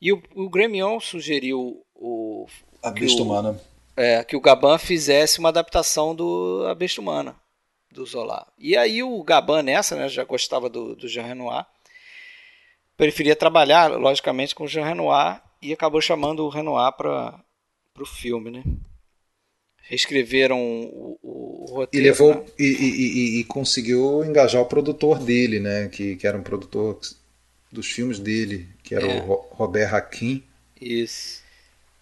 e 0.00 0.12
o, 0.12 0.22
o 0.34 0.48
Gremion 0.48 1.00
sugeriu 1.00 1.84
o, 1.94 2.46
a 2.82 2.90
Besta 2.90 3.22
Humana. 3.22 3.60
É, 3.96 4.22
que 4.22 4.36
o 4.36 4.40
Gaban 4.40 4.78
fizesse 4.78 5.40
uma 5.40 5.48
adaptação 5.48 6.14
do 6.14 6.64
A 6.68 6.74
Besta 6.74 7.00
Humana, 7.00 7.34
do 7.90 8.06
Zola. 8.06 8.46
E 8.56 8.76
aí 8.76 9.02
o 9.02 9.22
Gaban 9.24 9.62
nessa, 9.62 9.96
né, 9.96 10.08
já 10.08 10.24
gostava 10.24 10.68
do, 10.68 10.94
do 10.94 11.08
Jean 11.08 11.24
Renoir, 11.24 11.66
preferia 12.96 13.34
trabalhar, 13.34 13.90
logicamente, 13.90 14.54
com 14.54 14.64
o 14.64 14.68
Jean 14.68 14.84
Renoir 14.84 15.42
e 15.60 15.72
acabou 15.72 16.00
chamando 16.00 16.44
o 16.44 16.48
Renoir 16.48 16.92
para 16.92 17.42
para 17.98 18.04
o 18.04 18.06
filme, 18.06 18.50
né? 18.50 18.62
Reescreveram 19.82 20.60
o, 20.60 21.18
o, 21.22 21.64
o 21.64 21.74
roteiro. 21.74 22.06
E 22.06 22.08
levou 22.08 22.34
né? 22.34 22.44
e, 22.58 22.64
e, 22.64 23.40
e, 23.40 23.44
conseguiu 23.44 24.24
engajar 24.24 24.62
o 24.62 24.66
produtor 24.66 25.18
dele, 25.18 25.58
né? 25.58 25.88
Que, 25.88 26.14
que 26.14 26.26
era 26.26 26.38
um 26.38 26.42
produtor 26.42 27.00
dos 27.72 27.86
filmes 27.86 28.18
dele, 28.18 28.68
que 28.88 28.94
era 28.94 29.06
é. 29.06 29.20
o 29.20 29.46
Robert 29.50 29.94
Hakim. 29.94 30.42
Isso. 30.80 31.42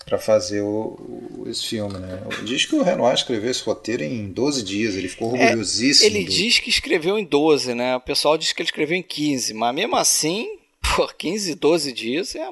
Para 0.05 0.19
fazer 0.19 0.61
o, 0.61 0.97
o, 1.37 1.45
esse 1.49 1.67
filme, 1.67 1.99
né? 1.99 2.23
Diz 2.45 2.65
que 2.65 2.77
o 2.77 2.83
Renoir 2.83 3.13
escreveu 3.13 3.51
esse 3.51 3.65
roteiro 3.65 4.05
em 4.05 4.29
12 4.29 4.63
dias, 4.63 4.95
ele 4.95 5.09
ficou 5.09 5.37
é, 5.37 5.47
orgulhosíssimo. 5.47 6.07
É, 6.07 6.11
ele 6.11 6.25
do... 6.25 6.31
diz 6.31 6.61
que 6.61 6.71
escreveu 6.71 7.19
em 7.19 7.25
12, 7.25 7.75
né? 7.75 7.97
O 7.97 8.01
pessoal 8.01 8.39
diz 8.39 8.53
que 8.53 8.63
ele 8.63 8.69
escreveu 8.69 8.97
em 8.97 9.03
15, 9.03 9.53
mas 9.53 9.75
mesmo 9.75 9.97
assim, 9.97 10.59
por 10.81 11.15
15, 11.15 11.57
12 11.57 11.93
dias 11.93 12.37
é 12.37 12.49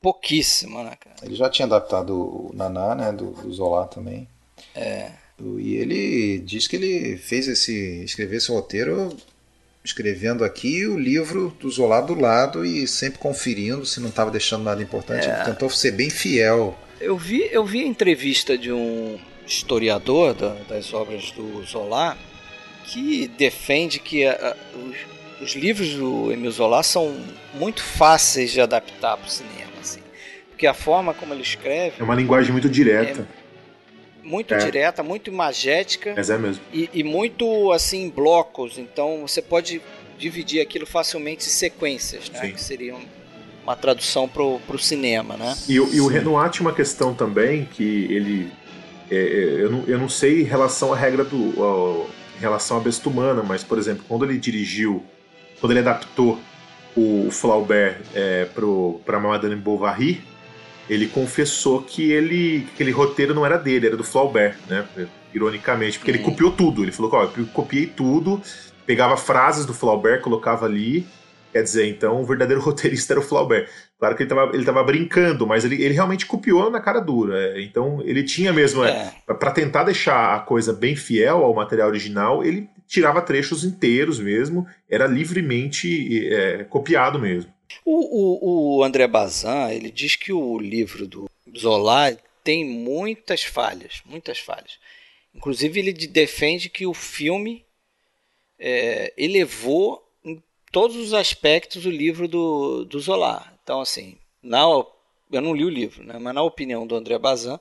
pouquíssimo, 0.00 0.84
né, 0.84 0.96
cara? 1.00 1.16
Ele 1.24 1.34
já 1.34 1.50
tinha 1.50 1.66
adaptado 1.66 2.14
o 2.14 2.52
Naná, 2.54 2.94
né, 2.94 3.10
do, 3.10 3.32
do 3.32 3.52
Zola 3.52 3.88
também. 3.88 4.28
É. 4.76 5.10
E 5.58 5.74
ele 5.74 6.38
diz 6.38 6.68
que 6.68 6.76
ele 6.76 7.16
fez 7.16 7.48
esse, 7.48 8.04
escrever 8.04 8.36
esse 8.36 8.52
roteiro 8.52 9.14
escrevendo 9.86 10.44
aqui 10.44 10.86
o 10.86 10.98
livro 10.98 11.56
do 11.60 11.70
Zola 11.70 12.00
do 12.00 12.14
lado 12.14 12.64
e 12.64 12.86
sempre 12.86 13.18
conferindo 13.18 13.86
se 13.86 14.00
não 14.00 14.08
estava 14.08 14.30
deixando 14.30 14.64
nada 14.64 14.82
importante. 14.82 15.26
É. 15.26 15.32
Ele 15.32 15.44
tentou 15.44 15.70
ser 15.70 15.92
bem 15.92 16.10
fiel. 16.10 16.76
Eu 17.00 17.16
vi, 17.16 17.48
eu 17.50 17.64
vi 17.64 17.82
a 17.82 17.86
entrevista 17.86 18.58
de 18.58 18.72
um 18.72 19.18
historiador 19.46 20.34
da, 20.34 20.54
das 20.68 20.92
obras 20.92 21.30
do 21.30 21.62
Zola 21.64 22.16
que 22.84 23.28
defende 23.38 23.98
que 23.98 24.26
a, 24.26 24.32
a, 24.32 24.56
os, 24.78 25.42
os, 25.42 25.54
livros 25.54 25.94
do 25.94 26.32
Emile 26.32 26.50
Zola 26.50 26.82
são 26.82 27.16
muito 27.54 27.82
fáceis 27.82 28.50
de 28.50 28.60
adaptar 28.60 29.16
para 29.16 29.26
o 29.26 29.30
cinema, 29.30 29.72
assim. 29.80 30.00
Porque 30.50 30.66
a 30.66 30.74
forma 30.74 31.14
como 31.14 31.32
ele 31.34 31.42
escreve... 31.42 31.96
É 31.98 32.02
uma 32.02 32.14
linguagem 32.14 32.52
muito 32.52 32.68
direta. 32.68 33.26
É 33.42 33.45
muito 34.26 34.52
é. 34.54 34.58
direta, 34.58 35.02
muito 35.02 35.30
imagética. 35.30 36.12
Mas 36.16 36.28
é 36.28 36.36
mesmo. 36.36 36.62
E, 36.72 36.90
e 36.92 37.04
muito, 37.04 37.70
assim, 37.72 38.02
em 38.02 38.10
blocos. 38.10 38.76
Então, 38.76 39.20
você 39.22 39.40
pode 39.40 39.80
dividir 40.18 40.60
aquilo 40.60 40.84
facilmente 40.84 41.46
em 41.46 41.50
sequências, 41.50 42.28
né? 42.30 42.40
Sim. 42.40 42.52
Que 42.52 42.60
seriam 42.60 42.98
uma 43.62 43.76
tradução 43.76 44.28
para 44.28 44.42
o 44.42 44.78
cinema, 44.78 45.36
né? 45.36 45.56
E, 45.68 45.74
e 45.74 46.00
o 46.00 46.06
Renoir 46.06 46.50
tinha 46.50 46.66
uma 46.66 46.74
questão 46.74 47.14
também 47.14 47.64
que 47.64 48.06
ele... 48.10 48.50
É, 49.10 49.16
é, 49.16 49.62
eu, 49.62 49.70
não, 49.70 49.84
eu 49.86 49.98
não 49.98 50.08
sei 50.08 50.42
em 50.42 50.44
relação 50.44 50.92
à 50.92 50.96
regra 50.96 51.24
do... 51.24 52.06
Em 52.36 52.40
relação 52.40 52.76
à 52.76 52.80
besta 52.80 53.08
humana, 53.08 53.42
mas, 53.42 53.62
por 53.64 53.78
exemplo, 53.78 54.04
quando 54.08 54.24
ele 54.24 54.38
dirigiu... 54.38 55.02
Quando 55.60 55.72
ele 55.72 55.80
adaptou 55.80 56.38
o 56.96 57.28
Flaubert 57.30 58.00
é, 58.14 58.46
para 59.04 59.20
Madame 59.20 59.56
Bovary, 59.56 60.22
ele 60.88 61.06
confessou 61.06 61.82
que 61.82 62.10
ele 62.12 62.66
aquele 62.74 62.90
roteiro 62.90 63.34
não 63.34 63.44
era 63.44 63.56
dele, 63.56 63.86
era 63.86 63.96
do 63.96 64.04
Flaubert, 64.04 64.56
né? 64.68 64.86
Ironicamente, 65.34 65.98
porque 65.98 66.10
ele 66.10 66.18
uhum. 66.18 66.24
copiou 66.24 66.50
tudo. 66.50 66.82
Ele 66.82 66.92
falou: 66.92 67.10
ó, 67.14 67.30
eu 67.36 67.46
copiei 67.46 67.86
tudo, 67.86 68.40
pegava 68.86 69.16
frases 69.16 69.66
do 69.66 69.74
Flaubert, 69.74 70.20
colocava 70.20 70.64
ali 70.66 71.06
Quer 71.56 71.62
dizer, 71.62 71.88
então 71.88 72.20
o 72.20 72.24
verdadeiro 72.26 72.60
roteirista 72.62 73.14
era 73.14 73.20
o 73.20 73.22
Flaubert. 73.22 73.66
Claro 73.98 74.14
que 74.14 74.22
ele 74.22 74.30
estava 74.30 74.54
ele 74.54 74.64
tava 74.64 74.84
brincando, 74.84 75.46
mas 75.46 75.64
ele, 75.64 75.82
ele 75.82 75.94
realmente 75.94 76.26
copiou 76.26 76.70
na 76.70 76.80
cara 76.80 77.00
dura. 77.00 77.34
É, 77.34 77.62
então 77.62 78.02
ele 78.04 78.22
tinha 78.22 78.52
mesmo, 78.52 78.84
é. 78.84 79.10
é 79.26 79.32
para 79.32 79.50
tentar 79.50 79.84
deixar 79.84 80.34
a 80.34 80.40
coisa 80.40 80.74
bem 80.74 80.94
fiel 80.94 81.42
ao 81.42 81.54
material 81.54 81.88
original, 81.88 82.44
ele 82.44 82.68
tirava 82.86 83.22
trechos 83.22 83.64
inteiros 83.64 84.20
mesmo, 84.20 84.66
era 84.88 85.06
livremente 85.06 86.28
é, 86.28 86.64
copiado 86.64 87.18
mesmo. 87.18 87.50
O, 87.84 87.94
o, 87.94 88.78
o 88.78 88.84
André 88.84 89.06
Bazin, 89.06 89.70
ele 89.70 89.90
diz 89.90 90.16
que 90.16 90.32
o 90.32 90.58
livro 90.58 91.06
do 91.06 91.30
Zola 91.56 92.16
tem 92.42 92.64
muitas 92.64 93.42
falhas, 93.42 94.02
muitas 94.04 94.38
falhas. 94.38 94.78
Inclusive 95.34 95.80
ele 95.80 95.92
defende 95.92 96.68
que 96.68 96.86
o 96.86 96.94
filme 96.94 97.64
é, 98.58 99.12
elevou 99.16 100.02
todos 100.72 100.96
os 100.96 101.12
aspectos 101.12 101.82
do 101.82 101.90
livro 101.90 102.28
do, 102.28 102.84
do 102.84 103.00
Zola. 103.00 103.52
Então, 103.62 103.80
assim, 103.80 104.18
na, 104.42 104.62
eu 104.62 105.40
não 105.40 105.54
li 105.54 105.64
o 105.64 105.70
livro, 105.70 106.04
né, 106.04 106.18
mas 106.18 106.34
na 106.34 106.42
opinião 106.42 106.86
do 106.86 106.94
André 106.94 107.18
Bazin, 107.18 107.58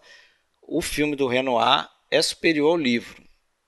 o 0.62 0.82
filme 0.82 1.16
do 1.16 1.28
Renoir 1.28 1.90
é 2.12 2.22
superior 2.22 2.72
ao 2.72 2.78
livro. 2.78 3.24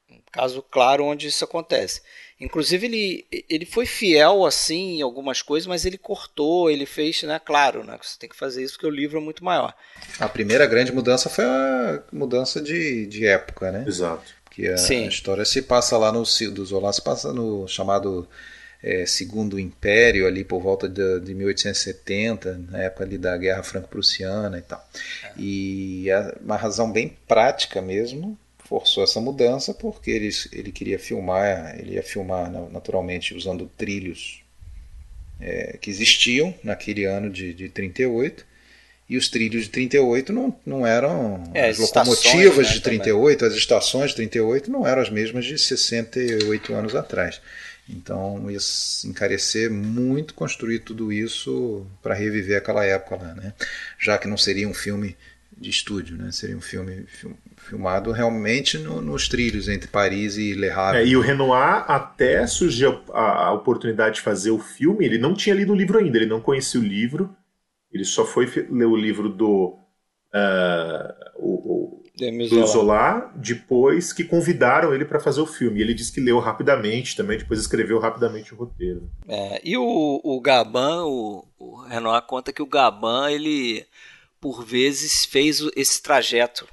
Um 0.10 0.22
caso 0.32 0.62
claro 0.62 1.06
onde 1.06 1.28
isso 1.28 1.44
acontece. 1.44 2.02
Inclusive, 2.40 2.86
ele, 2.86 3.26
ele 3.50 3.66
foi 3.66 3.88
fiel 3.88 4.46
assim 4.46 4.98
em 4.98 5.02
algumas 5.02 5.42
coisas, 5.42 5.66
mas 5.66 5.86
ele 5.86 5.98
cortou, 5.98 6.70
ele 6.70 6.86
fez, 6.86 7.24
né? 7.24 7.40
Claro, 7.44 7.84
né? 7.84 7.98
Você 8.02 8.18
tem 8.20 8.30
que 8.30 8.36
fazer 8.36 8.64
isso 8.64 8.74
porque 8.74 8.86
o 8.86 8.92
livro 8.92 9.18
é 9.18 9.22
muito 9.22 9.44
maior. 9.44 9.74
A 10.20 10.30
primeira 10.30 10.68
grande 10.68 10.92
mudança 10.92 11.30
foi 11.30 11.46
a 11.46 12.04
mudança 12.12 12.62
de, 12.62 13.08
de 13.08 13.26
época, 13.26 13.72
né? 13.72 13.84
Exato. 13.88 14.36
Que 14.52 14.68
a, 14.68 14.76
a 14.76 15.08
história 15.08 15.46
se 15.46 15.64
passa 15.64 15.98
lá 15.98 16.12
no 16.12 16.24
do 16.52 16.66
Zola, 16.66 16.94
se 16.94 17.02
passa 17.02 17.34
no 17.34 17.68
chamado 17.68 18.28
é, 18.84 19.06
segundo 19.08 19.60
império 19.60 20.28
ali 20.28 20.44
por 20.44 20.62
volta 20.62 20.88
de, 20.88 21.20
de 21.20 21.34
1870, 21.34 22.66
na 22.70 22.84
época 22.84 23.04
ali 23.04 23.18
da 23.18 23.36
Guerra 23.36 23.64
Franco-Prussiana 23.64 24.60
e 24.60 24.62
tal. 24.62 24.88
É. 25.24 25.32
E 25.38 26.12
a, 26.12 26.36
uma 26.40 26.56
razão 26.56 26.92
bem 26.92 27.18
prática 27.28 27.82
mesmo 27.82 28.38
forçou 28.68 29.04
essa 29.04 29.22
mudança 29.22 29.74
porque 29.74 30.12
ele, 30.12 30.30
ele 30.52 30.72
queria 30.72 31.00
filmar, 31.00 31.78
ele 31.80 31.94
ia 31.94 32.04
filmar 32.04 32.52
naturalmente 32.70 33.34
usando 33.34 33.70
trilhos 33.78 34.42
é, 35.40 35.78
que 35.80 35.90
existiam 35.90 36.54
naquele 36.64 37.06
ano 37.06 37.30
de, 37.30 37.54
de 37.54 37.70
38 37.70 38.46
e 39.10 39.16
os 39.16 39.30
trilhos 39.30 39.64
de 39.64 39.70
38 39.70 40.34
não, 40.34 40.54
não 40.66 40.86
eram 40.86 41.50
é, 41.54 41.70
as, 41.70 41.80
as 41.80 41.96
locomotivas 41.96 42.68
né, 42.68 42.74
de 42.74 42.82
38, 42.82 43.40
também. 43.40 43.54
as 43.54 43.58
estações 43.58 44.10
de 44.10 44.18
38 44.18 44.70
não 44.70 44.86
eram 44.86 45.02
as 45.02 45.10
mesmas 45.10 45.46
de 45.46 45.58
68 45.58 46.74
anos 46.74 46.94
atrás. 46.94 47.40
Então 47.90 48.52
ia 48.52 48.60
encarecer 49.06 49.72
muito 49.72 50.34
construir 50.34 50.80
tudo 50.80 51.14
isso 51.14 51.88
para 52.04 52.14
reviver 52.14 52.58
aquela 52.58 52.84
época 52.84 53.16
lá, 53.16 53.34
né? 53.34 53.54
Já 53.98 54.18
que 54.18 54.28
não 54.28 54.36
seria 54.36 54.68
um 54.68 54.74
filme 54.74 55.16
de 55.58 55.70
estúdio, 55.70 56.18
né? 56.18 56.30
Seria 56.34 56.58
um 56.58 56.62
filme 56.62 57.06
filmado 57.68 58.12
realmente 58.12 58.78
no, 58.78 59.02
nos 59.02 59.28
trilhos 59.28 59.68
entre 59.68 59.88
Paris 59.88 60.38
e 60.38 60.54
Le 60.54 60.70
Havre. 60.70 61.02
É, 61.02 61.06
e 61.06 61.18
o 61.18 61.22
Renoir 61.22 61.84
até 61.90 62.48
surgiu 62.48 63.02
a, 63.14 63.48
a, 63.48 63.54
oportunidade 63.54 64.16
de 64.16 64.22
fazer 64.22 64.52
o 64.52 64.60
filme, 64.60 65.06
ele 65.06 65.18
não 65.18 65.34
tinha 65.34 65.56
lido 65.56 65.74
o 65.74 65.76
livro 65.76 66.00
ainda, 66.00 66.18
ele 66.18 66.26
não 66.26 66.40
conhecia 66.40 66.80
o 66.80 66.84
livro, 66.84 67.36
ele 67.92 68.06
só 68.06 68.26
foi 68.26 68.46
ler 68.70 68.86
o 68.86 68.96
livro 68.96 69.30
do 69.30 69.78
uh, 70.34 71.28
o, 71.38 72.04
do 72.50 72.66
Zola, 72.66 73.32
depois 73.36 74.12
que 74.12 74.24
convidaram 74.24 74.94
ele 74.94 75.06
para 75.06 75.20
fazer 75.20 75.40
o 75.40 75.46
filme. 75.46 75.80
E 75.80 75.84
ele 75.84 75.94
disse 75.94 76.12
que 76.12 76.20
leu 76.20 76.40
rapidamente 76.40 77.16
também, 77.16 77.38
depois 77.38 77.60
escreveu 77.60 78.00
rapidamente 78.00 78.54
o 78.54 78.58
roteiro. 78.58 79.10
É, 79.28 79.62
e 79.64 79.78
o, 79.78 80.20
o 80.24 80.42
Gaban, 80.42 81.04
o, 81.06 81.46
o 81.60 81.84
Renoir 81.84 82.24
conta 82.24 82.52
que 82.52 82.62
o 82.62 82.68
Gaban, 82.68 83.30
ele 83.30 83.86
por 84.42 84.64
vezes 84.66 85.26
fez 85.26 85.62
esse 85.76 86.02
trajeto 86.02 86.68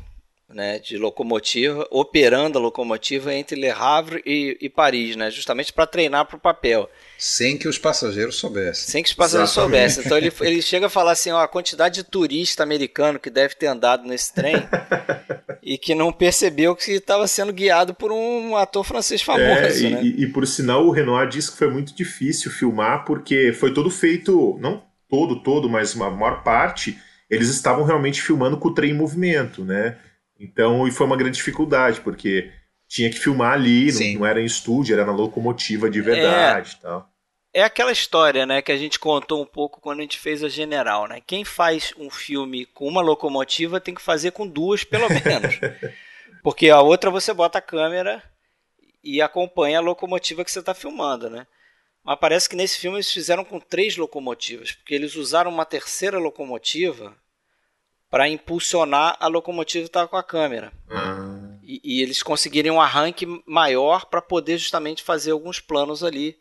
né, 0.55 0.79
de 0.79 0.97
locomotiva, 0.97 1.87
operando 1.91 2.59
a 2.59 2.63
locomotiva 2.63 3.35
entre 3.35 3.61
Le 3.61 3.71
Havre 3.71 4.23
e, 4.25 4.57
e 4.61 4.69
Paris, 4.71 5.17
né, 5.17 5.31
justamente 5.31 5.73
para 5.73 5.87
treinar 5.87 6.27
para 6.27 6.37
o 6.37 6.41
papel. 6.41 6.89
Sem 7.19 7.59
que 7.59 7.67
os 7.67 7.77
passageiros 7.77 8.37
soubessem. 8.37 8.89
Sem 8.89 9.03
que 9.03 9.09
os 9.09 9.15
passageiros 9.15 9.51
Exatamente. 9.51 9.93
soubessem. 9.93 10.05
Então 10.05 10.17
ele, 10.17 10.33
ele 10.41 10.63
chega 10.63 10.87
a 10.87 10.91
falar 10.91 11.13
assim: 11.13 11.31
ó, 11.31 11.41
a 11.41 11.49
quantidade 11.49 11.97
de 11.97 12.05
turista 12.05 12.63
americano 12.63 13.19
que 13.19 13.31
deve 13.31 13.55
ter 13.55 13.67
andado 13.67 14.07
nesse 14.07 14.33
trem 14.33 14.57
e 15.63 15.77
que 15.77 15.95
não 15.95 16.13
percebeu 16.13 16.77
que 16.77 16.93
estava 16.93 17.27
sendo 17.27 17.53
guiado 17.53 17.95
por 17.95 18.13
um 18.13 18.57
ator 18.57 18.85
francês 18.85 19.23
famoso. 19.23 19.45
É, 19.45 19.79
e, 19.79 19.91
né? 19.91 20.01
e, 20.05 20.25
e, 20.25 20.27
por 20.29 20.47
sinal, 20.47 20.87
o 20.87 20.91
Renoir 20.91 21.29
disse 21.29 21.51
que 21.51 21.59
foi 21.59 21.71
muito 21.71 21.95
difícil 21.95 22.51
filmar 22.51 23.05
porque 23.05 23.53
foi 23.53 23.75
todo 23.75 23.91
feito, 23.91 24.57
não 24.61 24.83
todo, 25.09 25.43
todo, 25.43 25.69
mas 25.69 25.95
uma 25.95 26.11
maior 26.11 26.43
parte, 26.43 26.99
eles 27.31 27.49
estavam 27.49 27.85
realmente 27.85 28.21
filmando 28.21 28.57
com 28.57 28.69
o 28.69 28.75
trem 28.75 28.91
em 28.91 28.97
movimento, 28.97 29.65
né? 29.65 29.97
Então, 30.39 30.87
e 30.87 30.91
foi 30.91 31.07
uma 31.07 31.17
grande 31.17 31.37
dificuldade, 31.37 32.01
porque 32.01 32.51
tinha 32.89 33.11
que 33.11 33.19
filmar 33.19 33.55
ali, 33.55 33.93
não, 33.93 34.21
não, 34.21 34.27
era 34.27 34.41
em 34.41 34.45
estúdio, 34.45 34.95
era 34.95 35.05
na 35.05 35.13
locomotiva 35.13 35.89
de 35.89 36.01
verdade 36.01 36.77
é, 36.79 36.83
tal. 36.83 37.09
É 37.53 37.63
aquela 37.63 37.93
história, 37.93 38.45
né, 38.45 38.61
que 38.61 38.73
a 38.73 38.77
gente 38.77 38.99
contou 38.99 39.41
um 39.41 39.47
pouco 39.47 39.81
quando 39.81 40.01
a 40.01 40.03
gente 40.03 40.19
fez 40.19 40.43
a 40.43 40.49
General, 40.49 41.07
né? 41.07 41.21
Quem 41.25 41.45
faz 41.45 41.95
um 41.97 42.11
filme 42.11 42.67
com 42.67 42.87
uma 42.87 43.01
locomotiva 43.01 43.81
tem 43.81 43.95
que 43.95 44.03
fazer 44.03 44.33
com 44.33 44.47
duas, 44.47 44.83
pelo 44.83 45.09
menos. 45.09 45.61
porque 46.43 46.69
a 46.69 46.81
outra 46.81 47.11
você 47.11 47.33
bota 47.33 47.59
a 47.59 47.63
câmera 47.63 48.23
e 49.03 49.23
acompanha 49.23 49.79
a 49.79 49.83
locomotiva 49.83 50.45
que 50.45 50.51
você 50.51 50.59
está 50.59 50.75
filmando, 50.75 51.31
né? 51.31 51.47
Mas 52.05 52.19
parece 52.19 52.49
que 52.49 52.57
nesse 52.57 52.79
filme 52.79 52.97
eles 52.97 53.11
fizeram 53.11 53.45
com 53.45 53.59
três 53.59 53.97
locomotivas, 53.97 54.73
porque 54.73 54.95
eles 54.95 55.15
usaram 55.15 55.51
uma 55.51 55.65
terceira 55.65 56.19
locomotiva 56.19 57.17
para 58.15 58.29
impulsionar 58.29 59.17
a 59.19 59.27
locomotiva 59.27 59.83
que 59.83 59.89
estava 59.89 60.07
com 60.07 60.17
a 60.17 60.23
câmera. 60.23 60.73
Ah. 60.89 61.57
E, 61.65 61.81
e, 61.83 62.01
eles 62.01 62.23
conseguirem 62.23 62.71
um 62.71 62.81
arranque 62.81 63.27
maior 63.45 64.07
para 64.07 64.23
poder 64.23 64.57
justamente 64.57 65.03
fazer 65.03 65.33
alguns 65.33 65.59
planos 65.59 66.05
ali 66.05 66.37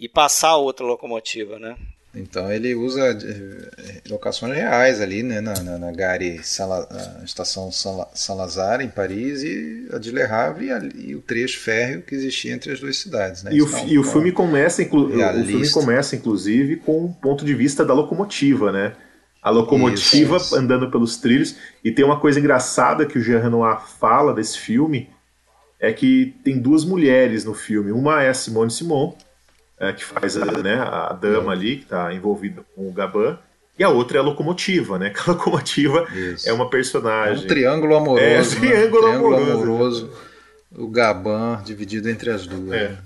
e 0.00 0.08
passar 0.08 0.48
a 0.48 0.56
outra 0.56 0.86
locomotiva, 0.86 1.58
né? 1.58 1.76
Então 2.14 2.50
ele 2.50 2.74
usa 2.74 3.10
eh, 3.10 4.00
locações 4.08 4.54
reais 4.54 5.02
ali, 5.02 5.22
né, 5.22 5.42
na, 5.42 5.52
na, 5.62 5.78
na 5.78 5.92
Gare 5.92 6.42
Sala, 6.42 6.88
na 6.90 7.24
estação 7.24 7.70
Salazar 7.70 8.80
em 8.80 8.88
Paris 8.88 9.42
e 9.42 9.88
a 9.92 9.98
de 9.98 10.10
Le 10.12 10.22
Havre 10.22 10.68
e, 10.70 11.10
e, 11.10 11.14
o 11.14 11.20
trecho 11.20 11.60
férreo 11.60 12.00
que 12.00 12.14
existia 12.14 12.54
entre 12.54 12.72
as 12.72 12.80
duas 12.80 12.96
cidades, 12.96 13.42
né? 13.42 13.50
E, 13.52 13.60
o, 13.60 13.68
então, 13.68 13.86
e 13.86 13.98
o 13.98 14.04
filme 14.04 14.32
começa, 14.32 14.82
inclu, 14.82 15.08
o 15.08 15.44
filme 15.44 15.70
começa 15.72 16.16
inclusive 16.16 16.76
com 16.76 17.04
o 17.04 17.12
ponto 17.12 17.44
de 17.44 17.54
vista 17.54 17.84
da 17.84 17.92
locomotiva, 17.92 18.72
né? 18.72 18.96
A 19.42 19.50
locomotiva 19.50 20.36
isso, 20.36 20.46
isso. 20.46 20.56
andando 20.56 20.90
pelos 20.90 21.16
trilhos. 21.16 21.56
E 21.82 21.90
tem 21.90 22.04
uma 22.04 22.20
coisa 22.20 22.38
engraçada 22.38 23.04
que 23.04 23.18
o 23.18 23.22
Jean 23.22 23.40
Renoir 23.40 23.80
fala 23.80 24.32
desse 24.32 24.58
filme, 24.58 25.10
é 25.80 25.92
que 25.92 26.36
tem 26.44 26.60
duas 26.60 26.84
mulheres 26.84 27.44
no 27.44 27.52
filme. 27.52 27.90
Uma 27.90 28.22
é 28.22 28.28
a 28.28 28.34
Simone 28.34 28.70
Simon, 28.70 29.14
é, 29.80 29.92
que 29.92 30.04
faz 30.04 30.36
a, 30.36 30.44
né, 30.62 30.76
a 30.78 31.12
dama 31.12 31.50
ali, 31.50 31.78
que 31.78 31.82
está 31.82 32.14
envolvida 32.14 32.64
com 32.74 32.88
o 32.88 32.92
Gabin, 32.92 33.36
e 33.76 33.82
a 33.82 33.88
outra 33.88 34.18
é 34.18 34.20
a 34.20 34.22
locomotiva, 34.22 34.98
né? 34.98 35.10
Que 35.14 35.28
a 35.28 35.32
locomotiva 35.32 36.06
isso. 36.14 36.48
é 36.48 36.52
uma 36.52 36.70
personagem. 36.70 37.42
É 37.42 37.44
um 37.44 37.48
triângulo 37.48 37.96
amoroso. 37.96 38.24
É, 38.24 38.40
um 38.40 38.60
triângulo, 38.60 39.02
né? 39.02 39.08
triângulo 39.08 39.36
amoroso. 39.36 39.62
amoroso. 39.62 40.12
O 40.70 40.88
Gabin 40.88 41.62
dividido 41.64 42.08
entre 42.08 42.30
as 42.30 42.46
duas. 42.46 42.72
É. 42.72 42.98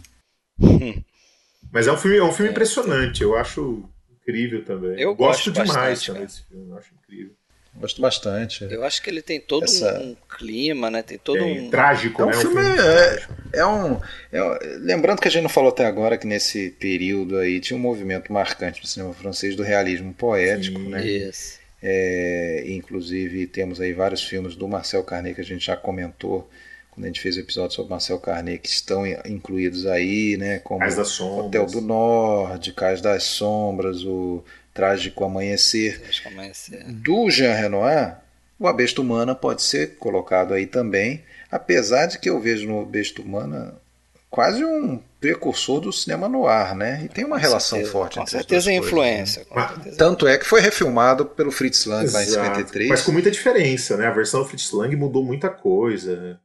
Né? 0.59 1.03
Mas 1.73 1.87
é 1.87 1.93
um 1.93 1.97
filme, 1.97 2.19
é 2.19 2.23
um 2.23 2.33
filme 2.33 2.51
impressionante, 2.51 3.23
eu 3.23 3.37
acho 3.37 3.89
incrível 4.27 4.65
também. 4.65 5.01
Eu 5.01 5.15
gosto, 5.15 5.53
gosto 5.53 5.67
demais 5.67 6.05
também 6.05 6.23
desse 6.23 6.43
filme, 6.43 6.71
eu 6.71 6.79
acho 6.79 6.91
incrível. 6.95 7.33
Gosto 7.79 8.01
bastante. 8.01 8.65
Eu 8.71 8.85
acho 8.85 9.03
que 9.03 9.11
ele 9.11 9.21
tem 9.21 9.39
todo 9.39 9.65
Essa... 9.65 10.01
um, 10.01 10.17
clima, 10.39 10.91
né? 10.91 11.03
Tem 11.03 11.19
todo 11.19 11.45
um. 11.45 11.69
Trágico, 11.69 12.23
é 12.23 12.25
um 12.25 12.29
né? 12.29 12.35
Filme, 12.35 12.63
é, 12.63 13.59
é, 13.61 13.67
um. 13.67 14.01
É, 14.33 14.79
lembrando 14.81 15.21
que 15.21 15.29
a 15.29 15.31
gente 15.31 15.43
não 15.43 15.51
falou 15.51 15.71
até 15.71 15.85
agora 15.85 16.17
que 16.17 16.27
nesse 16.27 16.71
período 16.71 17.37
aí 17.37 17.61
tinha 17.61 17.77
um 17.77 17.81
movimento 17.81 18.33
marcante 18.33 18.81
no 18.81 18.87
cinema 18.87 19.13
francês 19.13 19.55
do 19.55 19.63
realismo 19.63 20.15
poético, 20.15 20.81
Sim, 20.81 20.89
né? 20.89 21.07
Isso. 21.07 21.59
É, 21.83 22.65
inclusive 22.67 23.47
temos 23.47 23.79
aí 23.79 23.93
vários 23.93 24.25
filmes 24.25 24.57
do 24.57 24.67
Marcel 24.67 25.05
Carnet 25.05 25.35
que 25.35 25.43
a 25.43 25.45
gente 25.45 25.67
já 25.67 25.77
comentou 25.77 26.49
quando 26.97 27.05
a 27.05 27.09
gente 27.09 27.21
fez 27.21 27.37
o 27.37 27.41
episódio 27.41 27.77
sobre 27.77 27.91
Marcel 27.91 28.19
Carnet 28.19 28.59
que 28.59 28.71
estão 28.71 29.07
incluídos 29.27 29.85
aí, 29.87 30.39
né? 30.39 30.61
Como 30.61 30.83
Hotel 30.83 31.67
do 31.67 31.83
Norte, 31.83 32.73
Cais 32.73 33.03
das 33.03 33.25
Sombras, 33.25 34.03
o 34.03 34.43
Trágico 34.73 35.23
Amanhecer. 35.23 36.01
Trágico 36.01 36.29
Amanhecer. 36.31 36.85
Do 36.87 37.31
Jean 37.31 37.53
Renoir, 37.53 38.17
o 38.59 38.67
A 38.67 38.73
Besta 38.73 39.03
Humana 39.03 39.35
pode 39.35 39.61
ser 39.61 39.97
colocado 39.97 40.55
aí 40.55 40.67
também, 40.67 41.23
apesar 41.51 42.07
de 42.07 42.19
que 42.19 42.31
eu 42.31 42.41
vejo 42.41 42.67
no 42.67 42.87
Besta 42.87 43.21
Humana 43.21 43.75
quase 44.31 44.65
um 44.65 44.99
precursor 45.21 45.81
do 45.81 45.93
cinema 45.93 46.31
no 46.31 46.47
ar, 46.47 46.75
né? 46.75 47.03
E 47.05 47.09
tem 47.11 47.27
uma 47.27 47.37
com 47.37 47.43
relação 47.43 47.77
certeza, 47.77 47.93
forte 47.93 48.15
com 48.15 48.23
entre 48.23 48.31
certeza 48.31 48.71
é 48.71 48.75
influência. 48.75 49.47
Né? 49.55 49.69
Certeza. 49.69 49.97
Tanto 49.99 50.27
é 50.27 50.39
que 50.39 50.47
foi 50.47 50.63
refilmado 50.63 51.27
pelo 51.27 51.51
Fritz 51.51 51.85
Lang 51.85 52.05
Exato. 52.05 52.25
lá 52.25 52.47
em 52.47 52.55
53. 52.55 52.89
Mas 52.89 53.03
com 53.03 53.13
muita 53.13 53.31
diferença, 53.31 53.99
né? 53.99 54.07
A 54.07 54.13
versão 54.13 54.41
do 54.41 54.49
Fritz 54.49 54.73
Lang 54.73 54.97
mudou 54.97 55.23
muita 55.23 55.51
coisa. 55.51 56.41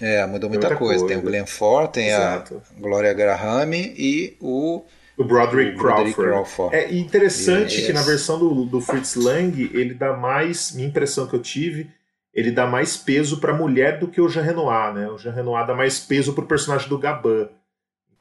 É, 0.00 0.26
mudou 0.26 0.50
muita, 0.50 0.68
muita 0.68 0.76
coisa. 0.76 1.00
coisa. 1.00 1.06
Tem 1.06 1.16
o 1.16 1.22
Glenn 1.22 1.46
Ford, 1.46 1.90
tem 1.90 2.08
Exato. 2.08 2.62
a 2.76 2.80
Gloria 2.80 3.12
Graham 3.14 3.74
e 3.74 4.36
o 4.40 4.84
o 5.16 5.24
Broderick, 5.24 5.78
Crawford. 5.78 6.14
Crawford. 6.14 6.76
É 6.76 6.94
interessante 6.94 7.76
yes. 7.76 7.86
que 7.86 7.92
na 7.92 8.02
versão 8.02 8.38
do, 8.38 8.66
do 8.66 8.80
Fritz 8.82 9.14
Lang, 9.14 9.70
ele 9.72 9.94
dá 9.94 10.14
mais, 10.14 10.72
minha 10.72 10.86
impressão 10.86 11.26
que 11.26 11.34
eu 11.34 11.40
tive, 11.40 11.90
ele 12.34 12.50
dá 12.50 12.66
mais 12.66 12.98
peso 12.98 13.40
para 13.40 13.54
a 13.54 13.56
mulher 13.56 13.98
do 13.98 14.08
que 14.08 14.20
o 14.20 14.28
Jean 14.28 14.42
Renoir, 14.42 14.92
né? 14.92 15.08
O 15.08 15.16
Jean 15.16 15.32
Renoir 15.32 15.66
dá 15.66 15.74
mais 15.74 15.98
peso 15.98 16.34
pro 16.34 16.44
personagem 16.44 16.86
do 16.86 16.98
Gabin. 16.98 17.48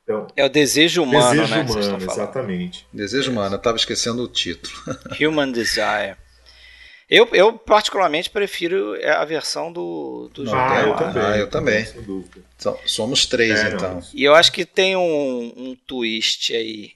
Então, 0.02 0.28
é 0.38 0.46
o 0.46 0.50
desejo 0.50 1.04
humano, 1.04 1.42
desejo 1.42 1.56
né? 1.56 1.62
Humano, 1.64 2.06
exatamente. 2.10 2.88
Desejo 2.94 3.32
humano, 3.32 3.56
eu 3.56 3.60
tava 3.60 3.76
esquecendo 3.76 4.24
o 4.24 4.28
título. 4.30 4.74
Human 5.20 5.52
Desire. 5.52 6.16
Eu, 7.10 7.28
eu 7.34 7.54
particularmente 7.54 8.30
prefiro 8.30 8.96
a 9.06 9.24
versão 9.26 9.72
do, 9.72 10.30
do 10.34 10.44
Não, 10.44 10.58
ah, 10.58 10.82
eu 10.82 10.96
também. 10.96 11.24
Ah, 11.24 11.38
eu 11.38 11.50
também. 11.50 11.86
Somos 12.86 13.28
três, 13.28 13.60
é, 13.60 13.70
então. 13.70 14.02
E 14.14 14.24
eu 14.24 14.34
acho 14.34 14.52
que 14.52 14.66
tem 14.66 14.96
um, 14.96 15.54
um 15.56 15.76
twist 15.86 16.56
aí. 16.56 16.94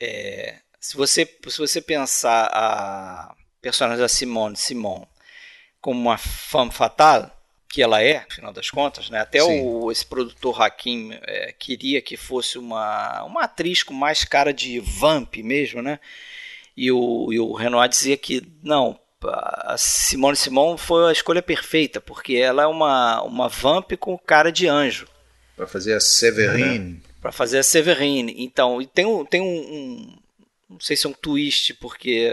É, 0.00 0.56
se, 0.80 0.96
você, 0.96 1.24
se 1.46 1.58
você 1.58 1.80
pensar 1.80 2.50
a 2.52 3.34
personagem 3.60 4.00
da 4.00 4.08
Simone 4.08 4.56
Simon 4.56 5.06
como 5.80 6.00
uma 6.00 6.18
femme 6.18 6.72
fatale, 6.72 7.30
que 7.68 7.80
ela 7.80 8.02
é, 8.02 8.24
no 8.28 8.34
final 8.34 8.52
das 8.52 8.68
contas, 8.68 9.08
né? 9.08 9.20
Até 9.20 9.42
o, 9.42 9.90
esse 9.90 10.04
produtor 10.04 10.60
Hakim 10.60 11.12
é, 11.22 11.54
queria 11.56 12.02
que 12.02 12.16
fosse 12.16 12.58
uma, 12.58 13.22
uma 13.22 13.44
atriz 13.44 13.82
com 13.82 13.94
mais 13.94 14.24
cara 14.24 14.52
de 14.52 14.78
vamp 14.78 15.36
mesmo, 15.36 15.80
né? 15.80 15.98
E 16.76 16.90
o, 16.92 17.32
e 17.32 17.38
o 17.38 17.54
Renoir 17.54 17.88
dizia 17.88 18.16
que 18.16 18.42
não, 18.62 18.98
a 19.28 19.76
Simone 19.78 20.36
Simon 20.36 20.76
foi 20.76 21.08
a 21.08 21.12
escolha 21.12 21.42
perfeita, 21.42 22.00
porque 22.00 22.34
ela 22.36 22.62
é 22.62 22.66
uma, 22.66 23.22
uma 23.22 23.48
vamp 23.48 23.92
com 23.98 24.18
cara 24.18 24.50
de 24.50 24.68
anjo. 24.68 25.06
Para 25.56 25.66
fazer 25.66 25.94
a 25.94 26.00
Severine. 26.00 27.02
Para 27.20 27.32
fazer 27.32 27.58
a 27.58 27.62
Severine. 27.62 28.34
Então, 28.38 28.84
tem 28.94 29.06
um, 29.06 29.24
tem 29.24 29.40
um, 29.40 29.46
um, 29.46 30.18
Não 30.70 30.80
sei 30.80 30.96
se 30.96 31.06
é 31.06 31.10
um 31.10 31.12
twist, 31.12 31.74
porque 31.74 32.30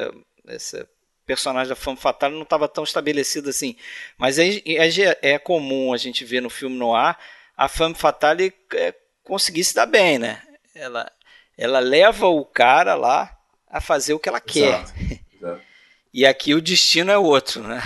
essa 0.47 0.87
personagem 1.25 1.69
da 1.69 1.75
Femme 1.75 1.97
Fatale 1.97 2.33
não 2.33 2.43
estava 2.43 2.67
tão 2.67 2.83
estabelecida 2.83 3.51
assim. 3.51 3.75
Mas 4.17 4.39
é, 4.39 4.47
é, 4.65 5.19
é, 5.21 5.37
comum 5.37 5.93
a 5.93 5.97
gente 5.97 6.25
ver 6.25 6.41
no 6.41 6.49
filme 6.49 6.75
no 6.75 6.95
ar 6.95 7.19
a 7.55 7.67
Femme 7.67 7.93
Fatale 7.93 8.53
é, 8.73 8.95
conseguir 9.21 9.65
se 9.65 9.75
dar 9.75 9.85
bem, 9.85 10.17
né? 10.17 10.41
Ela, 10.73 11.11
ela 11.57 11.79
leva 11.79 12.27
o 12.27 12.45
cara 12.45 12.95
lá 12.95 13.37
a 13.67 13.81
fazer 13.81 14.13
o 14.13 14.19
que 14.19 14.29
ela 14.29 14.39
quer. 14.39 14.81
Exato. 14.81 14.93
Exato. 15.35 15.61
E 16.13 16.25
aqui 16.25 16.53
o 16.53 16.61
destino 16.61 17.11
é 17.11 17.17
outro, 17.17 17.63
né? 17.63 17.81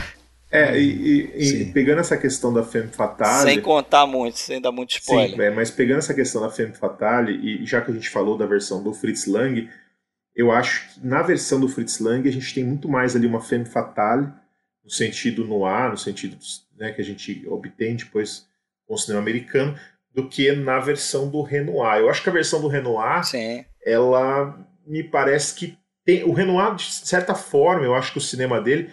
É, 0.50 0.80
e, 0.80 1.32
e, 1.34 1.62
e 1.64 1.66
pegando 1.74 2.00
essa 2.00 2.16
questão 2.16 2.54
da 2.54 2.64
Femme 2.64 2.90
Fatale. 2.90 3.50
Sem 3.50 3.60
contar 3.60 4.06
muito, 4.06 4.38
sem 4.38 4.62
dar 4.62 4.72
muito 4.72 4.92
spoiler. 4.92 5.36
Sim, 5.36 5.42
é, 5.42 5.50
mas 5.50 5.72
pegando 5.72 5.98
essa 5.98 6.14
questão 6.14 6.42
da 6.42 6.50
Femme 6.52 6.74
Fatale, 6.74 7.34
e 7.34 7.66
já 7.66 7.82
que 7.82 7.90
a 7.90 7.94
gente 7.94 8.08
falou 8.08 8.38
da 8.38 8.46
versão 8.46 8.84
do 8.84 8.94
Fritz 8.94 9.26
Lang, 9.26 9.68
eu 10.36 10.52
acho 10.52 10.94
que 10.94 11.08
na 11.08 11.24
versão 11.24 11.60
do 11.60 11.68
Fritz 11.68 12.00
Lang 12.00 12.30
a 12.30 12.32
gente 12.32 12.54
tem 12.54 12.64
muito 12.64 12.88
mais 12.88 13.16
ali 13.16 13.26
uma 13.26 13.42
Femme 13.42 13.66
Fatale, 13.66 14.32
no 14.84 14.92
sentido 14.92 15.44
noir, 15.44 15.90
no 15.90 15.98
sentido 15.98 16.38
né, 16.78 16.92
que 16.92 17.02
a 17.02 17.06
gente 17.06 17.48
obtém 17.48 17.96
depois 17.96 18.46
com 18.86 18.94
o 18.94 18.98
cinema 18.98 19.22
americano, 19.22 19.76
do 20.14 20.30
que 20.30 20.52
na 20.52 20.80
versão 20.80 21.30
do 21.30 21.42
Renoir. 21.42 22.00
Eu 22.00 22.10
acho 22.12 22.22
que 22.22 22.30
a 22.30 22.34
versão 22.34 22.62
do 22.62 22.68
Renoir, 22.68 23.24
Sim. 23.24 23.66
ela 23.84 24.56
me 24.86 25.04
parece 25.04 25.56
que 25.56 25.78
tem, 26.06 26.24
o 26.24 26.34
Renoir, 26.34 26.76
de 26.76 26.84
certa 26.84 27.34
forma, 27.34 27.86
eu 27.86 27.96
acho 27.96 28.12
que 28.12 28.18
o 28.18 28.22
cinema 28.22 28.60
dele, 28.60 28.90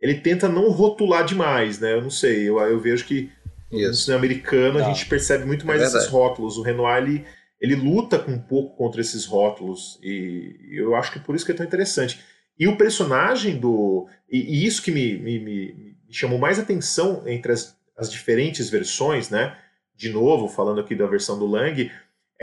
ele 0.00 0.14
tenta 0.14 0.48
não 0.48 0.70
rotular 0.70 1.24
demais, 1.24 1.78
né? 1.78 1.94
Eu 1.94 2.02
não 2.02 2.10
sei, 2.10 2.48
eu, 2.48 2.58
eu 2.60 2.78
vejo 2.78 3.04
que 3.04 3.30
Isso. 3.72 3.88
no 3.88 3.94
cinema 3.94 4.18
americano 4.18 4.78
não. 4.78 4.86
a 4.86 4.92
gente 4.92 5.06
percebe 5.06 5.44
muito 5.44 5.66
mais 5.66 5.82
é 5.82 5.84
esses 5.84 6.06
rótulos. 6.06 6.56
O 6.56 6.62
Renoir, 6.62 7.02
ele, 7.02 7.24
ele 7.60 7.74
luta 7.74 8.18
com 8.18 8.32
um 8.32 8.38
pouco 8.38 8.76
contra 8.76 9.00
esses 9.00 9.24
rótulos, 9.24 9.98
e 10.02 10.56
eu 10.72 10.94
acho 10.94 11.12
que 11.12 11.20
por 11.20 11.34
isso 11.34 11.44
que 11.44 11.52
é 11.52 11.54
tão 11.54 11.66
interessante. 11.66 12.20
E 12.58 12.68
o 12.68 12.76
personagem 12.76 13.58
do... 13.58 14.06
E, 14.30 14.38
e 14.38 14.66
isso 14.66 14.80
que 14.80 14.92
me, 14.92 15.18
me, 15.18 15.38
me, 15.40 15.72
me, 15.74 15.96
chamou 16.12 16.38
mais 16.38 16.58
atenção 16.58 17.24
entre 17.26 17.50
as, 17.50 17.76
as 17.98 18.10
diferentes 18.10 18.70
versões, 18.70 19.28
né? 19.28 19.56
De 19.96 20.10
novo, 20.10 20.48
falando 20.48 20.80
aqui 20.80 20.94
da 20.94 21.06
versão 21.06 21.38
do 21.38 21.46
Lang, 21.46 21.90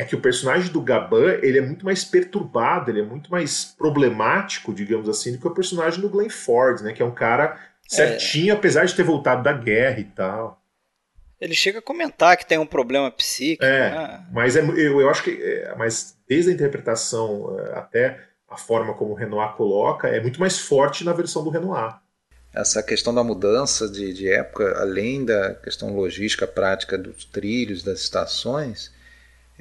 é 0.02 0.04
que 0.04 0.16
o 0.16 0.20
personagem 0.20 0.72
do 0.72 0.82
Gaban 0.82 1.38
ele 1.44 1.60
é 1.60 1.62
muito 1.62 1.86
mais 1.86 2.04
perturbado, 2.04 2.90
ele 2.90 3.02
é 3.02 3.06
muito 3.06 3.30
mais 3.30 3.66
problemático, 3.66 4.74
digamos 4.74 5.08
assim, 5.08 5.32
do 5.32 5.38
que 5.38 5.48
o 5.48 5.54
personagem 5.54 6.02
do 6.02 6.10
Glenn 6.10 6.28
Ford, 6.28 6.82
né? 6.82 6.92
Que 6.92 7.04
é 7.04 7.06
um 7.06 7.14
cara 7.14 7.60
certinho, 7.88 8.52
é. 8.52 8.58
apesar 8.58 8.84
de 8.86 8.96
ter 8.96 9.04
voltado 9.04 9.44
da 9.44 9.54
guerra 9.54 10.00
e 10.00 10.06
tal. 10.06 10.60
Ele 11.40 11.54
chega 11.54 11.80
a 11.80 11.84
comentar 11.84 12.36
que 12.36 12.48
tem 12.48 12.58
um 12.58 12.66
problema 12.66 13.12
psíquico. 13.12 13.64
É, 13.64 13.92
né? 13.92 14.26
mas 14.32 14.56
é, 14.56 14.62
eu, 14.62 15.02
eu 15.02 15.08
acho 15.08 15.24
que, 15.24 15.40
é, 15.40 15.76
mas 15.78 16.18
desde 16.28 16.50
a 16.50 16.54
interpretação 16.54 17.56
é, 17.60 17.78
até 17.78 18.20
a 18.50 18.58
forma 18.58 18.96
como 18.96 19.12
o 19.12 19.16
Renoir 19.16 19.54
coloca, 19.54 20.08
é 20.08 20.20
muito 20.20 20.40
mais 20.40 20.58
forte 20.58 21.04
na 21.04 21.14
versão 21.14 21.44
do 21.44 21.52
Renoir. 21.52 22.00
Essa 22.52 22.82
questão 22.82 23.14
da 23.14 23.24
mudança 23.24 23.88
de, 23.88 24.12
de 24.14 24.28
época, 24.30 24.80
além 24.80 25.24
da 25.24 25.54
questão 25.54 25.96
logística 25.96 26.48
prática 26.48 26.98
dos 26.98 27.24
trilhos, 27.24 27.84
das 27.84 28.00
estações, 28.00 28.92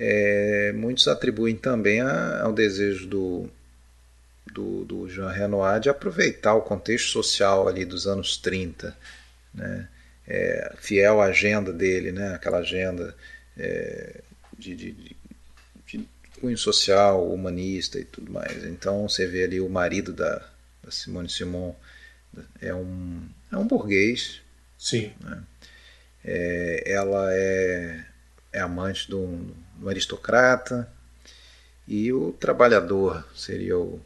é, 0.03 0.73
muitos 0.73 1.07
atribuem 1.07 1.55
também 1.55 2.01
a, 2.01 2.41
ao 2.41 2.55
desejo 2.55 3.07
do, 3.07 3.51
do, 4.51 4.85
do, 4.87 5.09
Jean 5.11 5.31
Renoir 5.31 5.79
de 5.79 5.91
aproveitar 5.91 6.55
o 6.55 6.63
contexto 6.63 7.11
social 7.11 7.69
ali 7.69 7.85
dos 7.85 8.07
anos 8.07 8.39
30, 8.39 8.97
né? 9.55 9.89
É, 10.27 10.75
fiel 10.79 11.21
à 11.21 11.27
agenda 11.27 11.73
dele, 11.73 12.13
né? 12.13 12.35
aquela 12.35 12.59
agenda 12.59 13.15
é, 13.59 14.21
de, 14.57 14.77
de, 14.77 14.93
de, 14.93 15.17
de, 15.87 16.09
cunho 16.41 16.57
social, 16.57 17.29
humanista 17.31 17.99
e 17.99 18.05
tudo 18.05 18.33
mais. 18.33 18.65
Então 18.65 19.09
você 19.09 19.27
vê 19.27 19.45
ali 19.45 19.61
o 19.61 19.69
marido 19.69 20.13
da, 20.13 20.49
da 20.85 20.91
Simone 20.91 21.29
Simon 21.29 21.75
é 22.63 22.73
um, 22.73 23.29
é 23.53 23.57
um 23.57 23.67
burguês. 23.67 24.41
Sim. 24.79 25.13
Né? 25.21 25.43
É, 26.25 26.85
ela 26.87 27.35
é, 27.35 28.05
é 28.53 28.61
amante 28.61 29.09
de 29.09 29.17
um 29.17 29.53
o 29.83 29.89
aristocrata 29.89 30.91
e 31.87 32.13
o 32.13 32.33
trabalhador 32.33 33.25
seria 33.35 33.79
o, 33.79 34.01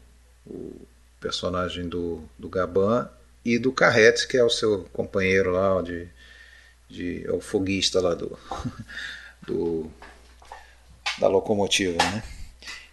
o 0.45 0.87
personagem 1.19 1.87
do, 1.87 2.23
do 2.37 2.49
Gaban 2.49 3.09
e 3.43 3.59
do 3.59 3.71
Carrete, 3.71 4.27
que 4.27 4.37
é 4.37 4.43
o 4.43 4.49
seu 4.49 4.85
companheiro 4.93 5.51
lá, 5.51 5.81
de, 5.81 6.07
de, 6.89 7.25
é 7.27 7.31
o 7.31 7.41
foguista 7.41 8.01
lá 8.01 8.15
do, 8.15 8.37
do 9.45 9.91
da 11.19 11.27
locomotiva, 11.27 11.97
né? 11.97 12.23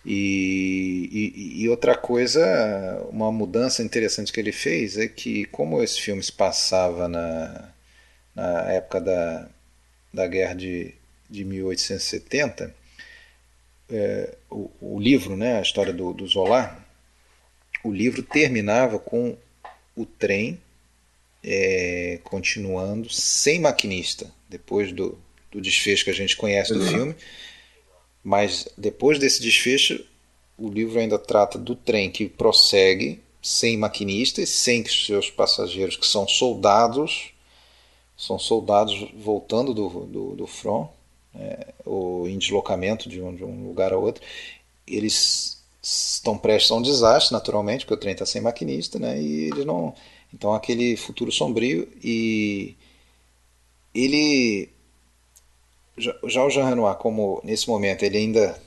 E, 0.05 1.09
e, 1.13 1.63
e, 1.63 1.69
outra 1.69 1.97
coisa, 1.97 2.43
uma 3.09 3.31
mudança 3.31 3.83
interessante 3.83 4.33
que 4.33 4.41
ele 4.41 4.51
fez 4.51 4.97
é 4.97 5.07
que, 5.07 5.45
como 5.47 5.83
esse 5.83 6.01
filme 6.01 6.23
se 6.23 6.33
passava 6.33 7.07
na, 7.07 7.69
na 8.35 8.73
época 8.73 9.01
da, 9.01 9.49
da 10.13 10.27
guerra 10.27 10.55
de, 10.55 10.93
de 11.33 11.47
1870, 11.47 12.75
é, 13.91 14.37
o, 14.51 14.71
o, 14.83 15.01
livro, 15.01 15.35
né, 15.35 15.59
a 15.59 15.63
história 15.63 15.93
do, 15.93 16.13
do 16.13 16.27
Zola, 16.27 16.79
o 17.83 17.91
livro 17.91 18.23
terminava 18.23 18.99
com 18.99 19.35
o 19.97 20.05
trem 20.05 20.61
é, 21.43 22.21
continuando 22.23 23.09
sem 23.11 23.59
maquinista, 23.59 24.31
depois 24.47 24.93
do, 24.93 25.19
do 25.51 25.59
desfecho 25.59 26.05
que 26.05 26.11
a 26.11 26.15
gente 26.15 26.37
conhece 26.37 26.75
do 26.75 26.81
uhum. 26.81 26.89
filme. 26.89 27.15
Mas 28.23 28.69
depois 28.77 29.19
desse 29.19 29.41
desfecho, 29.41 30.05
o 30.59 30.69
livro 30.69 31.01
ainda 31.01 31.19
trata 31.19 31.59
do 31.59 31.75
trem 31.75 32.11
que 32.11 32.29
prossegue 32.29 33.21
sem 33.43 33.77
maquinistas, 33.79 34.51
sem 34.51 34.85
seus 34.85 35.31
passageiros 35.31 35.97
que 35.97 36.07
são 36.07 36.29
soldados, 36.29 37.33
são 38.17 38.39
soldados 38.39 39.11
voltando 39.17 39.73
do, 39.73 39.89
do, 40.07 40.37
do 40.37 40.47
front, 40.47 40.89
é, 41.35 41.69
ou 41.85 42.29
em 42.29 42.39
deslocamento 42.39 43.09
de 43.09 43.21
um, 43.21 43.35
de 43.35 43.45
um 43.45 43.67
lugar 43.67 43.93
a 43.93 43.99
outro. 43.99 44.23
Eles 44.87 45.63
estão 45.83 46.39
prestes 46.39 46.71
a 46.71 46.77
um 46.77 46.83
desastre, 46.83 47.33
naturalmente, 47.33 47.85
porque 47.85 47.95
o 47.95 47.97
trem 47.97 48.13
está 48.13 48.25
sem 48.27 48.41
maquinista, 48.41 48.99
né? 48.99 49.21
E 49.21 49.47
eles 49.47 49.65
não. 49.65 49.95
Então 50.33 50.55
aquele 50.55 50.97
futuro 50.97 51.31
sombrio 51.31 51.89
e 52.03 52.75
ele 53.95 54.71
já, 55.97 56.15
já 56.25 56.45
o 56.45 56.51
Jean 56.51 56.69
Renoir, 56.69 56.97
como 56.97 57.41
nesse 57.45 57.69
momento 57.69 58.03
ele 58.03 58.17
ainda 58.17 58.59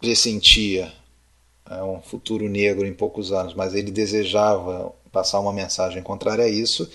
pressentia 0.00 0.92
é, 1.68 1.82
um 1.82 2.00
futuro 2.00 2.48
negro 2.48 2.86
em 2.86 2.94
poucos 2.94 3.32
anos, 3.32 3.54
mas 3.54 3.74
ele 3.74 3.90
desejava 3.90 4.94
passar 5.12 5.40
uma 5.40 5.52
mensagem 5.52 6.02
contrária 6.02 6.44
a 6.44 6.48
isso, 6.48 6.90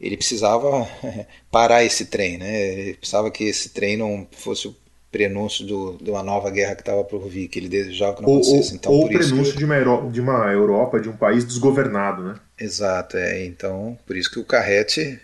ele 0.00 0.16
precisava 0.16 0.88
parar 1.50 1.84
esse 1.84 2.06
trem, 2.06 2.38
né? 2.38 2.72
Ele 2.72 2.94
precisava 2.94 3.30
que 3.30 3.44
esse 3.44 3.70
trem 3.70 3.96
não 3.96 4.26
fosse 4.32 4.68
o 4.68 4.76
prenúncio 5.10 5.66
do, 5.66 5.98
de 6.00 6.10
uma 6.10 6.22
nova 6.22 6.50
guerra 6.50 6.74
que 6.74 6.82
estava 6.82 7.02
por 7.02 7.26
vir, 7.28 7.48
que 7.48 7.58
ele 7.58 7.68
desejava 7.68 8.16
que 8.16 8.22
não 8.22 8.32
acontecesse. 8.34 8.74
Então, 8.74 8.92
ou 8.92 9.06
o 9.06 9.08
prenúncio 9.08 9.52
que... 9.52 9.58
de, 9.58 9.64
uma 9.64 10.10
de 10.10 10.20
uma 10.20 10.52
Europa, 10.52 11.00
de 11.00 11.08
um 11.08 11.16
país 11.16 11.44
desgovernado, 11.44 12.22
né? 12.22 12.34
Exato, 12.58 13.16
é. 13.16 13.44
Então, 13.44 13.98
por 14.06 14.16
isso 14.16 14.30
que 14.30 14.38
o 14.38 14.44
Carrete 14.44 15.20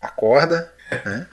acorda, 0.00 0.72
né? 1.04 1.26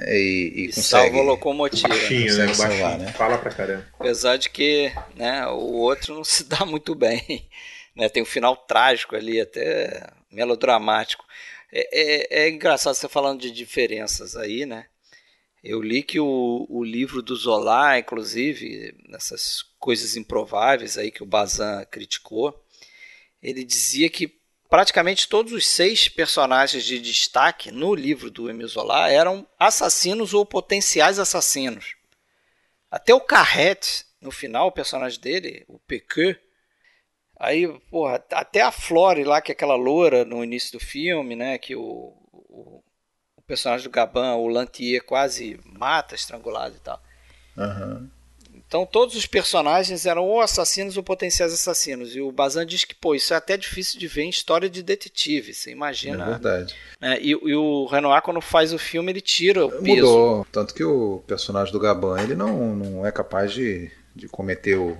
E, 0.00 0.52
e, 0.54 0.62
e 0.64 0.66
consegue, 0.66 0.86
salva 0.86 1.18
a 1.18 1.22
locomotiva. 1.22 1.88
Baixinho, 1.88 2.36
né? 2.36 2.46
Baixinho, 2.46 2.54
salvar, 2.54 2.98
né? 2.98 3.12
Fala 3.12 3.38
pra 3.38 3.50
caramba. 3.50 3.84
Apesar 3.98 4.36
de 4.36 4.50
que 4.50 4.92
né, 5.16 5.46
o 5.46 5.74
outro 5.74 6.14
não 6.14 6.24
se 6.24 6.44
dá 6.44 6.64
muito 6.64 6.94
bem. 6.94 7.48
Né? 7.96 8.08
Tem 8.08 8.22
um 8.22 8.26
final 8.26 8.54
trágico 8.56 9.16
ali, 9.16 9.40
até 9.40 10.08
melodramático. 10.30 11.24
É, 11.70 12.42
é, 12.42 12.44
é 12.44 12.48
engraçado 12.48 12.94
você 12.94 13.08
falando 13.08 13.40
de 13.40 13.50
diferenças 13.50 14.36
aí, 14.36 14.64
né? 14.64 14.86
Eu 15.62 15.82
li 15.82 16.02
que 16.02 16.20
o, 16.20 16.66
o 16.68 16.84
livro 16.84 17.20
do 17.20 17.34
Zola, 17.34 17.98
inclusive, 17.98 18.94
nessas 19.08 19.62
coisas 19.78 20.16
improváveis 20.16 20.96
aí 20.96 21.10
que 21.10 21.22
o 21.22 21.26
Bazin 21.26 21.84
criticou, 21.90 22.64
ele 23.42 23.64
dizia 23.64 24.08
que 24.08 24.38
praticamente 24.68 25.28
todos 25.28 25.52
os 25.52 25.66
seis 25.66 26.08
personagens 26.08 26.84
de 26.84 27.00
destaque 27.00 27.70
no 27.70 27.94
livro 27.94 28.30
do 28.30 28.48
Emile 28.48 28.68
Zola 28.68 29.10
eram 29.10 29.46
assassinos 29.58 30.32
ou 30.32 30.46
potenciais 30.46 31.18
assassinos. 31.18 31.96
Até 32.90 33.12
o 33.12 33.20
Carrete, 33.20 34.04
no 34.20 34.30
final, 34.30 34.68
o 34.68 34.72
personagem 34.72 35.20
dele, 35.20 35.64
o 35.68 35.78
Pequeux, 35.78 36.38
aí, 37.38 37.68
porra, 37.90 38.22
até 38.32 38.62
a 38.62 38.72
Flore 38.72 39.24
lá, 39.24 39.40
que 39.40 39.52
é 39.52 39.54
aquela 39.54 39.76
loura 39.76 40.24
no 40.24 40.42
início 40.42 40.72
do 40.72 40.80
filme, 40.80 41.36
né, 41.36 41.58
que 41.58 41.76
o, 41.76 42.12
o 42.32 42.82
personagem 43.46 43.84
do 43.84 43.90
Gaban, 43.90 44.34
o 44.34 44.46
Lantier, 44.46 45.02
quase 45.04 45.58
mata, 45.64 46.14
estrangulado 46.14 46.76
e 46.76 46.80
tal. 46.80 47.02
Uhum. 47.56 48.08
Então 48.68 48.84
todos 48.84 49.16
os 49.16 49.24
personagens 49.24 50.04
eram 50.04 50.26
ou 50.26 50.42
assassinos 50.42 50.98
ou 50.98 51.02
potenciais 51.02 51.54
assassinos. 51.54 52.14
E 52.14 52.20
o 52.20 52.30
Bazan 52.30 52.66
diz 52.66 52.84
que, 52.84 52.94
pô, 52.94 53.14
isso 53.14 53.32
é 53.32 53.36
até 53.38 53.56
difícil 53.56 53.98
de 53.98 54.06
ver 54.06 54.24
em 54.24 54.28
história 54.28 54.68
de 54.68 54.82
detetive, 54.82 55.54
você 55.54 55.70
imagina. 55.70 56.24
É 56.24 56.28
verdade. 56.28 56.76
É, 57.00 57.18
e, 57.18 57.30
e, 57.30 57.54
o 57.54 57.86
Renoir, 57.86 58.20
quando 58.20 58.42
faz 58.42 58.74
o 58.74 58.78
filme, 58.78 59.10
ele 59.10 59.22
tira 59.22 59.64
o 59.64 59.70
peso. 59.70 60.06
Mudou. 60.06 60.46
Tanto 60.52 60.74
que 60.74 60.84
o 60.84 61.24
personagem 61.26 61.72
do 61.72 61.80
Gaban, 61.80 62.20
ele 62.20 62.34
não, 62.34 62.76
não 62.76 63.06
é 63.06 63.10
capaz 63.10 63.52
de, 63.52 63.90
de 64.14 64.28
cometer 64.28 64.76
o 64.76 64.98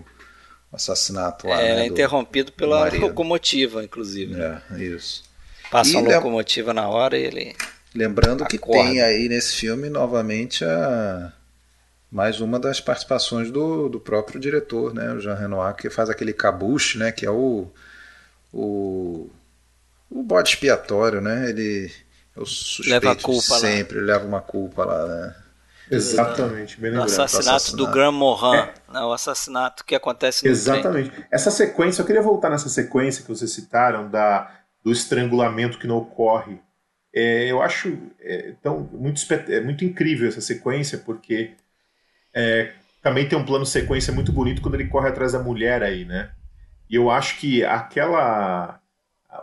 assassinato 0.73 1.47
lá. 1.47 1.61
É, 1.61 1.77
né, 1.77 1.86
interrompido 1.86 2.53
pela 2.53 2.89
locomotiva, 2.90 3.82
inclusive. 3.82 4.40
É, 4.40 4.61
isso. 4.82 5.24
Passa 5.70 5.93
e 5.93 5.97
a 5.97 6.16
locomotiva 6.16 6.73
na 6.73 6.89
hora 6.89 7.19
e 7.19 7.24
ele. 7.24 7.57
Lembrando 7.95 8.45
Acorda. 8.45 8.49
que 8.49 8.59
tem 8.59 9.01
aí 9.03 9.28
nesse 9.28 9.57
filme 9.57 9.89
novamente 9.89 10.65
a 10.65 11.32
mais 12.11 12.40
uma 12.40 12.59
das 12.59 12.81
participações 12.81 13.51
do, 13.51 13.89
do 13.89 14.01
próprio 14.01 14.40
diretor, 14.40 14.95
né, 14.95 15.12
o 15.12 15.20
Jean 15.20 15.35
Renoir, 15.35 15.74
que 15.74 15.90
faz 15.90 16.09
aquele 16.09 16.32
cabuche, 16.32 16.97
né, 16.97 17.12
que 17.12 17.27
é 17.27 17.31
o 17.31 17.70
o, 18.53 19.31
o 20.11 20.23
bode 20.23 20.51
expiatório, 20.51 21.20
né? 21.20 21.51
Ele 21.51 21.90
é 22.36 22.40
o 22.40 22.47
suspeito 22.47 22.90
leva 22.90 23.12
a 23.12 23.23
culpa 23.23 23.59
sempre, 23.59 24.01
lá. 24.01 24.07
leva 24.07 24.27
uma 24.27 24.40
culpa 24.40 24.85
lá, 24.85 25.07
né? 25.07 25.36
Exatamente, 25.90 26.81
bem 26.81 26.90
lembrado. 26.90 27.09
O 27.09 27.12
assassinato, 27.12 27.56
assassinato. 27.56 27.77
do 27.77 27.93
Grand 27.93 28.12
Morin, 28.12 28.56
é. 28.56 28.74
né, 28.93 29.01
o 29.01 29.12
assassinato 29.12 29.85
que 29.85 29.94
acontece 29.94 30.44
no 30.44 30.51
Exatamente. 30.51 31.10
Trem. 31.10 31.24
Essa 31.31 31.51
sequência, 31.51 32.02
eu 32.02 32.06
queria 32.06 32.23
voltar 32.23 32.51
nessa 32.51 32.69
sequência 32.69 33.23
que 33.23 33.28
vocês 33.28 33.51
citaram 33.52 34.10
da, 34.10 34.51
do 34.85 34.93
estrangulamento 34.93 35.78
que 35.78 35.86
não 35.86 35.97
ocorre 35.97 36.60
é, 37.12 37.51
eu 37.51 37.62
acho 37.62 37.98
é, 38.20 38.51
então, 38.51 38.89
muito, 38.93 39.20
é 39.48 39.60
muito 39.60 39.85
incrível 39.85 40.28
essa 40.28 40.40
sequência, 40.40 40.98
porque 40.98 41.52
é, 42.35 42.73
também 43.02 43.28
tem 43.28 43.39
um 43.39 43.44
plano 43.44 43.66
sequência 43.66 44.12
muito 44.12 44.32
bonito 44.32 44.62
quando 44.62 44.74
ele 44.74 44.89
corre 44.89 45.09
atrás 45.09 45.32
da 45.32 45.39
mulher 45.39 45.82
aí, 45.82 46.05
né? 46.05 46.31
E 46.89 46.94
eu 46.94 47.10
acho 47.10 47.39
que 47.39 47.65
aquela. 47.65 48.81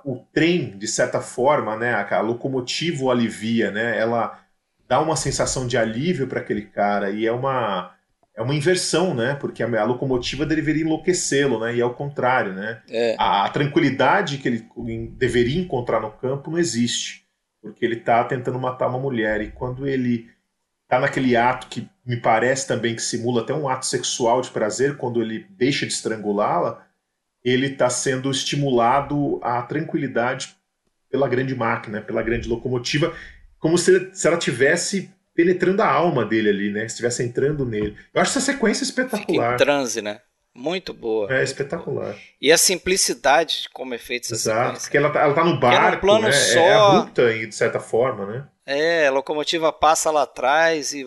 O 0.04 0.18
trem, 0.34 0.78
de 0.78 0.88
certa 0.88 1.22
forma, 1.22 1.76
né? 1.76 1.94
A, 1.94 2.18
a 2.18 2.22
locomotiva 2.22 3.04
o 3.04 3.12
alivia, 3.12 3.72
né? 3.72 3.98
Ela 4.00 4.40
dá 4.88 5.00
uma 5.00 5.16
sensação 5.16 5.68
de 5.68 5.78
alívio 5.78 6.28
para 6.28 6.40
aquele 6.40 6.64
cara 6.64 7.10
e 7.12 7.26
é 7.26 7.32
uma 7.32 7.92
é 8.38 8.42
uma 8.42 8.54
inversão, 8.54 9.14
né? 9.14 9.36
Porque 9.36 9.64
a, 9.64 9.82
a 9.82 9.86
locomotiva 9.86 10.46
deveria 10.46 10.84
enlouquecê-lo, 10.84 11.60
né? 11.60 11.76
E 11.76 11.80
é 11.80 11.86
o 11.86 11.94
contrário, 11.94 12.54
né? 12.54 12.82
É. 12.90 13.16
A, 13.18 13.46
a, 13.46 13.50
tranquilidade 13.50 14.38
que 14.38 14.48
ele 14.48 14.68
deveria 15.18 15.62
encontrar 15.62 16.02
no 16.02 16.12
campo 16.12 16.52
não 16.52 16.60
existe 16.60 17.26
porque 17.66 17.84
ele 17.84 17.96
está 17.96 18.24
tentando 18.24 18.60
matar 18.60 18.88
uma 18.88 19.00
mulher 19.00 19.42
e 19.42 19.50
quando 19.50 19.88
ele 19.88 20.30
está 20.84 21.00
naquele 21.00 21.36
ato 21.36 21.66
que 21.66 21.90
me 22.06 22.16
parece 22.16 22.68
também 22.68 22.96
que 22.96 23.02
simula 23.02 23.42
até 23.42 23.56
um 23.56 23.68
ato 23.68 23.88
sexual 23.88 24.40
de 24.40 24.52
prazer, 24.52 24.98
quando 24.98 25.20
ele 25.20 25.48
deixa 25.50 25.88
de 25.88 25.92
estrangulá-la, 25.92 26.86
ele 27.44 27.66
está 27.68 27.90
sendo 27.90 28.30
estimulado 28.30 29.40
à 29.42 29.64
tranquilidade 29.64 30.56
pela 31.10 31.28
grande 31.28 31.56
máquina, 31.56 32.02
pela 32.02 32.22
grande 32.22 32.48
locomotiva, 32.48 33.16
como 33.66 33.80
se, 33.80 34.12
se 34.14 34.28
ela 34.28 34.38
tivesse 34.38 35.10
penetrando 35.34 35.82
a 35.82 35.88
alma 35.88 36.24
dele 36.24 36.50
ali, 36.50 36.72
né? 36.72 36.86
Estivesse 36.86 37.24
entrando 37.24 37.66
nele. 37.66 37.98
Eu 38.14 38.22
acho 38.22 38.38
essa 38.38 38.52
sequência 38.52 38.84
espetacular. 38.84 39.54
Fica 39.54 39.56
em 39.56 39.58
transe, 39.58 40.04
né? 40.04 40.20
Muito 40.54 40.94
boa. 40.94 41.34
É 41.34 41.42
espetacular. 41.42 42.16
E 42.40 42.52
a 42.52 42.60
simplicidade 42.60 43.64
de 43.64 43.70
como 43.70 43.96
é 43.96 43.98
feita 43.98 44.28
essa 44.28 44.36
Exato, 44.36 44.60
sequência. 44.60 44.82
porque 44.84 44.98
ela 44.98 45.10
tá, 45.10 45.22
ela 45.22 45.34
tá 45.34 45.44
no 45.44 45.60
barco, 45.60 45.96
é 45.96 46.00
plano 46.00 46.28
né? 46.28 46.32
só. 46.32 46.60
É 46.60 46.74
a 46.74 46.88
ruta, 46.90 47.34
de 47.34 47.56
certa 47.56 47.80
forma, 47.80 48.28
né? 48.28 48.48
É, 48.68 49.08
a 49.08 49.12
locomotiva 49.12 49.74
passa 49.74 50.12
lá 50.12 50.22
atrás 50.22 50.94
e 50.94 51.04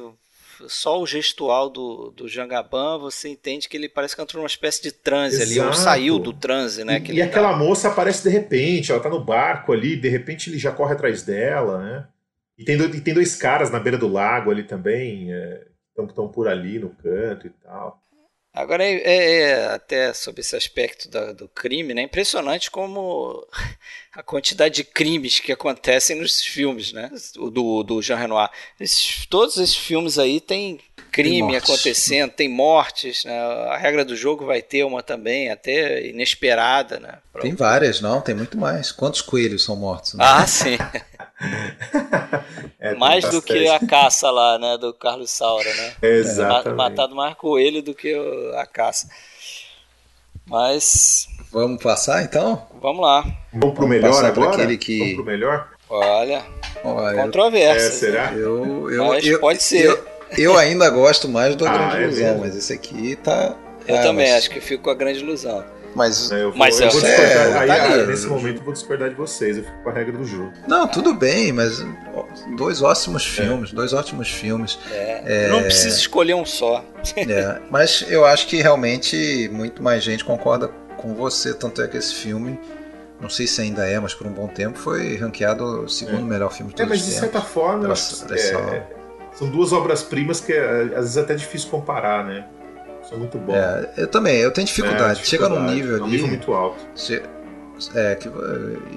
só 0.67 1.01
o 1.01 1.07
gestual 1.07 1.71
do, 1.71 2.11
do 2.11 2.27
Jangaban, 2.27 2.99
você 2.99 3.29
entende 3.29 3.69
que 3.69 3.77
ele 3.77 3.89
parece 3.89 4.17
que 4.17 4.21
entrou 4.21 4.43
numa 4.43 4.49
espécie 4.49 4.83
de 4.83 4.91
transe 4.91 5.37
Exato. 5.43 5.61
ali, 5.61 5.61
ou 5.61 5.73
saiu 5.73 6.19
do 6.19 6.33
transe, 6.33 6.83
né? 6.83 7.01
E, 7.07 7.13
e 7.13 7.23
aquela 7.23 7.53
tá... 7.53 7.57
moça 7.57 7.87
aparece 7.87 8.25
de 8.25 8.31
repente, 8.31 8.91
ela 8.91 9.01
tá 9.01 9.09
no 9.09 9.25
barco 9.25 9.73
ali, 9.73 9.95
de 9.95 10.09
repente 10.09 10.51
ele 10.51 10.59
já 10.59 10.73
corre 10.73 10.95
atrás 10.95 11.23
dela, 11.23 11.79
né? 11.79 12.09
E 12.59 12.65
tem, 12.65 12.77
dois, 12.77 12.95
e 12.95 13.01
tem 13.01 13.15
dois 13.15 13.37
caras 13.37 13.71
na 13.71 13.79
beira 13.79 13.97
do 13.97 14.09
lago 14.09 14.51
ali 14.51 14.65
também, 14.65 15.33
é, 15.33 15.65
que 15.95 16.03
estão 16.03 16.29
por 16.29 16.49
ali 16.49 16.79
no 16.79 16.91
canto 16.91 17.47
e 17.47 17.51
tal. 17.51 18.03
Agora, 18.53 18.83
é, 18.83 18.95
é, 18.95 19.41
é, 19.41 19.67
até 19.67 20.13
sobre 20.13 20.41
esse 20.41 20.57
aspecto 20.57 21.09
da, 21.09 21.33
do 21.33 21.49
crime, 21.49 21.95
né? 21.95 22.03
impressionante 22.03 22.71
como 22.71 23.47
a 24.13 24.23
quantidade 24.23 24.75
de 24.77 24.85
crimes 24.85 25.39
que 25.39 25.53
acontecem 25.53 26.17
nos 26.17 26.43
filmes, 26.43 26.93
né? 26.93 27.09
Do, 27.35 27.85
do 27.85 28.03
Jean 28.03 28.17
Renoir. 28.17 28.51
Esses, 28.81 29.27
todos 29.27 29.59
esses 29.59 29.77
filmes 29.77 30.19
aí 30.19 30.41
tem 30.41 30.81
crime 31.23 31.49
tem 31.49 31.57
acontecendo, 31.57 32.31
tem 32.31 32.49
mortes. 32.49 33.25
Né? 33.25 33.39
A 33.71 33.77
regra 33.77 34.05
do 34.05 34.17
jogo 34.17 34.47
vai 34.47 34.63
ter 34.63 34.85
uma 34.85 35.03
também, 35.03 35.51
até 35.51 36.07
inesperada. 36.07 37.01
Né? 37.01 37.19
Tem 37.41 37.55
várias, 37.55 38.01
não, 38.01 38.21
tem 38.21 38.35
muito 38.35 38.57
mais. 38.57 38.93
Quantos 38.93 39.21
coelhos 39.21 39.65
são 39.65 39.77
mortos? 39.77 40.15
Né? 40.15 40.25
Ah, 40.25 40.47
sim. 40.47 40.79
é, 42.79 42.95
mais 42.95 43.29
do 43.29 43.43
que 43.43 43.69
a 43.69 43.85
caça 43.85 44.31
lá, 44.31 44.59
né, 44.59 44.79
do 44.79 44.95
Carlos 44.95 45.31
Saura, 45.31 45.73
né? 45.75 45.95
Exatamente. 46.03 46.77
Matado 46.77 47.15
mais 47.15 47.35
coelho 47.35 47.83
do 47.83 47.95
que 47.95 48.15
a 48.57 48.67
caça. 48.67 49.09
Mas. 50.47 51.29
Vamos 51.51 51.83
passar 51.83 52.23
então? 52.23 52.67
Vamos 52.81 53.03
lá. 53.03 53.23
Vamos 53.53 53.75
pro 53.75 53.87
Vamos 53.87 53.89
melhor 53.89 54.25
agora? 54.25 54.53
Aquele 54.53 54.77
que... 54.77 54.99
Vamos 54.99 55.15
pro 55.15 55.25
melhor? 55.25 55.69
Olha. 55.89 56.45
Olha 56.85 57.23
controvérsia. 57.23 57.89
É, 57.89 57.91
será? 57.91 58.33
Eu, 58.33 58.91
eu, 58.91 59.07
mas 59.07 59.27
eu, 59.27 59.41
pode 59.41 59.63
ser. 59.63 59.87
Eu, 59.87 60.18
eu, 60.37 60.57
ainda 60.57 60.89
gosto 60.91 61.29
mais 61.29 61.55
do 61.57 61.67
A 61.67 61.71
ah, 61.71 61.79
Grande 61.79 61.97
é 61.97 62.03
Ilusão, 62.03 62.39
mas 62.39 62.57
esse 62.57 62.73
aqui 62.73 63.17
tá. 63.17 63.57
Eu 63.87 63.97
ah, 63.97 64.03
também 64.03 64.29
mas... 64.29 64.39
acho 64.39 64.51
que 64.51 64.61
fico 64.61 64.85
com 64.85 64.91
a 64.91 64.95
Grande 64.95 65.21
Ilusão. 65.21 65.65
Mas, 65.95 66.31
é, 66.31 66.43
eu 66.43 66.51
vou, 66.51 66.59
mas 66.59 66.81
eu 66.81 66.91
vou 66.91 67.01
discordar. 67.01 67.37
É, 67.37 67.59
aí, 67.59 67.67
tá 67.67 67.83
aí, 67.83 68.07
nesse 68.07 68.27
momento 68.27 68.59
eu 68.59 68.65
vou 68.65 68.73
discordar 68.73 69.09
de 69.09 69.15
vocês, 69.15 69.57
eu 69.57 69.65
fico 69.65 69.83
com 69.83 69.91
a 69.91 69.93
regra 69.93 70.17
do 70.17 70.25
jogo. 70.25 70.53
Não, 70.67 70.87
tudo 70.87 71.15
bem, 71.15 71.53
mas 71.53 71.85
dois 72.57 72.83
ótimos 72.83 73.27
filmes, 73.27 73.73
é. 73.73 73.75
dois 73.75 73.93
ótimos 73.93 74.31
filmes. 74.31 74.79
É, 74.93 75.49
não 75.49 75.63
precisa 75.63 75.97
escolher 75.97 76.35
um 76.35 76.45
só. 76.45 76.85
É, 77.17 77.61
mas 77.71 78.05
eu 78.09 78.25
acho 78.25 78.47
que 78.47 78.57
realmente 78.57 79.49
muito 79.53 79.83
mais 79.83 80.03
gente 80.03 80.25
concorda 80.25 80.69
com 80.97 81.15
você, 81.15 81.55
tanto 81.55 81.81
é 81.83 81.89
que 81.89 81.97
esse 81.97 82.15
filme, 82.15 82.59
não 83.21 83.29
sei 83.29 83.47
se 83.47 83.61
ainda 83.61 83.87
é, 83.87 83.99
mas 83.99 84.15
por 84.15 84.27
um 84.27 84.33
bom 84.33 84.47
tempo 84.47 84.79
foi 84.79 85.17
ranqueado 85.17 85.85
o 85.85 85.89
segundo 85.89 86.21
é. 86.21 86.25
melhor 86.25 86.53
filme 86.53 86.71
de 86.71 86.77
todos 86.77 86.93
É, 86.93 86.95
mas 86.95 87.07
de 87.07 87.13
certa 87.13 87.41
forma, 87.41 87.87
é, 87.87 88.83
são 89.39 89.49
duas 89.49 89.73
obras-primas 89.73 90.41
que 90.41 90.53
é, 90.53 90.83
às 90.83 90.89
vezes 90.91 91.17
é 91.17 91.21
até 91.21 91.35
difícil 91.37 91.71
comparar, 91.71 92.25
né? 92.25 92.45
São 93.09 93.19
muito 93.19 93.39
bons. 93.39 93.55
É, 93.55 93.93
eu 93.97 94.09
também, 94.09 94.37
eu 94.39 94.51
tenho 94.51 94.67
dificuldade. 94.67 95.21
É, 95.21 95.23
dificuldade 95.23 95.29
Chega 95.29 95.49
num 95.49 95.73
nível 95.73 95.95
ali. 95.95 96.03
Um 96.03 96.09
nível 96.09 96.27
muito 96.27 96.53
alto. 96.53 96.85
É, 97.95 98.17
que, 98.17 98.29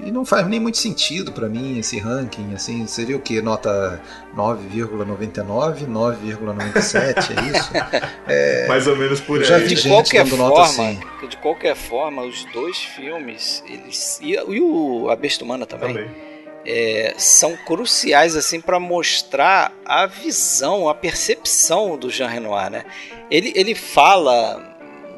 e 0.04 0.10
não 0.10 0.24
faz 0.24 0.44
nem 0.48 0.58
muito 0.58 0.76
sentido 0.76 1.30
para 1.30 1.48
mim 1.48 1.78
esse 1.78 2.00
ranking, 2.00 2.52
assim, 2.52 2.84
seria 2.88 3.16
o 3.16 3.20
que? 3.20 3.40
Nota 3.40 4.02
9,99, 4.36 5.86
9,97, 5.86 7.38
é 7.38 7.56
isso? 7.56 7.70
É, 8.26 8.66
Mais 8.66 8.88
ou 8.88 8.96
menos 8.96 9.20
por 9.20 9.38
aí. 9.38 9.44
Já 9.44 9.58
vi 9.58 9.74
de 9.74 9.88
qualquer 9.88 10.26
forma, 10.26 10.62
assim. 10.64 10.98
De 11.28 11.36
qualquer 11.36 11.76
forma, 11.76 12.22
os 12.22 12.44
dois 12.46 12.78
filmes, 12.78 13.62
eles 13.68 14.18
e, 14.20 14.32
e 14.32 14.60
o 14.60 15.08
A 15.08 15.14
Besta 15.14 15.44
Humana 15.44 15.66
também, 15.66 15.94
também. 15.94 16.31
É, 16.64 17.14
são 17.18 17.56
cruciais 17.56 18.36
assim 18.36 18.60
para 18.60 18.78
mostrar 18.78 19.72
a 19.84 20.06
visão, 20.06 20.88
a 20.88 20.94
percepção 20.94 21.98
do 21.98 22.08
Jean 22.08 22.28
Renoir, 22.28 22.70
né? 22.70 22.84
Ele, 23.30 23.52
ele 23.56 23.74
fala 23.74 24.58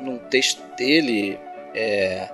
num 0.00 0.18
texto 0.18 0.62
dele 0.76 1.38
é, 1.74 2.30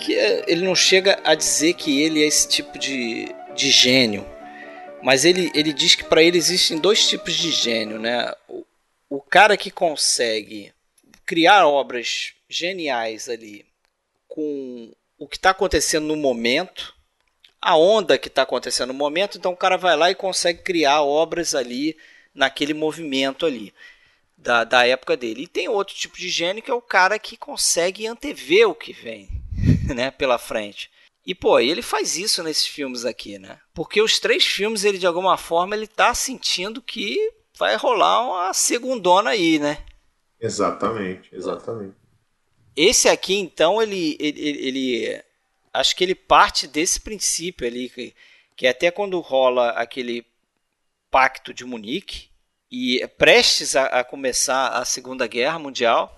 que 0.00 0.12
ele 0.46 0.64
não 0.64 0.74
chega 0.74 1.18
a 1.24 1.34
dizer 1.34 1.74
que 1.74 2.02
ele 2.02 2.22
é 2.22 2.26
esse 2.26 2.48
tipo 2.48 2.78
de, 2.78 3.34
de 3.54 3.70
gênio, 3.70 4.26
mas 5.02 5.24
ele, 5.24 5.50
ele 5.54 5.72
diz 5.72 5.94
que 5.94 6.04
para 6.04 6.22
ele 6.22 6.36
existem 6.36 6.78
dois 6.78 7.08
tipos 7.08 7.34
de 7.34 7.50
gênio, 7.50 7.98
né? 7.98 8.32
O, 8.48 8.66
o 9.08 9.20
cara 9.20 9.56
que 9.56 9.70
consegue 9.70 10.72
criar 11.24 11.66
obras 11.66 12.34
geniais 12.48 13.28
ali 13.28 13.64
com 14.28 14.92
o 15.18 15.26
que 15.26 15.36
está 15.36 15.50
acontecendo 15.50 16.06
no 16.06 16.16
momento, 16.16 16.95
a 17.60 17.76
onda 17.76 18.18
que 18.18 18.28
está 18.28 18.42
acontecendo 18.42 18.88
no 18.88 18.94
momento, 18.94 19.38
então 19.38 19.52
o 19.52 19.56
cara 19.56 19.76
vai 19.76 19.96
lá 19.96 20.10
e 20.10 20.14
consegue 20.14 20.62
criar 20.62 21.02
obras 21.02 21.54
ali 21.54 21.96
naquele 22.34 22.74
movimento 22.74 23.46
ali 23.46 23.72
da, 24.36 24.64
da 24.64 24.86
época 24.86 25.16
dele. 25.16 25.42
E 25.42 25.48
tem 25.48 25.68
outro 25.68 25.94
tipo 25.94 26.16
de 26.16 26.28
gênio 26.28 26.62
que 26.62 26.70
é 26.70 26.74
o 26.74 26.82
cara 26.82 27.18
que 27.18 27.36
consegue 27.36 28.06
antever 28.06 28.68
o 28.68 28.74
que 28.74 28.92
vem. 28.92 29.36
né, 29.94 30.10
pela 30.10 30.38
frente. 30.38 30.90
E 31.24 31.34
pô, 31.34 31.58
ele 31.58 31.82
faz 31.82 32.16
isso 32.16 32.42
nesses 32.42 32.66
filmes 32.66 33.04
aqui, 33.04 33.38
né? 33.38 33.58
Porque 33.74 34.00
os 34.00 34.18
três 34.18 34.44
filmes 34.44 34.84
ele 34.84 34.98
de 34.98 35.06
alguma 35.06 35.36
forma 35.36 35.74
ele 35.74 35.86
tá 35.86 36.14
sentindo 36.14 36.80
que 36.80 37.18
vai 37.58 37.76
rolar 37.76 38.24
uma 38.24 38.54
segundona 38.54 39.30
aí, 39.30 39.58
né? 39.58 39.78
Exatamente, 40.40 41.34
exatamente. 41.34 41.94
Esse 42.76 43.08
aqui 43.08 43.34
então 43.34 43.82
ele, 43.82 44.16
ele, 44.20 44.40
ele 44.40 45.24
acho 45.80 45.94
que 45.96 46.04
ele 46.04 46.14
parte 46.14 46.66
desse 46.66 47.00
princípio 47.00 47.66
ali 47.66 47.88
que, 47.88 48.14
que 48.56 48.66
é 48.66 48.70
até 48.70 48.90
quando 48.90 49.20
rola 49.20 49.70
aquele 49.70 50.26
pacto 51.10 51.54
de 51.54 51.64
Munique 51.64 52.28
e 52.70 53.00
é 53.02 53.06
prestes 53.06 53.76
a, 53.76 53.86
a 53.86 54.04
começar 54.04 54.68
a 54.68 54.84
Segunda 54.84 55.26
Guerra 55.26 55.58
Mundial 55.58 56.12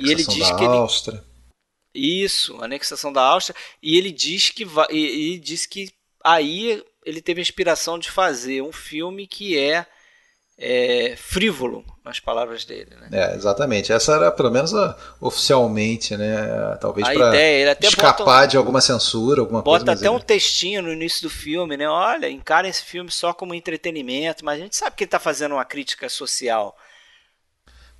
e 0.00 0.10
ele 0.10 0.24
diz 0.24 0.50
que 0.52 0.64
Áustria. 0.64 1.16
ele 1.16 1.30
isso, 1.94 2.62
anexação 2.62 3.12
da 3.12 3.22
Áustria. 3.22 3.56
E 3.82 3.96
ele 3.96 4.12
diz 4.12 4.50
que 4.50 4.64
vai, 4.64 4.86
ele 4.90 5.38
diz 5.38 5.66
que 5.66 5.92
aí 6.22 6.82
ele 7.04 7.20
teve 7.20 7.40
a 7.40 7.42
inspiração 7.42 7.98
de 7.98 8.10
fazer 8.10 8.62
um 8.62 8.72
filme 8.72 9.26
que 9.26 9.58
é, 9.58 9.86
é 10.62 11.14
frívolo, 11.16 11.82
nas 12.04 12.20
palavras 12.20 12.66
dele. 12.66 12.90
Né? 13.00 13.08
É, 13.12 13.34
exatamente. 13.34 13.90
Essa 13.90 14.14
era, 14.16 14.30
pelo 14.30 14.50
menos, 14.50 14.72
oficialmente, 15.18 16.14
né? 16.18 16.76
Talvez 16.78 17.08
para 17.08 17.34
escapar 17.80 18.44
um, 18.44 18.48
de 18.48 18.56
alguma 18.58 18.82
censura, 18.82 19.40
alguma 19.40 19.62
bota 19.62 19.84
coisa. 19.84 19.84
Bota 19.86 19.98
até 19.98 20.14
ele... 20.14 20.16
um 20.16 20.20
textinho 20.20 20.82
no 20.82 20.92
início 20.92 21.22
do 21.22 21.30
filme, 21.30 21.78
né? 21.78 21.88
Olha, 21.88 22.28
encara 22.28 22.68
esse 22.68 22.82
filme 22.82 23.10
só 23.10 23.32
como 23.32 23.54
entretenimento, 23.54 24.44
mas 24.44 24.60
a 24.60 24.62
gente 24.62 24.76
sabe 24.76 24.94
que 24.96 25.04
ele 25.04 25.08
está 25.08 25.18
fazendo 25.18 25.52
uma 25.52 25.64
crítica 25.64 26.10
social. 26.10 26.76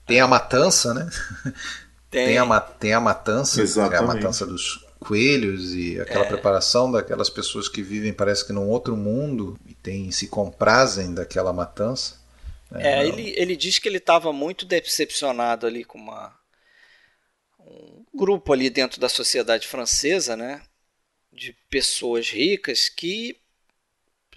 Tem 0.06 0.20
a 0.20 0.26
matança, 0.26 0.92
né? 0.92 1.08
Tem, 2.10 2.26
tem, 2.26 2.38
a, 2.38 2.60
tem 2.60 2.92
a 2.92 2.98
matança, 2.98 3.62
é 3.62 3.96
a 3.96 4.02
matança 4.02 4.44
dos 4.44 4.84
coelhos 4.98 5.72
e 5.74 6.00
aquela 6.00 6.24
é. 6.24 6.28
preparação 6.28 6.90
daquelas 6.90 7.30
pessoas 7.30 7.68
que 7.68 7.82
vivem, 7.82 8.12
parece 8.12 8.44
que 8.44 8.52
num 8.52 8.68
outro 8.68 8.96
mundo 8.96 9.56
e 9.64 9.74
tem, 9.74 10.10
se 10.10 10.26
comprazem 10.26 11.14
daquela 11.14 11.52
matança. 11.52 12.19
Né? 12.70 13.00
É, 13.00 13.06
ele, 13.06 13.34
ele 13.36 13.56
diz 13.56 13.78
que 13.78 13.88
ele 13.88 13.98
estava 13.98 14.32
muito 14.32 14.64
decepcionado 14.64 15.66
ali 15.66 15.84
com 15.84 15.98
uma, 15.98 16.38
um 17.58 18.04
grupo 18.14 18.52
ali 18.52 18.70
dentro 18.70 19.00
da 19.00 19.08
sociedade 19.08 19.66
francesa, 19.66 20.36
né? 20.36 20.62
De 21.32 21.52
pessoas 21.68 22.28
ricas 22.30 22.88
que 22.88 23.36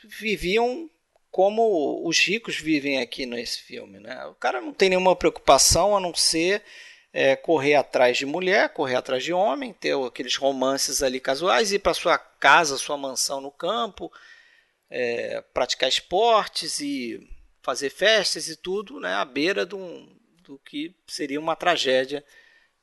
viviam 0.04 0.90
como 1.32 2.08
os 2.08 2.20
ricos 2.20 2.58
vivem 2.58 3.00
aqui 3.00 3.26
nesse 3.26 3.60
filme, 3.60 4.00
né? 4.00 4.24
O 4.26 4.36
cara 4.36 4.62
não 4.62 4.72
tem 4.72 4.90
nenhuma 4.90 5.16
preocupação 5.16 5.98
a 5.98 6.00
não 6.00 6.14
ser 6.14 6.64
é, 7.12 7.36
correr 7.36 7.76
atrás 7.76 8.18
de 8.18 8.26
mulher, 8.26 8.70
correr 8.70 8.96
atrás 8.96 9.24
de 9.24 9.34
homem, 9.34 9.74
ter 9.74 9.96
aqueles 9.98 10.36
romances 10.36 11.02
ali 11.02 11.20
casuais, 11.20 11.72
ir 11.72 11.80
para 11.80 11.94
sua 11.94 12.18
casa, 12.18 12.78
sua 12.78 12.98
mansão 12.98 13.42
no 13.42 13.50
campo, 13.50 14.12
é, 14.90 15.42
praticar 15.54 15.90
esportes 15.90 16.80
e 16.80 17.20
fazer 17.64 17.90
festas 17.90 18.48
e 18.48 18.56
tudo, 18.56 19.00
né, 19.00 19.14
à 19.16 19.26
beira 19.26 19.66
do, 19.66 20.06
do 20.44 20.60
que 20.60 20.94
seria 21.08 21.40
uma 21.40 21.56
tragédia 21.56 22.24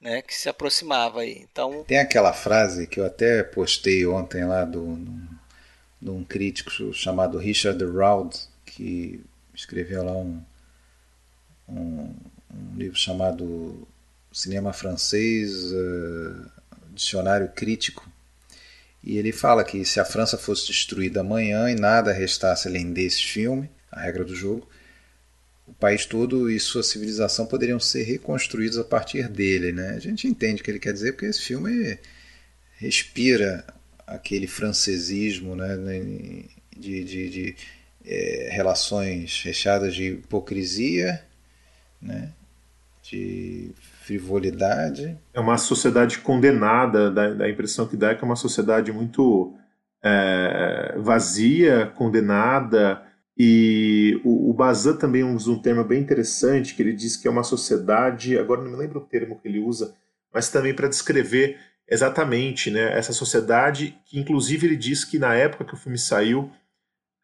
né, 0.01 0.23
que 0.23 0.35
se 0.35 0.48
aproximava 0.48 1.20
aí. 1.20 1.47
Então 1.51 1.85
tem 1.85 1.98
aquela 1.98 2.32
frase 2.32 2.86
que 2.86 2.98
eu 2.98 3.07
até 3.07 3.43
postei 3.43 4.07
ontem 4.07 4.44
lá 4.44 4.65
do 4.65 4.98
de 6.01 6.11
um 6.11 6.24
crítico 6.24 6.70
chamado 6.94 7.36
Richard 7.36 7.85
Roud 7.85 8.35
que 8.65 9.23
escreveu 9.55 10.02
lá 10.02 10.12
um, 10.12 10.43
um, 11.69 12.15
um 12.51 12.77
livro 12.77 12.97
chamado 12.97 13.86
cinema 14.32 14.73
francês, 14.73 15.73
uh, 15.73 16.51
dicionário 16.94 17.48
crítico, 17.48 18.11
e 19.02 19.19
ele 19.19 19.32
fala 19.32 19.65
que 19.65 19.85
se 19.85 19.98
a 20.01 20.05
França 20.05 20.39
fosse 20.39 20.69
destruída 20.69 21.20
amanhã 21.20 21.70
e 21.70 21.74
nada 21.74 22.12
restasse 22.12 22.69
além 22.69 22.93
desse 22.93 23.23
filme, 23.23 23.70
a 23.90 24.00
regra 24.00 24.24
do 24.24 24.34
jogo, 24.34 24.68
o 25.66 25.72
país 25.74 26.04
todo 26.04 26.50
e 26.50 26.58
sua 26.58 26.82
civilização 26.82 27.46
poderiam 27.46 27.78
ser 27.78 28.02
reconstruídos 28.02 28.78
a 28.78 28.84
partir 28.84 29.28
dele. 29.28 29.72
Né? 29.72 29.90
A 29.90 29.98
gente 29.98 30.26
entende 30.26 30.60
o 30.60 30.64
que 30.64 30.70
ele 30.70 30.78
quer 30.78 30.92
dizer 30.92 31.12
porque 31.12 31.26
esse 31.26 31.42
filme 31.42 31.98
respira 32.76 33.64
aquele 34.06 34.46
francesismo 34.46 35.54
né? 35.54 35.76
de, 36.76 37.04
de, 37.04 37.30
de 37.30 37.56
é, 38.04 38.48
relações 38.50 39.42
recheadas 39.44 39.94
de 39.94 40.14
hipocrisia, 40.14 41.22
né? 42.02 42.32
de 43.02 43.70
frivolidade. 44.02 45.16
É 45.32 45.38
uma 45.38 45.56
sociedade 45.56 46.18
condenada, 46.18 47.10
da, 47.10 47.32
da 47.32 47.48
impressão 47.48 47.86
que 47.86 47.96
dá 47.96 48.10
é 48.10 48.14
que 48.14 48.24
é 48.24 48.26
uma 48.26 48.36
sociedade 48.36 48.92
muito 48.92 49.54
é, 50.02 50.94
vazia, 50.98 51.86
condenada. 51.94 53.02
E 53.39 54.20
o, 54.24 54.51
o 54.51 54.55
Bazan 54.55 54.97
também 54.97 55.24
usa 55.24 55.51
um 55.51 55.61
termo 55.61 55.85
bem 55.85 56.01
interessante, 56.01 56.74
que 56.74 56.82
ele 56.82 56.93
diz 56.93 57.16
que 57.16 57.27
é 57.27 57.31
uma 57.31 57.43
sociedade, 57.43 58.39
agora 58.39 58.62
não 58.62 58.70
me 58.70 58.77
lembro 58.77 59.01
o 59.01 59.07
termo 59.07 59.39
que 59.40 59.48
ele 59.48 59.61
usa, 59.61 59.94
mas 60.32 60.51
também 60.51 60.74
para 60.74 60.89
descrever 60.89 61.59
exatamente 61.89 62.70
né, 62.70 62.97
essa 62.97 63.12
sociedade, 63.12 63.97
que 64.05 64.19
inclusive 64.19 64.66
ele 64.66 64.77
diz 64.77 65.05
que 65.05 65.19
na 65.19 65.35
época 65.35 65.65
que 65.65 65.74
o 65.74 65.77
filme 65.77 65.98
saiu, 65.98 66.51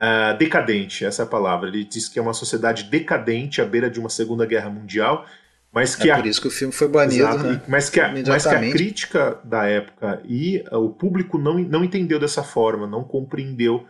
uh, 0.02 0.36
decadente, 0.38 1.04
essa 1.04 1.22
é 1.22 1.24
a 1.24 1.28
palavra, 1.28 1.68
ele 1.68 1.84
diz 1.84 2.08
que 2.08 2.18
é 2.18 2.22
uma 2.22 2.34
sociedade 2.34 2.84
decadente 2.84 3.60
à 3.60 3.64
beira 3.64 3.88
de 3.88 4.00
uma 4.00 4.08
Segunda 4.08 4.44
Guerra 4.44 4.70
Mundial, 4.70 5.26
mas 5.72 5.94
que 5.94 6.08
é 6.08 6.12
a, 6.12 6.16
por 6.16 6.26
isso 6.26 6.40
que 6.40 6.48
o 6.48 6.50
filme 6.50 6.72
foi 6.72 6.88
banido. 6.88 7.22
Exato, 7.22 7.44
né? 7.44 7.62
mas, 7.68 7.90
que 7.90 8.00
a, 8.00 8.08
mas 8.08 8.46
que 8.46 8.54
a 8.54 8.70
crítica 8.70 9.38
da 9.44 9.66
época 9.66 10.22
e 10.24 10.64
uh, 10.72 10.78
o 10.78 10.90
público 10.90 11.38
não, 11.38 11.58
não 11.58 11.84
entendeu 11.84 12.18
dessa 12.18 12.42
forma, 12.42 12.86
não 12.86 13.04
compreendeu 13.04 13.86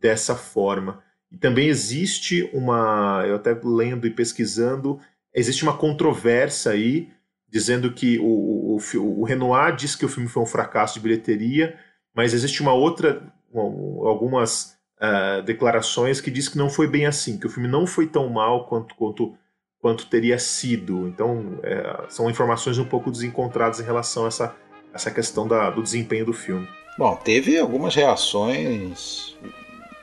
dessa 0.00 0.36
forma. 0.36 1.02
E 1.30 1.36
também 1.36 1.68
existe 1.68 2.48
uma, 2.52 3.24
eu 3.26 3.36
até 3.36 3.56
lendo 3.62 4.06
e 4.06 4.10
pesquisando, 4.10 4.98
existe 5.34 5.62
uma 5.62 5.76
controvérsia 5.76 6.72
aí, 6.72 7.08
dizendo 7.48 7.92
que 7.92 8.18
o, 8.18 8.76
o, 8.76 8.78
o 8.96 9.24
Renoir 9.24 9.74
diz 9.74 9.94
que 9.94 10.04
o 10.04 10.08
filme 10.08 10.28
foi 10.28 10.42
um 10.42 10.46
fracasso 10.46 10.94
de 10.94 11.00
bilheteria, 11.00 11.78
mas 12.14 12.34
existe 12.34 12.62
uma 12.62 12.72
outra, 12.72 13.22
algumas 13.54 14.76
uh, 15.00 15.42
declarações 15.42 16.20
que 16.20 16.30
diz 16.30 16.48
que 16.48 16.58
não 16.58 16.68
foi 16.68 16.88
bem 16.88 17.06
assim, 17.06 17.38
que 17.38 17.46
o 17.46 17.50
filme 17.50 17.68
não 17.68 17.86
foi 17.86 18.06
tão 18.06 18.28
mal 18.28 18.66
quanto, 18.66 18.94
quanto 18.94 19.34
quanto 19.80 20.06
teria 20.06 20.38
sido. 20.38 21.08
Então, 21.08 21.58
é, 21.62 22.04
são 22.08 22.30
informações 22.30 22.78
um 22.78 22.84
pouco 22.84 23.10
desencontradas 23.10 23.80
em 23.80 23.84
relação 23.84 24.24
a 24.24 24.28
essa, 24.28 24.56
essa 24.92 25.10
questão 25.10 25.48
da, 25.48 25.70
do 25.70 25.82
desempenho 25.82 26.26
do 26.26 26.32
filme. 26.32 26.68
Bom, 26.98 27.16
teve 27.16 27.58
algumas 27.58 27.94
reações 27.94 29.36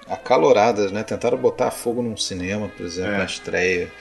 acaloradas, 0.10 0.92
né? 0.92 1.04
Tentaram 1.04 1.38
botar 1.38 1.72
fogo 1.72 2.02
num 2.02 2.18
cinema, 2.18 2.70
por 2.70 2.86
exemplo, 2.86 3.14
é. 3.14 3.18
na 3.18 3.26
estreia. 3.26 3.92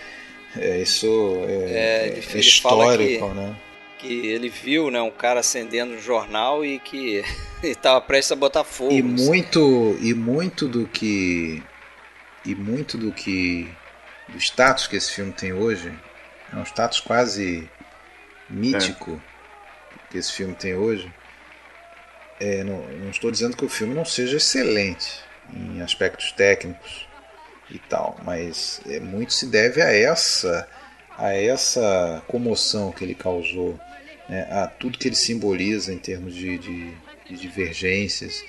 É, 0.56 0.80
isso 0.80 1.06
é, 1.46 1.52
é, 1.52 2.18
é 2.34 2.38
histórico, 2.38 3.28
que, 3.28 3.34
né? 3.34 3.56
que 3.98 4.26
ele 4.26 4.48
viu, 4.48 4.90
né, 4.90 5.00
um 5.02 5.10
cara 5.10 5.40
acendendo 5.40 5.94
um 5.94 6.00
jornal 6.00 6.64
e 6.64 6.78
que 6.78 7.22
estava 7.62 8.00
prestes 8.00 8.32
a 8.32 8.36
botar 8.36 8.64
fogo. 8.64 8.92
E 8.92 9.02
muito, 9.02 9.96
e 10.00 10.14
muito 10.14 10.66
do 10.66 10.86
que 10.86 11.62
e 12.44 12.54
muito 12.54 12.96
do 12.96 13.12
que 13.12 13.68
do 14.28 14.38
status 14.38 14.86
que 14.86 14.96
esse 14.96 15.12
filme 15.12 15.32
tem 15.32 15.52
hoje 15.52 15.92
é 16.52 16.56
um 16.56 16.62
status 16.62 17.00
quase 17.00 17.68
mítico 18.48 19.20
é. 19.20 20.10
que 20.10 20.18
esse 20.18 20.32
filme 20.32 20.54
tem 20.54 20.74
hoje. 20.74 21.12
É, 22.38 22.62
não, 22.62 22.78
não 22.82 23.10
estou 23.10 23.30
dizendo 23.30 23.56
que 23.56 23.64
o 23.64 23.68
filme 23.68 23.94
não 23.94 24.04
seja 24.04 24.36
excelente 24.36 25.26
em 25.52 25.80
aspectos 25.80 26.32
técnicos 26.32 27.06
e 27.70 27.78
tal, 27.78 28.16
mas 28.22 28.80
é, 28.86 29.00
muito 29.00 29.32
se 29.32 29.46
deve 29.46 29.82
a 29.82 29.92
essa 29.92 30.68
a 31.18 31.32
essa 31.32 32.22
comoção 32.28 32.92
que 32.92 33.02
ele 33.02 33.14
causou, 33.14 33.78
né, 34.28 34.46
a 34.50 34.66
tudo 34.66 34.98
que 34.98 35.08
ele 35.08 35.16
simboliza 35.16 35.92
em 35.92 35.98
termos 35.98 36.34
de, 36.34 36.58
de, 36.58 36.92
de 37.26 37.36
divergências, 37.36 38.44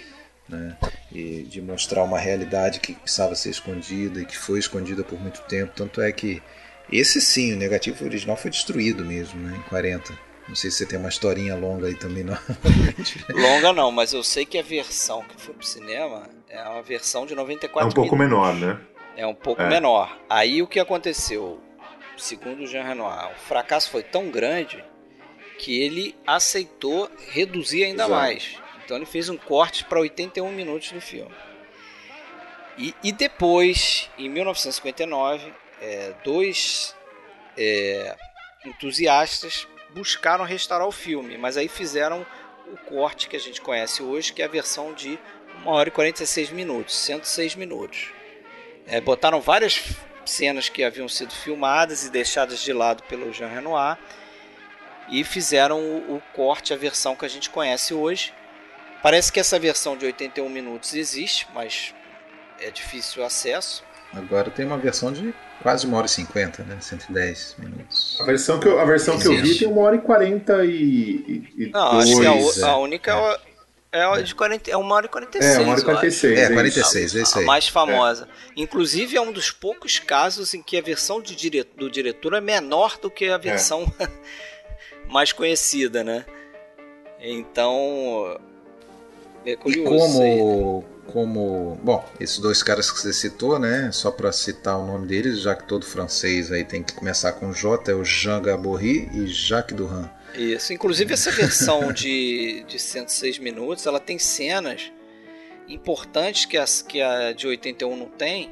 né, 0.49 0.75
e 1.11 1.43
de 1.43 1.61
mostrar 1.61 2.03
uma 2.03 2.19
realidade 2.19 2.79
que 2.79 2.93
precisava 2.93 3.35
ser 3.35 3.51
escondida 3.51 4.21
e 4.21 4.25
que 4.25 4.37
foi 4.37 4.59
escondida 4.59 5.03
por 5.03 5.19
muito 5.19 5.41
tempo. 5.43 5.71
Tanto 5.75 6.01
é 6.01 6.11
que 6.11 6.41
esse 6.91 7.21
sim, 7.21 7.53
o 7.53 7.57
negativo 7.57 8.03
original 8.05 8.35
foi 8.35 8.51
destruído 8.51 9.03
mesmo, 9.05 9.39
né, 9.39 9.57
em 9.57 9.69
40. 9.69 10.26
Não 10.47 10.55
sei 10.55 10.71
se 10.71 10.77
você 10.77 10.85
tem 10.85 10.97
uma 10.97 11.09
historinha 11.09 11.55
longa 11.55 11.87
aí 11.87 11.95
também, 11.95 12.23
não. 12.23 12.37
longa 13.29 13.73
não, 13.73 13.91
mas 13.91 14.13
eu 14.13 14.23
sei 14.23 14.45
que 14.45 14.57
a 14.57 14.63
versão 14.63 15.21
que 15.23 15.41
foi 15.41 15.53
pro 15.53 15.65
cinema 15.65 16.29
é 16.47 16.61
uma 16.63 16.81
versão 16.81 17.25
de 17.25 17.35
94 17.35 17.87
É 17.87 17.91
um 17.91 17.93
pouco 17.93 18.15
minutos. 18.15 18.55
menor, 18.55 18.75
né? 18.75 18.81
É 19.17 19.27
um 19.27 19.35
pouco 19.35 19.61
é. 19.61 19.67
menor. 19.67 20.17
Aí 20.29 20.61
o 20.61 20.67
que 20.67 20.79
aconteceu? 20.79 21.61
Segundo 22.15 22.63
o 22.63 22.67
Jean 22.67 22.83
Renoir, 22.83 23.31
o 23.31 23.39
fracasso 23.39 23.89
foi 23.89 24.03
tão 24.03 24.29
grande 24.29 24.83
que 25.59 25.81
ele 25.81 26.15
aceitou 26.25 27.09
reduzir 27.29 27.83
ainda 27.83 28.05
Exato. 28.05 28.11
mais. 28.11 28.57
Então 28.83 28.95
ele 28.95 29.05
fez 29.05 29.27
um 29.27 29.37
corte 29.37 29.83
para 29.83 29.99
81 29.99 30.51
minutos 30.51 30.91
do 30.91 31.01
filme. 31.01 31.35
E, 32.77 32.93
e 33.03 33.11
depois, 33.11 34.09
em 34.17 34.29
1959, 34.29 35.51
é, 35.81 36.13
dois 36.23 36.95
é, 37.57 38.15
entusiastas 38.65 39.67
buscaram 39.91 40.43
restaurar 40.43 40.87
o 40.87 40.91
filme, 40.91 41.37
mas 41.37 41.57
aí 41.57 41.67
fizeram 41.67 42.25
o 42.67 42.77
corte 42.77 43.27
que 43.27 43.35
a 43.35 43.39
gente 43.39 43.61
conhece 43.61 44.03
hoje, 44.03 44.33
que 44.33 44.41
é 44.41 44.45
a 44.45 44.49
versão 44.49 44.93
de 44.93 45.17
1 45.65 45.67
hora 45.69 45.89
e 45.89 45.91
46 45.91 46.49
minutos, 46.51 46.95
106 46.95 47.55
minutos. 47.55 48.11
É, 48.85 49.01
botaram 49.01 49.41
várias 49.41 49.83
cenas 50.25 50.69
que 50.69 50.83
haviam 50.83 51.07
sido 51.07 51.33
filmadas 51.33 52.05
e 52.05 52.09
deixadas 52.09 52.59
de 52.59 52.73
lado 52.73 53.03
pelo 53.03 53.31
Jean 53.33 53.47
Renoir 53.47 53.97
e 55.09 55.23
fizeram 55.23 55.79
o, 55.79 56.15
o 56.15 56.21
corte, 56.33 56.73
a 56.73 56.77
versão 56.77 57.15
que 57.15 57.25
a 57.25 57.29
gente 57.29 57.49
conhece 57.49 57.93
hoje. 57.93 58.33
Parece 59.01 59.31
que 59.31 59.39
essa 59.39 59.57
versão 59.57 59.95
de 59.95 60.05
81 60.05 60.49
minutos 60.49 60.93
existe, 60.93 61.47
mas 61.53 61.93
é 62.59 62.69
difícil 62.69 63.21
o 63.21 63.25
acesso. 63.25 63.83
Agora 64.13 64.49
tem 64.49 64.65
uma 64.65 64.77
versão 64.77 65.11
de 65.11 65.33
quase 65.61 65.85
uma 65.85 65.97
hora 65.97 66.05
e 66.05 66.09
cinquenta, 66.09 66.63
né? 66.63 66.77
110 66.79 67.55
minutos. 67.59 68.17
A 68.21 68.23
versão 68.23 68.59
que 68.59 68.67
eu, 68.67 68.79
a 68.79 68.85
versão 68.85 69.19
que 69.19 69.27
eu 69.27 69.41
vi 69.41 69.57
tem 69.57 69.67
uma 69.67 69.81
hora 69.81 69.95
e 69.95 69.99
quarenta 69.99 70.65
e, 70.65 71.43
e 71.57 71.69
Não, 71.73 71.91
dois, 71.91 72.09
acho 72.09 72.19
que 72.19 72.25
a, 72.63 72.67
a 72.67 72.71
é. 72.71 72.75
única 72.75 73.39
é, 73.91 74.01
é, 74.01 74.21
de 74.21 74.35
40, 74.35 74.69
é 74.69 74.77
uma 74.77 74.95
hora 74.95 75.05
e 75.05 75.09
46. 75.09 75.55
É, 75.55 75.59
uma 75.59 75.71
hora 75.71 75.79
e 75.79 75.83
46. 75.83 76.39
É, 76.39 76.53
46, 76.53 77.15
é 77.15 77.21
isso 77.21 77.37
aí. 77.37 77.43
A 77.43 77.47
mais 77.47 77.67
famosa. 77.67 78.25
É. 78.25 78.61
Inclusive, 78.61 79.17
é 79.17 79.21
um 79.21 79.31
dos 79.31 79.49
poucos 79.49 79.97
casos 79.99 80.53
em 80.53 80.61
que 80.61 80.77
a 80.77 80.81
versão 80.81 81.21
de 81.21 81.35
dire, 81.35 81.63
do 81.63 81.89
diretor 81.89 82.33
é 82.33 82.41
menor 82.41 82.97
do 83.01 83.09
que 83.09 83.29
a 83.29 83.37
versão 83.37 83.91
é. 83.99 84.07
mais 85.09 85.31
conhecida, 85.31 86.03
né? 86.03 86.25
Então. 87.19 88.39
É 89.47 89.55
curioso. 89.55 89.95
E 89.95 90.37
como 90.37 90.85
como, 91.07 91.79
bom, 91.81 92.05
esses 92.19 92.37
dois 92.37 92.61
caras 92.61 92.91
que 92.91 92.99
você 92.99 93.13
citou, 93.13 93.57
né, 93.57 93.89
só 93.91 94.11
para 94.11 94.31
citar 94.31 94.77
o 94.77 94.85
nome 94.85 95.07
deles, 95.07 95.39
já 95.41 95.55
que 95.55 95.63
todo 95.63 95.85
francês 95.85 96.51
aí 96.51 96.63
tem 96.63 96.83
que 96.83 96.93
começar 96.93 97.31
com 97.33 97.51
J, 97.51 97.91
é 97.91 97.95
o 97.95 98.03
Jean 98.03 98.41
Gaborry 98.41 99.09
e 99.13 99.25
Jacques 99.27 99.75
Duran. 99.75 100.09
Isso, 100.35 100.73
inclusive 100.73 101.13
essa 101.13 101.31
versão 101.31 101.91
de, 101.91 102.63
de 102.67 102.77
106 102.77 103.39
minutos, 103.39 103.85
ela 103.85 103.99
tem 103.99 104.19
cenas 104.19 104.91
importantes 105.67 106.45
que, 106.45 106.57
as, 106.57 106.81
que 106.81 107.01
a 107.01 107.31
de 107.33 107.47
81 107.47 107.95
não 107.95 108.09
tem, 108.09 108.51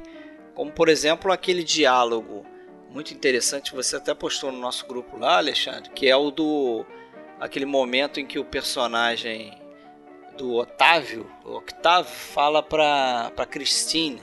como 0.54 0.72
por 0.72 0.88
exemplo 0.88 1.30
aquele 1.30 1.62
diálogo 1.62 2.44
muito 2.90 3.12
interessante, 3.12 3.74
você 3.74 3.96
até 3.96 4.14
postou 4.14 4.50
no 4.50 4.58
nosso 4.58 4.86
grupo 4.86 5.18
lá, 5.18 5.36
Alexandre, 5.36 5.90
que 5.90 6.08
é 6.08 6.16
o 6.16 6.30
do 6.30 6.86
aquele 7.38 7.66
momento 7.66 8.18
em 8.18 8.26
que 8.26 8.38
o 8.38 8.44
personagem 8.44 9.52
do 10.36 10.54
Otávio, 10.54 11.26
o 11.44 11.56
Octavio 11.56 12.10
fala 12.10 12.62
para 12.62 13.46
Christine 13.50 14.20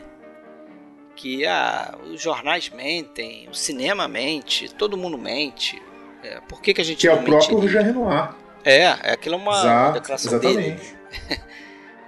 que 1.15 1.45
ah, 1.45 1.95
os 2.11 2.21
jornais 2.21 2.69
mentem, 2.69 3.47
o 3.49 3.53
cinema 3.53 4.07
mente, 4.07 4.73
todo 4.73 4.97
mundo 4.97 5.17
mente. 5.17 5.81
É, 6.23 6.39
por 6.41 6.61
que, 6.61 6.73
que 6.73 6.81
a 6.81 6.83
gente 6.83 6.99
que 6.99 7.07
é 7.07 7.13
o 7.13 7.23
próprio 7.23 7.67
Jean 7.67 7.81
Renoir. 7.81 8.33
É, 8.63 8.81
é 8.81 9.11
aquilo 9.13 9.35
é 9.35 9.37
uma 9.37 9.59
Exato, 9.59 9.93
declaração 9.99 10.33
exatamente. 10.33 10.81
dele. 10.81 11.43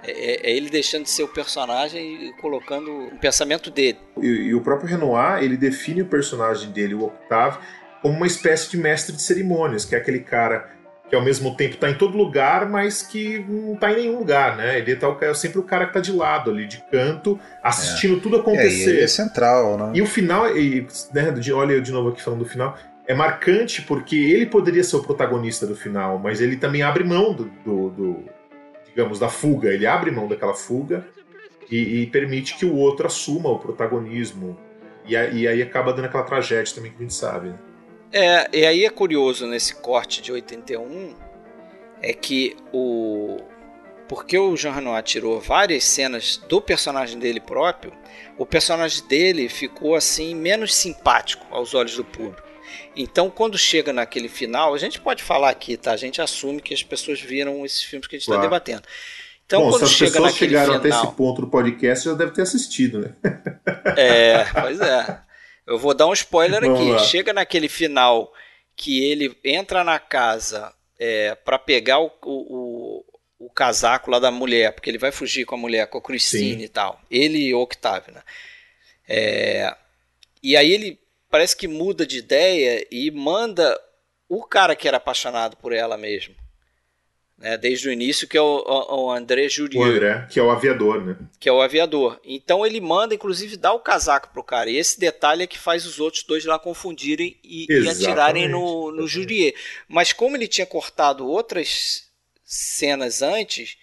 É, 0.06 0.10
é, 0.10 0.50
é, 0.50 0.56
ele 0.56 0.70
deixando 0.70 1.02
de 1.02 1.10
ser 1.10 1.24
o 1.24 1.28
personagem 1.28 2.28
e 2.28 2.32
colocando 2.34 3.08
o 3.08 3.18
pensamento 3.18 3.72
dele. 3.72 3.98
E, 4.22 4.26
e, 4.26 4.54
o 4.54 4.60
próprio 4.60 4.88
Renoir, 4.88 5.42
ele 5.42 5.56
define 5.56 6.02
o 6.02 6.06
personagem 6.06 6.70
dele, 6.70 6.94
o 6.94 7.06
Octave, 7.06 7.58
como 8.00 8.14
uma 8.14 8.26
espécie 8.26 8.70
de 8.70 8.76
mestre 8.76 9.16
de 9.16 9.20
cerimônias, 9.20 9.84
que 9.84 9.96
é 9.96 9.98
aquele 9.98 10.20
cara 10.20 10.75
que 11.08 11.14
ao 11.14 11.22
mesmo 11.22 11.54
tempo 11.54 11.74
está 11.74 11.88
em 11.88 11.94
todo 11.94 12.16
lugar, 12.16 12.68
mas 12.68 13.02
que 13.02 13.38
não 13.48 13.74
está 13.74 13.92
em 13.92 13.96
nenhum 13.96 14.18
lugar, 14.18 14.56
né? 14.56 14.78
Ele 14.78 14.96
tá, 14.96 15.16
é 15.20 15.32
sempre 15.34 15.58
o 15.58 15.62
cara 15.62 15.84
que 15.84 15.90
está 15.90 16.00
de 16.00 16.12
lado 16.12 16.50
ali, 16.50 16.66
de 16.66 16.82
canto, 16.90 17.38
assistindo 17.62 18.16
é. 18.16 18.20
tudo 18.20 18.36
acontecer. 18.36 18.90
É, 18.90 18.94
ele 18.94 19.04
é 19.04 19.08
central, 19.08 19.78
né? 19.78 19.92
E 19.94 20.02
o 20.02 20.06
final, 20.06 20.56
e, 20.56 20.86
né, 21.14 21.32
olha 21.54 21.74
eu 21.74 21.80
de 21.80 21.92
novo 21.92 22.08
aqui 22.08 22.20
falando 22.20 22.40
do 22.40 22.48
final, 22.48 22.76
é 23.06 23.14
marcante 23.14 23.82
porque 23.82 24.16
ele 24.16 24.46
poderia 24.46 24.82
ser 24.82 24.96
o 24.96 25.02
protagonista 25.02 25.64
do 25.66 25.76
final, 25.76 26.18
mas 26.18 26.40
ele 26.40 26.56
também 26.56 26.82
abre 26.82 27.04
mão 27.04 27.32
do, 27.32 27.44
do, 27.64 27.90
do 27.90 28.24
digamos, 28.86 29.18
da 29.18 29.28
fuga. 29.28 29.68
Ele 29.68 29.86
abre 29.86 30.10
mão 30.10 30.26
daquela 30.26 30.54
fuga 30.54 31.06
e, 31.70 32.02
e 32.02 32.06
permite 32.06 32.56
que 32.56 32.64
o 32.64 32.74
outro 32.74 33.06
assuma 33.06 33.50
o 33.50 33.58
protagonismo. 33.58 34.58
E, 35.06 35.12
e 35.12 35.46
aí 35.46 35.62
acaba 35.62 35.92
dando 35.92 36.06
aquela 36.06 36.24
tragédia 36.24 36.74
também 36.74 36.90
que 36.90 36.96
a 36.98 37.02
gente 37.02 37.14
sabe, 37.14 37.50
né? 37.50 37.58
É, 38.12 38.48
e 38.52 38.64
aí 38.64 38.84
é 38.84 38.90
curioso 38.90 39.46
nesse 39.46 39.74
corte 39.74 40.22
de 40.22 40.32
81 40.32 41.14
é 42.00 42.12
que 42.12 42.56
o 42.72 43.38
porque 44.08 44.38
o 44.38 44.56
Jean 44.56 44.72
Renoir 44.72 45.02
tirou 45.02 45.40
várias 45.40 45.82
cenas 45.82 46.36
do 46.48 46.60
personagem 46.60 47.18
dele 47.18 47.40
próprio, 47.40 47.92
o 48.38 48.46
personagem 48.46 49.04
dele 49.08 49.48
ficou 49.48 49.96
assim 49.96 50.32
menos 50.32 50.72
simpático 50.74 51.44
aos 51.50 51.74
olhos 51.74 51.96
do 51.96 52.04
público. 52.04 52.46
Então, 52.94 53.28
quando 53.28 53.58
chega 53.58 53.92
naquele 53.92 54.28
final, 54.28 54.74
a 54.74 54.78
gente 54.78 55.00
pode 55.00 55.22
falar 55.22 55.50
aqui, 55.50 55.76
tá? 55.76 55.92
A 55.92 55.96
gente 55.96 56.20
assume 56.22 56.62
que 56.62 56.72
as 56.72 56.82
pessoas 56.82 57.20
viram 57.20 57.64
esses 57.64 57.82
filmes 57.82 58.06
que 58.06 58.14
a 58.14 58.18
gente 58.18 58.28
está 58.28 58.34
claro. 58.34 58.48
debatendo. 58.48 58.82
Então, 59.44 59.62
Bom, 59.62 59.70
quando 59.70 59.80
se 59.80 59.84
as 59.84 59.90
chega 59.90 60.10
pessoas 60.12 60.34
chegaram 60.36 60.74
final, 60.74 60.78
até 60.78 60.88
esse 60.88 61.16
ponto 61.16 61.40
do 61.40 61.48
podcast, 61.48 62.04
já 62.04 62.14
deve 62.14 62.32
ter 62.32 62.42
assistido, 62.42 63.00
né? 63.00 63.14
É, 63.96 64.44
pois 64.60 64.80
é. 64.80 65.20
Eu 65.66 65.78
vou 65.78 65.94
dar 65.94 66.06
um 66.06 66.12
spoiler 66.12 66.62
aqui. 66.62 67.06
Chega 67.06 67.32
naquele 67.32 67.68
final 67.68 68.32
que 68.74 69.02
ele 69.02 69.36
entra 69.42 69.82
na 69.82 69.98
casa 69.98 70.72
é, 70.98 71.34
para 71.34 71.58
pegar 71.58 71.98
o, 71.98 72.12
o, 72.22 73.04
o, 73.38 73.50
casaco 73.50 74.10
lá 74.10 74.18
da 74.18 74.30
mulher, 74.30 74.72
porque 74.72 74.90
ele 74.90 74.98
vai 74.98 75.10
fugir 75.10 75.44
com 75.44 75.54
a 75.54 75.58
mulher, 75.58 75.86
com 75.88 75.98
a 75.98 76.02
Christine 76.02 76.58
Sim. 76.58 76.64
e 76.64 76.68
tal. 76.68 77.00
Ele 77.10 77.38
e 77.38 77.54
o 77.54 77.60
Octavio, 77.60 78.14
né? 78.14 78.22
É, 79.08 79.74
e 80.42 80.56
aí 80.56 80.70
ele 80.70 80.98
parece 81.30 81.56
que 81.56 81.66
muda 81.66 82.06
de 82.06 82.18
ideia 82.18 82.86
e 82.90 83.10
manda 83.10 83.78
o 84.28 84.44
cara 84.44 84.76
que 84.76 84.86
era 84.86 84.98
apaixonado 84.98 85.56
por 85.56 85.72
ela 85.72 85.96
mesmo 85.96 86.34
né, 87.38 87.56
desde 87.56 87.88
o 87.88 87.92
início, 87.92 88.26
que 88.26 88.36
é 88.36 88.40
o, 88.40 88.64
o 88.66 89.10
André 89.10 89.48
Jurieu. 89.48 89.82
O 89.82 89.84
André, 89.84 90.26
que 90.30 90.40
é 90.40 90.42
o 90.42 90.50
aviador, 90.50 91.04
né? 91.04 91.16
Que 91.38 91.48
é 91.48 91.52
o 91.52 91.60
aviador. 91.60 92.18
Então 92.24 92.64
ele 92.64 92.80
manda, 92.80 93.14
inclusive, 93.14 93.56
dar 93.56 93.74
o 93.74 93.80
casaco 93.80 94.30
pro 94.32 94.42
cara. 94.42 94.70
E 94.70 94.76
esse 94.76 94.98
detalhe 94.98 95.42
é 95.42 95.46
que 95.46 95.58
faz 95.58 95.84
os 95.84 96.00
outros 96.00 96.22
dois 96.22 96.44
lá 96.44 96.58
confundirem 96.58 97.38
e, 97.44 97.66
e 97.68 97.88
atirarem 97.88 98.48
no, 98.48 98.90
no 98.90 99.06
Jurier. 99.06 99.54
Mas 99.86 100.12
como 100.12 100.36
ele 100.36 100.48
tinha 100.48 100.66
cortado 100.66 101.26
outras 101.26 102.06
cenas 102.42 103.20
antes, 103.20 103.76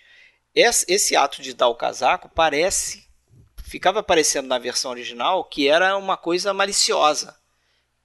esse, 0.55 0.85
esse 0.87 1.15
ato 1.15 1.41
de 1.41 1.53
dar 1.53 1.67
o 1.67 1.75
casaco 1.75 2.29
parece. 2.33 3.03
Ficava 3.63 4.03
parecendo 4.03 4.47
na 4.47 4.59
versão 4.59 4.91
original 4.91 5.43
que 5.45 5.67
era 5.67 5.95
uma 5.97 6.17
coisa 6.17 6.53
maliciosa. 6.53 7.35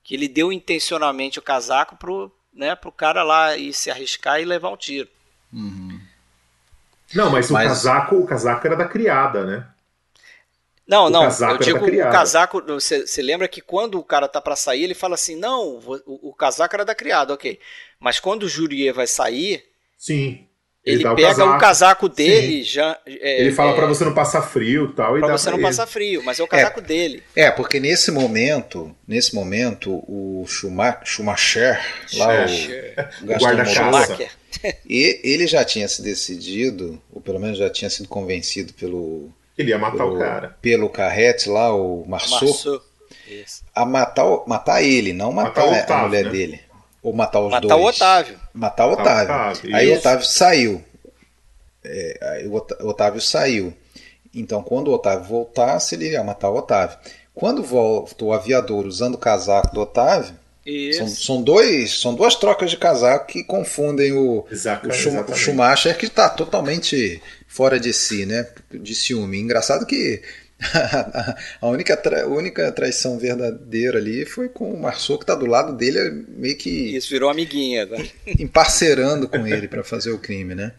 Que 0.02 0.14
ele 0.14 0.28
deu 0.28 0.52
intencionalmente 0.52 1.38
o 1.38 1.42
casaco 1.42 1.96
pro, 1.96 2.32
né, 2.52 2.74
pro 2.74 2.92
cara 2.92 3.22
lá 3.22 3.56
e 3.56 3.72
se 3.72 3.90
arriscar 3.90 4.40
e 4.40 4.44
levar 4.44 4.70
um 4.70 4.76
tiro. 4.76 5.08
Uhum. 5.52 6.00
Não, 7.14 7.30
mas, 7.30 7.50
mas, 7.50 7.66
o 7.66 7.68
casaco, 7.68 8.16
o 8.16 8.26
casaco 8.26 8.66
era 8.66 8.76
da 8.76 8.86
criada, 8.86 9.44
né? 9.44 9.66
Não, 10.86 11.06
o 11.06 11.10
não, 11.10 11.24
eu 11.24 11.58
digo 11.58 11.84
o 11.84 12.10
casaco. 12.10 12.62
Você 12.62 13.22
lembra 13.22 13.46
que 13.46 13.60
quando 13.60 13.98
o 13.98 14.04
cara 14.04 14.26
tá 14.26 14.40
para 14.40 14.56
sair, 14.56 14.84
ele 14.84 14.94
fala 14.94 15.16
assim: 15.16 15.36
não, 15.36 15.78
o, 15.84 16.28
o, 16.30 16.32
casaco 16.32 16.74
era 16.74 16.84
da 16.84 16.94
criada, 16.94 17.34
ok. 17.34 17.60
Mas 18.00 18.18
quando 18.18 18.44
o 18.44 18.48
Jurier 18.48 18.94
vai 18.94 19.06
sair. 19.06 19.66
Sim. 19.98 20.47
Ele, 20.89 21.02
ele 21.02 21.15
pega 21.15 21.15
o 21.15 21.36
casaco, 21.36 21.56
o 21.56 21.59
casaco 21.59 22.09
dele, 22.09 22.62
já. 22.62 22.98
É, 23.06 23.43
ele 23.43 23.52
fala 23.52 23.73
é, 23.73 23.74
para 23.74 23.86
você 23.86 24.05
não 24.06 24.15
passar 24.15 24.40
frio 24.40 24.86
e 24.90 24.94
tal. 24.94 25.19
Pra 25.19 25.36
você 25.36 25.51
não 25.51 25.60
passar 25.60 25.86
frio, 25.86 26.23
mas 26.24 26.40
é 26.40 26.43
o 26.43 26.47
casaco 26.47 26.81
é, 26.81 26.82
dele. 26.82 27.23
É, 27.36 27.51
porque 27.51 27.78
nesse 27.78 28.10
momento, 28.10 28.94
nesse 29.06 29.35
momento, 29.35 30.02
o 30.09 30.47
Schumacher, 30.47 31.01
Schumacher 31.05 31.78
lá 32.15 32.47
o, 33.23 33.24
o 33.24 33.39
guarda-caça. 33.39 34.19
e 34.89 35.20
ele 35.23 35.47
já 35.47 35.62
tinha 35.62 35.86
se 35.86 36.01
decidido, 36.01 37.01
ou 37.12 37.20
pelo 37.20 37.39
menos 37.39 37.59
já 37.59 37.69
tinha 37.69 37.90
sido 37.90 38.09
convencido 38.09 38.73
pelo. 38.73 39.31
Ele 39.59 39.70
ia 39.70 39.78
matar 39.78 39.98
pelo, 39.98 40.16
o 40.16 40.19
cara. 40.19 40.56
Pelo 40.62 40.89
Carrete 40.89 41.51
lá, 41.51 41.74
o 41.74 42.05
Marceau. 42.09 42.81
A 43.74 43.85
matar, 43.85 44.24
matar 44.47 44.82
ele, 44.82 45.12
não 45.12 45.32
matar, 45.32 45.66
matar 45.66 45.85
Otávio, 45.85 46.05
a 46.05 46.09
mulher 46.09 46.24
né? 46.24 46.31
dele. 46.31 46.68
Ou 47.02 47.12
matar 47.12 47.40
os 47.40 47.50
matar 47.50 47.68
dois. 47.68 47.72
Matar 47.72 47.84
o 47.84 47.88
Otávio. 47.88 48.40
Matar 48.52 48.86
o 48.86 48.92
Otávio. 48.92 49.34
Otávio. 49.34 49.76
Aí 49.76 49.90
o 49.90 49.96
Otávio 49.96 50.26
saiu. 50.26 50.84
É, 51.84 52.18
aí 52.22 52.46
o 52.46 52.54
Otávio 52.88 53.20
saiu. 53.20 53.74
Então, 54.34 54.62
quando 54.62 54.88
o 54.88 54.94
Otávio 54.94 55.24
voltasse, 55.24 55.94
ele 55.94 56.10
ia 56.10 56.22
matar 56.22 56.50
o 56.50 56.56
Otávio. 56.56 56.98
Quando 57.34 57.62
volta 57.62 58.24
o 58.24 58.32
aviador 58.32 58.84
usando 58.86 59.14
o 59.14 59.18
casaco 59.18 59.72
do 59.72 59.80
Otávio, 59.80 60.34
são, 60.92 61.08
são, 61.08 61.42
dois, 61.42 61.98
são 62.00 62.14
duas 62.14 62.34
trocas 62.34 62.70
de 62.70 62.76
casaco 62.76 63.26
que 63.26 63.42
confundem 63.42 64.12
o, 64.12 64.44
Exato, 64.50 64.86
o, 64.86 65.32
o 65.32 65.34
Schumacher, 65.34 65.96
que 65.96 66.04
está 66.04 66.28
totalmente 66.28 67.22
fora 67.46 67.80
de 67.80 67.92
si, 67.92 68.26
né? 68.26 68.46
De 68.70 68.94
ciúme. 68.94 69.38
Engraçado 69.38 69.86
que 69.86 70.20
a 71.60 71.66
única, 71.68 71.97
tra... 71.97 72.22
a 72.22 72.26
única 72.26 72.70
traição 72.72 73.18
verdadeira 73.18 73.98
ali 73.98 74.24
foi 74.24 74.48
com 74.48 74.72
o 74.72 74.80
Marceau, 74.80 75.16
que 75.16 75.24
está 75.24 75.35
do 75.35 75.47
lado 75.47 75.76
dele, 75.76 76.24
meio 76.28 76.56
que. 76.56 76.97
Isso 76.97 77.10
virou 77.10 77.30
amiguinha 77.30 77.82
agora. 77.85 78.05
Emparcerando 78.26 79.28
com 79.28 79.47
ele 79.47 79.68
para 79.68 79.85
fazer 79.85 80.10
o 80.10 80.18
crime, 80.18 80.55
né? 80.55 80.72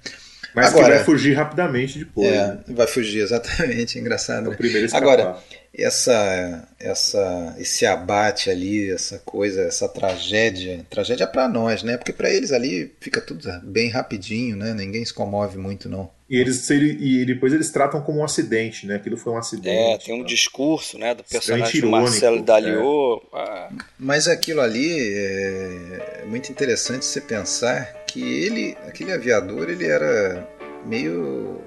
Mas 0.54 0.68
Agora, 0.68 0.86
que 0.86 0.92
vai 0.96 1.04
fugir 1.04 1.34
rapidamente 1.34 2.00
depois. 2.00 2.28
É, 2.28 2.48
né? 2.48 2.60
vai 2.70 2.88
fugir, 2.88 3.22
exatamente, 3.22 3.98
engraçado. 4.00 4.46
É 4.46 4.48
o 4.48 4.52
né? 4.52 4.58
primeiro 4.58 4.88
Agora, 4.96 5.38
essa, 5.74 6.68
essa, 6.80 7.56
esse 7.60 7.86
abate 7.86 8.50
ali, 8.50 8.90
essa 8.90 9.20
coisa, 9.20 9.62
essa 9.62 9.88
tragédia, 9.88 10.86
tragédia 10.90 11.28
para 11.28 11.48
nós, 11.48 11.84
né? 11.84 11.98
Porque 11.98 12.14
para 12.14 12.30
eles 12.30 12.52
ali 12.52 12.92
fica 13.00 13.22
tudo 13.22 13.48
bem 13.64 13.90
rapidinho, 13.90 14.56
né? 14.56 14.74
Ninguém 14.74 15.06
se 15.06 15.14
comove 15.14 15.58
muito, 15.58 15.88
não. 15.88 16.10
E, 16.30 16.38
eles, 16.38 16.70
e 16.70 17.26
depois 17.26 17.54
eles 17.54 17.72
tratam 17.72 18.02
como 18.02 18.20
um 18.20 18.24
acidente, 18.24 18.86
né? 18.86 18.96
Aquilo 18.96 19.18
foi 19.18 19.34
um 19.34 19.38
acidente. 19.38 19.70
É, 19.70 19.98
tem 19.98 20.14
um 20.14 20.22
tá? 20.22 20.28
discurso, 20.28 20.98
né, 20.98 21.16
do 21.16 21.24
personagem 21.24 21.82
do 21.82 21.90
Marcelo 21.90 22.44
Daliot. 22.44 23.24
É. 23.34 23.70
Mas 23.98 24.28
aquilo 24.28 24.62
ali 24.62 24.92
é 25.02 26.26
muito 26.28 26.52
interessante 26.52 27.06
você 27.06 27.20
pensar 27.20 28.04
que 28.06 28.22
ele, 28.22 28.78
aquele 28.88 29.12
aviador, 29.12 29.70
ele 29.70 29.88
era 29.88 30.48
meio 30.86 31.64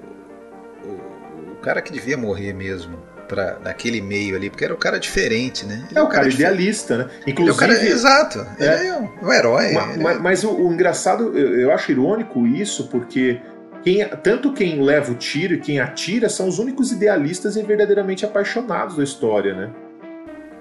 o, 0.83 1.51
o 1.51 1.55
cara 1.61 1.81
que 1.81 1.91
devia 1.91 2.17
morrer 2.17 2.53
mesmo 2.53 3.12
para 3.27 3.57
naquele 3.59 4.01
meio 4.01 4.35
ali, 4.35 4.49
porque 4.49 4.65
era 4.65 4.73
o 4.73 4.77
cara 4.77 4.99
diferente, 4.99 5.65
né? 5.65 5.85
Ele 5.89 5.99
é 5.99 6.01
o 6.01 6.07
cara, 6.07 6.23
cara 6.23 6.33
idealista, 6.33 6.97
né? 6.97 7.09
Inclusive, 7.25 7.49
é 7.49 7.53
o 7.53 7.57
cara, 7.57 7.85
exato, 7.85 8.47
é, 8.59 8.79
ele 8.79 8.87
é 8.87 8.97
um, 8.97 9.09
um 9.27 9.33
herói. 9.33 9.71
Mas, 9.71 9.97
mas, 9.97 10.21
mas 10.21 10.43
o, 10.43 10.51
o, 10.51 10.73
engraçado, 10.73 11.37
eu, 11.37 11.59
eu 11.59 11.71
acho 11.71 11.91
irônico 11.91 12.45
isso, 12.45 12.87
porque 12.87 13.39
quem, 13.83 14.07
tanto 14.23 14.53
quem 14.53 14.81
leva 14.81 15.11
o 15.11 15.15
tiro 15.15 15.55
e 15.55 15.59
quem 15.59 15.79
atira 15.79 16.29
são 16.29 16.47
os 16.47 16.59
únicos 16.59 16.91
idealistas 16.91 17.55
e 17.55 17.63
verdadeiramente 17.63 18.25
apaixonados 18.25 18.97
da 18.97 19.03
história, 19.03 19.53
né? 19.53 19.69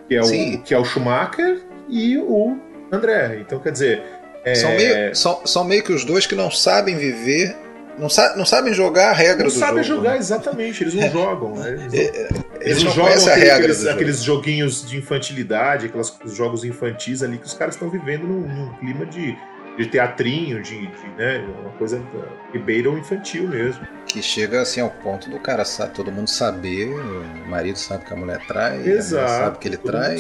Que 0.09 0.17
é, 0.17 0.23
o, 0.23 0.63
que 0.63 0.75
é 0.75 0.79
o 0.79 0.85
Schumacher 0.85 1.61
e 1.89 2.19
o 2.19 2.59
André. 2.91 3.39
Então, 3.41 3.59
quer 3.59 3.73
dizer, 3.73 4.03
é... 4.45 4.55
São, 4.55 4.71
meio, 4.75 5.15
são, 5.15 5.47
são 5.47 5.65
meio 5.65 5.83
que 5.83 5.93
os 5.93 6.05
dois 6.05 6.27
que 6.27 6.35
não 6.35 6.51
sabem 6.51 6.97
viver 6.97 7.57
não, 7.99 8.09
sa 8.09 8.37
não 8.37 8.45
sabem 8.45 8.73
jogar 8.73 9.11
a 9.11 9.13
regra 9.13 9.45
não 9.45 9.47
do 9.47 9.51
jogo. 9.51 9.61
Não 9.61 9.69
sabem 9.69 9.85
jogar, 9.85 10.11
né? 10.13 10.19
exatamente, 10.19 10.83
eles 10.83 10.95
não 10.95 11.11
jogam. 11.11 11.55
Né? 11.57 11.69
Eles, 11.71 11.95
é, 11.95 11.99
é, 11.99 12.03
eles, 12.03 12.33
eles 12.61 12.85
não, 12.85 12.93
jogam 12.93 13.13
aquele, 13.13 13.35
regra 13.35 13.57
aqueles, 13.57 13.87
aqueles 13.87 14.23
joguinhos 14.23 14.89
de 14.89 14.97
infantilidade, 14.99 15.87
aqueles 15.87 16.15
jogos 16.27 16.65
infantis 16.65 17.23
ali 17.23 17.39
que 17.39 17.47
os 17.47 17.55
caras 17.55 17.75
estão 17.75 17.89
vivendo 17.91 18.27
num, 18.27 18.41
num, 18.41 18.75
clima 18.75 19.07
de, 19.07 19.37
de 19.77 19.87
teatrinho, 19.87 20.63
de, 20.63 20.87
de 20.87 21.09
né, 21.17 21.45
uma 21.61 21.71
coisa 21.73 22.03
que 22.51 22.59
beira 22.59 22.91
o 22.91 22.99
infantil 22.99 23.49
mesmo. 23.49 23.87
Que 24.07 24.23
chega 24.23 24.63
assim 24.63 24.81
ao 24.81 24.91
ponto 24.91 25.31
do 25.31 25.39
cara, 25.39 25.65
sabe, 25.65 25.95
todo 25.95 26.11
mundo 26.11 26.29
saber, 26.29 26.89
o 26.89 27.49
marido 27.49 27.79
sabe 27.79 28.05
que 28.05 28.13
a 28.13 28.17
mulher 28.17 28.45
trai, 28.47 28.81
Exato, 28.89 29.25
a 29.25 29.27
mulher 29.27 29.45
sabe 29.45 29.59
que 29.59 29.69
ele 29.69 29.77
trai, 29.77 30.17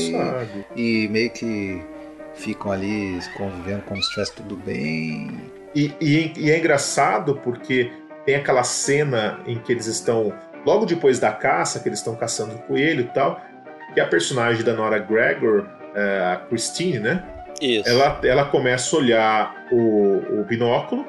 e, 0.77 1.05
e 1.05 1.09
meio 1.09 1.31
que 1.31 1.83
ficam 2.35 2.73
ali 2.73 3.19
convivendo 3.37 3.83
como 3.83 4.01
se 4.03 4.09
estivesse 4.09 4.33
tudo 4.33 4.57
bem. 4.57 5.52
E, 5.75 5.93
e, 6.01 6.33
e, 6.37 6.51
é 6.51 6.59
engraçado 6.59 7.37
porque 7.37 7.91
tem 8.25 8.35
aquela 8.35 8.63
cena 8.63 9.41
em 9.47 9.59
que 9.59 9.73
eles 9.73 9.87
estão, 9.87 10.33
logo 10.67 10.85
depois 10.85 11.19
da 11.19 11.33
caça, 11.33 11.81
que 11.81 11.89
eles 11.89 11.99
estão 11.99 12.15
caçando 12.15 12.55
o 12.55 12.59
coelho 12.59 13.03
e 13.03 13.09
tal, 13.09 13.41
que 13.95 14.01
a 14.01 14.07
personagem 14.07 14.63
da 14.63 14.75
Nora 14.75 14.99
Gregor, 14.99 15.67
é, 15.95 16.33
a 16.33 16.37
Christine, 16.49 16.99
né? 16.99 17.25
Isso. 17.61 17.89
Ela, 17.89 18.21
ela 18.25 18.45
começa 18.47 18.95
a 18.95 18.99
olhar 18.99 19.67
o, 19.71 20.41
o 20.41 20.45
binóculo 20.45 21.07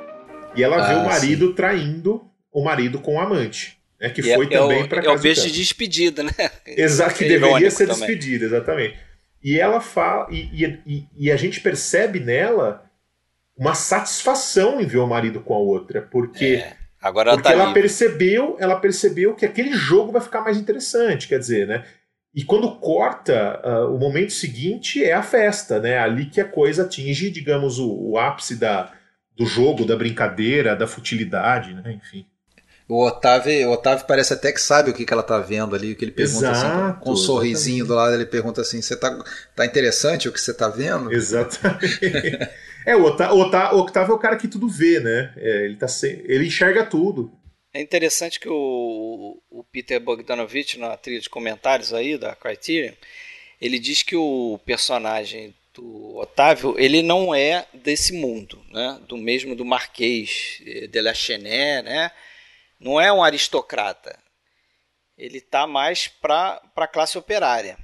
e 0.55 0.63
ela 0.63 0.77
ah, 0.77 0.87
vê 0.87 0.93
o 0.95 1.05
marido 1.05 1.47
sim. 1.47 1.53
traindo 1.53 2.23
o 2.51 2.63
marido 2.63 2.99
com 2.99 3.15
o 3.15 3.19
amante. 3.19 3.77
Né, 3.99 4.09
que 4.09 4.21
e 4.21 4.33
foi 4.33 4.45
é, 4.45 4.49
também 4.49 4.87
para 4.87 5.01
casa. 5.01 5.15
É 5.15 5.17
o 5.17 5.21
beijo 5.21 5.41
de 5.43 5.51
despedida, 5.51 6.23
né? 6.23 6.31
Exato, 6.67 7.15
que 7.15 7.23
é 7.23 7.27
deveria 7.29 7.71
ser 7.71 7.87
também. 7.87 8.07
despedida, 8.07 8.45
exatamente. 8.45 8.97
E 9.41 9.59
ela 9.59 9.81
fala, 9.81 10.27
e, 10.29 10.79
e, 10.85 11.07
e, 11.17 11.31
a 11.31 11.35
gente 11.35 11.59
percebe 11.59 12.19
nela 12.19 12.83
uma 13.57 13.75
satisfação 13.75 14.81
em 14.81 14.85
ver 14.85 14.97
o 14.97 15.07
marido 15.07 15.39
com 15.39 15.53
a 15.53 15.59
outra, 15.59 16.01
porque 16.01 16.63
é, 16.63 16.73
agora 17.01 17.31
ela, 17.31 17.37
porque 17.37 17.55
tá 17.55 17.61
ela 17.61 17.73
percebeu, 17.73 18.57
ela 18.59 18.79
percebeu 18.79 19.35
que 19.35 19.45
aquele 19.45 19.73
jogo 19.73 20.11
vai 20.11 20.21
ficar 20.21 20.41
mais 20.41 20.57
interessante, 20.57 21.27
quer 21.27 21.39
dizer, 21.39 21.67
né? 21.67 21.83
E 22.33 22.43
quando 22.43 22.79
corta, 22.79 23.61
uh, 23.63 23.95
o 23.95 23.99
momento 23.99 24.33
seguinte 24.33 25.03
é 25.03 25.13
a 25.13 25.21
festa, 25.21 25.79
né? 25.79 25.99
Ali 25.99 26.25
que 26.25 26.41
a 26.41 26.45
coisa 26.45 26.83
atinge, 26.83 27.29
digamos, 27.29 27.77
o, 27.77 27.87
o 27.91 28.17
ápice 28.17 28.55
da, 28.55 28.91
do 29.37 29.45
jogo, 29.45 29.85
da 29.85 29.95
brincadeira, 29.95 30.75
da 30.75 30.87
futilidade, 30.87 31.75
né? 31.75 31.93
Enfim. 31.93 32.25
O 32.87 33.05
Otávio, 33.05 33.69
o 33.69 33.73
Otávio 33.73 34.05
parece 34.07 34.33
até 34.33 34.51
que 34.51 34.59
sabe 34.59 34.89
o 34.89 34.93
que, 34.93 35.05
que 35.05 35.13
ela 35.13 35.23
tá 35.23 35.37
vendo 35.39 35.75
ali, 35.75 35.93
o 35.93 35.95
que 35.95 36.03
ele 36.03 36.11
pergunta 36.11 36.51
assim, 36.51 36.65
Exato, 36.65 36.91
assim, 36.91 36.99
com 36.99 37.11
um 37.11 37.15
sorrisinho 37.15 37.85
do 37.85 37.93
lado, 37.93 38.13
ele 38.13 38.25
pergunta 38.25 38.61
assim: 38.61 38.81
você 38.81 38.95
tá, 38.95 39.23
tá 39.55 39.65
interessante 39.65 40.27
o 40.27 40.31
que 40.31 40.41
você 40.41 40.53
tá 40.53 40.67
vendo? 40.67 41.11
Exatamente. 41.11 41.99
é, 42.85 42.95
o 42.95 43.03
Otávio, 43.03 43.37
o 43.37 43.79
Otávio 43.79 44.11
é 44.11 44.15
o 44.15 44.19
cara 44.19 44.37
que 44.37 44.47
tudo 44.47 44.67
vê, 44.67 44.99
né? 44.99 45.33
É, 45.37 45.65
ele, 45.65 45.75
tá 45.75 45.87
ele 46.03 46.47
enxerga 46.47 46.85
tudo. 46.85 47.31
É 47.73 47.81
interessante 47.81 48.39
que 48.39 48.49
o, 48.49 49.41
o 49.49 49.63
Peter 49.63 49.99
Bogdanovich, 49.99 50.77
na 50.77 50.95
trilha 50.95 51.19
de 51.19 51.29
comentários 51.29 51.93
aí 51.93 52.17
da 52.17 52.35
Criterion, 52.35 52.93
ele 53.59 53.79
diz 53.79 54.03
que 54.03 54.15
o 54.15 54.59
personagem 54.65 55.55
do 55.73 56.17
Otávio, 56.17 56.75
ele 56.77 57.01
não 57.01 57.33
é 57.33 57.65
desse 57.73 58.13
mundo, 58.13 58.63
né? 58.69 58.99
Do 59.07 59.17
mesmo 59.17 59.55
do 59.55 59.65
Marquês 59.65 60.61
de 60.89 61.01
la 61.01 61.13
Chenet, 61.13 61.83
né? 61.83 62.11
não 62.83 62.99
é 62.99 63.11
um 63.11 63.23
aristocrata. 63.23 64.19
Ele 65.17 65.37
está 65.37 65.65
mais 65.65 66.07
para 66.07 66.61
a 66.75 66.87
classe 66.87 67.17
operária. 67.17 67.77